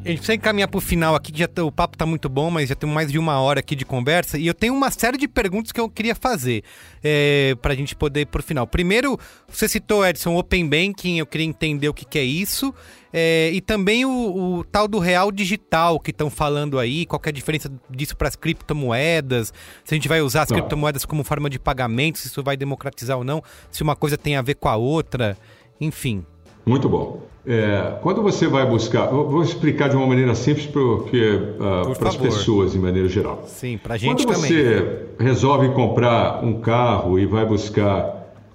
A 0.05 0.09
gente 0.09 0.19
precisa 0.19 0.35
encaminhar 0.35 0.69
pro 0.69 0.83
final 0.83 1.15
aqui, 1.15 1.33
que 1.33 1.39
já 1.39 1.49
tá- 1.49 1.65
o 1.65 1.73
papo 1.73 1.97
tá 1.97 2.05
muito 2.05 2.29
bom, 2.29 2.51
mas 2.51 2.69
já 2.69 2.75
temos 2.75 2.95
mais 2.95 3.11
de 3.11 3.19
uma 3.19 3.41
hora 3.41 3.61
aqui 3.61 3.75
de 3.75 3.87
conversa. 3.87 4.37
E 4.37 4.47
eu 4.47 4.53
tenho 4.53 4.75
uma 4.75 4.91
série 4.91 5.17
de 5.17 5.27
perguntas 5.27 5.73
que 5.73 5.81
eu 5.81 5.89
queria 5.89 6.15
fazer 6.15 6.63
é, 7.03 7.57
pra 7.63 7.75
gente 7.75 7.97
poder 7.97 8.21
ir 8.21 8.27
pro 8.27 8.43
final. 8.43 8.67
Primeiro, 8.67 9.19
você 9.49 9.67
citou, 9.67 10.05
Edson, 10.07 10.37
Open 10.37 10.69
Banking, 10.69 11.19
eu 11.19 11.25
queria 11.27 11.47
entender 11.47 11.89
o 11.89 11.95
que, 11.95 12.05
que 12.05 12.19
é 12.19 12.23
isso. 12.23 12.75
É, 13.15 13.51
e 13.55 13.63
também 13.63 14.05
o, 14.05 14.59
o 14.59 14.65
tal 14.65 14.87
do 14.87 14.99
real 14.99 15.33
digital 15.33 15.99
que 15.99 16.11
estão 16.11 16.29
falando 16.29 16.79
aí, 16.79 17.07
qual 17.07 17.19
que 17.19 17.29
é 17.29 17.31
a 17.31 17.33
diferença 17.33 17.73
disso 17.89 18.15
para 18.15 18.29
as 18.29 18.37
criptomoedas, 18.37 19.55
se 19.85 19.95
a 19.95 19.97
gente 19.97 20.09
vai 20.09 20.21
usar 20.21 20.43
as 20.43 20.51
Não. 20.51 20.59
criptomoedas 20.59 21.07
como 21.07 21.25
forma 21.25 21.49
de 21.49 21.59
pagamento, 21.59 22.19
se 22.19 22.27
isso 22.27 22.43
vai 22.43 22.57
democratizar 22.59 23.17
ou 23.17 23.25
não, 23.25 23.43
se 23.71 23.83
uma 23.83 23.97
coisa 23.97 24.19
tem 24.19 24.37
a 24.37 24.43
ver 24.43 24.57
com 24.57 24.69
a 24.69 24.77
outra, 24.77 25.39
enfim. 25.81 26.27
Muito 26.65 26.89
bom. 26.89 27.23
É, 27.47 27.99
quando 28.01 28.23
você 28.23 28.47
vai 28.49 28.65
buscar, 28.67 29.07
vou 29.09 29.43
explicar 29.43 29.91
de 29.91 29.97
uma 29.97 30.07
maneira 30.07 30.35
simples 30.35 30.67
para 30.67 32.09
as 32.09 32.15
favor. 32.15 32.21
pessoas 32.23 32.75
em 32.75 32.79
maneira 32.79 33.07
geral. 33.09 33.45
Sim, 33.47 33.77
pra 33.77 33.99
gente 33.99 34.25
Quando 34.25 34.27
também. 34.35 34.51
você 34.51 35.07
resolve 35.19 35.69
comprar 35.71 36.43
um 36.43 36.61
carro 36.61 37.19
e 37.19 37.27
vai 37.27 37.45
buscar 37.45 38.15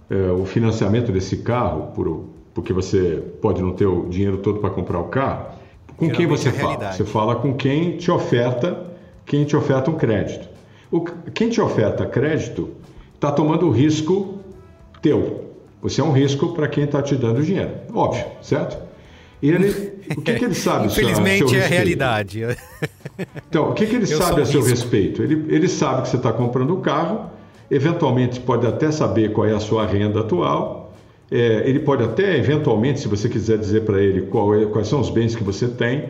é, 0.10 0.32
o 0.32 0.44
financiamento 0.44 1.12
desse 1.12 1.38
carro, 1.38 1.92
por- 1.94 2.26
porque 2.52 2.74
você 2.74 3.22
pode 3.40 3.62
não 3.62 3.74
ter 3.74 3.86
o 3.86 4.08
dinheiro 4.10 4.38
todo 4.40 4.60
para 4.60 4.72
comprar 4.72 5.00
o 5.00 5.04
carro, 5.04 5.46
com 5.96 6.08
quem 6.08 6.16
Geralmente 6.16 6.40
você 6.40 6.50
é 6.50 6.52
fala? 6.54 6.92
Você 6.92 7.06
fala 7.06 7.36
com 7.36 7.54
quem 7.54 7.96
te 7.98 8.10
oferta, 8.10 8.86
quem 9.24 9.46
te 9.46 9.56
oferta 9.56 9.92
um 9.92 9.96
crédito. 9.96 10.50
O, 10.92 11.02
quem 11.02 11.50
te 11.50 11.62
oferta 11.62 12.08
crédito 12.08 12.70
está 13.14 13.32
tomando 13.32 13.68
o 13.68 13.70
risco 13.70 14.40
teu. 15.00 15.49
Você 15.82 16.02
é 16.02 16.04
um 16.04 16.12
risco 16.12 16.50
para 16.54 16.68
quem 16.68 16.84
está 16.84 17.02
te 17.02 17.16
dando 17.16 17.42
dinheiro, 17.42 17.72
óbvio, 17.94 18.26
certo? 18.42 18.78
E 19.42 19.50
ele, 19.50 19.94
o 20.18 20.22
que, 20.22 20.34
que 20.34 20.46
ele 20.46 20.54
sabe 20.54 20.88
a 20.88 20.90
seu- 20.90 21.08
a 21.08 21.14
seu 21.16 21.22
Infelizmente 21.22 21.56
é 21.56 21.64
a 21.64 21.68
realidade. 21.68 22.42
Então, 23.50 23.70
o 23.70 23.74
que, 23.74 23.86
que 23.86 23.96
ele 23.96 24.04
Eu 24.04 24.18
sabe 24.18 24.42
a 24.42 24.46
seu 24.46 24.60
risco. 24.62 24.76
respeito? 24.76 25.24
Ele, 25.24 25.46
ele 25.54 25.68
sabe 25.68 26.02
que 26.04 26.10
você 26.10 26.18
está 26.18 26.34
comprando 26.34 26.76
um 26.76 26.82
carro, 26.82 27.30
eventualmente 27.72 28.40
pode 28.40 28.66
até 28.68 28.92
saber 28.92 29.32
qual 29.32 29.48
é 29.48 29.54
a 29.54 29.60
sua 29.60 29.86
renda 29.86 30.20
atual, 30.22 30.94
é, 31.32 31.64
ele 31.66 31.80
pode 31.80 32.04
até, 32.04 32.38
eventualmente, 32.38 33.00
se 33.00 33.08
você 33.08 33.30
quiser 33.30 33.58
dizer 33.58 33.86
para 33.86 34.02
ele 34.02 34.24
qual 34.24 34.54
é- 34.56 34.66
quais 34.66 34.88
são 34.88 35.00
os 35.00 35.10
bens 35.10 35.36
que 35.36 35.44
você 35.44 35.68
tem, 35.68 36.10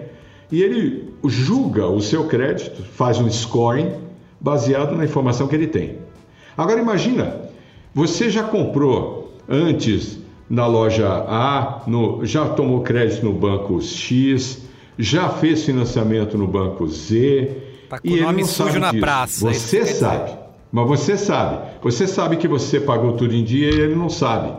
e 0.51 0.63
ele 0.63 1.13
julga 1.25 1.85
o 1.85 2.01
seu 2.01 2.23
crédito, 2.25 2.81
faz 2.83 3.19
um 3.19 3.29
scoring 3.29 3.91
baseado 4.39 4.95
na 4.95 5.03
informação 5.03 5.47
que 5.47 5.55
ele 5.55 5.67
tem. 5.67 5.97
Agora 6.57 6.79
imagina 6.81 7.47
Você 7.93 8.29
já 8.29 8.43
comprou 8.43 9.18
antes 9.49 10.19
na 10.49 10.65
loja 10.65 11.07
A, 11.27 11.81
no, 11.87 12.25
já 12.25 12.47
tomou 12.49 12.81
crédito 12.81 13.25
no 13.25 13.33
banco 13.33 13.81
X, 13.81 14.63
já 14.97 15.29
fez 15.29 15.63
financiamento 15.63 16.37
no 16.37 16.47
banco 16.47 16.87
Z. 16.87 17.57
Tá 17.89 17.99
com 17.99 18.07
e 18.07 18.19
o 18.19 18.23
nome 18.23 18.41
não 18.41 18.47
sujo 18.47 18.67
sabe 18.69 18.79
na 18.79 18.91
disso. 18.91 19.01
praça, 19.01 19.49
é 19.49 19.53
Você 19.53 19.85
sabe. 19.85 20.31
Mas 20.71 20.87
você 20.87 21.17
sabe. 21.17 21.69
Você 21.81 22.07
sabe 22.07 22.37
que 22.37 22.47
você 22.47 22.79
pagou 22.79 23.13
tudo 23.13 23.33
em 23.33 23.43
dia 23.43 23.69
e 23.69 23.79
ele 23.79 23.95
não 23.95 24.09
sabe. 24.09 24.53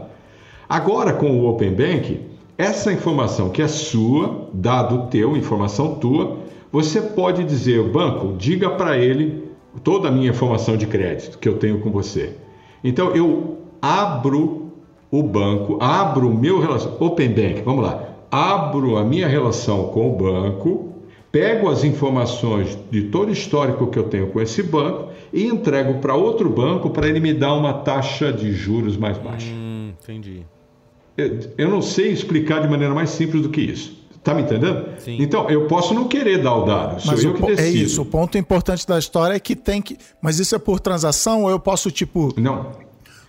Agora, 0.69 1.12
com 1.12 1.31
o 1.31 1.49
Open 1.49 1.73
Bank, 1.73 2.21
essa 2.59 2.93
informação 2.93 3.51
que 3.51 3.62
é 3.62 3.69
sua, 3.69 4.49
dado 4.53 5.09
teu, 5.09 5.37
informação 5.37 5.95
tua, 5.97 6.39
você 6.73 7.01
pode 7.01 7.45
dizer, 7.45 7.83
banco, 7.91 8.37
diga 8.37 8.71
para 8.71 8.97
ele 8.99 9.51
toda 9.83 10.09
a 10.09 10.11
minha 10.11 10.31
informação 10.31 10.77
de 10.77 10.87
crédito 10.87 11.39
que 11.39 11.49
eu 11.49 11.59
tenho 11.59 11.81
com 11.81 11.91
você. 11.91 12.37
Então, 12.83 13.15
eu 13.15 13.59
abro 13.81 14.60
o 15.11 15.23
banco, 15.23 15.78
abro 15.81 16.28
o 16.28 16.35
meu 16.37 16.61
relação, 16.61 16.97
Open 17.01 17.28
Bank, 17.31 17.62
vamos 17.65 17.85
lá, 17.85 18.09
abro 18.31 18.97
a 18.97 19.05
minha 19.05 19.27
relação 19.27 19.85
com 19.89 20.12
o 20.12 20.16
banco, 20.16 20.93
pego 21.32 21.69
as 21.69 21.82
informações 21.85 22.78
de 22.91 23.03
todo 23.05 23.28
o 23.28 23.32
histórico 23.32 23.87
que 23.89 23.99
eu 23.99 24.05
tenho 24.05 24.28
com 24.28 24.41
esse 24.41 24.62
banco 24.62 25.09
e 25.32 25.45
entrego 25.47 25.95
para 26.01 26.15
outro 26.15 26.49
banco 26.51 26.91
para 26.91 27.09
ele 27.09 27.20
me 27.20 27.32
dar 27.35 27.55
uma 27.55 27.73
taxa 27.73 28.32
de 28.32 28.53
juros 28.53 28.97
mais 28.97 29.16
baixa. 29.19 29.47
Hum, 29.51 29.93
entendi. 30.03 30.43
Eu, 31.16 31.39
eu 31.59 31.69
não 31.69 31.82
sei 31.82 32.11
explicar 32.11 32.61
de 32.62 32.69
maneira 32.69 32.95
mais 32.95 33.11
simples 33.11 33.43
do 33.43 33.49
que 33.49 33.61
isso. 33.61 33.99
Tá 34.23 34.35
me 34.35 34.43
entendendo? 34.43 34.85
Sim. 34.99 35.16
Então, 35.19 35.49
eu 35.49 35.66
posso 35.66 35.95
não 35.95 36.07
querer 36.07 36.43
dar 36.43 36.55
o 36.55 36.65
dado, 36.66 37.01
sou 37.01 37.11
Mas 37.12 37.24
eu 37.24 37.31
o 37.31 37.35
que 37.35 37.41
po- 37.41 37.51
é 37.51 37.55
decido. 37.55 37.78
isso, 37.85 38.03
o 38.03 38.05
ponto 38.05 38.37
importante 38.37 38.87
da 38.87 38.99
história 38.99 39.35
é 39.35 39.41
que 39.41 39.57
tem 39.57 39.81
que. 39.81 39.97
Mas 40.20 40.39
isso 40.39 40.55
é 40.55 40.59
por 40.59 40.78
transação 40.78 41.45
ou 41.45 41.51
eu 41.51 41.59
posso, 41.59 41.91
tipo, 41.91 42.35
Não. 42.39 42.66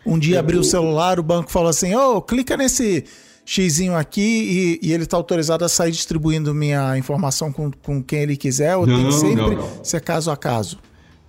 Um 0.06 0.18
dia 0.18 0.40
abrir 0.40 0.58
o 0.58 0.64
celular, 0.64 1.20
o 1.20 1.24
banco 1.24 1.52
fala 1.52 1.70
assim: 1.70 1.96
ô, 1.96 2.22
clica 2.22 2.58
nesse 2.58 3.06
xizinho 3.46 3.96
aqui 3.96 4.80
e, 4.82 4.88
e 4.88 4.94
ele 4.94 5.04
está 5.04 5.18
autorizado 5.18 5.66
a 5.66 5.70
sair 5.70 5.92
distribuindo 5.92 6.54
minha 6.54 6.98
informação 6.98 7.52
com, 7.52 7.72
com 7.84 8.02
quem 8.02 8.20
ele 8.20 8.38
quiser, 8.38 8.76
ou 8.76 8.86
tem 8.86 8.98
Não, 8.98 9.06
que 9.06 9.14
sempre 9.14 9.36
não, 9.36 9.50
não. 9.56 9.84
ser 9.84 10.02
caso 10.02 10.32
a 10.32 10.38
caso? 10.38 10.78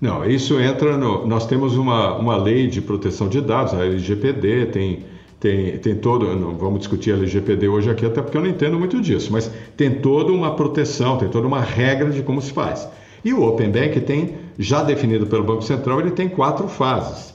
Não, 0.01 0.25
isso 0.25 0.59
entra 0.61 0.97
no. 0.97 1.27
Nós 1.27 1.47
temos 1.47 1.77
uma, 1.77 2.17
uma 2.17 2.37
lei 2.37 2.67
de 2.67 2.81
proteção 2.81 3.29
de 3.29 3.41
dados, 3.41 3.73
a 3.73 3.85
LGPD, 3.85 4.67
tem, 4.67 5.05
tem, 5.39 5.79
tem 5.79 5.95
todo. 5.95 6.35
Não 6.35 6.57
vamos 6.57 6.81
discutir 6.81 7.13
a 7.13 7.17
LGPD 7.17 7.69
hoje 7.69 7.89
aqui, 7.89 8.05
até 8.05 8.21
porque 8.21 8.37
eu 8.37 8.43
não 8.43 8.49
entendo 8.49 8.79
muito 8.79 9.01
disso, 9.01 9.33
mas 9.33 9.51
tem 9.77 9.91
toda 9.91 10.33
uma 10.33 10.57
proteção, 10.57 11.19
tem 11.19 11.29
toda 11.29 11.47
uma 11.47 11.61
regra 11.61 12.11
de 12.11 12.23
como 12.23 12.43
se 12.43 12.53
faz. 12.53 12.89
E 13.25 13.33
o 13.33 13.43
Open 13.45 13.71
Bank 13.71 14.01
tem, 14.01 14.35
já 14.59 14.83
definido 14.83 15.27
pelo 15.27 15.45
Banco 15.45 15.63
Central, 15.63 16.01
ele 16.01 16.11
tem 16.11 16.29
quatro 16.29 16.67
fases. 16.67 17.33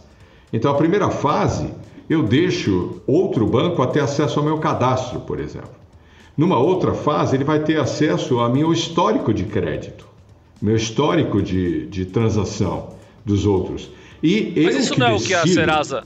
Então, 0.52 0.72
a 0.72 0.76
primeira 0.76 1.10
fase, 1.10 1.74
eu 2.10 2.24
deixo 2.24 3.02
outro 3.06 3.46
banco 3.46 3.82
a 3.82 3.88
ter 3.88 4.00
acesso 4.00 4.40
ao 4.40 4.46
meu 4.46 4.58
cadastro, 4.60 5.20
por 5.22 5.40
exemplo. 5.40 5.72
Numa 6.38 6.58
outra 6.58 6.94
fase, 6.94 7.36
ele 7.36 7.44
vai 7.44 7.60
ter 7.60 7.80
acesso 7.80 8.40
ao 8.40 8.50
meu 8.52 8.72
histórico 8.72 9.34
de 9.34 9.44
crédito, 9.46 10.06
meu 10.62 10.76
histórico 10.76 11.42
de, 11.42 11.88
de 11.88 12.06
transação 12.06 12.90
dos 13.26 13.46
outros. 13.46 13.90
E 14.24 14.54
Mas 14.64 14.76
isso 14.76 14.98
não 15.00 15.08
é 15.08 15.14
o 15.14 15.20
que 15.20 15.34
a 15.34 15.46
Serasa. 15.46 16.04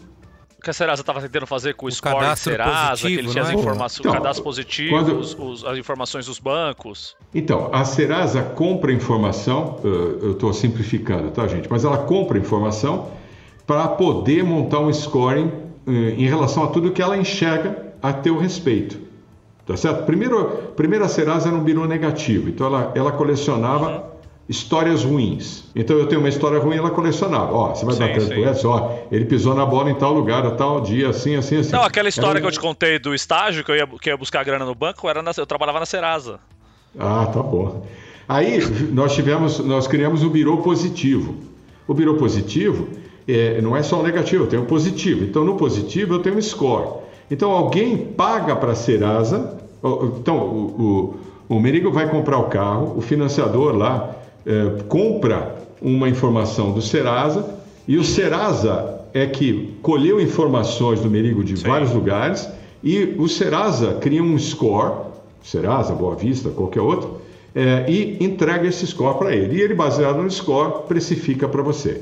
O 0.57 0.61
que 0.63 0.69
a 0.69 0.73
Serasa 0.73 1.01
estava 1.01 1.19
tentando 1.22 1.47
fazer 1.47 1.73
com 1.73 1.88
o, 1.88 1.91
score 1.91 2.15
cadastro 2.15 2.51
Serasa, 2.51 2.89
positivo, 2.89 3.07
que 3.07 3.19
ele 3.19 3.27
tinha 3.30 3.43
as 3.43 3.49
é? 3.49 3.53
informações, 3.53 3.99
Então, 3.99 4.11
o 4.11 4.15
cadastro 4.15 4.43
positivo, 4.43 4.89
quando- 4.91 5.19
os- 5.19 5.38
os- 5.39 5.65
as 5.65 5.77
informações 5.77 6.26
dos 6.27 6.39
bancos. 6.39 7.15
Então, 7.34 7.69
a 7.73 7.84
Serasa 7.84 8.43
compra 8.43 8.93
informação, 8.93 9.77
eu 9.84 10.31
estou 10.34 10.53
simplificando, 10.53 11.31
tá, 11.31 11.47
gente? 11.47 11.68
Mas 11.69 11.84
ela 11.84 11.97
compra 11.97 12.38
informação 12.38 13.07
para 13.72 13.88
poder 13.88 14.43
montar 14.43 14.80
um 14.80 14.91
scoring 14.91 15.49
eh, 15.88 15.91
em 16.18 16.27
relação 16.27 16.65
a 16.65 16.68
tudo 16.68 16.91
que 16.91 17.02
ela 17.02 17.15
enxerga 17.15 17.93
a 18.03 18.11
teu 18.11 18.38
respeito. 18.38 18.98
Tá 19.65 19.77
certo? 19.77 20.03
Primeiro, 20.03 20.43
primeiro 20.76 21.06
a 21.06 21.07
Serasa 21.07 21.48
era 21.48 21.56
um 21.57 21.64
birô 21.64 21.85
negativo, 21.85 22.49
então 22.49 22.68
ela, 22.68 22.91
ela 22.95 23.14
colecionava 23.14 24.11
histórias 24.49 25.06
ruins. 25.06 25.64
Então 25.73 25.95
eu 25.98 26.06
tenho 26.07 26.19
uma 26.19 26.27
história 26.27 26.60
ruim, 26.60 26.76
ela 26.76 26.89
colecionava. 26.89 27.53
Ó, 27.53 27.73
você 27.73 27.85
vai 27.85 27.95
dar 27.95 28.14
Sim, 28.14 28.19
sim. 28.19 28.27
pro 28.34 28.49
Edson? 28.49 28.68
Ó, 28.68 28.91
ele 29.10 29.23
pisou 29.23 29.56
na 29.56 29.65
bola 29.65 29.89
em 29.89 29.95
tal 29.95 30.11
lugar, 30.14 30.45
a 30.45 30.52
tal 30.52 30.81
dia, 30.81 31.07
assim, 31.07 31.38
assim, 31.38 31.56
assim. 31.60 31.72
Não, 31.72 31.84
aquela 31.84 32.10
história 32.10 32.31
Era- 32.39 32.41
que 32.41 32.48
eu 32.48 32.52
te 32.52 32.60
contei 32.60 32.99
do 32.99 33.15
estágio, 33.15 33.64
que 33.64 33.72
eu 33.72 33.76
ia, 33.77 33.88
que 33.88 34.10
eu 34.10 34.14
ia 34.14 34.18
buscar 34.18 34.43
grana 34.43 34.65
no 34.65 34.76
banco, 34.76 35.07
era 35.07 35.22
na- 35.22 35.31
eu 35.38 35.45
trabalhava 35.45 35.80
na 35.80 35.85
Serasa. 35.85 36.41
Ah, 36.99 37.26
tá 37.27 37.41
bom. 37.41 37.85
Aí 38.27 38.60
nós 38.91 39.14
tivemos, 39.15 39.60
nós 39.60 39.88
criamos 39.88 40.23
o 40.23 40.30
birô 40.30 40.57
positivo. 40.57 41.35
O 41.88 41.93
birô 41.93 42.15
positivo 42.15 42.88
é, 43.33 43.61
não 43.61 43.75
é 43.75 43.83
só 43.83 43.99
o 43.99 44.03
negativo, 44.03 44.43
eu 44.43 44.47
tenho 44.47 44.63
o 44.63 44.65
positivo. 44.65 45.23
Então 45.23 45.43
no 45.43 45.55
positivo 45.55 46.15
eu 46.15 46.19
tenho 46.19 46.37
um 46.37 46.41
score. 46.41 47.01
Então 47.29 47.51
alguém 47.51 47.97
paga 47.97 48.55
para 48.55 48.71
a 48.71 48.75
Serasa. 48.75 49.57
Então 50.19 50.37
o, 50.37 51.15
o, 51.49 51.55
o 51.55 51.59
Merigo 51.59 51.91
vai 51.91 52.09
comprar 52.09 52.37
o 52.37 52.45
carro, 52.45 52.93
o 52.97 53.01
financiador 53.01 53.75
lá 53.75 54.15
é, 54.45 54.83
compra 54.87 55.55
uma 55.81 56.07
informação 56.07 56.71
do 56.71 56.81
Serasa 56.81 57.59
e 57.87 57.97
o 57.97 58.03
Serasa 58.03 59.01
é 59.13 59.25
que 59.25 59.75
colheu 59.81 60.21
informações 60.21 60.99
do 60.99 61.09
Merigo 61.09 61.43
de 61.43 61.55
vários 61.55 61.91
lugares 61.91 62.47
e 62.83 63.15
o 63.17 63.27
Serasa 63.27 63.95
cria 63.95 64.23
um 64.23 64.37
score, 64.37 64.93
Serasa, 65.43 65.93
Boa 65.93 66.15
Vista, 66.15 66.49
qualquer 66.49 66.81
outro, 66.81 67.21
é, 67.53 67.85
e 67.89 68.23
entrega 68.23 68.67
esse 68.67 68.87
score 68.87 69.17
para 69.17 69.35
ele. 69.35 69.57
E 69.57 69.61
ele, 69.61 69.73
baseado 69.73 70.21
no 70.21 70.29
score, 70.29 70.87
precifica 70.87 71.47
para 71.47 71.61
você. 71.61 72.01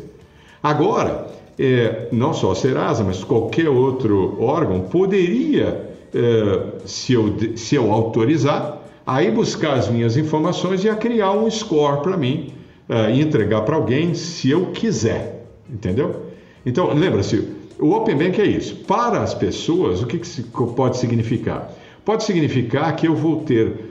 Agora, 0.62 1.28
é, 1.58 2.08
não 2.12 2.34
só 2.34 2.52
a 2.52 2.56
Serasa, 2.56 3.04
mas 3.04 3.24
qualquer 3.24 3.70
outro 3.70 4.42
órgão 4.42 4.82
poderia, 4.82 5.90
é, 6.14 6.86
se, 6.86 7.14
eu, 7.14 7.36
se 7.56 7.76
eu 7.76 7.92
autorizar, 7.92 8.82
aí 9.06 9.32
buscar 9.32 9.74
as 9.74 9.90
minhas 9.90 10.18
informações 10.18 10.84
e 10.84 10.90
a 10.90 10.96
criar 10.96 11.32
um 11.32 11.50
score 11.50 12.02
para 12.02 12.16
mim 12.16 12.54
é, 12.88 13.12
e 13.12 13.22
entregar 13.22 13.62
para 13.62 13.76
alguém 13.76 14.14
se 14.14 14.50
eu 14.50 14.68
quiser. 14.68 15.46
Entendeu? 15.70 16.28
Então, 16.66 16.94
lembra-se, 16.94 17.48
o 17.80 17.92
Open 17.92 18.18
Bank 18.18 18.42
é 18.42 18.46
isso. 18.46 18.76
Para 18.76 19.22
as 19.22 19.34
pessoas, 19.34 20.02
o 20.02 20.08
que, 20.08 20.20
que 20.20 20.44
pode 20.76 20.98
significar? 20.98 21.72
Pode 22.04 22.24
significar 22.24 22.96
que 22.96 23.08
eu 23.08 23.16
vou 23.16 23.44
ter 23.44 23.89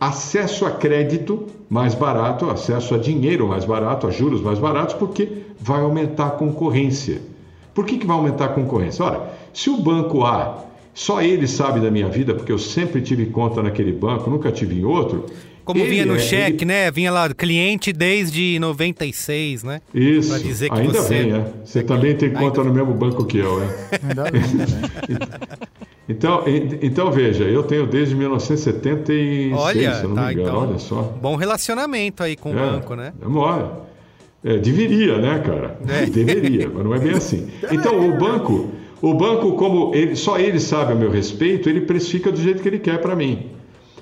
acesso 0.00 0.64
a 0.66 0.70
crédito 0.70 1.46
mais 1.68 1.94
barato, 1.94 2.48
acesso 2.50 2.94
a 2.94 2.98
dinheiro 2.98 3.48
mais 3.48 3.64
barato, 3.64 4.06
a 4.06 4.10
juros 4.10 4.40
mais 4.40 4.58
baratos, 4.58 4.94
porque 4.94 5.28
vai 5.60 5.80
aumentar 5.80 6.26
a 6.28 6.30
concorrência. 6.30 7.20
Por 7.74 7.84
que, 7.84 7.98
que 7.98 8.06
vai 8.06 8.16
aumentar 8.16 8.46
a 8.46 8.48
concorrência? 8.48 9.04
Ora, 9.04 9.30
se 9.52 9.68
o 9.70 9.76
banco 9.76 10.24
A, 10.24 10.64
só 10.94 11.20
ele 11.22 11.46
sabe 11.46 11.80
da 11.80 11.90
minha 11.90 12.08
vida, 12.08 12.34
porque 12.34 12.50
eu 12.50 12.58
sempre 12.58 13.00
tive 13.00 13.26
conta 13.26 13.62
naquele 13.62 13.92
banco, 13.92 14.28
nunca 14.30 14.50
tive 14.50 14.74
em 14.80 14.84
outro. 14.84 15.26
Como 15.64 15.80
ele 15.80 15.90
vinha 15.90 16.06
no 16.06 16.16
é- 16.16 16.18
cheque, 16.18 16.64
ele- 16.64 16.64
né? 16.64 16.90
Vinha 16.90 17.12
lá, 17.12 17.28
cliente 17.34 17.92
desde 17.92 18.58
96, 18.58 19.62
né? 19.62 19.80
Isso, 19.94 20.30
Pra 20.30 20.38
dizer 20.38 20.70
que 20.70 20.80
ainda 20.80 21.02
você- 21.02 21.08
bem, 21.22 21.32
é. 21.34 21.44
Você 21.64 21.82
também 21.82 22.16
tem 22.16 22.30
conta 22.32 22.64
no 22.64 22.72
mesmo 22.72 22.94
banco 22.94 23.24
que 23.26 23.36
eu, 23.38 23.62
é. 23.62 23.98
Ainda 24.02 24.30
bem, 24.30 24.42
ainda 24.42 24.66
bem. 24.66 25.58
Então, 26.08 26.42
en- 26.48 26.78
então 26.82 27.10
veja, 27.12 27.44
eu 27.44 27.62
tenho 27.62 27.86
desde 27.86 28.14
1976, 28.14 29.52
Olha, 29.54 29.94
se 29.94 30.02
eu 30.04 30.08
não 30.08 30.16
tá, 30.16 30.26
me 30.28 30.32
engano, 30.32 30.48
então. 30.48 30.60
olha 30.68 30.78
só. 30.78 31.02
Bom 31.20 31.36
relacionamento 31.36 32.22
aí 32.22 32.34
com 32.36 32.52
o 32.52 32.58
É, 32.58 32.70
banco, 32.70 32.94
né? 32.94 33.12
Demora. 33.20 33.86
É, 34.42 34.56
deveria, 34.56 35.18
né, 35.18 35.38
cara? 35.44 35.78
É. 35.86 36.06
Deveria, 36.10 36.70
mas 36.72 36.84
não 36.84 36.94
é 36.94 36.98
bem 36.98 37.12
assim. 37.12 37.48
Então, 37.70 37.98
o 38.08 38.16
banco, 38.16 38.70
o 39.02 39.12
banco, 39.12 39.52
como 39.52 39.94
ele, 39.94 40.14
só 40.16 40.38
ele 40.38 40.60
sabe 40.60 40.92
a 40.92 40.94
meu 40.96 41.10
respeito, 41.10 41.68
ele 41.68 41.80
precifica 41.82 42.30
do 42.30 42.40
jeito 42.40 42.62
que 42.62 42.68
ele 42.68 42.78
quer 42.78 43.00
para 43.00 43.14
mim. 43.16 43.50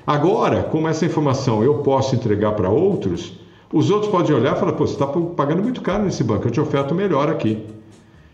Agora, 0.06 0.62
como 0.62 0.86
essa 0.88 1.04
informação 1.06 1.64
eu 1.64 1.76
posso 1.78 2.14
entregar 2.14 2.52
para 2.52 2.68
outros, 2.68 3.32
os 3.72 3.90
outros 3.90 4.10
podem 4.12 4.36
olhar 4.36 4.54
e 4.56 4.60
falar, 4.60 4.72
pô, 4.74 4.86
você 4.86 4.92
está 4.92 5.06
pagando 5.06 5.62
muito 5.62 5.80
caro 5.80 6.04
nesse 6.04 6.22
banco, 6.22 6.46
eu 6.46 6.50
te 6.52 6.60
oferto 6.60 6.94
melhor 6.94 7.28
aqui. 7.28 7.58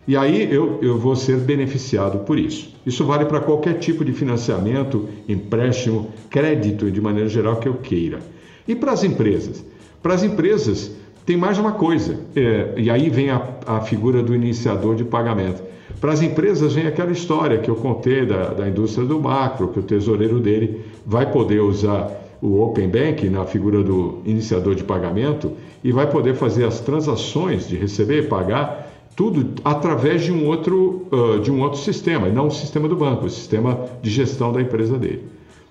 E 0.06 0.16
aí 0.16 0.52
eu, 0.52 0.80
eu 0.82 0.98
vou 0.98 1.14
ser 1.14 1.36
beneficiado 1.38 2.20
por 2.20 2.38
isso. 2.38 2.74
Isso 2.84 3.04
vale 3.04 3.24
para 3.24 3.40
qualquer 3.40 3.74
tipo 3.74 4.04
de 4.04 4.12
financiamento, 4.12 5.08
empréstimo, 5.28 6.10
crédito, 6.28 6.90
de 6.90 7.00
maneira 7.00 7.28
geral 7.28 7.56
que 7.56 7.68
eu 7.68 7.74
queira. 7.74 8.18
E 8.66 8.74
para 8.74 8.92
as 8.92 9.04
empresas? 9.04 9.64
Para 10.02 10.14
as 10.14 10.24
empresas 10.24 10.90
tem 11.24 11.36
mais 11.36 11.56
uma 11.56 11.72
coisa, 11.72 12.18
é, 12.34 12.72
e 12.76 12.90
aí 12.90 13.08
vem 13.08 13.30
a, 13.30 13.40
a 13.64 13.80
figura 13.80 14.22
do 14.22 14.34
iniciador 14.34 14.96
de 14.96 15.04
pagamento. 15.04 15.62
Para 16.00 16.12
as 16.12 16.20
empresas 16.20 16.74
vem 16.74 16.86
aquela 16.86 17.12
história 17.12 17.58
que 17.58 17.70
eu 17.70 17.76
contei 17.76 18.26
da, 18.26 18.48
da 18.48 18.68
indústria 18.68 19.06
do 19.06 19.20
macro, 19.20 19.68
que 19.68 19.78
o 19.78 19.82
tesoureiro 19.82 20.40
dele 20.40 20.80
vai 21.06 21.30
poder 21.30 21.60
usar 21.60 22.10
o 22.40 22.60
Open 22.60 22.88
Bank 22.88 23.28
na 23.30 23.44
figura 23.44 23.84
do 23.84 24.20
iniciador 24.26 24.74
de 24.74 24.82
pagamento 24.82 25.52
e 25.84 25.92
vai 25.92 26.10
poder 26.10 26.34
fazer 26.34 26.64
as 26.64 26.80
transações 26.80 27.68
de 27.68 27.76
receber 27.76 28.24
e 28.24 28.26
pagar 28.26 28.91
tudo 29.14 29.60
através 29.64 30.22
de 30.22 30.32
um 30.32 30.46
outro, 30.46 31.06
uh, 31.12 31.40
de 31.40 31.50
um 31.50 31.60
outro 31.60 31.78
sistema, 31.78 32.28
não 32.28 32.46
o 32.46 32.50
sistema 32.50 32.88
do 32.88 32.96
banco, 32.96 33.26
o 33.26 33.30
sistema 33.30 33.86
de 34.00 34.10
gestão 34.10 34.52
da 34.52 34.60
empresa 34.60 34.98
dele. 34.98 35.24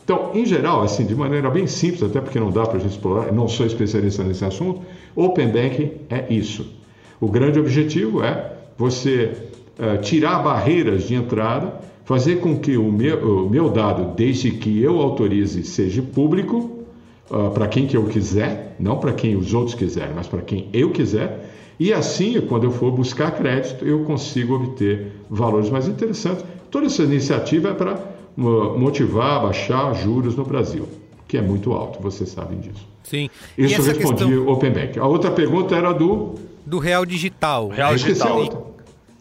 Então, 0.04 0.32
em 0.34 0.46
geral, 0.46 0.82
assim, 0.82 1.06
de 1.06 1.16
maneira 1.16 1.50
bem 1.50 1.68
simples, 1.68 2.04
até 2.04 2.20
porque 2.20 2.40
não 2.40 2.52
dá 2.52 2.64
para 2.64 2.78
a 2.78 2.80
gente 2.80 2.92
explorar, 2.92 3.32
não 3.32 3.48
sou 3.48 3.66
especialista 3.66 4.24
nesse 4.24 4.44
assunto, 4.44 4.82
Open 5.16 5.48
Banking 5.48 5.92
é 6.10 6.26
isso. 6.34 6.66
O 7.20 7.28
grande 7.28 7.60
objetivo 7.60 8.24
é 8.24 8.54
você 8.78 9.32
uh, 9.80 10.02
tirar 10.02 10.40
barreiras 10.40 11.08
de 11.08 11.16
entrada, 11.16 11.80
fazer 12.04 12.38
com 12.38 12.60
que 12.60 12.78
o 12.78 12.92
meu, 12.92 13.46
o 13.46 13.50
meu 13.50 13.70
dado, 13.70 14.16
desde 14.16 14.52
que 14.52 14.82
eu 14.82 15.00
autorize, 15.00 15.64
seja 15.64 16.02
público, 16.02 16.84
uh, 17.30 17.52
para 17.52 17.68
quem 17.68 17.88
que 17.88 17.96
eu 17.96 18.04
quiser, 18.06 18.76
não 18.80 18.98
para 18.98 19.14
quem 19.14 19.36
os 19.36 19.54
outros 19.54 19.76
quiserem, 19.76 20.14
mas 20.16 20.28
para 20.28 20.42
quem 20.42 20.68
eu 20.74 20.92
quiser. 20.92 21.41
E 21.82 21.92
assim, 21.92 22.40
quando 22.42 22.66
eu 22.66 22.72
for 22.72 22.92
buscar 22.92 23.32
crédito, 23.32 23.84
eu 23.84 24.04
consigo 24.04 24.54
obter 24.54 25.14
valores 25.28 25.68
mais 25.68 25.88
interessantes. 25.88 26.46
Toda 26.70 26.86
essa 26.86 27.02
iniciativa 27.02 27.70
é 27.70 27.74
para 27.74 28.00
motivar, 28.38 29.42
baixar 29.42 29.92
juros 29.96 30.36
no 30.36 30.46
Brasil, 30.46 30.88
que 31.28 31.38
é 31.38 31.42
muito 31.42 31.74
alto, 31.74 32.00
vocês 32.00 32.30
sabem 32.30 32.60
disso. 32.60 32.88
Sim. 33.02 33.32
Isso 33.58 33.82
eu 33.82 33.84
respondi 33.84 34.26
questão... 34.26 34.48
Open 34.48 34.72
Bank. 34.72 35.00
A 35.00 35.08
outra 35.08 35.32
pergunta 35.32 35.76
era 35.76 35.92
do. 35.92 36.36
Do 36.64 36.78
Real 36.78 37.04
Digital. 37.04 37.70
Real 37.70 37.96
Digital. 37.96 38.71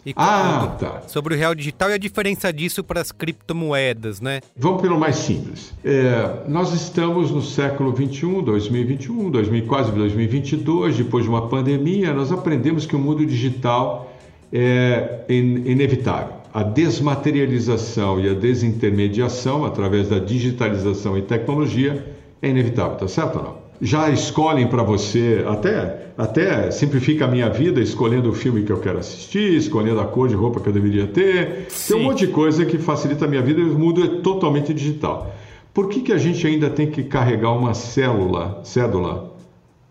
E 0.04 0.14
ah, 0.16 0.76
tá. 0.78 1.02
Sobre 1.06 1.34
o 1.34 1.36
real 1.36 1.54
digital 1.54 1.90
e 1.90 1.94
a 1.94 1.98
diferença 1.98 2.52
disso 2.52 2.82
para 2.82 3.00
as 3.00 3.12
criptomoedas, 3.12 4.20
né? 4.20 4.40
Vamos 4.56 4.80
pelo 4.80 4.98
mais 4.98 5.16
simples. 5.16 5.74
É, 5.84 6.48
nós 6.48 6.72
estamos 6.72 7.30
no 7.30 7.42
século 7.42 7.92
21, 7.92 8.42
2021, 8.42 9.30
2000, 9.30 9.66
quase 9.66 9.92
2022, 9.92 10.96
depois 10.96 11.24
de 11.24 11.30
uma 11.30 11.48
pandemia, 11.48 12.14
nós 12.14 12.32
aprendemos 12.32 12.86
que 12.86 12.96
o 12.96 12.98
mundo 12.98 13.24
digital 13.26 14.10
é 14.52 15.24
inevitável. 15.28 16.40
A 16.52 16.62
desmaterialização 16.62 18.18
e 18.18 18.28
a 18.28 18.34
desintermediação 18.34 19.64
através 19.64 20.08
da 20.08 20.18
digitalização 20.18 21.16
e 21.16 21.22
tecnologia 21.22 22.04
é 22.42 22.48
inevitável, 22.48 22.96
tá 22.96 23.06
certo 23.06 23.36
ou 23.38 23.44
não? 23.44 23.59
Já 23.80 24.10
escolhem 24.10 24.66
para 24.66 24.82
você, 24.82 25.44
até, 25.48 26.12
até 26.16 26.70
simplifica 26.70 27.24
a 27.24 27.28
minha 27.28 27.48
vida 27.48 27.80
escolhendo 27.80 28.28
o 28.28 28.32
filme 28.32 28.62
que 28.62 28.70
eu 28.70 28.78
quero 28.78 28.98
assistir, 28.98 29.54
escolhendo 29.56 30.00
a 30.00 30.04
cor 30.04 30.28
de 30.28 30.34
roupa 30.34 30.60
que 30.60 30.68
eu 30.68 30.72
deveria 30.72 31.06
ter. 31.06 31.66
Sim. 31.68 31.94
Tem 31.94 32.02
um 32.02 32.04
monte 32.06 32.26
de 32.26 32.32
coisa 32.32 32.66
que 32.66 32.78
facilita 32.78 33.24
a 33.24 33.28
minha 33.28 33.42
vida 33.42 33.60
e 33.60 33.64
o 33.64 33.78
mundo 33.78 34.04
é 34.04 34.20
totalmente 34.20 34.74
digital. 34.74 35.34
Por 35.72 35.88
que, 35.88 36.00
que 36.00 36.12
a 36.12 36.18
gente 36.18 36.46
ainda 36.46 36.68
tem 36.68 36.90
que 36.90 37.04
carregar 37.04 37.52
uma 37.52 37.72
célula, 37.72 38.60
cédula 38.64 39.34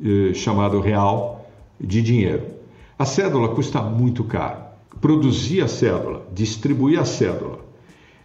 eh, 0.03 0.33
chamada 0.33 0.79
real 0.79 1.49
de 1.79 2.01
dinheiro? 2.01 2.43
A 2.97 3.05
cédula 3.05 3.49
custa 3.49 3.81
muito 3.81 4.23
caro. 4.23 4.57
Produzir 5.01 5.61
a 5.61 5.67
cédula, 5.67 6.27
distribuir 6.33 6.99
a 6.99 7.05
cédula, 7.05 7.59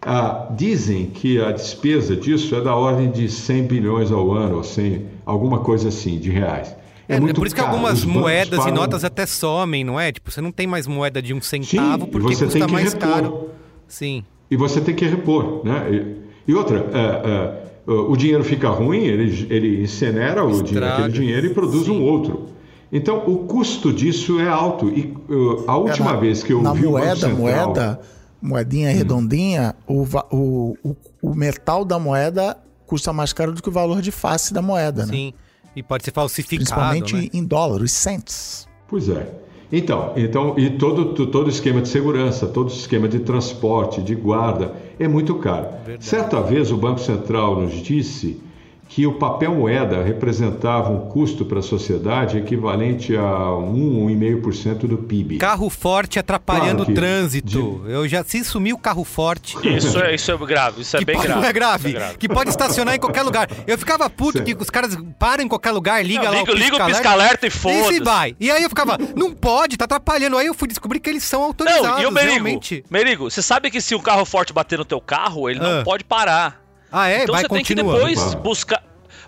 ah, 0.07 0.49
dizem 0.55 1.07
que 1.07 1.41
a 1.41 1.51
despesa 1.51 2.15
disso 2.15 2.53
é 2.53 2.61
da 2.61 2.75
ordem 2.75 3.09
de 3.09 3.27
100 3.27 3.63
bilhões 3.63 4.11
ao 4.11 4.31
ano, 4.33 4.57
ou 4.57 4.63
100, 4.63 5.14
alguma 5.25 5.59
coisa 5.59 5.89
assim, 5.89 6.17
de 6.19 6.29
reais. 6.29 6.75
É, 7.07 7.15
é 7.15 7.19
muito 7.19 7.35
por 7.35 7.45
isso 7.45 7.55
caro. 7.55 7.69
que 7.69 7.75
algumas 7.75 8.03
moedas 8.03 8.65
e 8.65 8.71
notas 8.71 9.03
até 9.03 9.25
somem, 9.25 9.83
não 9.83 9.99
é? 9.99 10.11
Tipo, 10.11 10.31
você 10.31 10.41
não 10.41 10.51
tem 10.51 10.65
mais 10.65 10.87
moeda 10.87 11.21
de 11.21 11.33
um 11.33 11.41
centavo 11.41 12.05
Sim, 12.05 12.11
porque 12.11 12.35
você 12.35 12.45
custa 12.45 12.67
mais 12.67 12.93
repor. 12.93 13.09
caro. 13.09 13.49
Sim. 13.87 14.23
E 14.49 14.57
você 14.57 14.81
tem 14.81 14.95
que 14.95 15.05
repor, 15.05 15.61
né? 15.63 15.87
E, 15.91 16.51
e 16.51 16.53
outra, 16.53 16.85
é, 16.93 17.91
é, 17.91 17.91
o 17.91 18.15
dinheiro 18.15 18.43
fica 18.43 18.69
ruim, 18.69 19.03
ele, 19.03 19.47
ele 19.49 19.83
incinera 19.83 20.43
o 20.43 20.63
dinheiro, 20.63 20.85
aquele 20.85 21.11
dinheiro 21.11 21.45
e 21.47 21.49
produz 21.53 21.85
Sim. 21.85 21.99
um 21.99 22.03
outro. 22.03 22.45
Então, 22.91 23.23
o 23.27 23.39
custo 23.39 23.91
disso 23.91 24.39
é 24.39 24.47
alto. 24.47 24.89
E 24.89 25.15
uh, 25.29 25.63
a 25.67 25.77
última 25.77 26.13
na, 26.13 26.17
vez 26.17 26.43
que 26.43 26.53
eu 26.53 26.61
na 26.61 26.73
vi 26.73 26.87
moeda, 26.87 27.15
Central, 27.15 27.37
moeda 27.37 27.99
moedinha 28.41 28.89
hum. 28.91 28.93
redondinha, 28.93 29.75
o, 29.87 30.05
o, 30.31 30.77
o, 30.83 30.95
o, 31.21 31.35
metal 31.35 31.83
da 31.83 31.97
moeda 31.97 32.57
custa 32.85 33.11
mais 33.11 33.33
caro 33.33 33.51
do 33.51 33.61
que 33.61 33.69
o 33.69 33.71
valor 33.71 34.01
de 34.01 34.11
face 34.11 34.53
da 34.53 34.61
moeda, 34.61 35.05
Sim. 35.05 35.11
né? 35.11 35.17
Sim, 35.17 35.33
e 35.75 35.83
pode 35.83 36.05
ser 36.05 36.11
falsificado, 36.11 36.57
Principalmente 36.57 37.15
né? 37.15 37.29
em 37.33 37.43
dólar, 37.43 37.81
os 37.81 37.91
cents. 37.91 38.67
Pois 38.87 39.09
é. 39.09 39.45
Então, 39.71 40.13
então 40.15 40.57
e 40.57 40.69
todo 40.69 41.25
todo 41.27 41.49
esquema 41.49 41.81
de 41.81 41.89
segurança, 41.89 42.47
todo 42.47 42.69
esquema 42.69 43.07
de 43.07 43.19
transporte, 43.19 44.01
de 44.01 44.15
guarda 44.15 44.73
é 44.99 45.07
muito 45.07 45.35
caro. 45.35 45.67
Verdade. 45.85 46.05
Certa 46.05 46.41
vez 46.41 46.71
o 46.71 46.77
Banco 46.77 46.99
Central 46.99 47.59
nos 47.59 47.73
disse 47.81 48.41
que 48.87 49.05
o 49.05 49.13
papel 49.13 49.55
moeda 49.55 50.03
representava 50.03 50.91
um 50.91 51.09
custo 51.09 51.43
para 51.45 51.59
a 51.59 51.61
sociedade 51.61 52.37
equivalente 52.37 53.15
a 53.15 53.55
1, 53.55 54.07
1,5% 54.07 54.87
do 54.87 54.97
PIB. 54.97 55.37
Carro 55.37 55.69
forte 55.69 56.19
atrapalhando 56.19 56.85
claro 56.85 56.91
o 56.91 56.95
trânsito. 56.95 57.81
De... 57.83 57.91
Eu 57.91 58.07
já 58.07 58.23
se 58.23 58.43
sumiu 58.43 58.75
o 58.75 58.79
carro 58.79 59.03
forte. 59.03 59.57
Isso 59.67 59.99
é, 59.99 60.15
isso 60.15 60.31
é 60.31 60.37
grave, 60.37 60.81
isso 60.81 60.95
é 60.95 60.99
que 60.99 61.05
bem 61.05 61.19
grave. 61.19 61.45
É 61.45 61.53
grave, 61.53 61.89
é 61.89 61.93
grave. 61.93 62.17
Que 62.17 62.27
pode 62.27 62.49
estacionar 62.49 62.95
em 62.95 62.99
qualquer 62.99 63.21
lugar. 63.21 63.49
Eu 63.67 63.77
ficava 63.77 64.09
puto 64.09 64.43
que 64.43 64.55
os 64.55 64.69
caras 64.69 64.97
param 65.19 65.43
em 65.43 65.47
qualquer 65.47 65.71
lugar, 65.71 66.03
liga 66.03 66.23
não, 66.23 66.31
lá 66.31 66.39
liga, 66.39 66.51
o 66.51 66.55
Liga 66.55 66.83
o 66.83 66.85
pisca-alerta 66.87 67.47
e 67.47 67.49
foda-se. 67.49 67.95
E 67.95 67.99
vai. 67.99 68.35
E 68.39 68.49
aí 68.49 68.63
eu 68.63 68.69
ficava, 68.69 68.97
não 69.15 69.33
pode, 69.33 69.77
tá 69.77 69.85
atrapalhando. 69.85 70.37
Aí 70.37 70.47
eu 70.47 70.53
fui 70.53 70.67
descobrir 70.67 70.99
que 70.99 71.09
eles 71.09 71.23
são 71.23 71.43
autorizados, 71.43 71.87
não, 71.87 72.01
e 72.01 72.05
o 72.05 72.11
Merigo, 72.11 72.33
realmente. 72.33 72.83
Merigo, 72.89 73.29
você 73.29 73.41
sabe 73.41 73.69
que 73.69 73.81
se 73.81 73.95
um 73.95 73.99
carro 73.99 74.25
forte 74.25 74.53
bater 74.53 74.79
no 74.79 74.85
teu 74.85 75.01
carro, 75.01 75.49
ele 75.49 75.59
ah. 75.59 75.77
não 75.77 75.83
pode 75.83 76.03
parar. 76.03 76.64
Ah, 76.97 77.09
é? 77.09 77.23
Então 77.23 77.35
vai 77.35 77.43
você 77.43 77.49
tem 77.49 77.63
que 77.63 77.75
depois 77.75 78.33
buscar. 78.35 78.81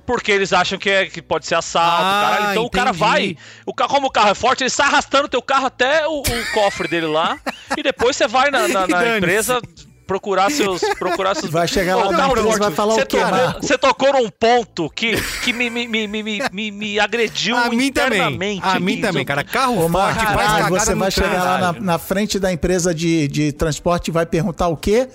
Porque 0.06 0.32
eles 0.32 0.54
acham 0.54 0.80
que, 0.80 0.90
é, 0.90 1.06
que 1.08 1.22
pode 1.22 1.46
ser 1.46 1.56
assalto, 1.56 2.06
ah, 2.06 2.22
caralho. 2.24 2.52
Então 2.52 2.64
entendi. 2.64 2.68
o 2.68 2.70
cara 2.70 2.94
vai. 2.94 3.36
O 3.66 3.74
carro, 3.74 3.90
como 3.90 4.08
o 4.08 4.10
carro 4.10 4.30
é 4.30 4.34
forte, 4.34 4.64
ele 4.64 4.70
sai 4.70 4.88
arrastando 4.88 5.26
o 5.26 5.28
teu 5.28 5.42
carro 5.42 5.66
até 5.66 6.08
o, 6.08 6.22
o 6.22 6.52
cofre 6.54 6.88
dele 6.88 7.08
lá. 7.08 7.38
e 7.76 7.84
depois 7.84 8.16
você 8.16 8.26
vai 8.26 8.50
na, 8.50 8.70
na, 8.70 8.88
na 8.88 9.18
empresa 9.18 9.62
procurar 10.08 10.50
seus. 10.50 10.80
Procurar 10.98 11.36
seus... 11.36 11.52
Vai 11.58 11.68
chegar 11.68 11.98
lá 11.98 12.10
na 12.10 12.28
empresa, 12.30 12.58
vai 12.58 12.72
falar 12.72 12.94
você 12.94 13.02
o 13.02 13.06
quê, 13.06 13.18
tocou, 13.18 13.62
Você 13.62 13.78
tocou 13.78 14.14
num 14.14 14.30
ponto 14.30 14.90
que, 14.92 15.22
que 15.44 15.52
me, 15.52 15.70
me, 15.70 15.86
me, 15.90 16.08
me, 16.08 16.24
me, 16.24 16.72
me 16.72 17.00
agrediu 17.00 17.58
a 17.58 17.70
mim 17.70 17.88
internamente. 17.88 18.62
Também. 18.62 18.78
A 18.78 18.80
mim 18.80 19.02
também, 19.02 19.26
cara. 19.26 19.44
Carro 19.44 19.86
Ô, 19.86 19.90
forte, 19.90 20.26
faz 20.26 20.70
Você 20.70 20.96
vai 20.96 21.12
chegar 21.12 21.44
lá 21.44 21.58
na, 21.58 21.74
na, 21.74 21.98
frente 22.00 22.40
da 22.40 22.54
empresa 22.54 22.96
de, 22.96 23.28
de 23.28 23.52
transporte 23.52 24.08
e 24.08 24.12
vai 24.12 24.26
perguntar 24.26 24.70
o 24.70 24.78
quê? 24.78 25.10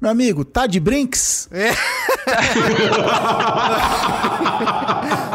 Meu 0.00 0.10
amigo, 0.10 0.44
tá 0.44 0.66
de 0.66 0.78
brinks? 0.78 1.48
É. 1.50 1.70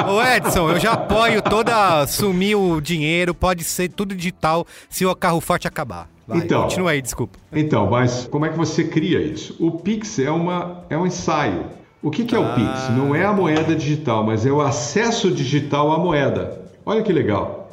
Ô 0.07 0.21
Edson, 0.21 0.69
eu 0.69 0.79
já 0.79 0.91
apoio 0.93 1.41
toda. 1.41 2.05
Sumir 2.05 2.55
o 2.55 2.79
dinheiro, 2.79 3.33
pode 3.33 3.63
ser 3.63 3.89
tudo 3.89 4.15
digital 4.15 4.67
se 4.87 5.03
o 5.03 5.15
carro 5.15 5.41
forte 5.41 5.67
acabar. 5.67 6.07
Vai, 6.27 6.37
então, 6.39 6.63
continua 6.63 6.91
aí, 6.91 7.01
desculpa. 7.01 7.39
Então, 7.51 7.89
mas 7.89 8.27
como 8.29 8.45
é 8.45 8.49
que 8.49 8.57
você 8.57 8.83
cria 8.83 9.19
isso? 9.19 9.55
O 9.59 9.71
Pix 9.71 10.19
é, 10.19 10.29
uma, 10.29 10.85
é 10.89 10.97
um 10.97 11.07
ensaio. 11.07 11.65
O 12.01 12.11
que, 12.11 12.23
que 12.23 12.35
é 12.35 12.39
o 12.39 12.53
Pix? 12.53 12.69
Ah. 12.69 12.91
Não 12.95 13.15
é 13.15 13.25
a 13.25 13.33
moeda 13.33 13.75
digital, 13.75 14.23
mas 14.23 14.45
é 14.45 14.51
o 14.51 14.61
acesso 14.61 15.31
digital 15.31 15.91
à 15.91 15.97
moeda. 15.97 16.61
Olha 16.85 17.01
que 17.01 17.11
legal. 17.11 17.71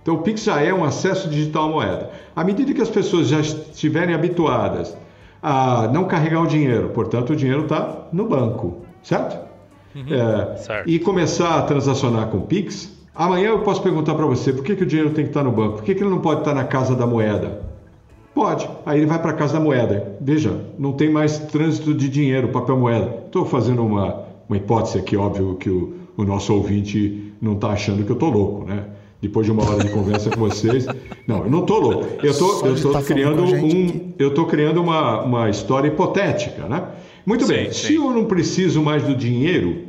Então, 0.00 0.14
o 0.14 0.22
Pix 0.22 0.44
já 0.44 0.58
é 0.62 0.72
um 0.72 0.84
acesso 0.84 1.28
digital 1.28 1.64
à 1.64 1.68
moeda. 1.68 2.10
À 2.34 2.42
medida 2.42 2.72
que 2.72 2.80
as 2.80 2.88
pessoas 2.88 3.28
já 3.28 3.40
estiverem 3.40 4.14
habituadas 4.14 4.96
a 5.42 5.88
não 5.88 6.04
carregar 6.04 6.42
o 6.42 6.46
dinheiro, 6.46 6.90
portanto, 6.90 7.30
o 7.30 7.36
dinheiro 7.36 7.62
está 7.62 8.08
no 8.12 8.26
banco, 8.26 8.78
certo? 9.02 9.38
Uhum, 9.94 10.14
é, 10.14 10.56
certo? 10.56 10.88
E 10.88 10.98
começar 10.98 11.58
a 11.58 11.62
transacionar 11.62 12.28
com 12.28 12.40
Pix. 12.40 12.98
Amanhã 13.14 13.48
eu 13.48 13.60
posso 13.60 13.82
perguntar 13.82 14.14
para 14.14 14.26
você 14.26 14.52
por 14.52 14.64
que, 14.64 14.76
que 14.76 14.82
o 14.82 14.86
dinheiro 14.86 15.10
tem 15.10 15.24
que 15.24 15.30
estar 15.30 15.40
tá 15.40 15.44
no 15.44 15.52
banco, 15.52 15.76
por 15.76 15.84
que, 15.84 15.94
que 15.94 16.02
ele 16.02 16.10
não 16.10 16.20
pode 16.20 16.40
estar 16.40 16.52
tá 16.52 16.56
na 16.56 16.64
casa 16.64 16.94
da 16.94 17.06
moeda? 17.06 17.62
Pode. 18.34 18.68
Aí 18.86 18.98
ele 18.98 19.06
vai 19.06 19.20
para 19.20 19.32
a 19.32 19.34
casa 19.34 19.54
da 19.54 19.60
moeda. 19.60 20.16
Veja, 20.20 20.56
não 20.78 20.92
tem 20.92 21.10
mais 21.10 21.38
trânsito 21.38 21.92
de 21.92 22.08
dinheiro, 22.08 22.48
papel 22.48 22.78
moeda. 22.78 23.24
Estou 23.26 23.44
fazendo 23.44 23.84
uma, 23.84 24.24
uma 24.48 24.56
hipótese 24.56 24.98
aqui, 24.98 25.16
óbvio 25.16 25.56
que 25.56 25.68
o, 25.68 25.94
o 26.16 26.24
nosso 26.24 26.54
ouvinte 26.54 27.34
não 27.40 27.54
está 27.54 27.70
achando 27.70 28.04
que 28.04 28.10
eu 28.10 28.14
estou 28.14 28.30
louco, 28.30 28.64
né? 28.64 28.84
Depois 29.20 29.44
de 29.44 29.52
uma 29.52 29.68
hora 29.68 29.84
de 29.84 29.90
conversa 29.90 30.30
com 30.30 30.40
vocês. 30.40 30.86
Não, 31.26 31.44
eu 31.44 31.50
não 31.50 31.60
estou 31.60 31.78
louco. 31.78 32.06
Eu 32.24 32.36
tô, 32.36 32.74
tô 32.74 32.90
tá 32.90 33.02
criando 33.02 33.42
um, 33.44 34.12
eu 34.18 34.32
tô 34.32 34.46
criando 34.46 34.80
uma, 34.80 35.22
uma 35.22 35.50
história 35.50 35.88
hipotética, 35.88 36.66
né? 36.66 36.84
Muito 37.26 37.46
sim, 37.46 37.52
bem. 37.52 37.72
Sim. 37.72 37.86
Se 37.86 37.94
eu 37.96 38.10
não 38.10 38.24
preciso 38.24 38.82
mais 38.82 39.02
do 39.02 39.14
dinheiro 39.14 39.84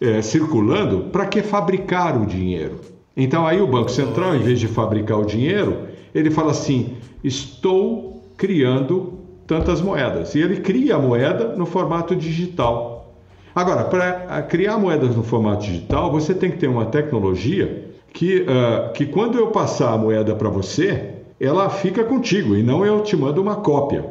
é, 0.00 0.22
circulando, 0.22 1.10
para 1.12 1.26
que 1.26 1.42
fabricar 1.42 2.20
o 2.20 2.24
dinheiro? 2.24 2.80
Então 3.16 3.46
aí 3.46 3.60
o 3.60 3.66
Banco 3.66 3.90
Central, 3.90 4.34
em 4.34 4.40
vez 4.40 4.58
de 4.58 4.66
fabricar 4.66 5.18
o 5.18 5.26
dinheiro, 5.26 5.88
ele 6.14 6.30
fala 6.30 6.52
assim: 6.52 6.96
estou 7.22 8.24
criando 8.36 9.18
tantas 9.46 9.82
moedas. 9.82 10.34
E 10.34 10.40
ele 10.40 10.60
cria 10.60 10.96
a 10.96 10.98
moeda 10.98 11.54
no 11.54 11.66
formato 11.66 12.16
digital. 12.16 13.14
Agora, 13.54 13.84
para 13.84 14.42
criar 14.42 14.78
moedas 14.78 15.14
no 15.14 15.24
formato 15.24 15.66
digital, 15.66 16.10
você 16.10 16.32
tem 16.32 16.50
que 16.50 16.56
ter 16.56 16.68
uma 16.68 16.86
tecnologia 16.86 17.89
que, 18.12 18.42
uh, 18.42 18.92
que 18.92 19.06
quando 19.06 19.38
eu 19.38 19.48
passar 19.48 19.92
a 19.92 19.98
moeda 19.98 20.34
para 20.34 20.48
você, 20.48 21.10
ela 21.40 21.68
fica 21.70 22.04
contigo 22.04 22.54
e 22.56 22.62
não 22.62 22.84
eu 22.84 23.02
te 23.02 23.16
mando 23.16 23.40
uma 23.40 23.56
cópia. 23.56 24.04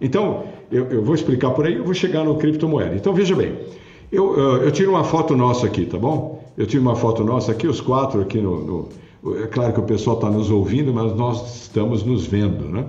Então, 0.00 0.44
eu, 0.70 0.86
eu 0.86 1.02
vou 1.02 1.14
explicar 1.14 1.50
por 1.50 1.66
aí, 1.66 1.74
eu 1.74 1.84
vou 1.84 1.94
chegar 1.94 2.24
no 2.24 2.36
criptomoeda. 2.36 2.94
Então, 2.94 3.12
veja 3.12 3.34
bem, 3.34 3.58
eu, 4.12 4.30
uh, 4.30 4.56
eu 4.58 4.70
tiro 4.70 4.90
uma 4.90 5.04
foto 5.04 5.36
nossa 5.36 5.66
aqui, 5.66 5.84
tá 5.84 5.98
bom? 5.98 6.44
Eu 6.56 6.66
tiro 6.66 6.82
uma 6.82 6.96
foto 6.96 7.24
nossa 7.24 7.52
aqui, 7.52 7.66
os 7.66 7.80
quatro 7.80 8.20
aqui 8.20 8.40
no. 8.40 8.64
no 8.64 8.88
é 9.42 9.48
claro 9.48 9.72
que 9.72 9.80
o 9.80 9.82
pessoal 9.82 10.16
está 10.16 10.30
nos 10.30 10.48
ouvindo, 10.48 10.92
mas 10.94 11.14
nós 11.16 11.62
estamos 11.62 12.04
nos 12.04 12.26
vendo, 12.26 12.68
né? 12.68 12.84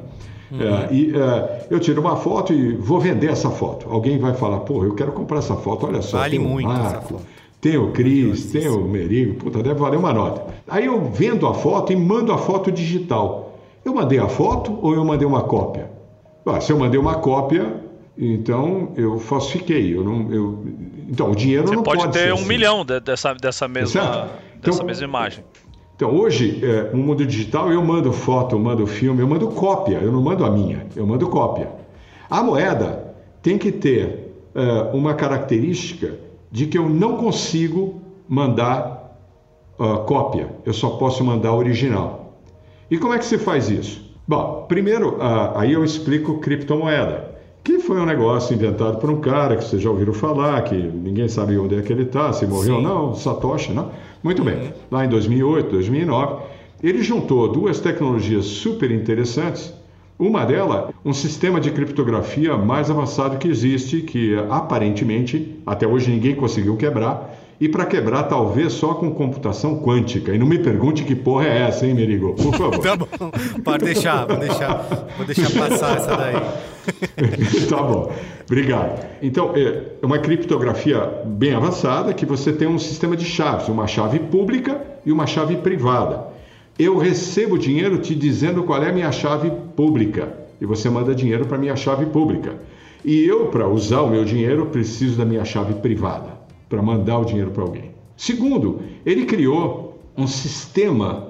Uhum. 0.51 0.57
Uh, 0.57 0.93
e 0.93 1.11
uh, 1.11 1.49
eu 1.69 1.79
tiro 1.79 2.01
uma 2.01 2.15
foto 2.15 2.53
e 2.53 2.75
vou 2.75 2.99
vender 2.99 3.27
essa 3.27 3.49
foto. 3.49 3.87
Alguém 3.89 4.17
vai 4.17 4.33
falar, 4.33 4.59
porra, 4.61 4.85
eu 4.85 4.95
quero 4.95 5.11
comprar 5.11 5.39
essa 5.39 5.55
foto, 5.55 5.87
olha 5.87 6.01
só. 6.01 6.17
Vale 6.19 6.39
um 6.39 6.43
muito 6.43 6.67
marco, 6.67 6.85
essa 6.85 7.01
foto. 7.01 7.21
Tem 7.61 7.77
o 7.77 7.91
Cris, 7.91 8.51
tem 8.51 8.67
o 8.69 8.81
Merigo, 8.85 9.35
puta, 9.35 9.61
deve 9.61 9.79
valer 9.79 9.97
uma 9.97 10.13
nota. 10.13 10.53
Aí 10.67 10.85
eu 10.85 11.01
vendo 11.11 11.45
a 11.45 11.53
foto 11.53 11.91
e 11.91 11.95
mando 11.95 12.31
a 12.31 12.37
foto 12.37 12.71
digital. 12.71 13.59
Eu 13.83 13.93
mandei 13.93 14.17
a 14.19 14.27
foto 14.29 14.77
ou 14.81 14.93
eu 14.93 15.03
mandei 15.03 15.27
uma 15.27 15.41
cópia? 15.41 15.91
Ah, 16.45 16.61
se 16.61 16.71
eu 16.71 16.79
mandei 16.79 16.99
uma 16.99 17.15
cópia, 17.15 17.83
então 18.17 18.93
eu 18.95 19.19
falsifiquei. 19.19 19.95
Eu 19.95 20.03
não, 20.03 20.31
eu... 20.33 20.65
Então 21.09 21.31
o 21.31 21.35
dinheiro 21.35 21.67
Você 21.67 21.75
não 21.75 21.83
pode, 21.83 21.99
pode 22.01 22.13
ter 22.13 22.31
um 22.31 22.35
assim. 22.35 22.47
milhão 22.47 22.85
de- 22.85 22.99
dessa, 23.01 23.33
dessa, 23.33 23.67
mesma, 23.67 23.87
Certo? 24.01 24.29
dessa 24.61 24.77
Então- 24.77 24.85
mesma 24.85 25.03
imagem. 25.05 25.43
Então, 25.95 26.15
hoje, 26.15 26.61
é, 26.63 26.95
no 26.95 27.03
mundo 27.03 27.25
digital, 27.25 27.69
eu 27.73 27.83
mando 27.83 28.13
foto, 28.13 28.55
eu 28.55 28.59
mando 28.59 28.87
filme, 28.87 29.19
eu 29.21 29.27
mando 29.27 29.49
cópia, 29.49 29.97
eu 30.01 30.13
não 30.13 30.21
mando 30.21 30.45
a 30.45 30.49
minha, 30.49 30.87
eu 30.95 31.05
mando 31.05 31.27
cópia. 31.27 31.69
A 32.29 32.41
moeda 32.41 33.13
tem 33.41 33.57
que 33.57 33.69
ter 33.69 34.33
é, 34.55 34.61
uma 34.95 35.13
característica 35.13 36.13
de 36.51 36.67
que 36.67 36.77
eu 36.77 36.89
não 36.89 37.17
consigo 37.17 38.01
mandar 38.27 38.99
ah, 39.79 39.99
cópia, 40.05 40.49
eu 40.65 40.73
só 40.73 40.89
posso 40.91 41.23
mandar 41.23 41.53
original. 41.53 42.33
E 42.91 42.97
como 42.97 43.13
é 43.13 43.17
que 43.17 43.25
se 43.25 43.37
faz 43.37 43.69
isso? 43.69 44.09
Bom, 44.27 44.65
primeiro, 44.67 45.17
ah, 45.21 45.53
aí 45.55 45.71
eu 45.71 45.85
explico 45.85 46.39
criptomoeda, 46.39 47.39
que 47.63 47.79
foi 47.79 47.97
um 47.97 48.05
negócio 48.05 48.53
inventado 48.53 48.97
por 48.97 49.09
um 49.09 49.21
cara 49.21 49.55
que 49.55 49.63
vocês 49.63 49.81
já 49.81 49.89
ouviram 49.89 50.13
falar, 50.13 50.61
que 50.63 50.75
ninguém 50.75 51.29
sabe 51.29 51.57
onde 51.57 51.75
é 51.75 51.81
que 51.81 51.93
ele 51.93 52.03
está, 52.03 52.33
se 52.33 52.45
morreu 52.45 52.75
ou 52.75 52.81
não, 52.81 53.15
Satoshi, 53.15 53.71
não? 53.71 53.91
Muito 54.21 54.43
bem, 54.43 54.73
lá 54.91 55.05
em 55.05 55.09
2008, 55.09 55.71
2009, 55.71 56.43
ele 56.83 57.01
juntou 57.01 57.49
duas 57.49 57.79
tecnologias 57.79 58.45
super 58.45 58.91
interessantes. 58.91 59.73
Uma 60.17 60.45
delas, 60.45 60.93
um 61.05 61.13
sistema 61.13 61.59
de 61.61 61.71
criptografia 61.71 62.57
mais 62.57 62.91
avançado 62.91 63.37
que 63.37 63.47
existe, 63.47 64.01
que 64.01 64.35
aparentemente 64.49 65.58
até 65.69 65.87
hoje 65.87 66.11
ninguém 66.11 66.35
conseguiu 66.35 66.75
quebrar, 66.75 67.37
e 67.59 67.67
para 67.67 67.85
quebrar 67.85 68.23
talvez 68.23 68.71
só 68.73 68.93
com 68.93 69.11
computação 69.11 69.79
quântica. 69.79 70.33
E 70.33 70.37
não 70.37 70.47
me 70.47 70.59
pergunte 70.59 71.03
que 71.03 71.13
porra 71.13 71.45
é 71.45 71.67
essa, 71.67 71.85
hein, 71.85 71.93
Merigo? 71.93 72.33
Por 72.33 72.55
favor. 72.55 72.79
Tá 72.79 72.95
bom, 72.95 73.07
pode 73.63 73.85
deixar, 73.85 74.25
vou 74.25 74.37
deixar, 74.37 75.07
vou 75.17 75.25
deixar 75.25 75.51
passar 75.51 75.97
essa 75.97 76.15
daí. 76.15 76.35
tá 77.69 77.83
bom, 77.83 78.11
obrigado. 78.45 79.05
Então, 79.21 79.51
é 79.55 79.83
uma 80.01 80.17
criptografia 80.17 80.99
bem 81.25 81.53
avançada 81.53 82.13
que 82.13 82.25
você 82.25 82.53
tem 82.53 82.67
um 82.67 82.79
sistema 82.79 83.17
de 83.17 83.25
chaves, 83.25 83.67
uma 83.67 83.85
chave 83.85 84.19
pública 84.19 84.81
e 85.05 85.11
uma 85.11 85.27
chave 85.27 85.57
privada. 85.57 86.27
Eu 86.77 86.97
recebo 86.97 87.57
dinheiro 87.57 87.97
te 87.97 88.15
dizendo 88.15 88.63
qual 88.63 88.81
é 88.81 88.89
a 88.89 88.93
minha 88.93 89.11
chave 89.11 89.51
pública 89.75 90.29
e 90.61 90.65
você 90.65 90.89
manda 90.89 91.13
dinheiro 91.13 91.45
para 91.45 91.57
minha 91.57 91.75
chave 91.75 92.05
pública. 92.05 92.55
E 93.09 93.25
eu, 93.25 93.47
para 93.47 93.67
usar 93.67 94.01
o 94.01 94.07
meu 94.11 94.23
dinheiro, 94.23 94.67
preciso 94.67 95.17
da 95.17 95.25
minha 95.25 95.43
chave 95.43 95.73
privada 95.73 96.39
para 96.69 96.79
mandar 96.79 97.17
o 97.17 97.25
dinheiro 97.25 97.49
para 97.49 97.63
alguém. 97.63 97.89
Segundo, 98.15 98.81
ele 99.03 99.25
criou 99.25 99.99
um 100.15 100.27
sistema 100.27 101.29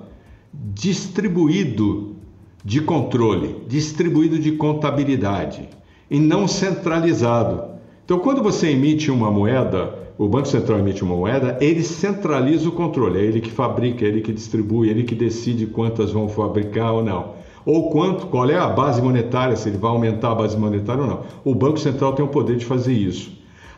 distribuído 0.54 2.18
de 2.66 2.82
controle, 2.82 3.64
distribuído 3.66 4.38
de 4.38 4.52
contabilidade 4.58 5.70
e 6.12 6.20
não 6.20 6.50
centralizado. 6.50 7.76
Então, 8.04 8.20
quando 8.20 8.44
você 8.44 8.72
emite 8.72 9.10
uma 9.10 9.32
moeda, 9.32 10.12
o 10.18 10.28
Banco 10.28 10.50
Central 10.50 10.80
emite 10.80 11.02
uma 11.02 11.16
moeda, 11.16 11.58
ele 11.62 11.82
centraliza 11.82 12.68
o 12.68 12.74
controle, 12.74 13.20
é 13.20 13.24
ele 13.24 13.40
que 13.40 13.52
fabrica, 13.52 14.04
é 14.04 14.10
ele 14.10 14.20
que 14.20 14.34
distribui, 14.34 14.90
é 14.90 14.92
ele 14.92 15.04
que 15.04 15.16
decide 15.16 15.66
quantas 15.66 16.12
vão 16.12 16.28
fabricar 16.28 16.92
ou 16.92 17.06
não. 17.06 17.39
Ou 17.66 17.90
quanto, 17.90 18.28
qual 18.28 18.50
é 18.50 18.58
a 18.58 18.68
base 18.68 19.02
monetária, 19.02 19.56
se 19.56 19.70
ele 19.70 19.78
vai 19.78 19.92
aumentar 19.92 20.32
a 20.32 20.36
base 20.36 20.58
monetária 20.58 21.02
ou 21.02 21.08
não. 21.08 21.22
O 21.44 21.54
Banco 21.54 21.80
Central 21.80 22.14
tem 22.14 22.24
o 22.24 22.28
poder 22.28 22.58
de 22.58 22.66
fazer 22.66 22.94
isso. 22.94 23.32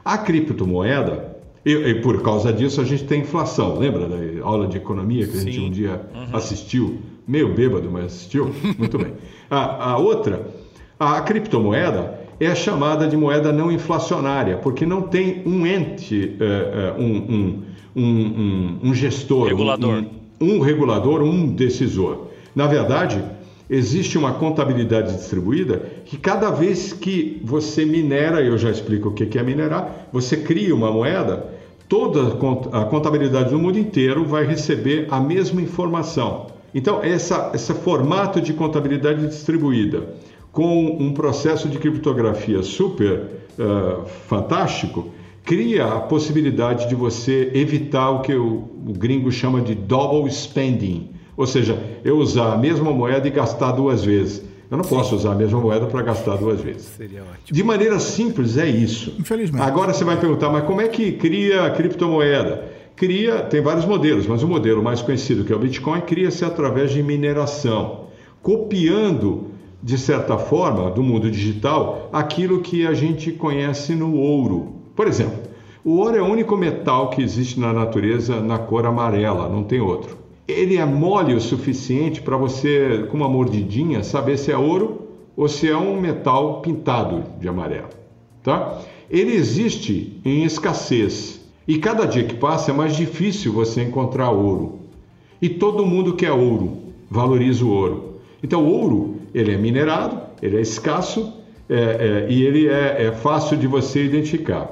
A 0.03 0.17
criptomoeda, 0.17 1.35
e, 1.65 1.71
e 1.73 1.95
por 2.01 2.21
causa 2.21 2.51
disso 2.51 2.81
a 2.81 2.83
gente 2.83 3.03
tem 3.03 3.21
inflação. 3.21 3.77
Lembra 3.77 4.07
da 4.07 4.17
aula 4.43 4.67
de 4.67 4.77
economia 4.77 5.27
que 5.27 5.37
a 5.37 5.41
gente 5.41 5.55
Sim. 5.55 5.67
um 5.67 5.71
dia 5.71 6.01
assistiu? 6.33 6.99
Meio 7.27 7.53
bêbado, 7.53 7.89
mas 7.91 8.05
assistiu? 8.05 8.51
Muito 8.77 8.97
bem. 8.97 9.13
A, 9.49 9.91
a 9.91 9.97
outra, 9.97 10.47
a 10.99 11.21
criptomoeda 11.21 12.19
é 12.39 12.55
chamada 12.55 13.07
de 13.07 13.15
moeda 13.15 13.51
não 13.51 13.71
inflacionária, 13.71 14.57
porque 14.57 14.85
não 14.85 15.03
tem 15.03 15.43
um 15.45 15.65
ente, 15.65 16.35
eh, 16.39 16.71
eh, 16.73 16.93
um, 16.99 17.05
um, 17.05 17.63
um, 17.95 18.79
um- 18.89 18.93
gestor, 18.95 19.47
Regulador. 19.47 20.03
Um 20.39 20.59
regulador, 20.59 21.21
um 21.21 21.47
decisor. 21.53 22.29
Na 22.55 22.65
verdade, 22.65 23.23
existe 23.71 24.17
uma 24.17 24.33
contabilidade 24.33 25.15
distribuída 25.15 25.81
que 26.03 26.17
cada 26.17 26.51
vez 26.51 26.91
que 26.91 27.39
você 27.41 27.85
minera, 27.85 28.41
eu 28.41 28.57
já 28.57 28.69
explico 28.69 29.09
o 29.09 29.13
que 29.13 29.39
é 29.39 29.41
minerar, 29.43 30.09
você 30.11 30.35
cria 30.35 30.75
uma 30.75 30.91
moeda, 30.91 31.45
toda 31.87 32.27
a 32.27 32.31
cont- 32.31 32.67
a 32.73 32.83
contabilidade 32.83 33.49
do 33.51 33.57
mundo 33.57 33.79
inteiro 33.79 34.25
vai 34.25 34.45
receber 34.45 35.07
a 35.09 35.21
mesma 35.21 35.61
informação. 35.61 36.47
Então, 36.75 37.01
essa, 37.01 37.51
esse 37.53 37.73
formato 37.73 38.41
de 38.41 38.51
contabilidade 38.53 39.25
distribuída, 39.25 40.15
com 40.51 40.97
um 40.99 41.13
processo 41.13 41.69
de 41.69 41.77
criptografia 41.77 42.61
super 42.63 43.21
eh, 43.57 43.97
fantástico, 44.27 45.09
cria 45.45 45.85
a 45.85 45.99
possibilidade 46.01 46.89
de 46.89 46.95
você 46.95 47.51
evitar 47.53 48.09
o 48.11 48.19
que 48.21 48.33
o, 48.33 48.69
o 48.85 48.93
gringo 48.93 49.31
chama 49.31 49.61
de 49.61 49.73
double 49.75 50.29
spending, 50.29 51.09
ou 51.35 51.47
seja, 51.47 51.77
eu 52.03 52.17
usar 52.17 52.53
a 52.53 52.57
mesma 52.57 52.91
moeda 52.91 53.27
e 53.27 53.31
gastar 53.31 53.71
duas 53.71 54.03
vezes. 54.03 54.43
Eu 54.69 54.77
não 54.77 54.85
posso 54.85 55.15
usar 55.15 55.33
a 55.33 55.35
mesma 55.35 55.59
moeda 55.59 55.85
para 55.85 56.01
gastar 56.01 56.37
duas 56.37 56.61
vezes. 56.61 56.83
Seria 56.83 57.21
ótimo. 57.23 57.37
De 57.51 57.63
maneira 57.63 57.99
simples, 57.99 58.57
é 58.57 58.65
isso. 58.65 59.13
Infelizmente. 59.19 59.61
Agora 59.61 59.93
você 59.93 60.05
vai 60.05 60.17
perguntar, 60.17 60.49
mas 60.49 60.63
como 60.63 60.79
é 60.79 60.87
que 60.87 61.11
cria 61.11 61.65
a 61.65 61.71
criptomoeda? 61.71 62.71
Cria, 62.95 63.41
tem 63.41 63.61
vários 63.61 63.85
modelos, 63.85 64.27
mas 64.27 64.43
o 64.43 64.47
modelo 64.47 64.81
mais 64.81 65.01
conhecido, 65.01 65.43
que 65.43 65.51
é 65.51 65.55
o 65.55 65.59
Bitcoin, 65.59 66.01
cria-se 66.01 66.45
através 66.45 66.91
de 66.91 67.03
mineração, 67.03 68.05
copiando, 68.41 69.47
de 69.83 69.97
certa 69.97 70.37
forma, 70.37 70.89
do 70.89 71.03
mundo 71.03 71.29
digital, 71.29 72.09
aquilo 72.13 72.61
que 72.61 72.87
a 72.87 72.93
gente 72.93 73.31
conhece 73.31 73.93
no 73.93 74.15
ouro. 74.15 74.75
Por 74.95 75.07
exemplo, 75.07 75.37
o 75.83 75.97
ouro 75.97 76.15
é 76.15 76.21
o 76.21 76.25
único 76.25 76.55
metal 76.55 77.09
que 77.09 77.21
existe 77.21 77.59
na 77.59 77.73
natureza 77.73 78.39
na 78.39 78.59
cor 78.59 78.85
amarela, 78.85 79.49
não 79.49 79.63
tem 79.63 79.81
outro. 79.81 80.20
Ele 80.51 80.77
é 80.77 80.85
mole 80.85 81.33
o 81.33 81.41
suficiente 81.41 82.21
para 82.21 82.37
você, 82.37 83.05
com 83.09 83.17
uma 83.17 83.29
mordidinha, 83.29 84.03
saber 84.03 84.37
se 84.37 84.51
é 84.51 84.57
ouro 84.57 85.07
ou 85.35 85.47
se 85.47 85.69
é 85.69 85.77
um 85.77 85.99
metal 85.99 86.61
pintado 86.61 87.23
de 87.39 87.47
amarelo. 87.47 87.89
Tá? 88.43 88.81
Ele 89.09 89.33
existe 89.33 90.19
em 90.23 90.43
escassez 90.43 91.41
e 91.67 91.77
cada 91.77 92.05
dia 92.05 92.23
que 92.23 92.35
passa 92.35 92.71
é 92.71 92.73
mais 92.73 92.95
difícil 92.95 93.53
você 93.53 93.81
encontrar 93.81 94.31
ouro. 94.31 94.79
E 95.41 95.49
todo 95.49 95.85
mundo 95.85 96.15
quer 96.15 96.31
ouro, 96.31 96.77
valoriza 97.09 97.63
o 97.65 97.69
ouro. 97.69 98.15
Então, 98.43 98.63
o 98.63 98.71
ouro 98.71 99.15
ele 99.33 99.53
é 99.53 99.57
minerado, 99.57 100.19
ele 100.41 100.57
é 100.57 100.61
escasso 100.61 101.33
é, 101.69 101.75
é, 101.75 102.27
e 102.29 102.43
ele 102.43 102.67
é, 102.67 103.05
é 103.07 103.11
fácil 103.11 103.57
de 103.57 103.67
você 103.67 104.03
identificar. 104.03 104.69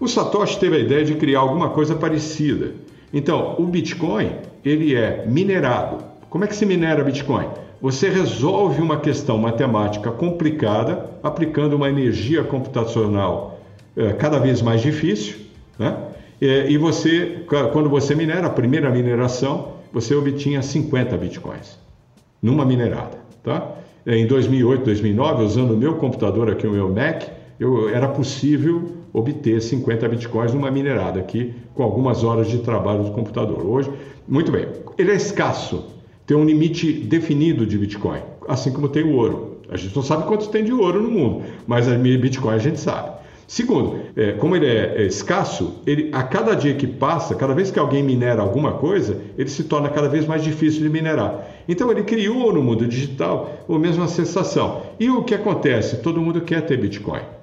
O 0.00 0.08
Satoshi 0.08 0.58
teve 0.58 0.76
a 0.76 0.80
ideia 0.80 1.04
de 1.04 1.14
criar 1.14 1.40
alguma 1.40 1.70
coisa 1.70 1.94
parecida. 1.94 2.74
Então, 3.12 3.54
o 3.58 3.64
Bitcoin 3.64 4.30
ele 4.64 4.94
é 4.94 5.24
minerado. 5.26 5.98
Como 6.30 6.44
é 6.44 6.46
que 6.46 6.56
se 6.56 6.64
minera 6.64 7.04
Bitcoin? 7.04 7.46
Você 7.80 8.08
resolve 8.08 8.80
uma 8.80 8.98
questão 8.98 9.38
matemática 9.38 10.10
complicada 10.10 11.10
aplicando 11.22 11.74
uma 11.74 11.88
energia 11.88 12.44
computacional 12.44 13.60
eh, 13.96 14.12
cada 14.12 14.38
vez 14.38 14.62
mais 14.62 14.80
difícil, 14.80 15.36
né? 15.78 15.96
E 16.40 16.76
você, 16.76 17.44
quando 17.72 17.88
você 17.88 18.16
minera, 18.16 18.48
a 18.48 18.50
primeira 18.50 18.90
mineração, 18.90 19.74
você 19.92 20.12
obtinha 20.12 20.60
50 20.60 21.16
bitcoins 21.16 21.78
numa 22.42 22.64
minerada, 22.64 23.16
tá? 23.44 23.76
Em 24.04 24.26
2008, 24.26 24.84
2009, 24.84 25.44
usando 25.44 25.70
o 25.74 25.76
meu 25.76 25.94
computador 25.94 26.50
aqui, 26.50 26.66
o 26.66 26.72
meu 26.72 26.88
Mac, 26.88 27.22
eu, 27.60 27.88
era 27.88 28.08
possível 28.08 28.90
obter 29.12 29.60
50 29.60 30.08
bitcoins 30.08 30.54
numa 30.54 30.70
minerada 30.70 31.20
aqui, 31.20 31.54
com 31.74 31.82
algumas 31.82 32.24
horas 32.24 32.48
de 32.48 32.58
trabalho 32.58 33.04
do 33.04 33.10
computador. 33.10 33.64
Hoje, 33.66 33.90
muito 34.26 34.50
bem, 34.50 34.66
ele 34.96 35.10
é 35.10 35.14
escasso, 35.14 35.84
tem 36.26 36.36
um 36.36 36.44
limite 36.44 36.92
definido 36.92 37.66
de 37.66 37.76
Bitcoin, 37.76 38.20
assim 38.48 38.72
como 38.72 38.88
tem 38.88 39.02
o 39.02 39.16
ouro. 39.16 39.58
A 39.68 39.76
gente 39.76 39.94
não 39.94 40.02
sabe 40.02 40.24
quantos 40.24 40.46
tem 40.46 40.64
de 40.64 40.72
ouro 40.72 41.02
no 41.02 41.10
mundo, 41.10 41.42
mas 41.66 41.88
a 41.88 41.96
Bitcoin 41.96 42.54
a 42.54 42.58
gente 42.58 42.78
sabe. 42.78 43.22
Segundo, 43.46 44.00
eh, 44.16 44.32
como 44.32 44.56
ele 44.56 44.66
é, 44.66 45.02
é 45.02 45.06
escasso, 45.06 45.82
ele, 45.86 46.08
a 46.12 46.22
cada 46.22 46.54
dia 46.54 46.72
que 46.74 46.86
passa, 46.86 47.34
cada 47.34 47.52
vez 47.52 47.70
que 47.70 47.78
alguém 47.78 48.02
minera 48.02 48.40
alguma 48.40 48.72
coisa, 48.72 49.20
ele 49.36 49.50
se 49.50 49.64
torna 49.64 49.90
cada 49.90 50.08
vez 50.08 50.26
mais 50.26 50.42
difícil 50.42 50.80
de 50.80 50.88
minerar. 50.88 51.48
Então 51.68 51.90
ele 51.90 52.02
criou 52.02 52.52
no 52.52 52.62
mundo 52.62 52.86
digital 52.86 53.64
a 53.68 53.78
mesma 53.78 54.08
sensação. 54.08 54.82
E 54.98 55.10
o 55.10 55.22
que 55.22 55.34
acontece? 55.34 55.98
Todo 55.98 56.20
mundo 56.20 56.40
quer 56.40 56.62
ter 56.62 56.78
Bitcoin. 56.78 57.41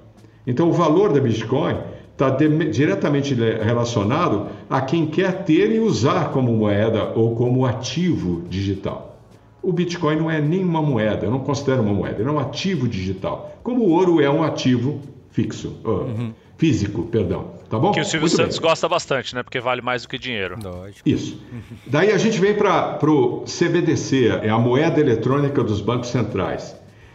Então 0.50 0.68
o 0.68 0.72
valor 0.72 1.12
da 1.12 1.20
Bitcoin 1.20 1.76
está 2.12 2.28
diretamente 2.28 3.34
relacionado 3.34 4.48
a 4.68 4.80
quem 4.80 5.06
quer 5.06 5.44
ter 5.44 5.70
e 5.72 5.78
usar 5.78 6.32
como 6.32 6.52
moeda 6.52 7.12
ou 7.14 7.36
como 7.36 7.64
ativo 7.64 8.42
digital. 8.48 9.16
O 9.62 9.72
Bitcoin 9.72 10.16
não 10.16 10.30
é 10.30 10.40
nenhuma 10.40 10.82
moeda, 10.82 11.24
eu 11.26 11.30
não 11.30 11.38
considero 11.38 11.82
uma 11.82 11.94
moeda, 11.94 12.20
ele 12.20 12.28
é 12.28 12.32
um 12.32 12.38
ativo 12.40 12.88
digital. 12.88 13.58
Como 13.62 13.82
o 13.84 13.90
ouro 13.90 14.20
é 14.20 14.28
um 14.28 14.42
ativo 14.42 15.00
fixo, 15.30 15.76
ah, 15.84 16.32
físico, 16.58 17.04
perdão. 17.04 17.52
Tá 17.70 17.78
bom? 17.78 17.92
Que 17.92 18.00
o 18.00 18.04
Silvio 18.04 18.22
Muito 18.22 18.36
Santos 18.36 18.58
bem. 18.58 18.68
gosta 18.68 18.88
bastante, 18.88 19.32
né? 19.32 19.44
Porque 19.44 19.60
vale 19.60 19.80
mais 19.80 20.02
do 20.02 20.08
que 20.08 20.18
dinheiro. 20.18 20.58
Lógico. 20.60 21.08
Isso. 21.08 21.40
Daí 21.86 22.10
a 22.10 22.18
gente 22.18 22.40
vem 22.40 22.54
para 22.54 22.98
o 23.08 23.44
CBDC, 23.44 24.40
é 24.42 24.50
a 24.50 24.58
moeda 24.58 24.98
eletrônica 24.98 25.62
dos 25.62 25.80
bancos 25.80 26.08
centrais. 26.08 26.74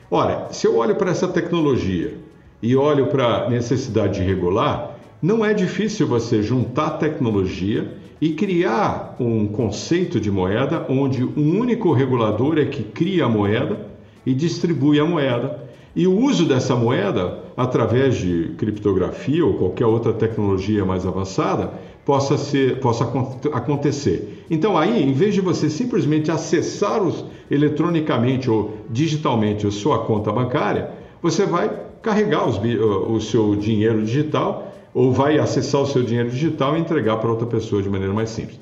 Ora, 0.10 0.48
se 0.52 0.66
eu 0.66 0.78
olho 0.78 0.95
para 0.95 1.12
essa 1.12 1.28
tecnologia 1.28 2.25
e 2.66 2.76
olho 2.76 3.06
para 3.06 3.46
a 3.46 3.50
necessidade 3.50 4.20
de 4.20 4.26
regular, 4.26 4.98
não 5.22 5.46
é 5.46 5.54
difícil 5.54 6.08
você 6.08 6.42
juntar 6.42 6.98
tecnologia 6.98 7.94
e 8.20 8.30
criar 8.30 9.16
um 9.20 9.46
conceito 9.48 10.20
de 10.20 10.32
moeda 10.32 10.84
onde 10.90 11.24
um 11.24 11.60
único 11.60 11.94
regulador 11.94 12.58
é 12.58 12.66
que 12.66 12.82
cria 12.82 13.26
a 13.26 13.30
moeda 13.30 13.78
e 14.26 14.34
distribui 14.34 15.00
a 15.00 15.06
moeda. 15.06 15.64
E 15.96 16.08
o 16.08 16.20
uso 16.20 16.46
dessa 16.46 16.76
moeda, 16.76 17.38
através 17.56 18.18
de 18.18 18.56
criptografia 18.58 19.46
ou 19.46 19.54
qualquer 19.54 19.86
outra 19.86 20.12
tecnologia 20.12 20.84
mais 20.84 21.06
avançada, 21.06 21.72
possa, 22.04 22.36
ser, 22.36 22.80
possa 22.80 23.04
acon- 23.04 23.38
acontecer. 23.54 24.44
Então, 24.50 24.76
aí, 24.76 25.04
em 25.04 25.14
vez 25.14 25.36
de 25.36 25.42
você 25.42 25.70
simplesmente 25.70 26.32
acessar 26.32 27.02
os, 27.04 27.24
eletronicamente 27.50 28.50
ou 28.50 28.78
digitalmente 28.90 29.68
a 29.68 29.72
sua 29.72 30.00
conta 30.00 30.32
bancária, 30.32 30.90
você 31.22 31.46
vai 31.46 31.85
carregar 32.06 32.48
os 32.48 32.57
o 32.57 33.19
seu 33.19 33.56
dinheiro 33.56 34.06
digital 34.06 34.72
ou 34.94 35.11
vai 35.11 35.40
acessar 35.40 35.82
o 35.82 35.86
seu 35.88 36.03
dinheiro 36.03 36.30
digital 36.30 36.77
e 36.77 36.80
entregar 36.80 37.18
para 37.18 37.30
outra 37.30 37.48
pessoa 37.48 37.82
de 37.82 37.90
maneira 37.90 38.14
mais 38.14 38.30
simples. 38.30 38.60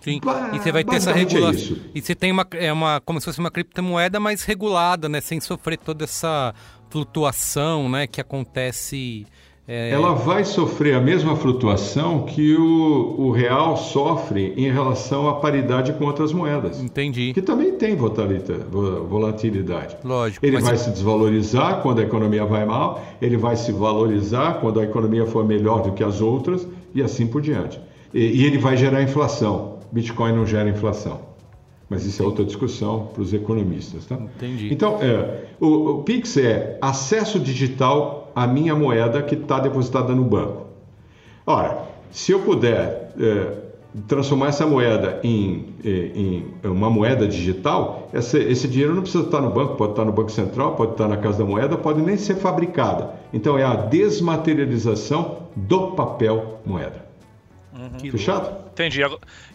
Sim. 0.00 0.20
E 0.52 0.58
você 0.58 0.70
vai 0.70 0.84
ter 0.84 0.96
essa 0.96 1.10
é 1.10 1.14
regulação. 1.14 1.54
isso. 1.54 1.80
e 1.94 2.02
você 2.02 2.14
tem 2.14 2.30
uma, 2.30 2.46
é 2.52 2.70
uma. 2.70 3.00
como 3.00 3.18
se 3.18 3.24
fosse 3.24 3.38
uma 3.38 3.50
criptomoeda 3.50 4.20
mais 4.20 4.44
regulada, 4.44 5.08
né? 5.08 5.22
Sem 5.22 5.40
sofrer 5.40 5.78
toda 5.78 6.04
essa 6.04 6.54
flutuação, 6.90 7.88
né? 7.88 8.06
Que 8.06 8.20
acontece. 8.20 9.26
É, 9.66 9.90
Ela 9.90 10.12
vai 10.12 10.44
sofrer 10.44 10.94
a 10.94 11.00
mesma 11.00 11.36
flutuação 11.36 12.22
que 12.22 12.54
o, 12.54 13.14
o 13.18 13.30
real 13.30 13.76
sofre 13.76 14.52
em 14.56 14.70
relação 14.70 15.28
à 15.28 15.34
paridade 15.34 15.92
com 15.94 16.04
outras 16.04 16.32
moedas. 16.32 16.80
Entendi. 16.80 17.32
Que 17.32 17.40
também 17.40 17.72
tem 17.72 17.96
volatilidade. 17.96 19.96
Lógico. 20.04 20.44
Ele 20.44 20.60
vai 20.60 20.76
se 20.76 20.90
desvalorizar 20.90 21.80
quando 21.80 22.00
a 22.00 22.02
economia 22.02 22.44
vai 22.44 22.66
mal, 22.66 23.02
ele 23.22 23.36
vai 23.36 23.56
se 23.56 23.72
valorizar 23.72 24.60
quando 24.60 24.80
a 24.80 24.84
economia 24.84 25.24
for 25.24 25.44
melhor 25.44 25.82
do 25.82 25.92
que 25.92 26.04
as 26.04 26.20
outras 26.20 26.66
e 26.94 27.02
assim 27.02 27.26
por 27.26 27.40
diante. 27.40 27.80
E, 28.12 28.42
e 28.42 28.44
ele 28.44 28.58
vai 28.58 28.76
gerar 28.76 29.02
inflação. 29.02 29.78
Bitcoin 29.90 30.32
não 30.32 30.46
gera 30.46 30.68
inflação. 30.68 31.33
Mas 31.88 32.04
isso 32.06 32.22
é 32.22 32.26
outra 32.26 32.44
discussão 32.44 33.08
para 33.12 33.22
os 33.22 33.32
economistas, 33.34 34.06
tá? 34.06 34.14
Entendi. 34.16 34.72
Então, 34.72 34.98
é, 35.02 35.44
o, 35.60 35.90
o 35.98 36.02
Pix 36.02 36.36
é 36.38 36.78
acesso 36.80 37.38
digital 37.38 38.32
à 38.34 38.46
minha 38.46 38.74
moeda 38.74 39.22
que 39.22 39.34
está 39.34 39.58
depositada 39.60 40.14
no 40.14 40.24
banco. 40.24 40.66
Ora, 41.46 41.82
se 42.10 42.32
eu 42.32 42.40
puder 42.40 43.12
é, 43.20 43.64
transformar 44.08 44.48
essa 44.48 44.66
moeda 44.66 45.20
em, 45.22 45.66
eh, 45.84 46.10
em 46.14 46.44
uma 46.64 46.90
moeda 46.90 47.28
digital, 47.28 48.08
essa- 48.12 48.38
esse 48.38 48.66
dinheiro 48.66 48.92
não 48.94 49.02
precisa 49.02 49.22
estar 49.24 49.40
no 49.40 49.50
banco, 49.50 49.76
pode 49.76 49.92
estar 49.92 50.04
no 50.04 50.10
Banco 50.12 50.32
Central, 50.32 50.74
pode 50.74 50.92
estar 50.92 51.06
na 51.06 51.16
Casa 51.16 51.38
da 51.38 51.44
Moeda, 51.44 51.76
pode 51.76 52.00
nem 52.02 52.16
ser 52.16 52.34
fabricada. 52.36 53.10
Então, 53.32 53.56
é 53.56 53.62
a 53.62 53.74
desmaterialização 53.76 55.38
do 55.54 55.92
papel 55.92 56.60
moeda. 56.66 57.03
Fechado? 58.10 58.56
Entendi. 58.72 59.00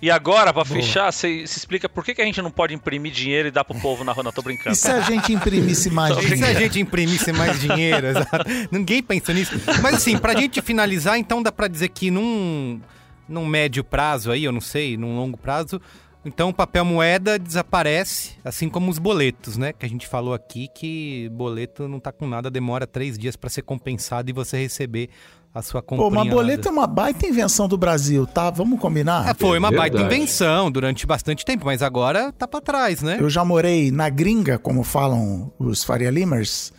E 0.01 0.11
agora, 0.11 0.53
pra 0.53 0.65
fechar, 0.65 1.11
você 1.11 1.47
se 1.47 1.57
explica 1.57 1.87
por 1.87 2.03
que, 2.03 2.13
que 2.13 2.21
a 2.21 2.25
gente 2.25 2.41
não 2.41 2.51
pode 2.51 2.73
imprimir 2.73 3.11
dinheiro 3.11 3.47
e 3.47 3.51
dar 3.51 3.63
pro 3.63 3.79
povo 3.79 4.03
na 4.03 4.11
rua? 4.11 4.23
Não, 4.23 4.31
tô 4.31 4.41
brincando. 4.41 4.71
E 4.71 4.75
se 4.75 4.89
a 4.89 4.99
gente 5.01 5.31
imprimisse 5.31 5.89
mais 5.91 6.17
E 6.17 6.21
se 6.21 6.33
a 6.33 6.35
dinheiro? 6.35 6.59
gente 6.59 6.79
imprimisse 6.79 7.31
mais 7.31 7.59
dinheiro? 7.61 8.07
exato. 8.07 8.45
Ninguém 8.71 9.01
pensa 9.01 9.33
nisso. 9.33 9.53
Mas 9.81 9.95
assim, 9.95 10.17
pra 10.17 10.35
gente 10.35 10.61
finalizar, 10.61 11.17
então 11.17 11.41
dá 11.41 11.51
pra 11.51 11.67
dizer 11.67 11.89
que 11.89 12.11
num, 12.11 12.81
num 13.27 13.45
médio 13.45 13.83
prazo 13.83 14.31
aí, 14.31 14.43
eu 14.43 14.51
não 14.51 14.61
sei, 14.61 14.97
num 14.97 15.15
longo 15.15 15.37
prazo, 15.37 15.81
então 16.29 16.49
o 16.49 16.53
papel 16.53 16.85
moeda 16.85 17.37
desaparece, 17.37 18.31
assim 18.45 18.69
como 18.69 18.89
os 18.89 18.97
boletos, 18.99 19.57
né? 19.57 19.73
Que 19.73 19.85
a 19.85 19.89
gente 19.89 20.07
falou 20.07 20.33
aqui 20.33 20.67
que 20.73 21.29
boleto 21.33 21.87
não 21.87 21.99
tá 21.99 22.11
com 22.11 22.27
nada, 22.27 22.49
demora 22.49 22.85
três 22.87 23.17
dias 23.17 23.35
pra 23.35 23.49
ser 23.49 23.63
compensado 23.63 24.29
e 24.29 24.33
você 24.33 24.57
receber 24.57 25.09
a 25.53 25.61
sua 25.63 25.81
Pô, 25.81 25.95
comprinha. 25.97 26.09
uma 26.23 26.25
boleta 26.25 26.69
é 26.69 26.71
uma 26.71 26.85
baita 26.85 27.25
invenção 27.27 27.67
do 27.67 27.77
Brasil, 27.77 28.27
tá? 28.27 28.49
Vamos 28.51 28.79
combinar? 28.79 29.27
É, 29.29 29.33
foi 29.33 29.57
uma 29.57 29.71
baita 29.71 29.97
verdade. 29.97 30.15
invenção 30.15 30.69
durante 30.69 31.07
bastante 31.07 31.43
tempo, 31.43 31.65
mas 31.65 31.81
agora 31.81 32.31
tá 32.31 32.47
pra 32.47 32.61
trás, 32.61 33.01
né? 33.01 33.17
Eu 33.19 33.29
já 33.29 33.43
morei 33.43 33.89
na 33.91 34.09
gringa, 34.09 34.59
como 34.59 34.83
falam 34.83 35.51
os 35.57 35.83
Faria 35.83 36.11
Limers, 36.11 36.71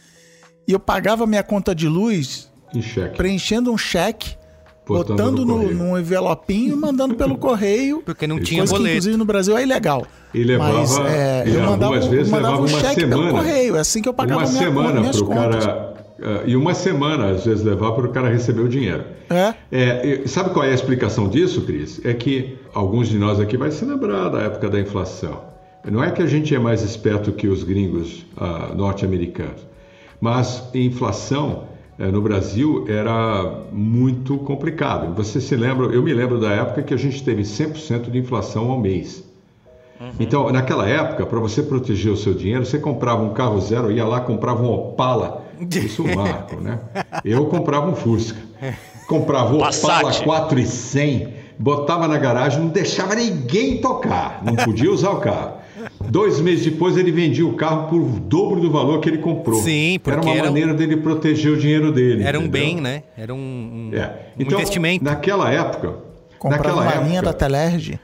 e 0.68 0.72
eu 0.72 0.78
pagava 0.78 1.26
minha 1.26 1.42
conta 1.42 1.74
de 1.74 1.88
luz 1.88 2.48
Em 2.72 2.80
cheque. 2.80 3.16
preenchendo 3.16 3.72
um 3.72 3.76
cheque, 3.78 4.36
Botando 4.98 5.16
botando 5.16 5.44
no 5.46 5.62
no, 5.62 5.74
num 5.74 5.98
envelopinho 5.98 6.74
e 6.74 6.76
mandando 6.76 7.14
pelo 7.14 7.36
correio. 7.38 8.02
Porque 8.04 8.26
não 8.26 8.38
tinha 8.40 8.60
Coisa 8.60 8.72
que, 8.74 8.78
boleto. 8.78 8.96
inclusive, 8.96 9.16
no 9.16 9.24
Brasil 9.24 9.56
é 9.56 9.62
ilegal. 9.62 10.06
E 10.32 10.44
levava, 10.44 10.78
Mas 10.78 10.98
é, 10.98 11.44
e 11.46 11.54
eu 11.54 11.60
mandava, 11.62 11.84
algumas 11.94 12.06
vezes 12.06 12.30
mandava 12.32 12.54
levava 12.56 12.68
um 12.68 12.74
uma 12.74 12.80
cheque 12.80 13.00
semana. 13.00 13.22
pelo 13.22 13.30
correio. 13.36 13.76
É 13.76 13.80
assim 13.80 14.02
que 14.02 14.08
eu 14.08 14.14
pagava 14.14 14.40
uma 14.42 14.48
minha, 14.48 14.62
semana 14.62 15.00
minhas 15.00 15.16
para 15.16 15.24
o 15.24 15.28
contas. 15.28 15.66
cara. 15.66 15.94
eh, 16.20 16.42
e 16.46 16.56
uma 16.56 16.74
semana, 16.74 17.30
às 17.30 17.44
vezes, 17.44 17.64
levar 17.64 17.92
para 17.92 18.06
o 18.06 18.10
cara 18.10 18.28
receber 18.28 18.60
o 18.62 18.68
dinheiro. 18.68 19.04
É? 19.28 19.54
É, 19.72 20.20
e 20.24 20.28
sabe 20.28 20.50
qual 20.50 20.64
é 20.64 20.70
a 20.70 20.74
explicação 20.74 21.28
disso, 21.28 21.62
Cris? 21.62 22.00
É 22.04 22.12
que 22.14 22.58
alguns 22.74 23.08
de 23.08 23.18
nós 23.18 23.40
aqui 23.40 23.56
vai 23.56 23.70
se 23.70 23.84
lembrar 23.84 24.28
da 24.28 24.40
época 24.42 24.68
da 24.68 24.78
inflação. 24.80 25.48
Não 25.90 26.02
é 26.04 26.10
que 26.10 26.22
a 26.22 26.26
gente 26.26 26.54
é 26.54 26.58
mais 26.58 26.82
esperto 26.82 27.32
que 27.32 27.48
os 27.48 27.62
gringos 27.64 28.26
ah, 28.36 28.70
norte-americanos, 28.76 29.66
mas 30.20 30.62
inflação 30.74 31.64
no 32.08 32.22
Brasil 32.22 32.86
era 32.88 33.64
muito 33.70 34.38
complicado. 34.38 35.14
Você 35.14 35.40
se 35.40 35.54
lembra? 35.54 35.86
Eu 35.88 36.02
me 36.02 36.14
lembro 36.14 36.40
da 36.40 36.50
época 36.50 36.82
que 36.82 36.94
a 36.94 36.96
gente 36.96 37.22
teve 37.22 37.42
100% 37.42 38.10
de 38.10 38.18
inflação 38.18 38.70
ao 38.70 38.80
mês. 38.80 39.22
Então, 40.18 40.50
naquela 40.50 40.88
época, 40.88 41.26
para 41.26 41.38
você 41.38 41.62
proteger 41.62 42.10
o 42.10 42.16
seu 42.16 42.32
dinheiro, 42.32 42.64
você 42.64 42.78
comprava 42.78 43.22
um 43.22 43.34
carro 43.34 43.60
zero, 43.60 43.92
ia 43.92 44.06
lá, 44.06 44.20
comprava 44.20 44.62
um 44.62 44.70
Opala. 44.70 45.44
Isso 45.60 46.06
é 46.08 46.12
um 46.12 46.14
marco, 46.16 46.56
né? 46.56 46.78
Eu 47.22 47.44
comprava 47.46 47.86
um 47.86 47.94
Fusca. 47.94 48.38
Comprava 49.06 49.52
o 49.52 49.58
Opala 49.58 50.02
Passat. 50.02 50.24
400, 50.24 51.28
botava 51.58 52.08
na 52.08 52.16
garagem, 52.16 52.60
não 52.60 52.68
deixava 52.68 53.14
ninguém 53.14 53.78
tocar. 53.78 54.42
Não 54.42 54.56
podia 54.56 54.90
usar 54.90 55.10
o 55.10 55.20
carro. 55.20 55.59
Dois 56.08 56.40
meses 56.40 56.64
depois, 56.64 56.96
ele 56.96 57.12
vendia 57.12 57.46
o 57.46 57.52
carro 57.54 57.88
por 57.88 58.00
o 58.00 58.18
dobro 58.20 58.60
do 58.60 58.70
valor 58.70 59.00
que 59.00 59.08
ele 59.08 59.18
comprou. 59.18 59.60
Sim, 59.60 59.98
porque 60.02 60.18
Era 60.18 60.26
uma 60.26 60.34
era 60.34 60.42
um- 60.42 60.46
maneira 60.46 60.74
dele 60.74 60.96
proteger 60.96 61.52
o 61.52 61.56
dinheiro 61.56 61.92
dele. 61.92 62.22
Era 62.24 62.38
um 62.38 62.42
entendeu? 62.44 62.60
bem, 62.66 62.80
né? 62.80 63.02
Era 63.16 63.34
um, 63.34 63.38
um- 63.38 63.90
É. 63.94 64.32
um 64.38 64.42
Então, 64.42 64.58
investimento. 64.58 65.04
naquela 65.04 65.50
época... 65.52 65.94
Comprava 66.38 66.64
naquela 66.64 66.82
uma 66.82 66.90
época, 66.90 67.06
linha 67.08 67.22
da 67.22 67.32
Telerge. 67.34 68.00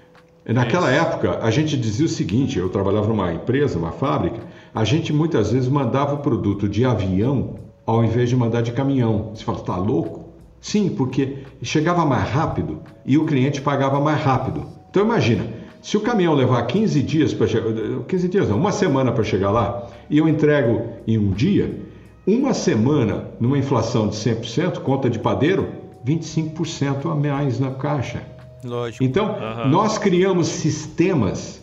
Naquela 0.46 0.90
época, 0.92 1.38
a 1.42 1.50
gente 1.50 1.74
dizia 1.76 2.04
o 2.04 2.08
seguinte: 2.08 2.58
eu 2.58 2.68
trabalhava 2.68 3.08
numa 3.08 3.32
empresa, 3.32 3.78
uma 3.78 3.90
fábrica, 3.92 4.40
a 4.74 4.84
gente 4.84 5.10
muitas 5.12 5.50
vezes 5.52 5.68
mandava 5.68 6.14
o 6.14 6.18
produto 6.18 6.68
de 6.68 6.84
avião 6.84 7.54
ao 7.86 8.04
invés 8.04 8.28
de 8.28 8.36
mandar 8.36 8.60
de 8.60 8.72
caminhão. 8.72 9.30
Você 9.34 9.42
fala, 9.42 9.58
tá 9.60 9.76
louco? 9.76 10.26
Sim, 10.60 10.90
porque 10.90 11.38
chegava 11.62 12.04
mais 12.04 12.28
rápido 12.28 12.82
e 13.06 13.16
o 13.16 13.24
cliente 13.24 13.60
pagava 13.62 13.98
mais 14.00 14.20
rápido. 14.20 14.66
Então 14.90 15.02
imagina, 15.02 15.46
se 15.86 15.96
o 15.96 16.00
caminhão 16.00 16.34
levar 16.34 16.66
15 16.66 17.00
dias 17.00 17.32
para 17.32 17.46
chegar, 17.46 17.70
15 18.08 18.28
dias 18.28 18.48
não, 18.48 18.58
uma 18.58 18.72
semana 18.72 19.12
para 19.12 19.22
chegar 19.22 19.52
lá, 19.52 19.86
e 20.10 20.18
eu 20.18 20.28
entrego 20.28 20.82
em 21.06 21.16
um 21.16 21.30
dia, 21.30 21.78
uma 22.26 22.52
semana 22.52 23.28
numa 23.38 23.56
inflação 23.56 24.08
de 24.08 24.16
100%, 24.16 24.80
conta 24.80 25.08
de 25.08 25.20
padeiro, 25.20 25.68
25% 26.04 27.08
a 27.08 27.14
mais 27.14 27.60
na 27.60 27.70
caixa. 27.70 28.20
Lógico. 28.64 29.04
Então, 29.04 29.36
nós 29.70 29.96
criamos 29.96 30.48
sistemas, 30.48 31.62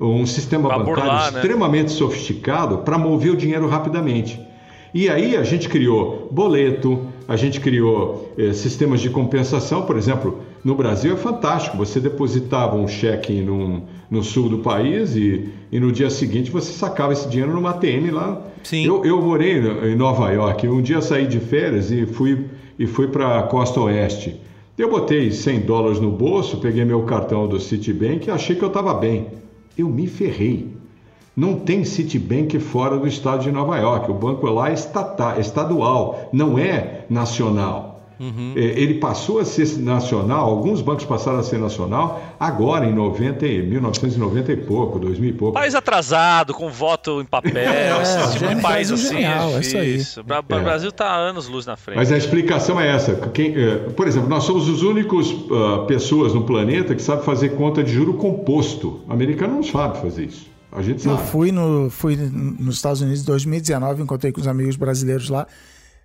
um 0.00 0.26
sistema 0.26 0.68
Pra 0.68 0.78
bancário 0.80 1.02
burlar, 1.02 1.32
né? 1.32 1.38
extremamente 1.38 1.92
sofisticado 1.92 2.78
para 2.78 2.98
mover 2.98 3.30
o 3.30 3.36
dinheiro 3.36 3.68
rapidamente. 3.68 4.44
E 4.92 5.08
aí 5.08 5.36
a 5.36 5.44
gente 5.44 5.68
criou 5.68 6.28
boleto, 6.32 7.06
a 7.28 7.36
gente 7.36 7.60
criou 7.60 8.34
eh, 8.36 8.52
sistemas 8.52 9.00
de 9.00 9.10
compensação, 9.10 9.82
por 9.82 9.96
exemplo, 9.96 10.40
no 10.64 10.74
Brasil 10.74 11.14
é 11.14 11.16
fantástico, 11.16 11.76
você 11.76 11.98
depositava 12.00 12.76
um 12.76 12.86
cheque 12.86 13.40
num- 13.40 13.82
no 14.10 14.22
sul 14.22 14.48
do 14.48 14.58
país 14.58 15.14
e, 15.16 15.48
e 15.72 15.80
no 15.80 15.90
dia 15.90 16.10
seguinte 16.10 16.50
você 16.50 16.72
sacava 16.72 17.12
esse 17.12 17.28
dinheiro 17.28 17.52
numa 17.54 17.70
ATM 17.70 18.10
lá. 18.12 18.40
Sim. 18.62 18.84
Eu, 18.84 19.04
eu 19.04 19.20
morei 19.22 19.58
em 19.90 19.94
Nova 19.96 20.30
York, 20.30 20.68
um 20.68 20.82
dia 20.82 21.00
saí 21.00 21.26
de 21.26 21.38
férias 21.40 21.90
e 21.90 22.04
fui, 22.06 22.46
e 22.78 22.86
fui 22.86 23.08
para 23.08 23.38
a 23.38 23.42
costa 23.44 23.80
oeste. 23.80 24.38
Eu 24.76 24.90
botei 24.90 25.30
100 25.30 25.60
dólares 25.60 26.00
no 26.00 26.10
bolso, 26.10 26.58
peguei 26.58 26.84
meu 26.84 27.02
cartão 27.02 27.46
do 27.46 27.58
Citibank 27.60 28.26
e 28.26 28.30
achei 28.30 28.56
que 28.56 28.62
eu 28.62 28.68
estava 28.68 28.92
bem. 28.94 29.26
Eu 29.76 29.88
me 29.88 30.06
ferrei. 30.06 30.68
Não 31.36 31.54
tem 31.54 31.84
Citibank 31.84 32.58
fora 32.58 32.98
do 32.98 33.06
estado 33.06 33.42
de 33.42 33.52
Nova 33.52 33.78
York. 33.78 34.10
O 34.10 34.14
banco 34.14 34.46
lá 34.46 34.70
é 34.70 34.74
estata- 34.74 35.38
estadual, 35.38 36.28
não 36.32 36.58
é 36.58 37.04
nacional. 37.08 37.89
Uhum. 38.20 38.52
É, 38.54 38.60
Ele 38.60 38.94
passou 38.94 39.38
a 39.38 39.44
ser 39.46 39.78
nacional, 39.78 40.50
alguns 40.50 40.82
bancos 40.82 41.06
passaram 41.06 41.38
a 41.38 41.42
ser 41.42 41.58
nacional 41.58 42.22
agora 42.38 42.84
em 42.84 42.94
90, 42.94 43.46
e- 43.46 43.62
1990 43.62 44.52
e 44.52 44.56
pouco, 44.58 44.98
2000 44.98 45.30
e 45.30 45.32
pouco. 45.32 45.54
País 45.54 45.74
atrasado, 45.74 46.52
com 46.52 46.68
voto 46.68 47.20
em 47.22 47.24
papel, 47.24 47.56
É, 47.72 48.02
esse 48.02 48.32
tipo 48.38 48.54
de 48.54 48.60
país 48.60 48.88
Brasil 48.88 48.94
assim 48.94 49.14
genial, 49.16 49.50
é 49.50 49.54
é 49.54 49.60
isso 49.60 49.76
aí. 49.78 50.00
É. 50.20 50.38
O 50.60 50.62
Brasil 50.62 50.92
tá 50.92 51.14
anos 51.16 51.48
luz 51.48 51.64
na 51.64 51.76
frente. 51.76 51.96
Mas 51.96 52.12
a 52.12 52.18
explicação 52.18 52.78
é 52.78 52.94
essa. 52.94 53.14
Quem, 53.32 53.54
eh, 53.56 53.76
por 53.96 54.06
exemplo, 54.06 54.28
nós 54.28 54.44
somos 54.44 54.68
os 54.68 54.82
únicos 54.82 55.34
ah, 55.50 55.84
pessoas 55.86 56.34
no 56.34 56.42
planeta 56.42 56.94
que 56.94 57.02
sabe 57.02 57.24
fazer 57.24 57.50
conta 57.50 57.82
de 57.82 57.90
juro 57.92 58.14
composto. 58.14 59.00
O 59.08 59.12
americano 59.12 59.54
não 59.54 59.62
sabe 59.62 59.98
fazer 59.98 60.24
isso. 60.26 60.46
A 60.72 60.82
gente 60.82 61.04
Eu 61.06 61.16
sabe. 61.16 61.28
fui, 61.30 61.50
no, 61.50 61.90
fui 61.90 62.16
nos 62.16 62.76
Estados 62.76 63.00
Unidos 63.00 63.22
em 63.22 63.24
2019, 63.26 64.02
encontrei 64.02 64.30
com 64.30 64.40
os 64.40 64.46
amigos 64.46 64.76
brasileiros 64.76 65.28
lá. 65.28 65.46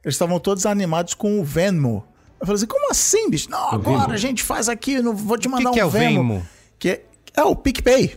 Eles 0.06 0.14
estavam 0.14 0.40
todos 0.40 0.68
animados 0.68 1.16
com 1.16 1.40
o 1.40 1.44
Venmo. 1.44 2.06
Eu 2.40 2.46
falei 2.46 2.58
assim, 2.58 2.68
como 2.68 2.92
assim, 2.92 3.28
bicho? 3.28 3.50
Não, 3.50 3.72
agora 3.72 4.02
Venmo? 4.02 4.14
a 4.14 4.18
gente 4.18 4.44
faz 4.44 4.70
aqui, 4.70 5.02
não 5.02 5.16
vou 5.16 5.36
te 5.36 5.50
mandar 5.50 5.72
que 5.72 5.80
um 5.80 5.82
é 5.82 5.86
o 5.86 5.90
Venmo. 5.90 6.22
Venmo? 6.22 6.48
Que 6.78 6.90
é, 6.90 7.06
é 7.36 7.44
o 7.44 7.56
PicPay. 7.56 8.16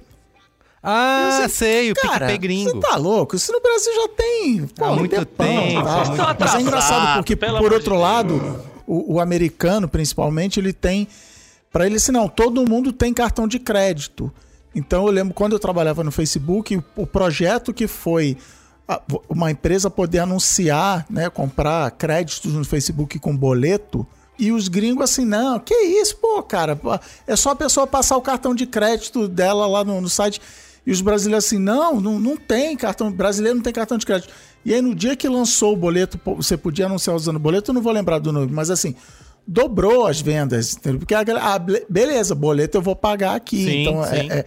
Ah, 0.82 1.38
assim, 1.44 1.48
sei, 1.48 1.90
o 1.90 1.94
cara, 1.94 2.26
PicPay 2.26 2.38
gringo. 2.38 2.70
Você 2.72 2.80
tá 2.80 2.96
louco? 2.96 3.36
Isso 3.36 3.50
no 3.50 3.60
Brasil 3.62 3.92
já 3.94 4.08
tem 4.08 4.66
pô, 4.66 4.84
Há 4.84 4.96
muito 4.96 5.24
tempo, 5.24 5.82
tá? 5.82 6.36
Mas 6.38 6.54
é 6.54 6.60
engraçado 6.60 7.16
porque, 7.16 7.34
pelo 7.34 7.58
por 7.58 7.72
outro 7.72 7.94
de 7.94 8.00
lado, 8.00 8.64
o, 8.86 9.14
o 9.14 9.20
americano, 9.20 9.88
principalmente, 9.88 10.60
ele 10.60 10.74
tem... 10.74 11.08
Pra 11.72 11.86
ele, 11.86 11.96
assim, 11.96 12.12
não, 12.12 12.28
todo 12.28 12.68
mundo 12.68 12.92
tem 12.92 13.14
cartão 13.14 13.48
de 13.48 13.58
crédito. 13.58 14.30
Então, 14.74 15.06
eu 15.06 15.12
lembro 15.12 15.32
quando 15.32 15.54
eu 15.54 15.58
trabalhava 15.58 16.04
no 16.04 16.12
Facebook, 16.12 16.76
o, 16.76 16.84
o 16.96 17.06
projeto 17.06 17.72
que 17.72 17.86
foi 17.86 18.36
uma 19.28 19.50
empresa 19.50 19.90
poder 19.90 20.20
anunciar, 20.20 21.04
né, 21.10 21.28
comprar 21.28 21.90
créditos 21.92 22.54
no 22.54 22.64
Facebook 22.64 23.18
com 23.18 23.36
boleto, 23.36 24.06
e 24.38 24.52
os 24.52 24.68
gringos 24.68 25.04
assim, 25.04 25.24
não, 25.24 25.58
que 25.58 25.74
isso, 25.74 26.16
pô, 26.16 26.42
cara, 26.42 26.80
é 27.26 27.34
só 27.34 27.50
a 27.50 27.56
pessoa 27.56 27.86
passar 27.86 28.16
o 28.16 28.22
cartão 28.22 28.54
de 28.54 28.66
crédito 28.66 29.26
dela 29.26 29.66
lá 29.66 29.84
no, 29.84 30.00
no 30.00 30.08
site. 30.08 30.40
E 30.86 30.92
os 30.92 31.00
brasileiros 31.00 31.44
assim, 31.44 31.58
não, 31.58 32.00
não, 32.00 32.18
não 32.18 32.36
tem 32.36 32.76
cartão, 32.76 33.10
brasileiro 33.12 33.56
não 33.56 33.62
tem 33.62 33.72
cartão 33.72 33.98
de 33.98 34.06
crédito. 34.06 34.32
E 34.64 34.72
aí 34.72 34.80
no 34.80 34.94
dia 34.94 35.16
que 35.16 35.28
lançou 35.28 35.74
o 35.74 35.76
boleto, 35.76 36.18
você 36.36 36.56
podia 36.56 36.86
anunciar 36.86 37.14
usando 37.16 37.36
o 37.36 37.40
boleto, 37.40 37.70
eu 37.70 37.74
não 37.74 37.82
vou 37.82 37.92
lembrar 37.92 38.20
do 38.20 38.32
nome, 38.32 38.50
mas 38.50 38.70
assim, 38.70 38.94
dobrou 39.46 40.06
as 40.06 40.20
vendas, 40.20 40.76
entendeu? 40.76 41.00
Porque 41.00 41.14
a 41.14 41.20
ah, 41.20 41.58
beleza, 41.88 42.34
boleto 42.34 42.78
eu 42.78 42.82
vou 42.82 42.94
pagar 42.94 43.34
aqui. 43.34 43.64
Sim, 43.64 43.80
então, 43.80 44.04
é- 44.04 44.08
sim. 44.08 44.30
é- 44.30 44.44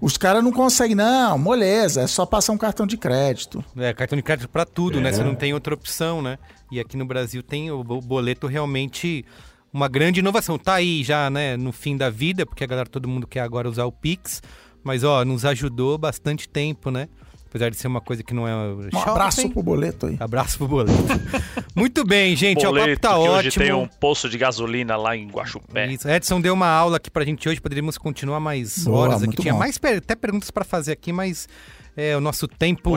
os 0.00 0.16
caras 0.16 0.42
não 0.44 0.52
conseguem, 0.52 0.94
não, 0.94 1.36
moleza, 1.38 2.02
é 2.02 2.06
só 2.06 2.24
passar 2.24 2.52
um 2.52 2.58
cartão 2.58 2.86
de 2.86 2.96
crédito. 2.96 3.64
É, 3.76 3.92
cartão 3.92 4.16
de 4.16 4.22
crédito 4.22 4.48
pra 4.48 4.64
tudo, 4.64 5.00
né? 5.00 5.08
É. 5.08 5.12
Você 5.12 5.24
não 5.24 5.34
tem 5.34 5.52
outra 5.54 5.74
opção, 5.74 6.22
né? 6.22 6.38
E 6.70 6.78
aqui 6.78 6.96
no 6.96 7.04
Brasil 7.06 7.42
tem 7.42 7.70
o 7.70 7.82
bo- 7.82 8.00
boleto 8.00 8.46
realmente 8.46 9.24
uma 9.72 9.88
grande 9.88 10.20
inovação. 10.20 10.58
Tá 10.58 10.74
aí 10.74 11.02
já, 11.02 11.28
né, 11.28 11.56
no 11.56 11.72
fim 11.72 11.96
da 11.96 12.08
vida, 12.10 12.46
porque 12.46 12.64
a 12.64 12.66
galera, 12.66 12.88
todo 12.88 13.08
mundo 13.08 13.26
quer 13.26 13.40
agora 13.40 13.68
usar 13.68 13.84
o 13.84 13.92
Pix, 13.92 14.42
mas 14.84 15.02
ó, 15.04 15.24
nos 15.24 15.44
ajudou 15.44 15.98
bastante 15.98 16.48
tempo, 16.48 16.90
né? 16.90 17.08
Apesar 17.48 17.70
de 17.70 17.76
ser 17.76 17.86
uma 17.86 18.00
coisa 18.00 18.22
que 18.22 18.34
não 18.34 18.46
é. 18.46 18.52
Um 18.54 18.98
abraço 19.06 19.48
pro 19.50 19.62
boleto 19.62 20.06
aí. 20.06 20.16
Abraço 20.20 20.58
pro 20.58 20.68
boleto. 20.68 20.92
Muito 21.74 22.04
bem, 22.04 22.36
gente. 22.36 22.58
ó, 22.66 22.70
o 22.70 22.72
papo 22.72 22.80
Boleto, 22.80 23.00
tá 23.00 23.08
que 23.08 23.14
ótimo. 23.14 23.32
hoje 23.36 23.50
tem 23.52 23.72
um 23.72 23.86
poço 23.86 24.28
de 24.28 24.36
gasolina 24.36 24.96
lá 24.96 25.16
em 25.16 25.28
Guaxupé. 25.28 25.86
Isso. 25.90 26.06
Edson 26.08 26.40
deu 26.40 26.52
uma 26.52 26.68
aula 26.68 26.98
aqui 26.98 27.10
pra 27.10 27.24
gente 27.24 27.48
hoje, 27.48 27.60
poderíamos 27.60 27.96
continuar 27.96 28.38
mais 28.38 28.84
Boa, 28.84 28.98
horas 28.98 29.22
aqui. 29.22 29.36
Tinha 29.36 29.54
bom. 29.54 29.58
mais 29.60 29.78
per- 29.78 29.98
até 29.98 30.14
perguntas 30.14 30.50
pra 30.50 30.62
fazer 30.64 30.92
aqui, 30.92 31.10
mas 31.12 31.48
é, 31.96 32.14
o 32.16 32.20
nosso 32.20 32.46
tempo 32.46 32.90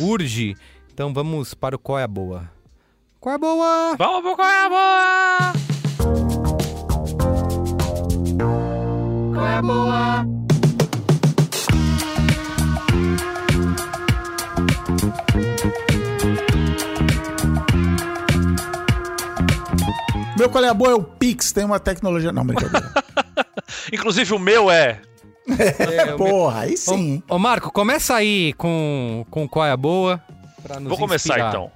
urge. 0.00 0.56
Então 0.94 1.12
vamos 1.12 1.52
para 1.54 1.76
o 1.76 1.78
Qual 1.78 1.98
é 1.98 2.02
a 2.04 2.08
Boa. 2.08 2.50
Qual 3.20 3.32
é 3.32 3.36
a 3.36 3.38
Boa? 3.38 3.96
Vamos 3.98 4.22
pro 4.22 4.34
qual 4.36 4.48
é 4.48 4.64
a 4.64 4.68
boa! 4.70 5.52
Qual 9.34 9.46
é 9.46 9.56
a 9.56 9.62
Boa? 9.62 10.49
Meu 20.40 20.48
qual 20.50 20.64
é 20.64 20.68
a 20.68 20.74
boa 20.74 20.90
é 20.92 20.94
o 20.94 21.02
Pix, 21.02 21.52
tem 21.52 21.64
uma 21.64 21.78
tecnologia. 21.78 22.32
Não, 22.32 22.44
brincadeira. 22.46 22.92
Inclusive 23.92 24.32
o 24.34 24.38
meu 24.38 24.70
é. 24.70 25.00
É, 25.46 26.04
meu- 26.06 26.16
Porra, 26.16 26.60
aí 26.60 26.76
sim. 26.76 26.94
hein? 26.94 27.22
Ô, 27.28 27.38
Marco, 27.38 27.70
começa 27.70 28.14
aí 28.14 28.52
com, 28.54 29.26
com 29.30 29.46
Qual 29.48 29.66
é 29.66 29.70
a 29.70 29.76
Boa. 29.76 30.18
pra 30.62 30.80
nos 30.80 30.88
Vou 30.88 30.96
começar 30.98 31.34
inspirar. 31.34 31.48
então. 31.50 31.70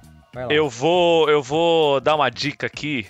Eu 0.49 0.67
vou, 0.69 1.29
eu 1.29 1.41
vou 1.43 2.01
dar 2.01 2.15
uma 2.15 2.29
dica 2.29 2.65
aqui. 2.67 3.05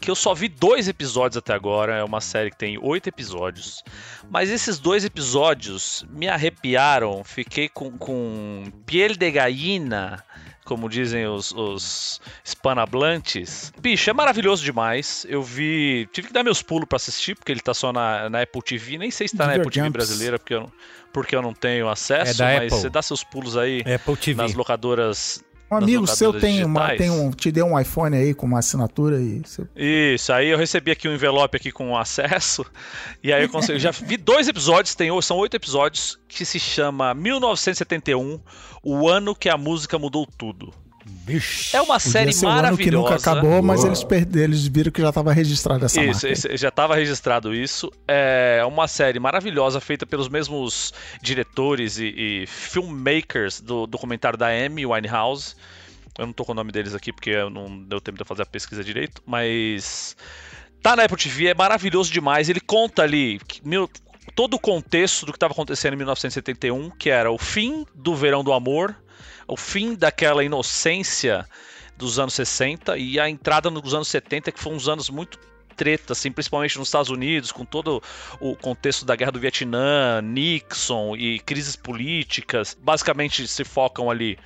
Que 0.00 0.10
eu 0.10 0.14
só 0.14 0.34
vi 0.34 0.48
dois 0.48 0.86
episódios 0.88 1.36
até 1.36 1.52
agora. 1.54 1.94
É 1.96 2.04
uma 2.04 2.20
série 2.20 2.50
que 2.50 2.56
tem 2.58 2.78
oito 2.80 3.08
episódios. 3.08 3.82
Mas 4.30 4.50
esses 4.50 4.78
dois 4.78 5.04
episódios 5.04 6.04
me 6.10 6.28
arrepiaram. 6.28 7.22
Fiquei 7.24 7.68
com, 7.68 7.90
com 7.92 8.64
piel 8.84 9.14
de 9.16 9.30
gallina, 9.30 10.22
como 10.68 10.88
dizem 10.88 11.26
os, 11.26 11.50
os 11.52 12.20
hispanohablantes. 12.44 13.72
Bicho, 13.80 14.10
é 14.10 14.12
maravilhoso 14.12 14.62
demais. 14.62 15.24
Eu 15.28 15.42
vi. 15.42 16.06
Tive 16.12 16.28
que 16.28 16.32
dar 16.34 16.44
meus 16.44 16.60
pulos 16.62 16.86
pra 16.86 16.96
assistir, 16.96 17.34
porque 17.34 17.50
ele 17.50 17.60
tá 17.60 17.72
só 17.72 17.92
na, 17.92 18.28
na 18.28 18.42
Apple 18.42 18.62
TV. 18.62 18.98
Nem 18.98 19.10
sei 19.10 19.26
se 19.26 19.36
tá 19.36 19.46
na 19.46 19.52
Apple 19.52 19.64
TV 19.64 19.70
Diverjumps. 19.88 19.92
brasileira, 20.06 20.38
porque 20.38 20.54
eu, 20.54 20.60
não- 20.60 20.72
porque 21.12 21.34
eu 21.34 21.40
não 21.42 21.54
tenho 21.54 21.88
acesso. 21.88 22.42
É 22.42 22.44
mas 22.46 22.56
Apple. 22.56 22.70
você 22.70 22.90
dá 22.90 23.00
seus 23.00 23.24
pulos 23.24 23.56
aí 23.56 23.82
TV. 24.16 24.36
nas 24.42 24.54
locadoras. 24.54 25.42
Um 25.70 25.76
amigo 25.76 26.06
seu 26.06 26.32
tem, 26.32 26.64
uma, 26.64 26.96
tem 26.96 27.10
um, 27.10 27.30
te 27.30 27.52
deu 27.52 27.66
um 27.66 27.78
iPhone 27.78 28.16
aí 28.16 28.32
com 28.32 28.46
uma 28.46 28.58
assinatura 28.58 29.20
e 29.20 29.42
você 29.44 29.66
Isso, 29.76 30.32
aí 30.32 30.48
eu 30.48 30.56
recebi 30.56 30.90
aqui 30.90 31.06
um 31.06 31.12
envelope 31.12 31.56
aqui 31.56 31.70
com 31.70 31.96
acesso, 31.96 32.64
e 33.22 33.32
aí 33.32 33.42
eu 33.42 33.50
consegui, 33.50 33.78
já 33.78 33.90
vi 33.90 34.16
dois 34.16 34.48
episódios, 34.48 34.94
tem, 34.94 35.10
são 35.20 35.36
oito 35.36 35.54
episódios, 35.54 36.18
que 36.26 36.44
se 36.44 36.58
chama 36.58 37.12
1971, 37.12 38.40
o 38.82 39.08
ano 39.08 39.34
que 39.34 39.48
a 39.48 39.58
música 39.58 39.98
mudou 39.98 40.26
tudo. 40.26 40.72
Bicho. 41.08 41.76
É 41.76 41.80
uma 41.82 41.94
Podia 41.98 42.10
série 42.10 42.32
ser 42.32 42.46
um 42.46 42.48
ano 42.48 42.58
que 42.58 42.62
maravilhosa. 42.90 42.96
nunca 42.96 43.14
acabou, 43.16 43.62
mas 43.62 43.84
eles 43.84 44.02
perderam, 44.02 44.44
eles 44.52 44.66
viram 44.66 44.90
que 44.90 45.00
já 45.02 45.10
estava 45.10 45.32
registrado 45.32 45.84
essa 45.84 46.02
Isso, 46.02 46.26
esse- 46.26 46.56
já 46.56 46.68
estava 46.68 46.94
registrado 46.94 47.54
isso. 47.54 47.92
É 48.06 48.62
uma 48.66 48.88
série 48.88 49.18
maravilhosa, 49.20 49.80
feita 49.80 50.06
pelos 50.06 50.28
mesmos 50.28 50.92
diretores 51.22 51.98
e, 51.98 52.06
e 52.06 52.46
filmmakers 52.46 53.60
do 53.60 53.86
documentário 53.86 54.38
da 54.38 54.46
Amy 54.48 54.86
Winehouse. 54.86 55.54
Eu 56.18 56.26
não 56.26 56.32
tô 56.32 56.44
com 56.44 56.52
o 56.52 56.54
nome 56.54 56.72
deles 56.72 56.94
aqui 56.94 57.12
porque 57.12 57.30
eu 57.30 57.50
não 57.50 57.78
deu 57.82 58.00
tempo 58.00 58.16
de 58.16 58.22
eu 58.22 58.26
fazer 58.26 58.42
a 58.42 58.46
pesquisa 58.46 58.82
direito, 58.82 59.22
mas 59.26 60.16
tá 60.82 60.96
na 60.96 61.04
Apple 61.04 61.16
TV, 61.16 61.48
é 61.48 61.54
maravilhoso 61.54 62.10
demais. 62.12 62.48
Ele 62.48 62.60
conta 62.60 63.02
ali 63.02 63.38
que, 63.46 63.60
meu, 63.66 63.88
todo 64.34 64.54
o 64.54 64.58
contexto 64.58 65.26
do 65.26 65.32
que 65.32 65.36
estava 65.36 65.52
acontecendo 65.52 65.92
em 65.92 65.96
1971, 65.96 66.90
que 66.90 67.10
era 67.10 67.30
o 67.30 67.38
fim 67.38 67.84
do 67.94 68.14
verão 68.16 68.42
do 68.42 68.52
amor, 68.52 68.96
o 69.48 69.56
fim 69.56 69.94
daquela 69.94 70.44
inocência 70.44 71.46
dos 71.96 72.18
anos 72.18 72.34
60 72.34 72.96
e 72.96 73.18
a 73.18 73.28
entrada 73.28 73.70
nos 73.70 73.94
anos 73.94 74.08
70, 74.08 74.52
que 74.52 74.60
foram 74.60 74.76
uns 74.76 74.88
anos 74.88 75.10
muito 75.10 75.38
treta, 75.74 76.12
assim, 76.12 76.30
principalmente 76.30 76.76
nos 76.78 76.88
Estados 76.88 77.08
Unidos, 77.08 77.52
com 77.52 77.64
todo 77.64 78.02
o 78.40 78.56
contexto 78.56 79.04
da 79.04 79.16
guerra 79.16 79.32
do 79.32 79.40
Vietnã, 79.40 80.20
Nixon 80.20 81.16
e 81.16 81.38
crises 81.40 81.76
políticas. 81.76 82.76
Basicamente 82.80 83.46
se 83.46 83.64
focam 83.64 84.10
ali 84.10 84.38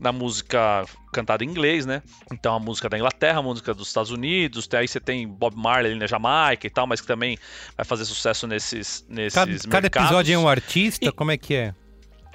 na 0.00 0.10
música 0.10 0.84
cantada 1.12 1.44
em 1.44 1.48
inglês, 1.48 1.86
né? 1.86 2.02
Então 2.32 2.54
a 2.54 2.58
música 2.58 2.88
da 2.88 2.96
Inglaterra, 2.96 3.38
a 3.38 3.42
música 3.42 3.72
dos 3.72 3.88
Estados 3.88 4.10
Unidos, 4.10 4.68
aí 4.72 4.88
você 4.88 4.98
tem 4.98 5.28
Bob 5.28 5.54
Marley 5.56 5.92
ali 5.92 6.00
na 6.00 6.06
Jamaica 6.06 6.66
e 6.66 6.70
tal, 6.70 6.86
mas 6.86 7.00
que 7.00 7.06
também 7.06 7.38
vai 7.76 7.84
fazer 7.84 8.04
sucesso 8.06 8.46
nesses, 8.46 9.04
nesses 9.08 9.34
Cada, 9.34 9.52
cada 9.68 9.82
mercados. 9.82 10.08
episódio 10.08 10.34
é 10.34 10.38
um 10.38 10.48
artista? 10.48 11.12
Como 11.12 11.30
é 11.30 11.36
que 11.36 11.54
é? 11.54 11.74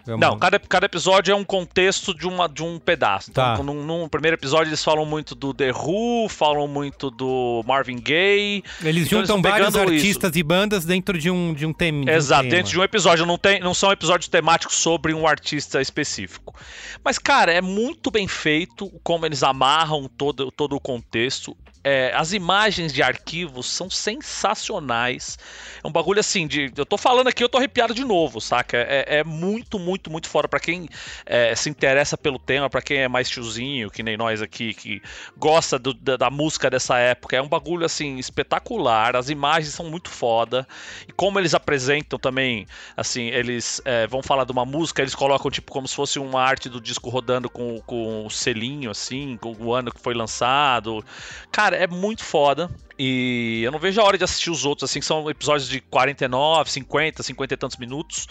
É 0.07 0.15
uma- 0.15 0.17
Não, 0.27 0.39
cada, 0.39 0.57
cada 0.59 0.85
episódio 0.85 1.31
é 1.31 1.35
um 1.35 1.43
contexto 1.43 2.13
de, 2.13 2.27
uma, 2.27 2.47
de 2.47 2.63
um 2.63 2.79
pedaço. 2.79 3.29
Então, 3.29 3.57
Tá. 3.57 3.63
num, 3.63 3.83
num 3.83 4.07
primeiro 4.07 4.35
episódio 4.35 4.69
eles 4.69 4.83
falam 4.83 5.05
muito 5.05 5.35
do 5.35 5.53
The 5.53 5.71
Who, 5.71 6.27
falam 6.29 6.67
muito 6.67 7.09
do 7.11 7.63
Marvin 7.67 7.97
Gaye. 7.99 8.63
Eles 8.81 9.07
Então, 9.07 9.19
juntam 9.19 9.41
vão 9.41 9.51
vários 9.51 9.67
pegando 9.71 9.93
isso. 9.93 10.03
artistas 10.05 10.35
e 10.35 10.43
bandas 10.43 10.85
dentro 10.85 11.17
de 11.17 11.29
um, 11.29 11.53
de 11.53 11.65
um, 11.65 11.73
tem, 11.73 12.01
de 12.05 12.09
um 12.11 12.13
Exato, 12.13 12.43
tema. 12.43 12.55
dentro 12.55 12.71
de 12.71 12.79
um 12.79 12.83
episódio. 12.83 13.25
Não, 13.25 13.37
tem, 13.37 13.59
não 13.59 13.73
são 13.73 13.91
episódios 13.91 14.27
temáticos 14.29 14.75
sobre 14.77 15.13
um 15.13 15.27
artista 15.27 15.81
específico. 15.81 16.55
Mas, 17.03 17.17
cara, 17.19 17.51
é 17.51 17.61
muito 17.61 18.09
bem 18.09 18.27
feito 18.27 18.89
como 19.03 19.25
eles 19.25 19.43
amarram 19.43 20.07
todo, 20.17 20.51
todo 20.51 20.75
o 20.75 20.79
contexto. 20.79 21.55
É, 21.83 22.11
as 22.13 22.33
imagens 22.33 22.91
de 22.91 23.01
arquivos 23.01 23.65
são 23.67 23.89
sensacionais. 23.89 25.37
É 25.81 25.87
um 25.87 25.91
bagulho 25.91 26.19
assim, 26.19 26.45
de, 26.45 26.69
eu 26.75 26.85
tô 26.85 26.97
falando 26.97 27.27
aqui, 27.27 27.41
eu 27.41 27.47
tô 27.47 27.57
arrepiado 27.57 27.93
de 27.93 28.03
novo, 28.03 28.41
saca? 28.41 28.77
É, 28.77 29.19
é 29.19 29.23
muito, 29.23 29.79
muito, 29.79 30.09
muito 30.11 30.27
fora. 30.27 30.49
Pra 30.49 30.59
quem 30.59 30.89
é, 31.25 31.55
se 31.55 31.69
interessa 31.69 32.17
pelo 32.17 32.39
tema, 32.39 32.69
pra 32.69 32.81
quem 32.81 32.97
é 32.97 33.07
mais 33.07 33.29
tiozinho, 33.29 33.89
que 33.89 34.03
nem 34.03 34.17
nós 34.17 34.41
aqui, 34.41 34.73
que 34.73 35.01
gosta 35.37 35.79
do- 35.79 35.93
da, 35.93 36.17
da 36.17 36.29
música 36.29 36.69
dessa 36.69 36.97
época, 36.97 37.37
é 37.37 37.41
um 37.41 37.47
bagulho 37.47 37.85
assim 37.85 38.17
espetacular. 38.17 39.15
As 39.15 39.29
imagens 39.29 39.73
são 39.73 39.89
muito 39.89 40.09
foda. 40.09 40.67
E 41.07 41.11
como 41.13 41.39
eles 41.39 41.53
apresentam 41.53 42.19
também, 42.19 42.67
assim, 42.95 43.27
eles 43.27 43.81
é, 43.85 44.05
vão 44.07 44.21
falar 44.21 44.43
de 44.43 44.51
uma 44.51 44.65
música, 44.65 45.01
eles 45.01 45.15
colocam 45.15 45.49
tipo 45.49 45.71
como 45.71 45.87
se 45.87 45.95
fosse 45.95 46.19
uma 46.19 46.41
arte 46.41 46.67
do 46.69 46.81
disco 46.81 47.09
rodando 47.09 47.49
com, 47.49 47.79
com 47.85 48.25
o 48.25 48.29
selinho, 48.29 48.91
assim, 48.91 49.37
com 49.37 49.55
o 49.57 49.73
ano 49.73 49.91
que 49.91 50.01
foi 50.01 50.13
lançado. 50.13 51.03
Cara, 51.51 51.66
Cara, 51.67 51.75
é 51.75 51.85
muito 51.85 52.23
foda. 52.23 52.69
E 52.97 53.61
eu 53.61 53.73
não 53.73 53.77
vejo 53.77 53.99
a 53.99 54.03
hora 54.05 54.17
de 54.17 54.23
assistir 54.23 54.49
os 54.49 54.63
outros, 54.63 54.89
assim, 54.89 55.01
que 55.01 55.05
são 55.05 55.29
episódios 55.29 55.67
de 55.67 55.81
49, 55.81 56.71
50, 56.71 57.21
50 57.21 57.53
e 57.53 57.57
tantos 57.57 57.75
minutos. 57.75 58.25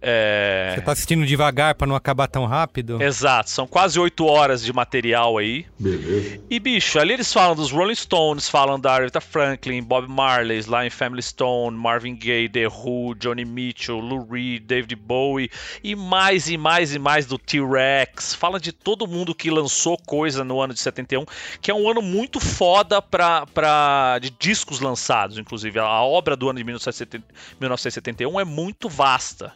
É... 0.00 0.74
Você 0.74 0.80
tá 0.82 0.92
assistindo 0.92 1.26
devagar 1.26 1.74
para 1.74 1.86
não 1.86 1.96
acabar 1.96 2.28
tão 2.28 2.46
rápido? 2.46 3.02
Exato, 3.02 3.50
são 3.50 3.66
quase 3.66 3.98
oito 3.98 4.26
horas 4.26 4.62
de 4.62 4.72
material 4.72 5.38
aí. 5.38 5.66
Beleza. 5.78 6.40
E 6.48 6.60
bicho, 6.60 6.98
ali 6.98 7.14
eles 7.14 7.32
falam 7.32 7.56
dos 7.56 7.72
Rolling 7.72 7.96
Stones, 7.96 8.48
falam 8.48 8.78
da 8.78 8.92
Aretha 8.92 9.20
Franklin, 9.20 9.82
Bob 9.82 10.08
Marley, 10.08 10.58
Sly 10.58 10.90
Family 10.90 11.22
Stone, 11.22 11.76
Marvin 11.76 12.14
Gaye, 12.14 12.48
The 12.48 12.68
Who, 12.68 13.16
Johnny 13.16 13.44
Mitchell, 13.44 13.98
Lou 13.98 14.24
Reed, 14.30 14.64
David 14.64 14.94
Bowie 14.94 15.50
e 15.82 15.96
mais 15.96 16.48
e 16.48 16.56
mais 16.56 16.94
e 16.94 16.98
mais 16.98 17.26
do 17.26 17.36
T-Rex. 17.36 18.34
Fala 18.34 18.60
de 18.60 18.72
todo 18.72 19.06
mundo 19.06 19.34
que 19.34 19.50
lançou 19.50 19.98
coisa 19.98 20.44
no 20.44 20.60
ano 20.60 20.74
de 20.74 20.80
71, 20.80 21.24
que 21.60 21.70
é 21.70 21.74
um 21.74 21.88
ano 21.90 22.02
muito 22.02 22.38
foda 22.38 23.02
pra, 23.02 23.46
pra, 23.46 24.18
de 24.20 24.30
discos 24.30 24.78
lançados, 24.80 25.38
inclusive. 25.38 25.78
A 25.80 26.02
obra 26.02 26.36
do 26.36 26.48
ano 26.48 26.58
de 26.58 26.64
1971 26.64 28.38
é 28.38 28.44
muito 28.44 28.88
vasta. 28.88 29.52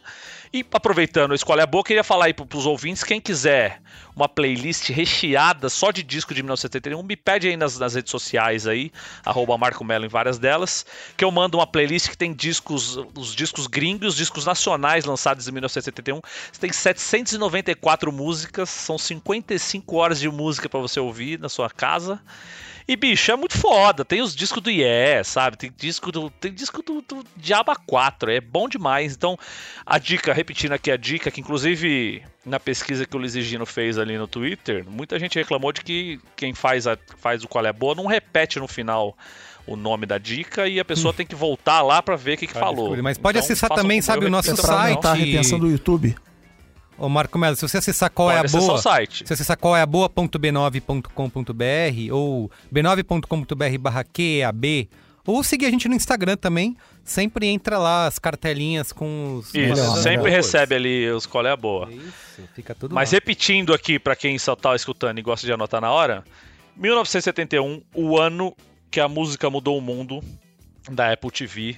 E 0.55 0.63
aproveitando 0.71 1.31
a 1.31 1.35
Escolha 1.35 1.63
é 1.63 1.65
Boa, 1.65 1.83
queria 1.83 2.03
falar 2.03 2.25
aí 2.25 2.33
pros 2.33 2.67
ouvintes, 2.67 3.03
quem 3.03 3.19
quiser 3.19 3.81
uma 4.15 4.29
playlist 4.29 4.87
recheada 4.89 5.67
só 5.67 5.89
de 5.89 6.03
disco 6.03 6.31
de 6.31 6.43
1971, 6.43 7.01
me 7.01 7.15
pede 7.15 7.47
aí 7.47 7.57
nas, 7.57 7.79
nas 7.79 7.95
redes 7.95 8.11
sociais 8.11 8.67
aí, 8.67 8.91
arroba 9.25 9.57
Marco 9.57 9.83
Melo 9.83 10.05
em 10.05 10.07
várias 10.07 10.37
delas, 10.37 10.85
que 11.17 11.25
eu 11.25 11.31
mando 11.31 11.57
uma 11.57 11.65
playlist 11.65 12.07
que 12.07 12.15
tem 12.15 12.31
discos, 12.31 12.99
os 13.17 13.33
discos 13.33 13.65
gringos, 13.65 14.09
os 14.09 14.15
discos 14.15 14.45
nacionais 14.45 15.05
lançados 15.05 15.47
em 15.47 15.51
1971. 15.51 16.21
Você 16.51 16.61
tem 16.61 16.71
794 16.71 18.11
músicas, 18.11 18.69
são 18.69 18.95
55 18.95 19.95
horas 19.95 20.19
de 20.19 20.29
música 20.29 20.69
para 20.69 20.79
você 20.79 20.99
ouvir 20.99 21.39
na 21.39 21.49
sua 21.49 21.67
casa. 21.67 22.21
E, 22.87 22.95
bicho, 22.95 23.31
é 23.31 23.35
muito 23.35 23.57
foda. 23.57 24.03
Tem 24.03 24.21
os 24.21 24.35
discos 24.35 24.61
do 24.61 24.69
Yes, 24.69 25.27
sabe? 25.27 25.57
Tem 25.57 25.71
disco 25.75 26.11
do. 26.11 26.29
Tem 26.29 26.53
disco 26.53 26.81
do, 26.81 27.01
do 27.01 27.25
Diaba 27.35 27.75
4. 27.75 28.31
É 28.31 28.41
bom 28.41 28.67
demais. 28.67 29.13
Então, 29.13 29.37
a 29.85 29.97
dica, 29.97 30.33
repetindo 30.33 30.73
aqui 30.73 30.91
a 30.91 30.97
dica, 30.97 31.31
que 31.31 31.41
inclusive 31.41 32.21
na 32.45 32.59
pesquisa 32.59 33.05
que 33.05 33.15
o 33.15 33.19
Luiz 33.19 33.33
Gino 33.33 33.65
fez 33.65 33.97
ali 33.97 34.17
no 34.17 34.27
Twitter, 34.27 34.85
muita 34.87 35.17
gente 35.17 35.39
reclamou 35.39 35.71
de 35.71 35.81
que 35.81 36.19
quem 36.35 36.53
faz, 36.53 36.85
a, 36.85 36.97
faz 37.17 37.43
o 37.43 37.47
qual 37.47 37.65
é 37.65 37.71
boa 37.71 37.95
não 37.95 38.05
repete 38.05 38.59
no 38.59 38.67
final 38.67 39.17
o 39.65 39.77
nome 39.77 40.05
da 40.05 40.17
dica 40.17 40.67
e 40.67 40.77
a 40.77 40.83
pessoa 40.83 41.13
hum. 41.13 41.15
tem 41.15 41.25
que 41.25 41.35
voltar 41.35 41.81
lá 41.81 42.01
para 42.01 42.17
ver 42.17 42.33
o 42.33 42.37
que, 42.37 42.47
que 42.47 42.53
falou. 42.53 42.95
Mas 43.01 43.17
pode 43.17 43.37
então, 43.37 43.45
acessar 43.45 43.69
também, 43.69 44.01
sabe, 44.01 44.25
o 44.25 44.29
nosso 44.29 44.55
site. 44.57 45.07
a 45.07 45.13
retenção 45.13 45.57
do 45.57 45.69
YouTube. 45.69 46.15
Ô 46.97 47.09
Marco 47.09 47.37
Melo, 47.37 47.55
se 47.55 47.61
você 47.63 47.77
acessar 47.77 48.09
qual 48.11 48.29
Pode 48.29 48.37
é 48.37 48.57
a 48.57 48.59
boa, 48.59 48.77
site. 48.77 49.27
se 49.27 49.33
acessar 49.33 49.57
qual 49.57 49.75
é 49.75 49.81
a 49.81 49.85
boa.b9.com.br 49.85 52.13
ou 52.13 52.49
b9.com.br/qab 52.73 54.89
ou 55.25 55.43
seguir 55.43 55.67
a 55.67 55.71
gente 55.71 55.87
no 55.87 55.95
Instagram 55.95 56.35
também, 56.35 56.75
sempre 57.03 57.47
entra 57.47 57.77
lá 57.77 58.07
as 58.07 58.19
cartelinhas 58.19 58.91
com 58.91 59.37
os 59.37 59.53
Isso, 59.55 60.01
sempre 60.01 60.29
recebe 60.29 60.75
ali 60.75 61.09
os 61.09 61.25
qual 61.25 61.45
é 61.45 61.51
a 61.51 61.55
boa. 61.55 61.89
Isso, 61.91 62.41
fica 62.53 62.75
tudo 62.75 62.93
Mas 62.93 63.11
lá. 63.11 63.17
repetindo 63.17 63.73
aqui 63.73 63.97
para 63.97 64.15
quem 64.15 64.37
só 64.37 64.55
tá 64.55 64.75
escutando 64.75 65.17
e 65.19 65.21
gosta 65.21 65.47
de 65.47 65.53
anotar 65.53 65.79
na 65.79 65.91
hora, 65.91 66.23
1971, 66.75 67.81
o 67.93 68.19
ano 68.19 68.53
que 68.91 68.99
a 68.99 69.07
música 69.07 69.49
mudou 69.49 69.77
o 69.77 69.81
mundo 69.81 70.21
da 70.91 71.13
Apple 71.13 71.31
TV. 71.31 71.77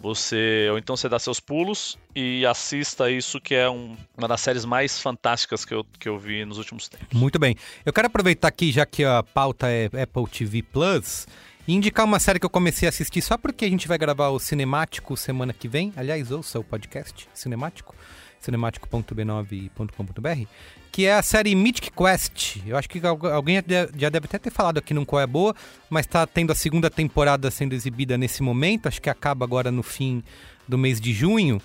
Você, 0.00 0.68
ou 0.70 0.78
então 0.78 0.96
você 0.96 1.08
dá 1.08 1.18
seus 1.18 1.38
pulos 1.40 1.98
e 2.16 2.46
assista 2.46 3.10
isso 3.10 3.38
que 3.38 3.54
é 3.54 3.68
um, 3.68 3.96
uma 4.16 4.26
das 4.26 4.40
séries 4.40 4.64
mais 4.64 4.98
fantásticas 4.98 5.64
que 5.64 5.74
eu, 5.74 5.84
que 5.98 6.08
eu 6.08 6.18
vi 6.18 6.44
nos 6.44 6.56
últimos 6.56 6.88
tempos. 6.88 7.08
Muito 7.12 7.38
bem. 7.38 7.54
Eu 7.84 7.92
quero 7.92 8.06
aproveitar 8.06 8.48
aqui, 8.48 8.72
já 8.72 8.86
que 8.86 9.04
a 9.04 9.22
pauta 9.22 9.68
é 9.68 9.86
Apple 10.02 10.26
TV 10.26 10.62
Plus, 10.62 11.26
e 11.68 11.74
indicar 11.74 12.06
uma 12.06 12.18
série 12.18 12.40
que 12.40 12.46
eu 12.46 12.50
comecei 12.50 12.88
a 12.88 12.90
assistir 12.90 13.20
só 13.20 13.36
porque 13.36 13.64
a 13.66 13.68
gente 13.68 13.86
vai 13.86 13.98
gravar 13.98 14.30
o 14.30 14.38
Cinemático 14.38 15.16
semana 15.16 15.52
que 15.52 15.68
vem. 15.68 15.92
Aliás, 15.94 16.32
ouça 16.32 16.58
o 16.58 16.64
podcast 16.64 17.28
Cinemático, 17.34 17.94
cinemático.b9.com.br 18.40 20.46
que 20.92 21.06
é 21.06 21.14
a 21.14 21.22
série 21.22 21.54
Mythic 21.54 21.92
Quest. 21.92 22.56
Eu 22.66 22.76
acho 22.76 22.88
que 22.88 23.00
alguém 23.06 23.62
já 23.96 24.08
deve 24.08 24.26
até 24.26 24.38
ter 24.38 24.50
falado 24.50 24.78
aqui 24.78 24.92
num 24.92 25.04
Qual 25.04 25.20
é 25.20 25.26
Boa, 25.26 25.54
mas 25.88 26.04
está 26.04 26.26
tendo 26.26 26.50
a 26.50 26.54
segunda 26.54 26.90
temporada 26.90 27.50
sendo 27.50 27.74
exibida 27.74 28.18
nesse 28.18 28.42
momento, 28.42 28.88
acho 28.88 29.00
que 29.00 29.08
acaba 29.08 29.44
agora 29.44 29.70
no 29.70 29.82
fim 29.82 30.22
do 30.66 30.76
mês 30.76 31.00
de 31.00 31.12
junho. 31.12 31.60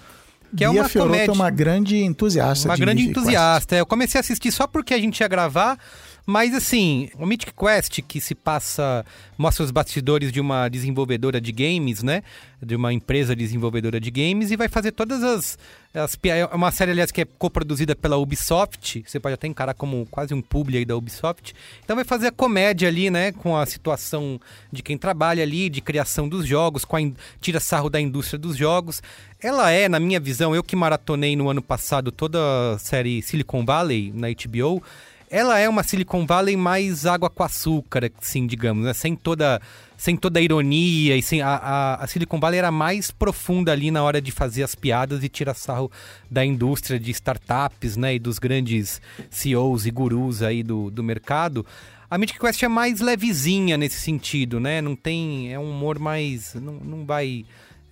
Que 0.52 0.58
Bia 0.58 0.68
é 0.68 0.70
uma 0.70 0.88
Fiorotto 0.88 1.14
comédia. 1.14 1.32
é 1.32 1.34
uma 1.34 1.50
grande 1.50 1.98
entusiasta. 1.98 2.70
Uma 2.70 2.78
grande 2.78 3.02
Mythic 3.02 3.20
entusiasta. 3.20 3.76
Quest. 3.76 3.80
Eu 3.80 3.86
comecei 3.86 4.20
a 4.20 4.22
assistir 4.22 4.52
só 4.52 4.68
porque 4.68 4.94
a 4.94 5.00
gente 5.00 5.20
ia 5.20 5.28
gravar, 5.28 5.78
mas 6.26 6.56
assim, 6.56 7.10
o 7.20 7.26
Mythic 7.26 7.54
Quest, 7.54 8.02
que 8.02 8.20
se 8.20 8.34
passa, 8.34 9.06
mostra 9.38 9.64
os 9.64 9.70
bastidores 9.70 10.32
de 10.32 10.42
uma 10.42 10.68
desenvolvedora 10.68 11.40
de 11.40 11.52
games, 11.52 12.02
né? 12.02 12.24
De 12.60 12.76
uma 12.76 12.92
empresa 12.92 13.36
desenvolvedora 13.36 14.00
de 14.00 14.10
games 14.10 14.50
e 14.50 14.56
vai 14.56 14.68
fazer 14.68 14.92
todas 14.92 15.22
as. 15.24 15.60
as 15.94 16.18
é 16.24 16.46
uma 16.48 16.72
série, 16.72 16.92
aliás, 16.92 17.12
que 17.12 17.22
é 17.22 17.26
coproduzida 17.26 17.96
pela 17.96 18.18
Ubisoft. 18.18 19.04
Você 19.06 19.20
pode 19.20 19.36
até 19.36 19.46
encarar 19.46 19.76
como 19.76 20.08
quase 20.10 20.34
um 20.34 20.42
publi 20.42 20.78
aí 20.78 20.86
da 20.86 20.96
Ubisoft. 20.98 21.54
Então 21.84 21.96
vai 21.96 22.04
fazer 22.04 22.28
a 22.28 22.32
comédia 22.32 22.88
ali, 22.88 23.12
né? 23.12 23.32
Com 23.32 23.56
a 23.56 23.64
situação 23.68 24.40
de 24.72 24.82
quem 24.82 24.98
trabalha 24.98 25.44
ali, 25.44 25.70
de 25.70 25.80
criação 25.80 26.28
dos 26.28 26.48
jogos, 26.48 26.84
com 26.84 26.98
a 26.98 27.02
tira 27.40 27.60
sarro 27.60 27.88
da 27.90 28.02
indústria 28.02 28.40
dos 28.40 28.58
jogos. 28.58 29.00
Ela 29.40 29.70
é, 29.70 29.88
na 29.88 30.00
minha 30.00 30.20
visão, 30.20 30.56
eu 30.56 30.64
que 30.64 30.76
maratonei 30.76 31.36
no 31.36 31.50
ano 31.50 31.62
passado 31.62 32.12
toda 32.12 32.40
a 32.74 32.80
série 32.80 33.22
Silicon 33.22 33.64
Valley 33.64 34.12
na 34.12 34.28
HBO 34.30 34.82
ela 35.30 35.60
é 35.60 35.68
uma 35.68 35.84
Silicon 35.84 36.26
Valley 36.26 36.56
mais 36.56 37.06
água 37.06 37.30
com 37.30 37.44
açúcar, 37.44 38.12
assim, 38.22 38.46
digamos, 38.46 38.86
né? 38.86 38.94
Sem 38.94 39.16
toda, 39.16 39.62
sem 39.98 40.16
toda 40.16 40.40
a 40.40 40.42
ironia 40.42 41.18
e 41.18 41.22
sem 41.22 41.42
a, 41.42 41.50
a, 41.56 42.04
a, 42.04 42.08
Silicon 42.08 42.40
Valley 42.40 42.60
era 42.60 42.72
mais 42.72 43.12
profunda 43.12 43.72
ali 43.72 43.92
na 43.92 44.04
hora 44.04 44.22
de 44.22 44.32
fazer 44.32 44.64
as 44.64 44.76
piadas 44.76 45.24
e 45.24 45.30
tirar 45.30 45.54
sarro 45.54 45.92
da 46.30 46.46
indústria 46.46 47.00
de 47.00 47.12
startups, 47.12 47.98
né? 47.98 48.16
E 48.16 48.20
dos 48.20 48.40
grandes 48.40 49.02
CEOs 49.30 49.86
e 49.86 49.92
gurus 49.92 50.42
aí 50.42 50.64
do, 50.64 50.90
do 50.90 51.04
mercado. 51.04 51.66
A 52.10 52.18
Mythic 52.18 52.40
Quest 52.40 52.62
é 52.62 52.68
mais 52.68 53.02
levezinha 53.02 53.78
nesse 53.78 54.00
sentido, 54.00 54.60
né? 54.60 54.80
Não 54.80 54.96
tem... 54.96 55.52
É 55.52 55.60
um 55.60 55.72
humor 55.72 55.98
mais... 55.98 56.54
Não, 56.54 56.74
não 56.74 57.06
vai 57.06 57.46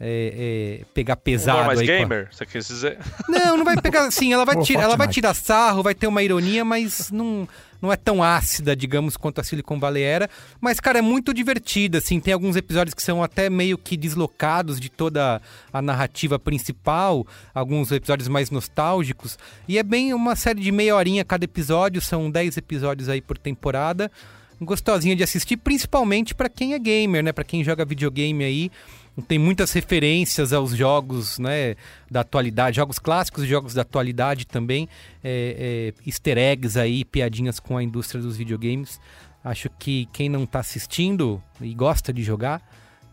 é, 0.05 0.81
é, 0.81 0.85
pegar 0.93 1.15
pesado. 1.15 1.61
Um 1.61 1.65
mais 1.65 1.80
aí 1.80 1.88
gamer, 1.88 2.27
você 2.30 2.45
quer 2.45 2.59
dizer? 2.59 2.97
Não, 3.30 3.55
não 3.55 3.63
vai 3.63 3.80
pegar 3.80 4.05
assim, 4.05 4.34
ela 4.34 4.43
vai, 4.43 4.61
tirar, 4.61 4.84
ela 4.84 4.97
vai 4.97 5.07
tirar 5.07 5.34
sarro, 5.34 5.81
vai 5.81 5.95
ter 5.95 6.07
uma 6.07 6.21
ironia, 6.21 6.65
mas 6.65 7.09
não, 7.09 7.47
não 7.81 7.91
é 7.91 7.95
tão 7.95 8.21
ácida, 8.21 8.75
digamos, 8.75 9.15
quanto 9.15 9.39
a 9.39 9.43
Silicon 9.45 9.80
Valley 9.80 10.03
era. 10.03 10.30
Mas, 10.59 10.81
cara, 10.81 10.99
é 10.99 11.01
muito 11.01 11.34
divertida, 11.34 11.99
assim, 11.99 12.19
tem 12.19 12.34
alguns 12.34 12.57
episódios 12.57 12.93
que 12.93 13.01
são 13.01 13.23
até 13.23 13.49
meio 13.49 13.77
que 13.77 13.95
deslocados 13.95 14.77
de 14.77 14.89
toda 14.89 15.41
a 15.71 15.81
narrativa 15.81 16.38
principal, 16.38 17.25
alguns 17.55 17.89
episódios 17.89 18.27
mais 18.27 18.51
nostálgicos. 18.51 19.39
E 19.69 19.77
é 19.77 19.84
bem 19.84 20.13
uma 20.13 20.35
série 20.35 20.59
de 20.59 20.71
meia 20.71 20.97
horinha 20.97 21.23
cada 21.23 21.45
episódio, 21.45 22.01
são 22.01 22.30
10 22.30 22.57
episódios 22.57 23.07
aí 23.07 23.21
por 23.21 23.38
temporada. 23.38 24.11
Gostosinha 24.61 25.15
de 25.15 25.23
assistir, 25.23 25.57
principalmente 25.57 26.34
para 26.34 26.47
quem 26.47 26.73
é 26.73 26.80
gamer, 26.80 27.23
né? 27.23 27.31
Para 27.31 27.43
quem 27.43 27.63
joga 27.63 27.84
videogame 27.84 28.43
aí 28.43 28.71
tem 29.22 29.38
muitas 29.38 29.72
referências 29.72 30.52
aos 30.53 30.76
jogos 30.76 31.38
né, 31.38 31.76
da 32.10 32.22
atualidade, 32.22 32.77
jogos 32.77 32.98
clássicos 32.98 33.44
e 33.44 33.48
jogos 33.48 33.73
da 33.73 33.84
atualidade 33.84 34.48
também, 34.48 34.90
é, 35.23 35.94
é, 35.95 36.07
easter 36.07 36.38
eggs 36.38 36.80
aí, 36.80 37.06
piadinhas 37.06 37.60
com 37.60 37.77
a 37.77 37.84
indústria 37.84 38.22
dos 38.22 38.35
videogames. 38.35 38.99
Acho 39.44 39.69
que 39.69 40.07
quem 40.11 40.30
não 40.30 40.44
está 40.45 40.60
assistindo 40.60 41.41
e 41.61 41.73
gosta 41.73 42.11
de 42.11 42.23
jogar 42.23 42.61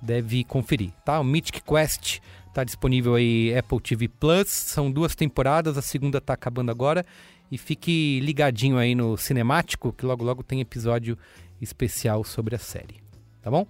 deve 0.01 0.45
conferir, 0.45 0.93
tá? 1.05 1.21
O 1.21 1.25
Mythic 1.25 1.61
Quest 1.63 2.21
está 2.49 2.65
disponível 2.65 3.15
aí 3.15 3.55
Apple 3.57 3.81
TV 3.81 4.09
Plus, 4.09 4.49
são 4.49 4.91
duas 4.91 5.15
temporadas, 5.15 5.77
a 5.77 5.83
segunda 5.83 6.19
está 6.19 6.33
acabando 6.33 6.71
agora 6.71 7.05
e 7.51 7.59
fique 7.59 8.21
ligadinho 8.21 8.79
aí 8.79 8.95
no 8.95 9.19
Cinemático 9.19 9.93
que 9.93 10.07
logo 10.07 10.25
logo 10.25 10.43
tem 10.43 10.61
episódio 10.61 11.19
especial 11.61 12.25
sobre 12.25 12.55
a 12.55 12.59
série, 12.59 13.03
tá 13.43 13.51
bom? 13.51 13.67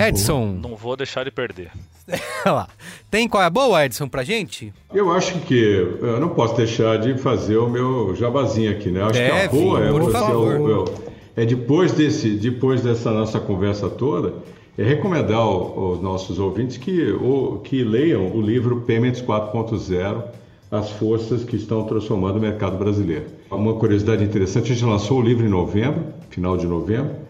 Edson. 0.00 0.58
Não 0.60 0.76
vou 0.76 0.96
deixar 0.96 1.24
de 1.24 1.30
perder. 1.30 1.70
Tem 3.10 3.28
qual 3.28 3.42
é 3.42 3.46
a 3.46 3.50
boa, 3.50 3.84
Edson, 3.84 4.08
pra 4.08 4.22
gente? 4.22 4.72
Eu 4.92 5.10
acho 5.12 5.38
que 5.40 5.54
eu 5.54 6.20
não 6.20 6.30
posso 6.30 6.56
deixar 6.56 6.98
de 6.98 7.16
fazer 7.18 7.56
o 7.56 7.68
meu 7.68 8.14
jabazinho 8.14 8.70
aqui, 8.70 8.90
né? 8.90 9.02
Acho 9.02 9.12
Deve, 9.14 9.48
que 9.48 9.56
a 9.56 9.60
boa 9.60 9.84
é, 9.84 9.90
você, 9.90 11.02
é, 11.36 11.42
é 11.42 11.46
depois, 11.46 11.92
desse, 11.92 12.30
depois 12.30 12.82
dessa 12.82 13.10
nossa 13.10 13.40
conversa 13.40 13.88
toda, 13.88 14.34
é 14.76 14.82
recomendar 14.82 15.38
aos 15.38 16.00
nossos 16.02 16.38
ouvintes 16.38 16.76
que, 16.76 17.12
ou, 17.12 17.60
que 17.60 17.84
leiam 17.84 18.30
o 18.34 18.40
livro 18.40 18.80
Payments 18.82 19.22
4.0, 19.22 20.24
as 20.70 20.90
forças 20.90 21.44
que 21.44 21.56
estão 21.56 21.84
transformando 21.84 22.38
o 22.38 22.40
mercado 22.40 22.76
brasileiro. 22.76 23.26
Uma 23.50 23.74
curiosidade 23.74 24.24
interessante, 24.24 24.72
a 24.72 24.74
gente 24.74 24.84
lançou 24.84 25.20
o 25.20 25.22
livro 25.22 25.46
em 25.46 25.48
novembro, 25.48 26.02
final 26.30 26.56
de 26.56 26.66
novembro, 26.66 27.23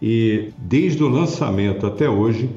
e 0.00 0.50
desde 0.58 1.02
o 1.02 1.08
lançamento 1.08 1.86
até 1.86 2.08
hoje, 2.08 2.50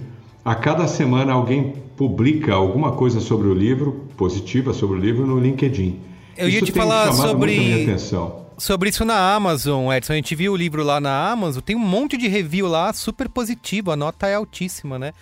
a 0.44 0.56
cada 0.56 0.88
semana 0.88 1.34
alguém 1.34 1.74
publica 1.96 2.54
alguma 2.54 2.94
coisa 2.94 3.20
sobre 3.20 3.48
o 3.48 3.54
livro, 3.54 4.06
positiva 4.18 4.74
sobre 4.74 4.98
o 4.98 5.00
livro, 5.00 5.26
no 5.26 5.40
LinkedIn. 5.40 6.00
Eu 6.38 6.50
ia 6.50 6.62
te 6.62 6.72
falar 6.72 7.12
sobre. 7.14 7.56
Muito 7.56 7.62
a 7.62 7.64
minha 7.76 7.84
atenção. 7.84 8.40
Sobre 8.58 8.90
isso 8.90 9.06
na 9.06 9.36
Amazon, 9.36 9.92
Edson, 9.94 10.14
a 10.14 10.16
gente 10.18 10.36
viu 10.36 10.52
o 10.52 10.56
livro 10.56 10.84
lá 10.84 11.00
na 11.00 11.32
Amazon, 11.32 11.62
tem 11.62 11.78
um 11.78 11.80
monte 11.80 12.18
de 12.18 12.28
review 12.28 12.68
lá 12.68 12.92
super 12.92 13.30
positivo, 13.30 13.90
a 13.90 13.96
nota 13.96 14.28
é 14.28 14.36
altíssima, 14.36 15.00
né? 15.00 15.14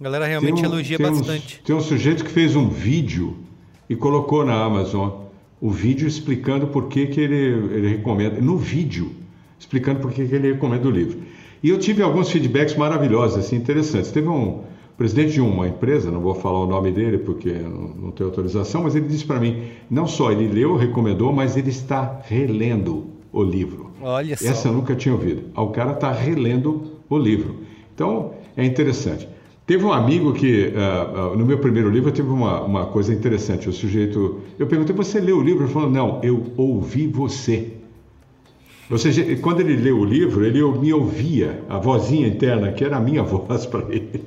A 0.00 0.04
galera 0.04 0.26
realmente 0.26 0.62
um- 0.62 0.64
elogia 0.64 0.96
tem 0.96 1.06
um- 1.06 1.10
bastante. 1.16 1.60
tem 1.64 1.74
um 1.74 1.80
sujeito 1.80 2.24
que 2.24 2.30
fez 2.30 2.54
um 2.54 2.68
vídeo 2.68 3.36
e 3.90 3.96
colocou 3.96 4.44
na 4.44 4.54
Amazon 4.64 5.10
o 5.60 5.70
vídeo 5.70 6.06
explicando 6.06 6.68
por 6.68 6.88
que, 6.88 7.06
que 7.06 7.20
ele, 7.20 7.36
ele 7.74 7.88
recomenda, 7.88 8.40
no 8.40 8.56
vídeo, 8.58 9.12
explicando 9.58 9.98
por 10.00 10.12
que, 10.12 10.26
que 10.26 10.34
ele 10.34 10.52
recomenda 10.52 10.86
o 10.86 10.90
livro. 10.90 11.18
E 11.64 11.70
eu 11.70 11.78
tive 11.78 12.02
alguns 12.02 12.30
feedbacks 12.30 12.76
maravilhosos, 12.76 13.38
assim, 13.38 13.56
interessantes. 13.56 14.12
Teve 14.12 14.28
um 14.28 14.64
presidente 14.98 15.32
de 15.32 15.40
uma 15.40 15.66
empresa, 15.66 16.10
não 16.10 16.20
vou 16.20 16.34
falar 16.34 16.60
o 16.60 16.66
nome 16.66 16.92
dele 16.92 17.16
porque 17.16 17.54
não, 17.54 17.88
não 17.88 18.10
tenho 18.10 18.28
autorização, 18.28 18.82
mas 18.82 18.94
ele 18.94 19.08
disse 19.08 19.24
para 19.24 19.40
mim, 19.40 19.62
não 19.90 20.06
só 20.06 20.30
ele 20.30 20.46
leu, 20.46 20.76
recomendou, 20.76 21.32
mas 21.32 21.56
ele 21.56 21.70
está 21.70 22.20
relendo 22.26 23.06
o 23.32 23.42
livro. 23.42 23.90
Olha 24.02 24.36
só. 24.36 24.46
Essa 24.46 24.68
eu 24.68 24.74
nunca 24.74 24.94
tinha 24.94 25.14
ouvido. 25.14 25.44
O 25.56 25.68
cara 25.68 25.92
está 25.92 26.12
relendo 26.12 26.82
o 27.08 27.16
livro. 27.16 27.60
Então, 27.94 28.34
é 28.54 28.62
interessante. 28.62 29.26
Teve 29.66 29.86
um 29.86 29.92
amigo 29.92 30.34
que, 30.34 30.70
ah, 30.76 31.30
ah, 31.32 31.34
no 31.34 31.46
meu 31.46 31.56
primeiro 31.56 31.88
livro, 31.88 32.12
teve 32.12 32.28
uma, 32.28 32.60
uma 32.60 32.84
coisa 32.84 33.10
interessante. 33.10 33.70
O 33.70 33.72
sujeito, 33.72 34.42
eu 34.58 34.66
perguntei, 34.66 34.94
você 34.94 35.18
leu 35.18 35.38
o 35.38 35.42
livro? 35.42 35.64
Ele 35.64 35.72
falou, 35.72 35.88
não, 35.88 36.20
eu 36.22 36.44
ouvi 36.58 37.06
você. 37.06 37.72
Ou 38.94 38.98
seja, 38.98 39.24
quando 39.38 39.58
ele 39.58 39.74
leu 39.74 39.98
o 39.98 40.04
livro, 40.04 40.46
ele 40.46 40.62
me 40.78 40.92
ouvia, 40.92 41.60
a 41.68 41.78
vozinha 41.78 42.28
interna, 42.28 42.70
que 42.70 42.84
era 42.84 42.96
a 42.96 43.00
minha 43.00 43.24
voz 43.26 43.66
para 43.66 43.92
ele. 43.92 44.24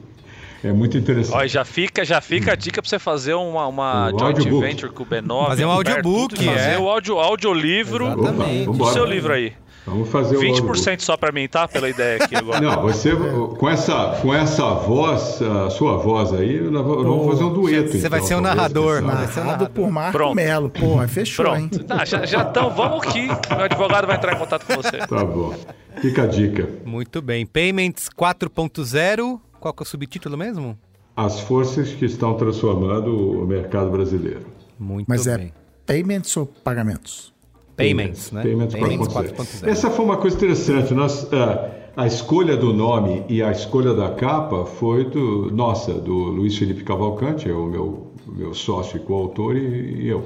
É 0.61 0.73
muito 0.73 0.97
interessante. 0.97 1.45
E 1.45 1.47
já 1.47 1.63
fica, 1.63 2.03
já 2.03 2.19
fica 2.19 2.51
a 2.51 2.55
dica 2.55 2.81
pra 2.81 2.89
você 2.89 2.99
fazer 2.99 3.33
uma, 3.33 3.65
uma 3.65 4.09
joint 4.09 4.23
audiobook. 4.23 4.65
venture 4.65 4.91
com 4.91 5.03
o 5.03 5.05
B9. 5.05 5.47
Fazer 5.47 5.65
um 5.65 5.71
audiobook, 5.71 6.35
tudo, 6.35 6.43
Fazer 6.43 6.71
é. 6.71 6.77
o 6.77 6.89
audio, 6.89 7.17
audiolivro 7.17 8.07
Exatamente. 8.07 8.77
do 8.77 8.85
seu 8.91 9.05
livro 9.05 9.31
aí. 9.31 9.53
Vamos 9.87 10.09
fazer 10.09 10.35
o 10.35 10.41
20% 10.41 10.49
audiobook. 10.49 11.03
só 11.03 11.15
pra 11.15 11.31
mim, 11.31 11.47
tá? 11.47 11.65
Pela 11.65 11.89
ideia 11.89 12.21
aqui 12.21 12.35
agora. 12.35 12.59
Não, 12.61 12.81
você 12.81 13.11
com 13.57 13.69
essa, 13.69 14.19
com 14.21 14.33
essa 14.33 14.73
voz, 14.73 15.41
a 15.41 15.69
sua 15.69 15.95
voz 15.95 16.33
aí, 16.33 16.59
nós 16.59 16.85
vamos 16.85 17.25
fazer 17.27 17.43
um 17.45 17.53
dueto. 17.53 17.97
Você 17.97 18.09
vai 18.09 18.19
então, 18.19 18.27
ser 18.27 18.35
o 18.35 18.41
narrador, 18.41 19.01
sabe. 19.01 19.07
vai 19.07 19.27
ser 19.27 19.39
o 19.39 19.43
Narrado 19.45 19.69
por 19.69 19.89
Marco 19.89 20.11
Pronto. 20.11 20.35
Melo. 20.35 20.69
Porra, 20.69 21.07
fechou, 21.07 21.55
hein? 21.55 21.69
Pronto. 21.69 21.85
Tá, 21.85 22.03
já, 22.03 22.25
já 22.25 22.41
estão, 22.41 22.69
vamos 22.69 23.07
aqui. 23.07 23.27
Meu 23.27 23.63
advogado 23.63 24.05
vai 24.05 24.17
entrar 24.17 24.33
em 24.33 24.37
contato 24.37 24.65
com 24.65 24.75
você. 24.75 24.97
Tá 24.97 25.23
bom. 25.23 25.55
Fica 26.01 26.23
a 26.23 26.27
dica. 26.27 26.67
Muito 26.85 27.21
bem. 27.21 27.45
Payments 27.45 28.09
4.0, 28.09 29.39
qual 29.57 29.73
que 29.73 29.83
é 29.83 29.85
o 29.85 29.87
subtítulo 29.87 30.37
mesmo? 30.37 30.77
As 31.15 31.39
forças 31.39 31.93
que 31.93 32.05
estão 32.05 32.33
transformando 32.33 33.41
o 33.41 33.47
mercado 33.47 33.89
brasileiro. 33.89 34.45
Muito 34.77 35.07
Mas 35.07 35.25
é 35.27 35.37
bem. 35.37 35.53
payments 35.85 36.35
ou 36.35 36.45
pagamentos? 36.45 37.33
Payments, 37.77 38.31
né? 38.31 38.41
Payments, 38.41 38.73
Payments 38.73 39.07
4.0. 39.07 39.35
4.0. 39.35 39.67
Essa 39.67 39.91
foi 39.91 40.03
uma 40.03 40.17
coisa 40.17 40.35
interessante. 40.35 40.93
Nós, 40.93 41.31
ah, 41.31 41.69
a 41.95 42.07
escolha 42.07 42.57
do 42.57 42.73
nome 42.73 43.23
e 43.29 43.41
a 43.41 43.51
escolha 43.51 43.93
da 43.93 44.09
capa 44.09 44.65
foi 44.65 45.05
do 45.05 45.51
nossa, 45.51 45.93
do 45.93 46.13
Luiz 46.13 46.57
Felipe 46.57 46.83
Cavalcante, 46.83 47.47
é 47.47 47.53
o 47.53 47.67
meu, 47.67 48.07
meu 48.27 48.53
sócio 48.53 48.97
e 48.97 48.99
coautor, 48.99 49.55
e, 49.55 50.03
e 50.03 50.07
eu. 50.07 50.23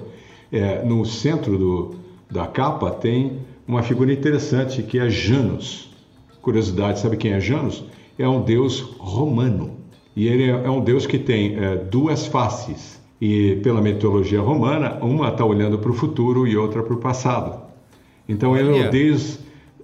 É, 0.52 0.84
no 0.84 1.06
centro 1.06 1.57
do, 1.57 1.95
da 2.30 2.45
capa 2.45 2.91
tem 2.91 3.40
uma 3.68 3.84
figura 3.84 4.11
interessante 4.11 4.82
que 4.84 4.99
é 4.99 5.10
Janus. 5.10 5.90
Curiosidade, 6.41 6.99
sabe 6.99 7.15
quem 7.18 7.34
é 7.34 7.40
Janus? 7.40 7.84
É 8.18 8.28
um 8.28 8.41
deus 8.41 8.80
romano. 8.98 9.78
E 10.15 10.28
ele 10.28 10.44
é 10.44 10.49
é 10.49 10.69
um 10.69 10.82
deus 10.82 11.06
que 11.06 11.18
tem 11.18 11.56
é, 11.56 11.76
duas 11.76 12.26
faces. 12.26 13.01
E 13.22 13.57
pela 13.57 13.80
mitologia 13.81 14.41
romana, 14.41 14.98
uma 15.02 15.30
está 15.30 15.45
olhando 15.45 15.77
para 15.77 15.91
o 15.91 15.93
futuro 15.93 16.48
e 16.48 16.57
outra 16.57 16.81
para 16.81 16.93
o 16.93 16.98
passado. 16.98 17.61
Então 18.27 18.57
ele 18.57 18.69
é 18.80 18.88
o 18.88 18.91
deus, 18.91 19.39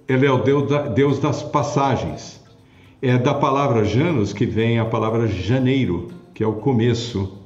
ele 0.08 0.26
é 0.26 0.30
o 0.32 0.38
deus, 0.38 0.68
da- 0.68 0.82
deus 0.88 1.18
das 1.20 1.42
passagens. 1.42 2.40
É 3.00 3.16
da 3.16 3.32
palavra 3.32 3.84
Janus 3.84 4.32
que 4.32 4.44
vem 4.44 4.80
a 4.80 4.84
palavra 4.84 5.28
janeiro, 5.28 6.08
que 6.34 6.42
é 6.42 6.46
o 6.46 6.54
começo. 6.54 7.38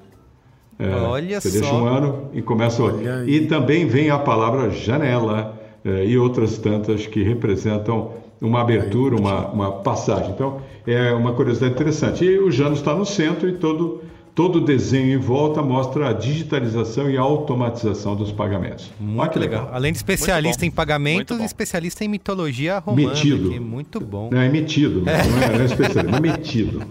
É, 0.79 0.89
Olha 0.95 1.39
você 1.41 1.51
só. 1.51 1.61
deixa 1.61 1.75
um 1.75 1.85
ano 1.87 2.29
e 2.33 2.41
começa 2.41 2.83
outro. 2.83 3.03
E 3.29 3.47
também 3.47 3.87
vem 3.87 4.09
a 4.09 4.19
palavra 4.19 4.71
janela 4.71 5.61
eh, 5.85 6.07
e 6.07 6.17
outras 6.19 6.57
tantas 6.57 7.07
que 7.07 7.23
representam 7.23 8.13
uma 8.41 8.63
abertura, 8.63 9.15
uma, 9.15 9.49
uma 9.49 9.73
passagem. 9.73 10.31
Então, 10.31 10.61
é 10.87 11.13
uma 11.13 11.33
curiosidade 11.35 11.75
interessante. 11.75 12.25
E 12.25 12.39
o 12.39 12.51
Janus 12.51 12.79
está 12.79 12.95
no 12.95 13.05
centro 13.05 13.49
e 13.49 13.53
todo, 13.53 14.01
todo 14.35 14.57
o 14.57 14.61
desenho 14.65 15.15
em 15.15 15.19
volta 15.19 15.63
mostra 15.63 16.11
a 16.11 16.13
digitalização 16.13 17.11
e 17.11 17.17
a 17.17 17.21
automatização 17.21 18.17
dos 18.17 18.33
pagamentos. 18.33 18.91
Olha 18.99 19.09
Muito 19.09 19.33
que 19.33 19.39
legal. 19.39 19.71
Além 19.73 19.93
de 19.93 19.99
especialista 19.99 20.65
em 20.65 20.71
pagamentos, 20.71 21.39
especialista 21.41 22.05
em 22.05 22.09
mitologia 22.09 22.79
romana. 22.79 23.09
Metido. 23.09 23.49
aqui. 23.49 23.61
Muito 23.61 24.01
bom. 24.01 24.31
Não, 24.33 24.41
é 24.41 24.49
metido, 24.49 25.03
não 25.03 25.13
é, 25.13 25.27
não 25.27 25.61
é 25.61 25.65
especialista, 25.65 26.05
mas 26.05 26.21
metido. 26.21 26.83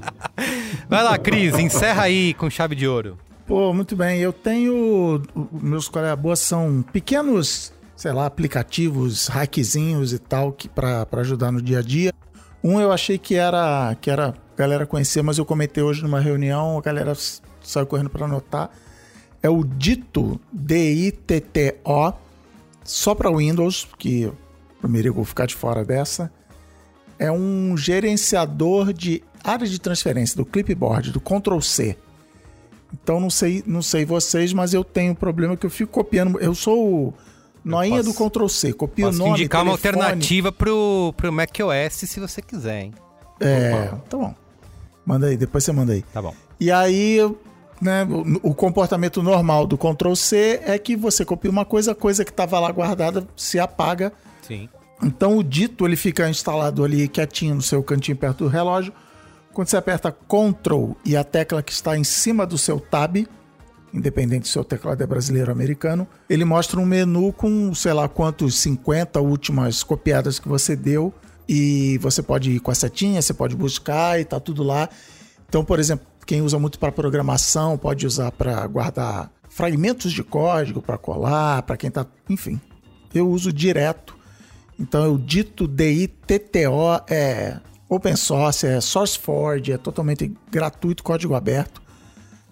Vai 0.88 1.04
lá, 1.04 1.18
Cris, 1.18 1.58
encerra 1.58 2.04
aí 2.04 2.34
com 2.34 2.50
chave 2.50 2.76
de 2.76 2.88
ouro. 2.88 3.18
Pô, 3.48 3.74
muito 3.74 3.96
bem. 3.96 4.20
Eu 4.20 4.32
tenho. 4.32 5.22
Meus 5.52 5.88
colegas 5.88 6.20
boas 6.20 6.40
são 6.40 6.84
pequenos, 6.94 7.74
sei 7.96 8.12
lá, 8.12 8.26
aplicativos, 8.26 9.28
hackzinhos 9.28 10.14
e 10.14 10.20
tal, 10.20 10.52
que 10.52 10.70
para 10.70 11.08
ajudar 11.16 11.52
no 11.52 11.62
dia 11.62 11.80
a 11.80 11.82
dia. 11.82 12.14
Um 12.64 12.80
eu 12.80 12.92
achei 12.92 13.18
que 13.18 13.36
era 13.36 13.96
que 14.00 14.10
era 14.10 14.36
galera 14.62 14.86
conhecer, 14.86 15.22
mas 15.22 15.38
eu 15.38 15.46
comentei 15.46 15.82
hoje 15.84 16.04
numa 16.04 16.20
reunião, 16.20 16.78
a 16.78 16.82
galera 16.82 17.14
saiu 17.64 17.86
correndo 17.88 18.10
para 18.10 18.26
anotar. 18.26 18.70
É 19.44 19.50
o 19.50 19.64
Dito, 19.64 20.40
D-I-T-T-O, 20.54 22.14
só 22.84 23.16
para 23.16 23.32
Windows, 23.36 23.88
que 23.98 24.32
primeiro 24.80 25.10
eu 25.10 25.14
vou 25.14 25.26
ficar 25.26 25.46
de 25.46 25.56
fora 25.56 25.84
dessa. 25.84 26.32
É 27.18 27.32
um 27.32 27.76
gerenciador 27.78 28.94
de 28.94 29.24
área 29.44 29.68
de 29.68 29.80
transferência 29.80 30.36
do 30.36 30.46
clipboard, 30.46 31.12
do 31.12 31.20
Ctrl 31.20 31.60
C. 31.60 31.98
Então 32.94 33.20
não 33.20 33.30
sei, 33.30 33.64
não 33.66 33.82
sei 33.82 34.06
vocês, 34.06 34.54
mas 34.54 34.74
eu 34.74 34.84
tenho 34.84 35.14
um 35.14 35.16
problema 35.16 35.56
que 35.58 35.66
eu 35.66 35.70
fico 35.70 35.92
copiando. 35.92 36.40
Eu 36.40 36.54
sou 36.54 37.08
o 37.08 37.14
noinha 37.64 38.04
posso- 38.04 38.10
do 38.24 38.30
Ctrl 38.30 38.48
C, 38.48 38.74
copio 38.74 39.08
o 39.08 39.12
nome, 39.12 39.32
indicar 39.32 39.64
uma 39.64 39.78
telefone. 39.78 40.04
alternativa 40.04 40.52
pro, 40.52 41.14
pro 41.18 41.32
macOS 41.32 41.94
se 41.94 42.20
você 42.20 42.42
quiser, 42.42 42.84
hein? 42.84 42.94
É, 43.40 43.92
tá 44.10 44.18
bom. 44.18 44.36
Manda 45.06 45.28
aí, 45.28 45.38
depois 45.38 45.64
você 45.64 45.72
manda 45.72 45.94
aí. 45.94 46.04
Tá 46.14 46.22
bom. 46.22 46.34
E 46.60 46.72
aí, 46.72 47.20
né, 47.82 48.04
o, 48.44 48.50
o 48.52 48.54
comportamento 48.54 49.24
normal 49.24 49.66
do 49.66 49.78
Ctrl 49.78 50.14
C 50.14 50.62
é 50.64 50.78
que 50.78 50.96
você 50.96 51.26
copia 51.26 51.50
uma 51.50 51.66
coisa, 51.66 51.94
a 51.94 51.96
coisa 51.96 52.24
que 52.24 52.32
estava 52.32 52.60
lá 52.60 52.72
guardada 52.72 53.28
se 53.36 53.60
apaga. 53.60 54.14
Sim. 54.48 54.70
Então 55.04 55.38
o 55.38 55.44
dito 55.44 55.86
ele 55.86 55.96
fica 55.96 56.30
instalado 56.30 56.84
ali 56.84 57.08
quietinho 57.08 57.56
no 57.56 57.62
seu 57.62 57.82
cantinho 57.82 58.16
perto 58.16 58.44
do 58.44 58.48
relógio. 58.48 58.94
Quando 59.52 59.68
você 59.68 59.76
aperta 59.76 60.12
Ctrl 60.12 60.92
e 61.04 61.18
a 61.18 61.24
tecla 61.24 61.62
que 61.62 61.72
está 61.72 61.98
em 61.98 62.04
cima 62.04 62.46
do 62.46 62.58
seu 62.58 62.80
tab, 62.80 63.28
independente 63.94 64.48
se 64.48 64.52
o 64.52 64.54
seu 64.54 64.64
teclado 64.64 65.02
é 65.02 65.08
brasileiro 65.08 65.50
ou 65.50 65.56
americano, 65.56 66.08
ele 66.30 66.46
mostra 66.46 66.80
um 66.80 66.86
menu 66.86 67.34
com, 67.34 67.74
sei 67.74 67.94
lá 67.94 68.08
quantos 68.08 68.56
50 68.60 69.20
últimas 69.20 69.84
copiadas 69.84 70.40
que 70.40 70.48
você 70.48 70.76
deu 70.76 71.14
e 71.54 71.98
você 71.98 72.24
pode 72.24 72.50
ir 72.50 72.60
com 72.62 72.72
a 72.72 72.74
setinha, 72.76 73.22
você 73.22 73.34
pode 73.34 73.58
buscar 73.58 74.18
e 74.18 74.24
tá 74.24 74.40
tudo 74.40 74.64
lá. 74.64 74.88
Então, 75.50 75.66
por 75.66 75.82
exemplo, 75.82 76.08
quem 76.26 76.42
usa 76.42 76.58
muito 76.58 76.80
para 76.80 76.94
programação 76.94 77.78
pode 77.78 78.08
usar 78.08 78.32
para 78.32 78.66
guardar 78.68 79.30
fragmentos 79.50 80.14
de 80.14 80.24
código 80.24 80.82
para 80.82 80.98
colar, 80.98 81.64
para 81.64 81.76
quem 81.76 81.92
tá, 81.92 82.08
enfim. 82.30 82.58
Eu 83.14 83.30
uso 83.30 83.52
direto. 83.52 84.16
Então, 84.80 85.04
eu 85.04 85.18
dito 85.18 85.68
DITTO 85.68 87.04
é 87.10 87.60
open 87.90 88.16
source, 88.16 88.66
é 88.66 88.80
SourceForge, 88.80 89.74
é 89.74 89.78
totalmente 89.78 90.34
gratuito, 90.50 91.04
código 91.04 91.36
aberto. 91.36 91.81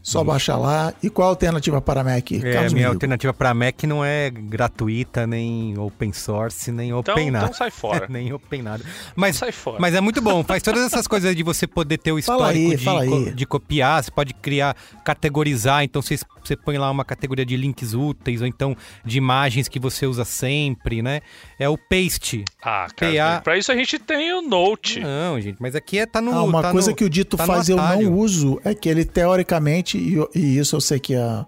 Só 0.01 0.23
baixa 0.23 0.55
lá. 0.55 0.93
E 1.03 1.09
qual 1.09 1.27
a 1.27 1.31
alternativa 1.31 1.81
para 1.81 2.03
Mac? 2.03 2.31
É, 2.31 2.53
Carlos 2.53 2.73
minha 2.73 2.85
Migo? 2.87 2.95
alternativa 2.95 3.33
para 3.33 3.53
Mac 3.53 3.83
não 3.83 4.03
é 4.03 4.29
gratuita, 4.29 5.27
nem 5.27 5.77
open 5.77 6.13
source, 6.13 6.71
nem 6.71 6.87
Então, 6.89 7.13
open 7.13 7.29
nada. 7.31 7.45
então 7.45 7.57
sai 7.57 7.69
fora. 7.69 8.07
nem 8.09 8.31
open 8.33 8.61
nada. 8.61 8.83
Mas, 9.15 9.35
Sai 9.35 9.51
fora. 9.51 9.77
mas 9.79 9.93
é 9.93 10.01
muito 10.01 10.21
bom. 10.21 10.43
Faz 10.43 10.63
todas 10.63 10.83
essas 10.83 11.05
coisas 11.05 11.35
de 11.35 11.43
você 11.43 11.67
poder 11.67 11.97
ter 11.97 12.11
o 12.11 12.17
histórico 12.19 12.71
aí, 12.71 12.75
de, 12.77 12.85
co- 12.85 13.31
de 13.35 13.45
copiar. 13.45 14.03
Você 14.03 14.09
pode 14.11 14.33
criar, 14.33 14.75
categorizar. 15.03 15.83
Então 15.83 16.01
você, 16.01 16.17
você 16.43 16.55
põe 16.55 16.77
lá 16.77 16.89
uma 16.89 17.03
categoria 17.03 17.45
de 17.45 17.57
links 17.57 17.93
úteis 17.93 18.41
ou 18.41 18.47
então 18.47 18.75
de 19.03 19.17
imagens 19.17 19.67
que 19.67 19.79
você 19.79 20.05
usa 20.05 20.23
sempre, 20.23 21.01
né? 21.01 21.21
É 21.59 21.67
o 21.67 21.77
paste. 21.77 22.45
Ah, 22.63 22.87
PA. 22.95 23.11
cara, 23.13 23.41
pra 23.41 23.57
isso 23.57 23.69
a 23.71 23.75
gente 23.75 23.99
tem 23.99 24.33
o 24.33 24.41
Note. 24.41 25.01
Não, 25.01 25.39
gente, 25.41 25.57
mas 25.59 25.75
aqui 25.75 25.99
é 25.99 26.05
tá 26.05 26.21
no. 26.21 26.31
Ah, 26.33 26.43
uma 26.43 26.61
tá 26.61 26.71
coisa 26.71 26.91
no- 26.91 26.95
que 26.95 27.03
o 27.03 27.09
Dito 27.09 27.35
tá 27.35 27.45
faz 27.45 27.67
e 27.67 27.73
eu 27.73 27.77
não 27.77 28.13
uso 28.13 28.61
é 28.63 28.73
que 28.73 28.87
ele, 28.87 29.03
teoricamente, 29.03 29.97
e, 29.97 30.13
eu- 30.13 30.29
e 30.33 30.57
isso 30.57 30.75
eu 30.77 30.81
sei 30.81 30.99
que 30.99 31.15
a- 31.15 31.45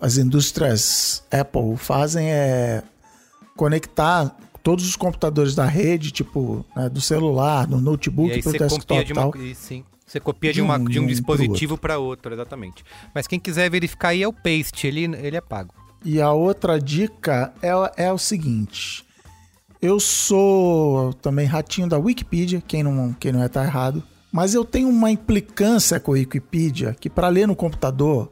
as 0.00 0.16
indústrias 0.16 1.22
Apple 1.30 1.76
fazem, 1.76 2.30
é 2.32 2.82
conectar 3.56 4.34
todos 4.62 4.88
os 4.88 4.96
computadores 4.96 5.54
da 5.54 5.66
rede, 5.66 6.10
tipo, 6.10 6.64
né, 6.74 6.88
do 6.88 7.00
celular, 7.00 7.66
do 7.66 7.78
E 7.78 7.80
notebook 7.82 8.32
aí 8.32 8.42
pro 8.42 8.52
você 8.52 8.58
desktop 8.58 8.80
copia 8.86 9.00
e 9.02 9.04
de 9.04 9.12
tal. 9.14 9.30
uma, 9.30 9.44
e 9.44 9.54
sim, 9.54 9.84
você 10.06 10.20
copia 10.20 10.52
de, 10.52 10.62
uma, 10.62 10.76
um- 10.76 10.84
de 10.84 10.84
um 10.84 10.88
de 10.92 11.00
um 11.00 11.06
dispositivo 11.06 11.76
para 11.76 11.98
outro, 11.98 12.32
exatamente. 12.32 12.84
Mas 13.14 13.26
quem 13.26 13.38
quiser 13.40 13.68
verificar 13.70 14.08
aí 14.10 14.22
é 14.22 14.28
o 14.28 14.32
paste, 14.32 14.86
ele, 14.86 15.04
ele 15.04 15.36
é 15.36 15.40
pago. 15.40 15.74
E 16.04 16.20
a 16.20 16.32
outra 16.32 16.80
dica 16.80 17.52
é, 17.62 18.04
é 18.04 18.12
o 18.12 18.18
seguinte: 18.18 19.04
Eu 19.80 20.00
sou 20.00 21.12
também 21.14 21.46
ratinho 21.46 21.88
da 21.88 21.98
Wikipedia, 21.98 22.62
quem 22.66 22.82
não, 22.82 23.12
quem 23.12 23.32
não 23.32 23.42
é 23.42 23.48
tá 23.48 23.64
errado. 23.64 24.02
Mas 24.32 24.54
eu 24.54 24.64
tenho 24.64 24.88
uma 24.88 25.10
implicância 25.10 26.00
com 26.00 26.12
a 26.12 26.14
Wikipedia 26.14 26.96
que 26.98 27.10
para 27.10 27.28
ler 27.28 27.46
no 27.46 27.54
computador, 27.54 28.30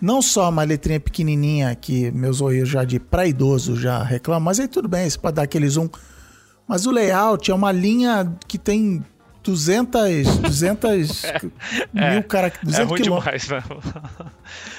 não 0.00 0.20
só 0.20 0.48
uma 0.50 0.62
letrinha 0.62 1.00
pequenininha 1.00 1.74
que 1.74 2.10
meus 2.10 2.40
olhos 2.40 2.68
já 2.68 2.84
de 2.84 3.00
pra 3.00 3.26
idoso 3.26 3.74
já 3.74 4.02
reclamam, 4.02 4.44
mas 4.44 4.60
aí 4.60 4.68
tudo 4.68 4.86
bem, 4.86 5.08
você 5.08 5.18
pode 5.18 5.36
dar 5.36 5.42
aquele 5.42 5.68
zoom. 5.68 5.88
Mas 6.68 6.86
o 6.86 6.90
layout 6.90 7.50
é 7.50 7.54
uma 7.54 7.72
linha 7.72 8.32
que 8.46 8.58
tem 8.58 9.02
200, 9.42 10.26
200 10.38 11.22
É, 11.94 12.12
mil 12.14 12.22
caracteres, 12.24 12.78
é 12.78 12.84
200 12.84 12.90
ruim 12.90 13.02
quilômetros. 13.02 13.42
demais, 13.42 13.64
né? 13.70 13.76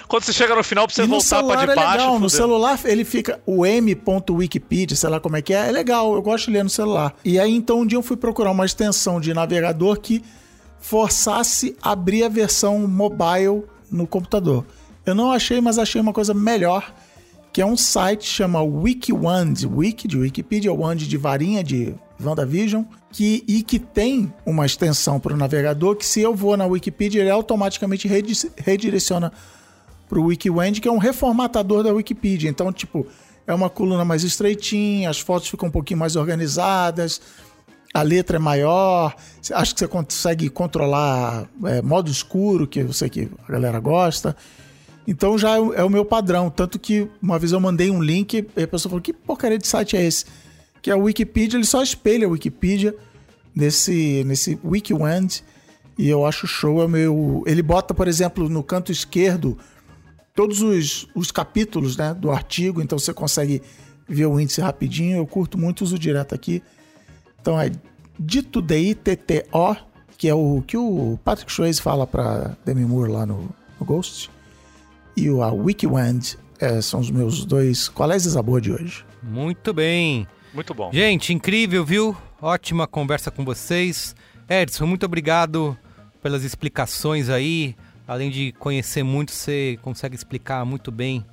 Quando 0.07 0.23
você 0.23 0.33
chega 0.33 0.55
no 0.55 0.63
final 0.63 0.85
pra 0.87 0.95
você 0.95 1.03
E 1.03 1.07
voltar 1.07 1.27
pra 1.29 1.37
celular 1.39 1.65
de 1.65 1.71
é 1.71 1.75
baixo. 1.75 1.91
legal, 1.97 2.19
no 2.19 2.29
celular 2.29 2.79
ele 2.85 3.03
fica 3.05 3.39
o 3.45 3.65
m.wikipedia, 3.65 4.95
sei 4.95 5.09
lá 5.09 5.19
como 5.19 5.37
é 5.37 5.41
que 5.41 5.53
é, 5.53 5.69
é 5.69 5.71
legal, 5.71 6.13
eu 6.13 6.21
gosto 6.21 6.45
de 6.47 6.51
ler 6.53 6.63
no 6.63 6.69
celular. 6.69 7.13
E 7.23 7.39
aí 7.39 7.53
então 7.55 7.79
um 7.81 7.85
dia 7.85 7.97
eu 7.97 8.03
fui 8.03 8.17
procurar 8.17 8.51
uma 8.51 8.65
extensão 8.65 9.19
de 9.21 9.33
navegador 9.33 9.99
que 9.99 10.23
forçasse 10.79 11.75
abrir 11.81 12.23
a 12.23 12.29
versão 12.29 12.79
mobile 12.87 13.63
no 13.91 14.05
computador. 14.07 14.65
Eu 15.05 15.15
não 15.15 15.31
achei, 15.31 15.61
mas 15.61 15.77
achei 15.79 15.99
uma 16.01 16.13
coisa 16.13 16.33
melhor, 16.33 16.93
que 17.53 17.61
é 17.61 17.65
um 17.65 17.75
site 17.75 18.25
chama 18.25 18.61
WikiWand, 18.61 19.65
Wiki 19.75 20.07
de 20.07 20.17
Wikipedia, 20.17 20.73
Wand 20.73 20.97
de 20.97 21.17
varinha 21.17 21.63
de 21.63 21.93
WandaVision, 22.23 22.83
que, 23.11 23.43
e 23.47 23.61
que 23.61 23.77
tem 23.77 24.33
uma 24.45 24.65
extensão 24.65 25.19
para 25.19 25.33
o 25.33 25.37
navegador 25.37 25.95
que 25.95 26.05
se 26.05 26.21
eu 26.21 26.33
vou 26.33 26.55
na 26.55 26.65
Wikipedia, 26.65 27.21
ele 27.21 27.29
automaticamente 27.29 28.07
redi- 28.07 28.51
redireciona 28.55 29.33
para 30.07 30.19
o 30.19 30.25
WikiWand, 30.25 30.73
que 30.73 30.87
é 30.87 30.91
um 30.91 30.97
reformatador 30.97 31.83
da 31.83 31.93
Wikipedia. 31.93 32.49
Então, 32.49 32.71
tipo, 32.71 33.05
é 33.45 33.53
uma 33.53 33.69
coluna 33.69 34.05
mais 34.05 34.23
estreitinha, 34.23 35.09
as 35.09 35.19
fotos 35.19 35.49
ficam 35.49 35.67
um 35.67 35.71
pouquinho 35.71 35.99
mais 35.99 36.15
organizadas, 36.15 37.21
a 37.93 38.01
letra 38.01 38.37
é 38.37 38.39
maior, 38.39 39.13
acho 39.53 39.73
que 39.73 39.79
você 39.79 39.87
consegue 39.87 40.49
controlar 40.49 41.49
é, 41.65 41.81
modo 41.81 42.09
escuro, 42.09 42.65
que 42.65 42.79
eu 42.79 42.93
sei 42.93 43.09
que 43.09 43.29
a 43.45 43.51
galera 43.51 43.79
gosta. 43.79 44.37
Então 45.07 45.37
já 45.37 45.55
é 45.55 45.59
o, 45.59 45.73
é 45.73 45.83
o 45.83 45.89
meu 45.89 46.05
padrão. 46.05 46.49
Tanto 46.49 46.79
que 46.79 47.07
uma 47.21 47.39
vez 47.39 47.51
eu 47.51 47.59
mandei 47.59 47.89
um 47.89 48.01
link 48.01 48.47
e 48.55 48.63
a 48.63 48.67
pessoa 48.67 48.89
falou: 48.89 49.01
que 49.01 49.13
porcaria 49.13 49.57
de 49.57 49.67
site 49.67 49.97
é 49.97 50.03
esse? 50.03 50.25
Que 50.81 50.89
é 50.89 50.93
a 50.93 50.97
Wikipedia, 50.97 51.57
ele 51.57 51.65
só 51.65 51.81
espelha 51.81 52.27
a 52.27 52.29
Wikipedia 52.29 52.95
nesse, 53.55 54.23
nesse 54.25 54.59
WikiWand. 54.63 55.41
E 55.97 56.09
eu 56.09 56.25
acho 56.25 56.47
show. 56.47 56.83
É 56.83 56.87
meu. 56.87 57.43
Ele 57.45 57.61
bota, 57.61 57.93
por 57.93 58.07
exemplo, 58.07 58.49
no 58.49 58.63
canto 58.63 58.91
esquerdo 58.91 59.57
todos 60.35 60.61
os, 60.61 61.07
os 61.13 61.31
capítulos 61.31 61.97
né, 61.97 62.13
do 62.13 62.31
artigo, 62.31 62.81
então 62.81 62.97
você 62.97 63.13
consegue 63.13 63.61
ver 64.07 64.25
o 64.25 64.39
índice 64.39 64.61
rapidinho. 64.61 65.17
Eu 65.17 65.27
curto 65.27 65.57
muito, 65.57 65.81
uso 65.81 65.99
direto 65.99 66.33
aqui. 66.33 66.63
Então 67.39 67.59
é 67.59 67.71
Dito 68.19 68.61
D-I-T-T-O, 68.61 69.75
que 70.17 70.27
é 70.27 70.33
o 70.33 70.63
que 70.65 70.77
o 70.77 71.19
Patrick 71.23 71.51
Swayze 71.51 71.81
fala 71.81 72.05
para 72.05 72.55
Demi 72.63 72.85
Moore 72.85 73.11
lá 73.11 73.25
no, 73.25 73.49
no 73.79 73.85
Ghost. 73.85 74.29
E 75.15 75.29
o 75.29 75.43
a 75.43 75.51
WikiWand 75.51 76.35
é, 76.59 76.81
são 76.81 76.99
os 76.99 77.09
meus 77.09 77.43
dois 77.43 77.89
colégios 77.89 78.37
a 78.37 78.41
boa 78.41 78.61
de 78.61 78.71
hoje. 78.71 79.03
Muito 79.21 79.73
bem. 79.73 80.27
Muito 80.53 80.73
bom. 80.73 80.91
Gente, 80.91 81.33
incrível, 81.33 81.83
viu? 81.83 82.15
Ótima 82.41 82.87
conversa 82.87 83.31
com 83.31 83.43
vocês. 83.45 84.15
Edson, 84.49 84.85
muito 84.85 85.05
obrigado 85.05 85.77
pelas 86.21 86.43
explicações 86.43 87.29
aí. 87.29 87.75
Além 88.07 88.29
de 88.29 88.51
conhecer 88.53 89.03
muito, 89.03 89.31
você 89.31 89.79
consegue 89.81 90.15
explicar 90.15 90.65
muito 90.65 90.91
bem 90.91 91.25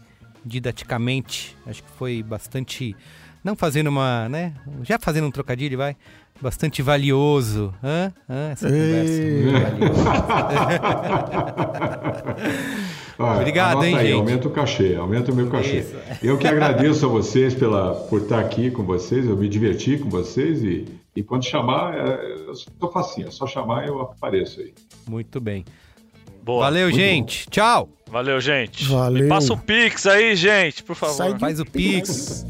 didaticamente. 0.45 1.57
Acho 1.67 1.83
que 1.83 1.91
foi 1.97 2.23
bastante. 2.23 2.95
Não 3.43 3.57
fazendo 3.57 3.89
uma, 3.89 4.29
né? 4.29 4.55
Já 4.83 4.99
fazendo 4.99 5.27
um 5.27 5.31
trocadilho, 5.31 5.77
vai. 5.77 5.97
Bastante 6.41 6.81
valioso. 6.83 7.75
Hã? 7.83 8.13
Hã? 8.29 8.51
Essa 8.53 8.69
conversa. 8.69 9.13
Ei. 9.13 9.43
Muito 9.43 9.61
valiosa. 9.61 10.09
Olha, 13.19 13.41
Obrigado, 13.41 13.85
hein, 13.85 13.97
aí, 13.97 14.07
gente? 14.09 14.17
Aumenta 14.17 14.47
o 14.47 14.51
cachê, 14.51 14.95
aumenta 14.95 15.33
o 15.33 15.35
meu 15.35 15.49
cachê. 15.49 15.79
Isso. 15.81 15.97
Eu 16.23 16.39
que 16.39 16.47
agradeço 16.47 17.05
a 17.05 17.09
vocês 17.09 17.53
pela, 17.53 17.95
por 18.09 18.23
estar 18.23 18.39
aqui 18.39 18.71
com 18.71 18.85
vocês, 18.85 19.27
eu 19.27 19.37
me 19.37 19.49
diverti 19.49 19.99
com 19.99 20.09
vocês 20.09 20.63
e, 20.63 20.87
e 21.17 21.23
quando 21.23 21.45
chamar, 21.45 21.95
é, 21.97 22.35
eu 22.47 22.55
sou 22.55 22.91
facinho, 22.93 23.29
é 23.29 23.31
só 23.31 23.47
chamar 23.47 23.85
e 23.85 23.89
eu 23.89 24.01
apareço 24.01 24.61
aí. 24.61 24.73
Muito 25.09 25.41
bem. 25.41 25.65
Boa. 26.43 26.65
Valeu, 26.65 26.85
muito 26.87 26.97
gente. 26.97 27.49
Tchau. 27.51 27.89
Valeu, 28.11 28.41
gente. 28.41 28.85
Valeu. 28.85 29.23
Me 29.25 29.29
passa 29.29 29.53
o 29.53 29.59
Pix 29.59 30.07
aí, 30.07 30.35
gente, 30.35 30.83
por 30.83 30.95
favor. 30.97 31.15
Sai 31.15 31.35
de- 31.35 31.41
Faz 31.41 31.61
o 31.61 31.65
Pix. 31.67 32.47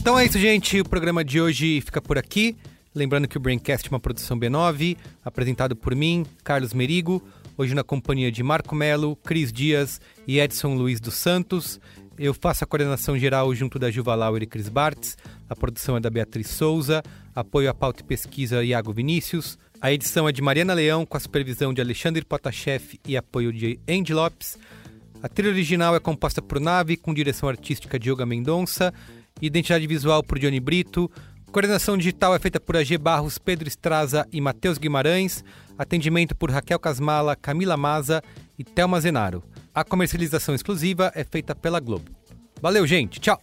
Então 0.00 0.18
é 0.18 0.24
isso, 0.24 0.38
gente. 0.38 0.80
O 0.80 0.88
programa 0.88 1.24
de 1.24 1.40
hoje 1.40 1.80
fica 1.80 2.00
por 2.00 2.16
aqui. 2.18 2.56
Lembrando 2.96 3.28
que 3.28 3.36
o 3.36 3.40
Braincast 3.40 3.86
é 3.86 3.90
uma 3.90 4.00
produção 4.00 4.40
B9, 4.40 4.96
apresentado 5.22 5.76
por 5.76 5.94
mim, 5.94 6.24
Carlos 6.42 6.72
Merigo, 6.72 7.22
hoje 7.54 7.74
na 7.74 7.84
companhia 7.84 8.32
de 8.32 8.42
Marco 8.42 8.74
Melo, 8.74 9.16
Cris 9.16 9.52
Dias 9.52 10.00
e 10.26 10.40
Edson 10.40 10.74
Luiz 10.74 10.98
dos 10.98 11.12
Santos. 11.12 11.78
Eu 12.18 12.32
faço 12.32 12.64
a 12.64 12.66
coordenação 12.66 13.18
geral 13.18 13.54
junto 13.54 13.78
da 13.78 13.90
Juva 13.90 14.14
Lauer 14.14 14.44
e 14.44 14.46
Cris 14.46 14.70
Bartz. 14.70 15.14
A 15.46 15.54
produção 15.54 15.98
é 15.98 16.00
da 16.00 16.08
Beatriz 16.08 16.48
Souza. 16.48 17.02
Apoio 17.34 17.68
à 17.68 17.74
pauta 17.74 18.00
e 18.00 18.02
pesquisa 18.02 18.64
Iago 18.64 18.94
Vinícius. 18.94 19.58
A 19.78 19.92
edição 19.92 20.26
é 20.26 20.32
de 20.32 20.40
Mariana 20.40 20.72
Leão, 20.72 21.04
com 21.04 21.18
a 21.18 21.20
supervisão 21.20 21.74
de 21.74 21.82
Alexandre 21.82 22.24
Potashev 22.24 22.98
e 23.06 23.14
apoio 23.14 23.52
de 23.52 23.78
Andy 23.86 24.14
Lopes. 24.14 24.56
A 25.22 25.28
trilha 25.28 25.52
original 25.52 25.94
é 25.94 26.00
composta 26.00 26.40
por 26.40 26.58
Nave, 26.58 26.96
com 26.96 27.12
direção 27.12 27.46
artística 27.46 27.98
de 27.98 28.10
Yoga 28.10 28.24
Mendonça, 28.24 28.90
identidade 29.42 29.86
visual 29.86 30.22
por 30.22 30.38
Johnny 30.38 30.60
Brito, 30.60 31.10
coordenação 31.56 31.96
digital 31.96 32.34
é 32.34 32.38
feita 32.38 32.60
por 32.60 32.76
AG 32.76 32.98
Barros, 32.98 33.38
Pedro 33.38 33.66
Estraza 33.66 34.28
e 34.30 34.42
Matheus 34.42 34.76
Guimarães. 34.76 35.42
Atendimento 35.78 36.36
por 36.36 36.50
Raquel 36.50 36.78
Casmala, 36.78 37.34
Camila 37.34 37.78
Maza 37.78 38.22
e 38.58 38.62
Thelma 38.62 39.00
Zenaro. 39.00 39.42
A 39.74 39.82
comercialização 39.82 40.54
exclusiva 40.54 41.10
é 41.14 41.24
feita 41.24 41.54
pela 41.54 41.80
Globo. 41.80 42.10
Valeu, 42.60 42.86
gente. 42.86 43.18
Tchau. 43.20 43.40